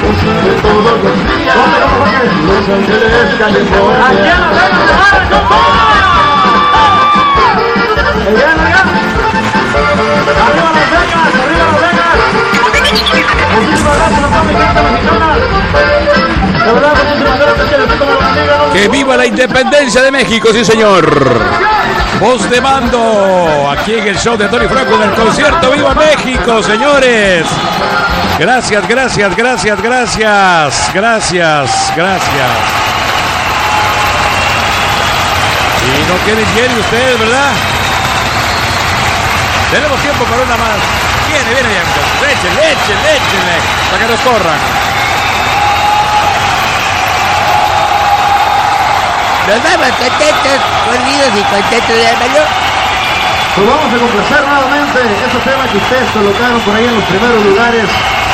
consigue 0.00 0.52
todos 0.62 0.96
los 1.04 1.16
días, 1.28 1.56
Los 2.46 2.66
Ángeles, 2.66 3.28
California. 3.38 4.06
¡Aquí 4.06 4.28
a 4.28 4.38
la 4.40 4.48
Vegas, 4.48 5.12
¡Arriba 8.26 8.52
Las 8.56 8.60
Vegas! 8.64 8.86
¡Arriba. 15.74 16.35
Que 18.72 18.88
viva 18.88 19.16
la 19.16 19.26
independencia 19.26 20.02
de 20.02 20.10
México, 20.10 20.48
sí 20.52 20.64
señor. 20.64 21.40
Voz 22.20 22.48
de 22.48 22.60
mando, 22.60 23.70
aquí 23.70 23.94
en 23.94 24.06
el 24.08 24.18
show 24.18 24.36
de 24.36 24.48
Tony 24.48 24.66
Franco 24.68 24.94
en 24.94 25.02
el 25.02 25.14
concierto 25.14 25.70
Viva 25.70 25.94
México, 25.94 26.62
señores. 26.62 27.46
Gracias, 28.38 28.88
gracias, 28.88 29.36
gracias, 29.36 29.82
gracias, 29.82 30.90
gracias, 30.92 31.92
gracias. 31.96 32.50
Y 35.86 36.10
no 36.10 36.16
quieren 36.24 36.54
bien 36.54 36.78
ustedes, 36.78 37.18
¿verdad? 37.18 37.52
Tenemos 39.70 40.00
tiempo 40.00 40.24
para 40.24 40.42
una 40.42 40.56
más. 40.56 40.78
Viene, 41.28 41.54
viene, 41.54 41.68
bien. 41.68 41.82
Échenle, 42.30 42.72
échenle, 42.72 43.10
échenle, 43.16 43.56
para 43.90 44.04
que 44.04 44.12
nos 44.12 44.20
corran. 44.20 44.95
Nos 49.46 49.62
vamos 49.62 49.94
contentos, 49.94 50.58
corridos 50.90 51.30
y 51.38 51.42
contentos, 51.46 51.94
hermano. 51.94 52.42
Pues 53.54 53.62
vamos 53.62 53.86
a 53.86 53.98
complacer 54.02 54.42
nuevamente 54.42 54.98
ese 55.06 55.38
tema 55.46 55.62
que 55.70 55.78
ustedes 55.78 56.10
colocaron 56.10 56.58
por 56.66 56.74
ahí 56.74 56.82
en 56.82 56.98
los 56.98 57.06
primeros 57.06 57.46
lugares. 57.46 57.86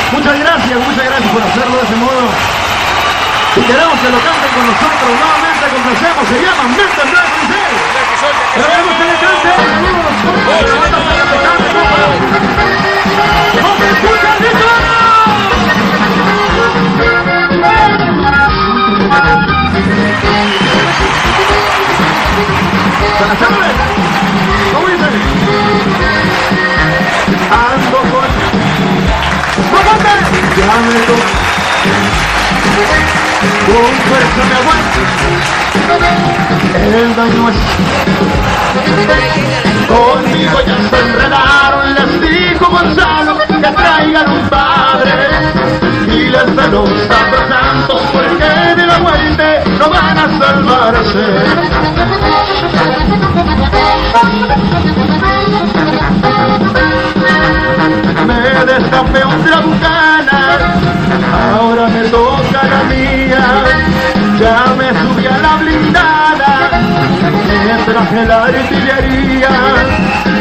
Muchas 0.08 0.40
gracias, 0.40 0.72
muchas 0.72 1.04
gracias 1.04 1.28
por 1.28 1.42
hacerlo 1.44 1.76
de 1.76 1.84
ese 1.84 1.96
modo. 2.00 2.32
Y 2.32 3.60
queremos 3.60 3.96
que 4.00 4.08
lo 4.08 4.20
canten 4.24 4.50
con 4.56 4.64
nosotros 4.72 5.12
nuevamente, 5.12 5.64
complacemos, 5.68 6.24
se 6.32 6.38
llama 6.40 6.64
y 6.64 6.80
Negro. 6.80 7.92
Queremos 8.56 8.92
que 8.96 9.04
le 9.04 9.16
canten, 9.20 9.52
amigos, 9.68 10.16
con 10.16 10.32
la 10.32 10.80
banda 10.80 10.96
para 10.96 11.28
que 11.28 11.36
cante, 11.44 11.68
compa. 11.76 12.08
¡No 13.60 13.68
se 13.76 13.84
escucha, 14.00 15.11
¿Se 23.18 23.24
la 23.26 23.34
saben? 23.36 23.76
¿Cómo 24.72 24.86
dice? 24.88 25.06
Ando 27.50 27.98
con... 28.10 28.28
¡No 29.72 29.78
cante! 30.02 30.38
Ya 30.56 30.76
me 30.86 30.98
lo... 31.06 31.16
Con 33.66 33.92
fuerza 34.08 34.42
me 34.48 34.54
aguanto 34.54 35.00
El 36.96 37.16
daño 37.16 37.48
es 37.48 37.56
Conmigo 39.88 40.58
ya 40.66 40.76
se 40.88 40.98
enredaron 41.00 41.94
Les 41.94 42.10
dijo 42.20 42.66
Gonzalo 42.70 43.38
que 43.38 43.46
traigan 43.72 44.30
un 44.30 44.48
padre 44.48 45.12
Y 46.06 46.28
les 46.28 46.56
de 46.56 46.68
los 46.68 46.88
santos 47.08 48.02
Porque 48.12 48.74
de 48.76 48.86
la 48.86 48.98
muerte 49.00 49.51
no 49.82 49.90
van 49.90 50.18
a 50.18 50.28
salvarse 50.38 51.24
me 58.26 58.64
destapé 58.64 59.24
otra 59.24 59.60
bucana, 59.60 60.40
ahora 61.54 61.88
me 61.88 62.02
toca 62.10 62.60
la 62.72 62.82
mía, 62.84 63.44
ya 64.40 64.58
me 64.78 64.88
subí 65.00 65.26
a 65.26 65.38
la 65.38 65.56
blindada, 65.56 66.52
me 67.48 67.84
traje 67.84 68.26
la 68.26 68.44
artillería, 68.44 69.50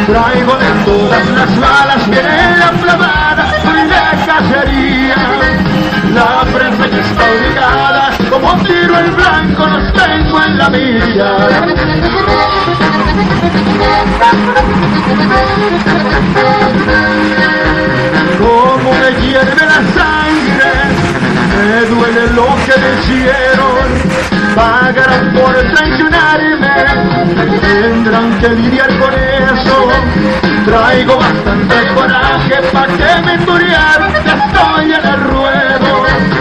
traigo 0.06 0.56
de 0.56 0.72
todas 0.86 1.28
las 1.32 1.60
balas, 1.60 2.10
viene 2.10 2.58
la 2.58 2.72
flamada, 2.82 3.46
de 3.92 4.26
cacería, 4.26 5.16
la 6.14 6.46
prensa 6.54 6.88
ya 6.88 7.02
está 7.02 7.24
ubicada, 7.32 8.21
como 8.32 8.56
tiro 8.64 8.98
el 8.98 9.12
blanco 9.12 9.68
los 9.68 9.94
tengo 9.94 10.42
en 10.42 10.58
la 10.58 10.70
milla. 10.70 11.32
Como 18.40 18.92
me 18.94 19.22
hierve 19.22 19.66
la 19.66 19.82
sangre, 20.00 20.72
me 21.58 21.82
duele 21.88 22.28
lo 22.28 22.48
que 22.66 22.76
me 22.80 22.90
hicieron, 23.02 23.88
pagarán 24.56 25.34
por 25.34 25.54
traicionarme, 25.74 26.76
tendrán 27.62 28.40
que 28.40 28.50
lidiar 28.50 28.98
con 28.98 29.14
eso, 29.14 29.90
traigo 30.66 31.18
bastante 31.18 31.76
coraje 31.94 32.62
pa' 32.72 32.88
que 32.88 33.22
me 33.26 33.34
enduriar, 33.34 34.24
ya 34.26 34.34
estoy 34.46 34.94
en 34.94 35.06
el 35.06 35.20
ruedo, 35.22 36.41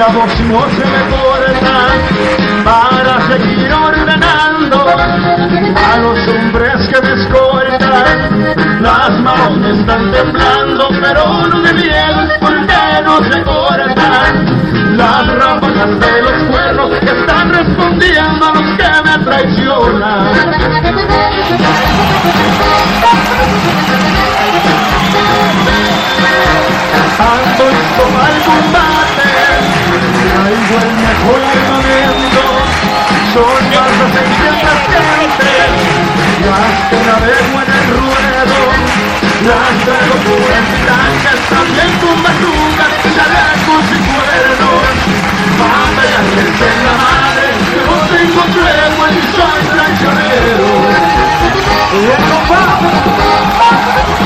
voz 0.00 0.40
no 0.40 0.60
se 0.70 0.84
me 0.86 1.02
corta 1.10 1.76
para 2.64 3.20
seguir 3.28 3.72
ordenando 3.72 4.86
a 5.76 5.96
los 5.98 6.28
hombres 6.28 6.88
que 6.88 7.00
me 7.02 7.12
escoltan. 7.22 8.82
Las 8.82 9.10
manos 9.20 9.58
me 9.58 9.70
están 9.78 10.10
temblando, 10.10 10.88
pero 11.00 11.26
no 11.48 11.60
de 11.60 11.74
miedo 11.74 12.28
porque 12.40 13.02
no 13.04 13.18
se 13.30 13.42
cortan. 13.42 14.96
Las 14.96 15.26
ráfagas 15.34 16.00
de 16.00 16.22
los 16.22 16.42
cuernos 16.50 16.90
que 16.98 17.10
están 17.20 17.52
respondiendo 17.52 18.46
a 18.46 18.54
los 18.54 18.76
que 18.76 18.90
me 19.04 19.24
traicionan. 19.24 20.28
Ando 27.18 27.64
combate, 27.96 29.71
traigo 30.30 30.76
el 30.82 30.92
mejor 31.02 31.40
armamento, 31.52 32.44
son 33.32 33.62
más 33.72 33.92
de 33.98 34.06
600 34.12 34.70
gentes, 34.92 35.70
las 36.46 36.74
que 36.88 36.98
navego 37.06 37.56
en 37.62 37.70
el 37.78 37.86
ruedo, 37.98 38.58
las 39.48 39.76
por 40.22 40.50
en 40.58 40.66
tanques, 40.86 41.40
también 41.50 41.90
con 42.02 42.16
bazookas, 42.22 42.94
chalecos 43.14 43.86
y 43.90 43.98
cuernos, 44.06 44.94
para 45.58 45.82
pegarles 45.96 46.56
en 46.70 46.78
la 46.86 46.94
madre, 47.02 47.46
que 47.72 47.80
no 47.88 47.96
tengo 48.12 48.42
tregua 48.54 49.06
y 49.10 49.20
soy 49.34 49.60
traicionero. 49.72 50.70
Y 51.92 52.08
el 52.08 52.22
Traigo 53.52 54.21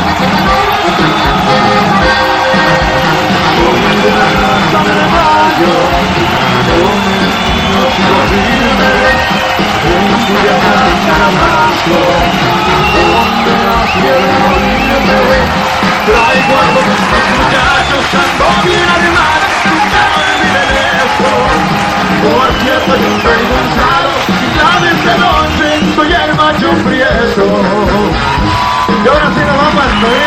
Y 29.05 29.09
ahora 29.09 29.31
sí 29.33 29.41
nos 29.41 29.57
vamos 29.57 29.85
a 29.85 30.26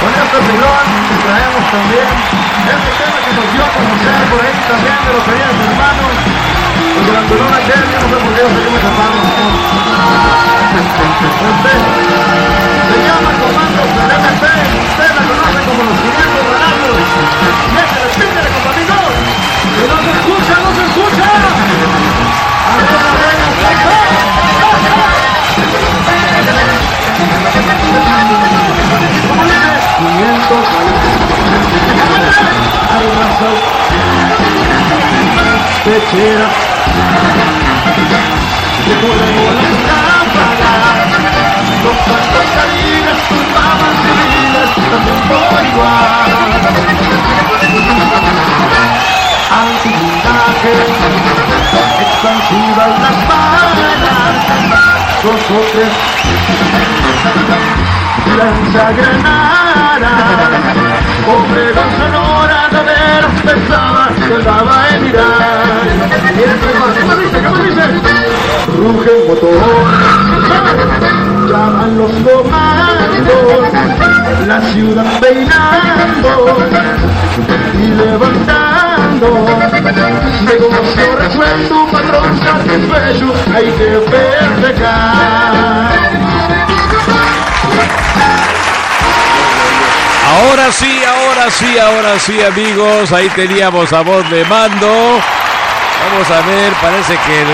con 0.00 0.12
este 0.12 0.38
pilón 0.46 0.86
que 1.08 1.16
traemos 1.24 1.64
también. 1.70 2.08
Este 2.66 2.90
tema 2.98 3.18
que 3.24 3.32
nos 3.36 3.46
dio 3.52 3.62
a 3.62 3.70
conocer 3.76 4.18
por 4.30 4.40
ahí 4.44 4.56
también 4.66 4.98
de 5.06 5.10
los 5.16 5.24
queridos 5.26 5.56
hermanos. 5.66 6.12
Los 6.96 7.04
de 7.06 7.12
la 7.12 7.22
corona 7.28 7.58
que 7.66 7.74
yo 7.76 7.98
no 8.00 8.08
sé 8.10 8.16
por 8.22 8.32
qué 8.36 8.42
taparon. 8.84 9.26
Este, 10.76 11.06
se 12.86 12.98
llama 13.06 13.30
Comandos 13.40 13.88
del 13.96 14.10
MP, 14.16 14.44
usted 14.86 15.10
la 15.16 15.22
conoce 15.26 15.60
como 15.66 15.82
los 15.84 15.96
500 15.96 16.44
granados. 16.46 16.96
Métele, 17.74 18.08
pídele, 18.16 18.50
compañeros. 18.54 18.85
500 30.46 30.66
Armas 32.96 33.36
pechera. 35.84 36.48
Recuerdo 38.86 39.50
las 39.56 39.76
lámparas, 39.88 40.98
los 41.82 41.98
santos 42.06 42.46
salinas 42.54 43.18
tumbaban 43.28 43.94
civiles, 44.02 44.70
también 44.90 45.20
por 45.26 45.64
igual. 45.66 46.30
Antiblindaje, 49.50 50.74
expansivas 52.02 52.92
las 53.00 53.18
balas, 53.26 54.34
nosotros 55.24 55.90
lanza 60.06 60.24
granadas, 60.36 60.76
Obregón 61.34 61.90
Sonora, 61.98 62.60
de 62.70 62.80
veras 62.88 63.36
pensaba 63.44 64.08
que 64.14 64.36
daba 64.44 64.76
en 64.90 64.98
mirar. 65.02 65.86
Y 66.36 66.42
es 66.42 66.54
más, 66.80 66.92
¿qué 66.96 67.02
me 67.04 67.14
dice? 67.22 67.38
¿Qué 67.40 67.48
me 67.50 67.58
dice? 67.68 67.84
Ruge 68.76 69.10
el 69.10 69.20
motor, 69.28 69.86
llaman 71.50 71.92
los 71.98 72.12
comandos, 72.26 73.58
la 74.46 74.60
ciudad 74.72 75.20
peinando 75.20 76.32
y 77.80 77.86
levantando. 77.88 79.28
Negocio 80.46 81.16
resuelto, 81.16 81.76
patrón 81.90 82.38
satisfecho, 82.38 83.28
hay 83.54 83.66
que 83.72 83.88
festejar. 84.10 85.96
Ahora 90.26 90.72
sí, 90.72 91.02
ahora 91.04 91.50
sí, 91.50 91.78
ahora 91.78 92.18
sí, 92.18 92.42
amigos. 92.42 93.12
Ahí 93.12 93.28
teníamos 93.30 93.92
a 93.92 94.02
voz 94.02 94.28
de 94.28 94.44
mando. 94.44 95.20
Vamos 96.02 96.30
a 96.30 96.40
ver, 96.46 96.72
parece 96.74 97.16
que 97.16 97.42
el, 97.42 97.48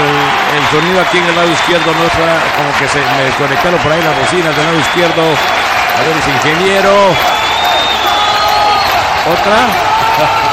sonido 0.71 1.01
aquí 1.01 1.19
en 1.19 1.25
el 1.27 1.37
lado 1.37 1.51
izquierdo 1.53 1.93
no 1.93 2.05
está, 2.05 2.41
como 2.57 2.73
que 2.79 2.89
se 2.89 2.99
me 2.99 3.31
conectaron 3.39 3.79
por 3.81 3.93
ahí 3.93 4.03
las 4.03 4.17
bocinas 4.19 4.57
del 4.57 4.65
lado 4.67 4.79
izquierdo. 4.79 5.23
A 5.23 6.01
ver, 6.03 6.17
ese 6.17 6.31
ingeniero. 6.31 6.93
¿Otra? 9.33 9.57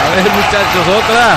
A 0.00 0.14
ver, 0.16 0.24
muchachos, 0.32 0.88
otra. 0.88 1.36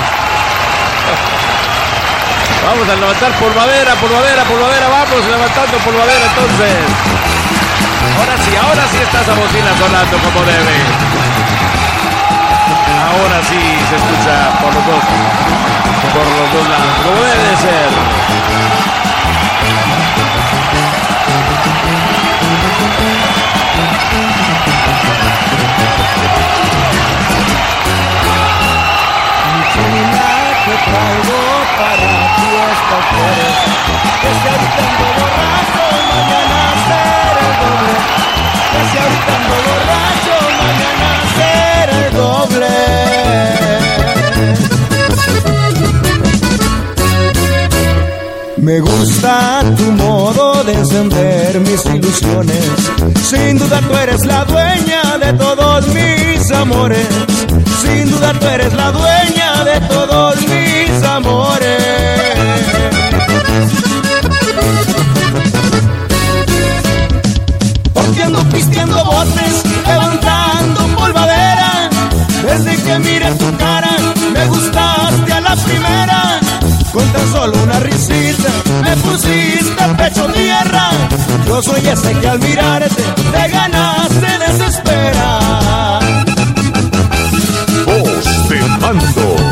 Vamos 2.66 2.90
a 2.90 2.96
levantar 2.96 3.32
por 3.34 3.54
madera, 3.56 3.94
por 3.96 4.10
madera, 4.10 4.44
por 4.44 4.60
madera. 4.60 4.88
Vamos 4.90 5.26
levantando 5.28 5.78
por 5.78 5.94
madera 5.94 6.26
entonces. 6.26 7.33
Ahora 8.18 8.36
sí, 8.44 8.56
ahora 8.56 8.84
sí 8.92 8.98
está 8.98 9.22
esa 9.22 9.34
bocina 9.34 9.72
sonando 9.78 10.18
como 10.18 10.42
debe. 10.46 10.78
Ahora 13.10 13.38
sí 13.50 13.60
se 13.90 13.96
escucha 13.96 14.36
por 14.62 14.74
los 14.74 14.86
dos, 14.86 15.04
por 16.14 16.26
los 16.26 16.54
dos 16.54 16.70
lados, 16.70 16.96
como 17.04 17.22
debe 17.22 17.44
de 17.50 17.58
ser. 17.58 17.92
para 31.78 32.08
ti 32.36 32.50
esta 32.72 32.98
flores 33.10 33.58
Que 34.22 34.30
si 34.34 35.53
Me 48.64 48.80
gusta 48.80 49.62
tu 49.76 49.92
modo 49.92 50.64
de 50.64 50.72
encender 50.72 51.60
mis 51.60 51.86
ilusiones. 51.86 52.66
Sin 53.22 53.60
duda 53.60 53.82
tú 53.82 53.94
eres 53.94 54.26
la 54.26 54.46
dueña 54.46 55.18
de 55.20 55.34
todos 55.34 55.86
mis 55.88 56.50
amores. 56.50 57.08
Sin 57.82 58.10
duda 58.10 58.32
tú 58.40 58.48
eres 58.48 58.74
la 58.74 58.92
dueña 58.94 59.66
de 59.66 59.82
todos 59.88 60.36
mis 60.48 61.04
amores. 61.04 61.84
Porque 67.94 68.24
ando 68.24 68.40
pisteando 68.50 69.04
botes, 69.04 69.64
levantando 69.86 70.88
polvadera. 70.96 71.90
Desde 72.48 72.82
que 72.82 73.00
miré 73.00 73.30
tu 73.34 73.58
cara, 73.58 73.92
me 74.34 74.46
gustaste 74.46 75.34
a 75.34 75.42
la 75.42 75.56
primera. 75.58 76.40
Con 76.94 77.08
tan 77.12 77.32
solo 77.32 77.54
una 77.64 77.80
risita, 77.80 78.23
me 78.96 79.02
pusiste 79.02 79.84
pecho 79.98 80.28
tierra. 80.28 80.90
Yo 81.48 81.62
soy 81.62 81.88
ese 81.88 82.14
que 82.20 82.28
al 82.28 82.40
mirarte, 82.40 82.90
te 82.90 83.48
ganaste 83.50 84.28
desespera. 84.40 86.00
Mando. 88.80 89.43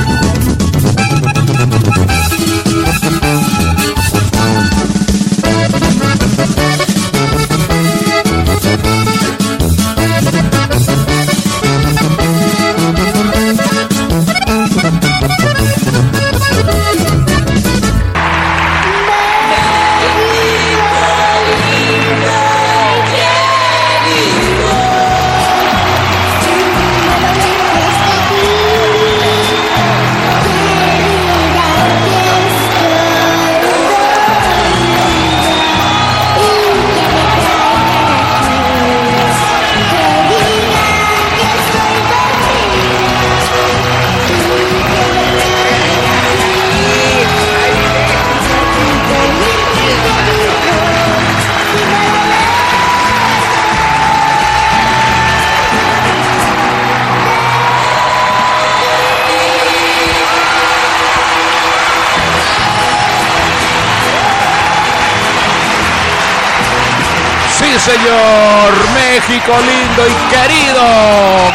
Querido. 70.32 70.84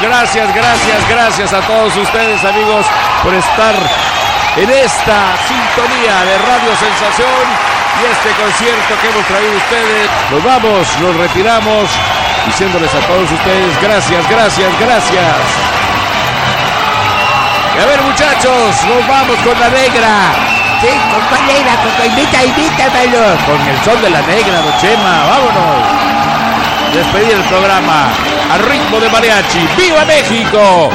Gracias, 0.02 0.54
gracias, 0.54 1.08
gracias 1.08 1.52
a 1.52 1.60
todos 1.62 1.96
ustedes, 1.96 2.44
amigos, 2.44 2.86
por 3.22 3.34
estar 3.34 3.74
en 4.56 4.70
esta 4.70 5.18
sintonía 5.48 6.14
de 6.24 6.34
Radio 6.44 6.72
Sensación 6.76 7.44
y 7.96 8.04
este 8.12 8.30
concierto 8.36 8.92
que 9.00 9.08
hemos 9.08 9.24
traído 9.26 9.56
ustedes. 9.56 10.06
Nos 10.30 10.44
vamos, 10.44 10.84
nos 11.00 11.16
retiramos, 11.16 11.88
diciéndoles 12.46 12.92
a 12.94 13.00
todos 13.00 13.30
ustedes 13.32 13.72
gracias, 13.80 14.28
gracias, 14.28 14.70
gracias. 14.78 15.36
Y 17.76 17.80
a 17.80 17.86
ver, 17.86 18.00
muchachos, 18.02 18.84
nos 18.88 19.08
vamos 19.08 19.36
con 19.40 19.58
la 19.58 19.68
negra. 19.68 20.12
Sí, 20.80 20.92
compañera, 21.12 21.72
con 21.80 22.06
invita, 22.06 22.44
invita, 22.44 22.84
hermano. 22.84 23.36
Con 23.46 23.60
el 23.68 23.78
son 23.84 24.00
de 24.02 24.10
la 24.10 24.20
negra, 24.22 24.60
don 24.60 24.76
Chema, 24.78 25.24
vámonos. 25.24 25.80
Despedir 26.92 27.32
el 27.32 27.44
programa 27.44 28.08
a 28.50 28.58
ritmo 28.58 29.00
de 29.00 29.08
mariachi. 29.10 29.66
¡Viva 29.76 30.04
México! 30.04 30.90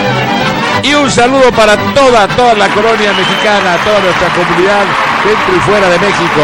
Y 0.84 0.94
un 0.96 1.10
saludo 1.12 1.52
para 1.52 1.78
toda, 1.94 2.28
toda 2.30 2.54
la 2.56 2.68
colonia 2.70 3.14
mexicana, 3.14 3.78
toda 3.84 4.00
nuestra 4.00 4.30
comunidad 4.30 4.84
dentro 5.24 5.56
y 5.56 5.60
fuera 5.60 5.90
de 5.90 6.00
México. 6.00 6.42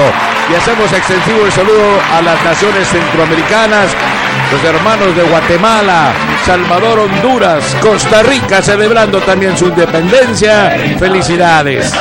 Y 0.52 0.56
hacemos 0.56 0.92
extensivo 0.94 1.46
el 1.46 1.52
saludo 1.52 2.00
a 2.16 2.22
las 2.22 2.42
naciones 2.44 2.88
centroamericanas, 2.88 3.88
los 4.52 4.64
hermanos 4.64 5.16
de 5.16 5.24
Guatemala, 5.24 6.14
Salvador, 6.46 7.00
Honduras, 7.00 7.76
Costa 7.82 8.22
Rica, 8.24 8.62
celebrando 8.62 9.20
también 9.22 9.58
su 9.58 9.68
independencia. 9.68 10.78
Felicidades. 11.00 11.92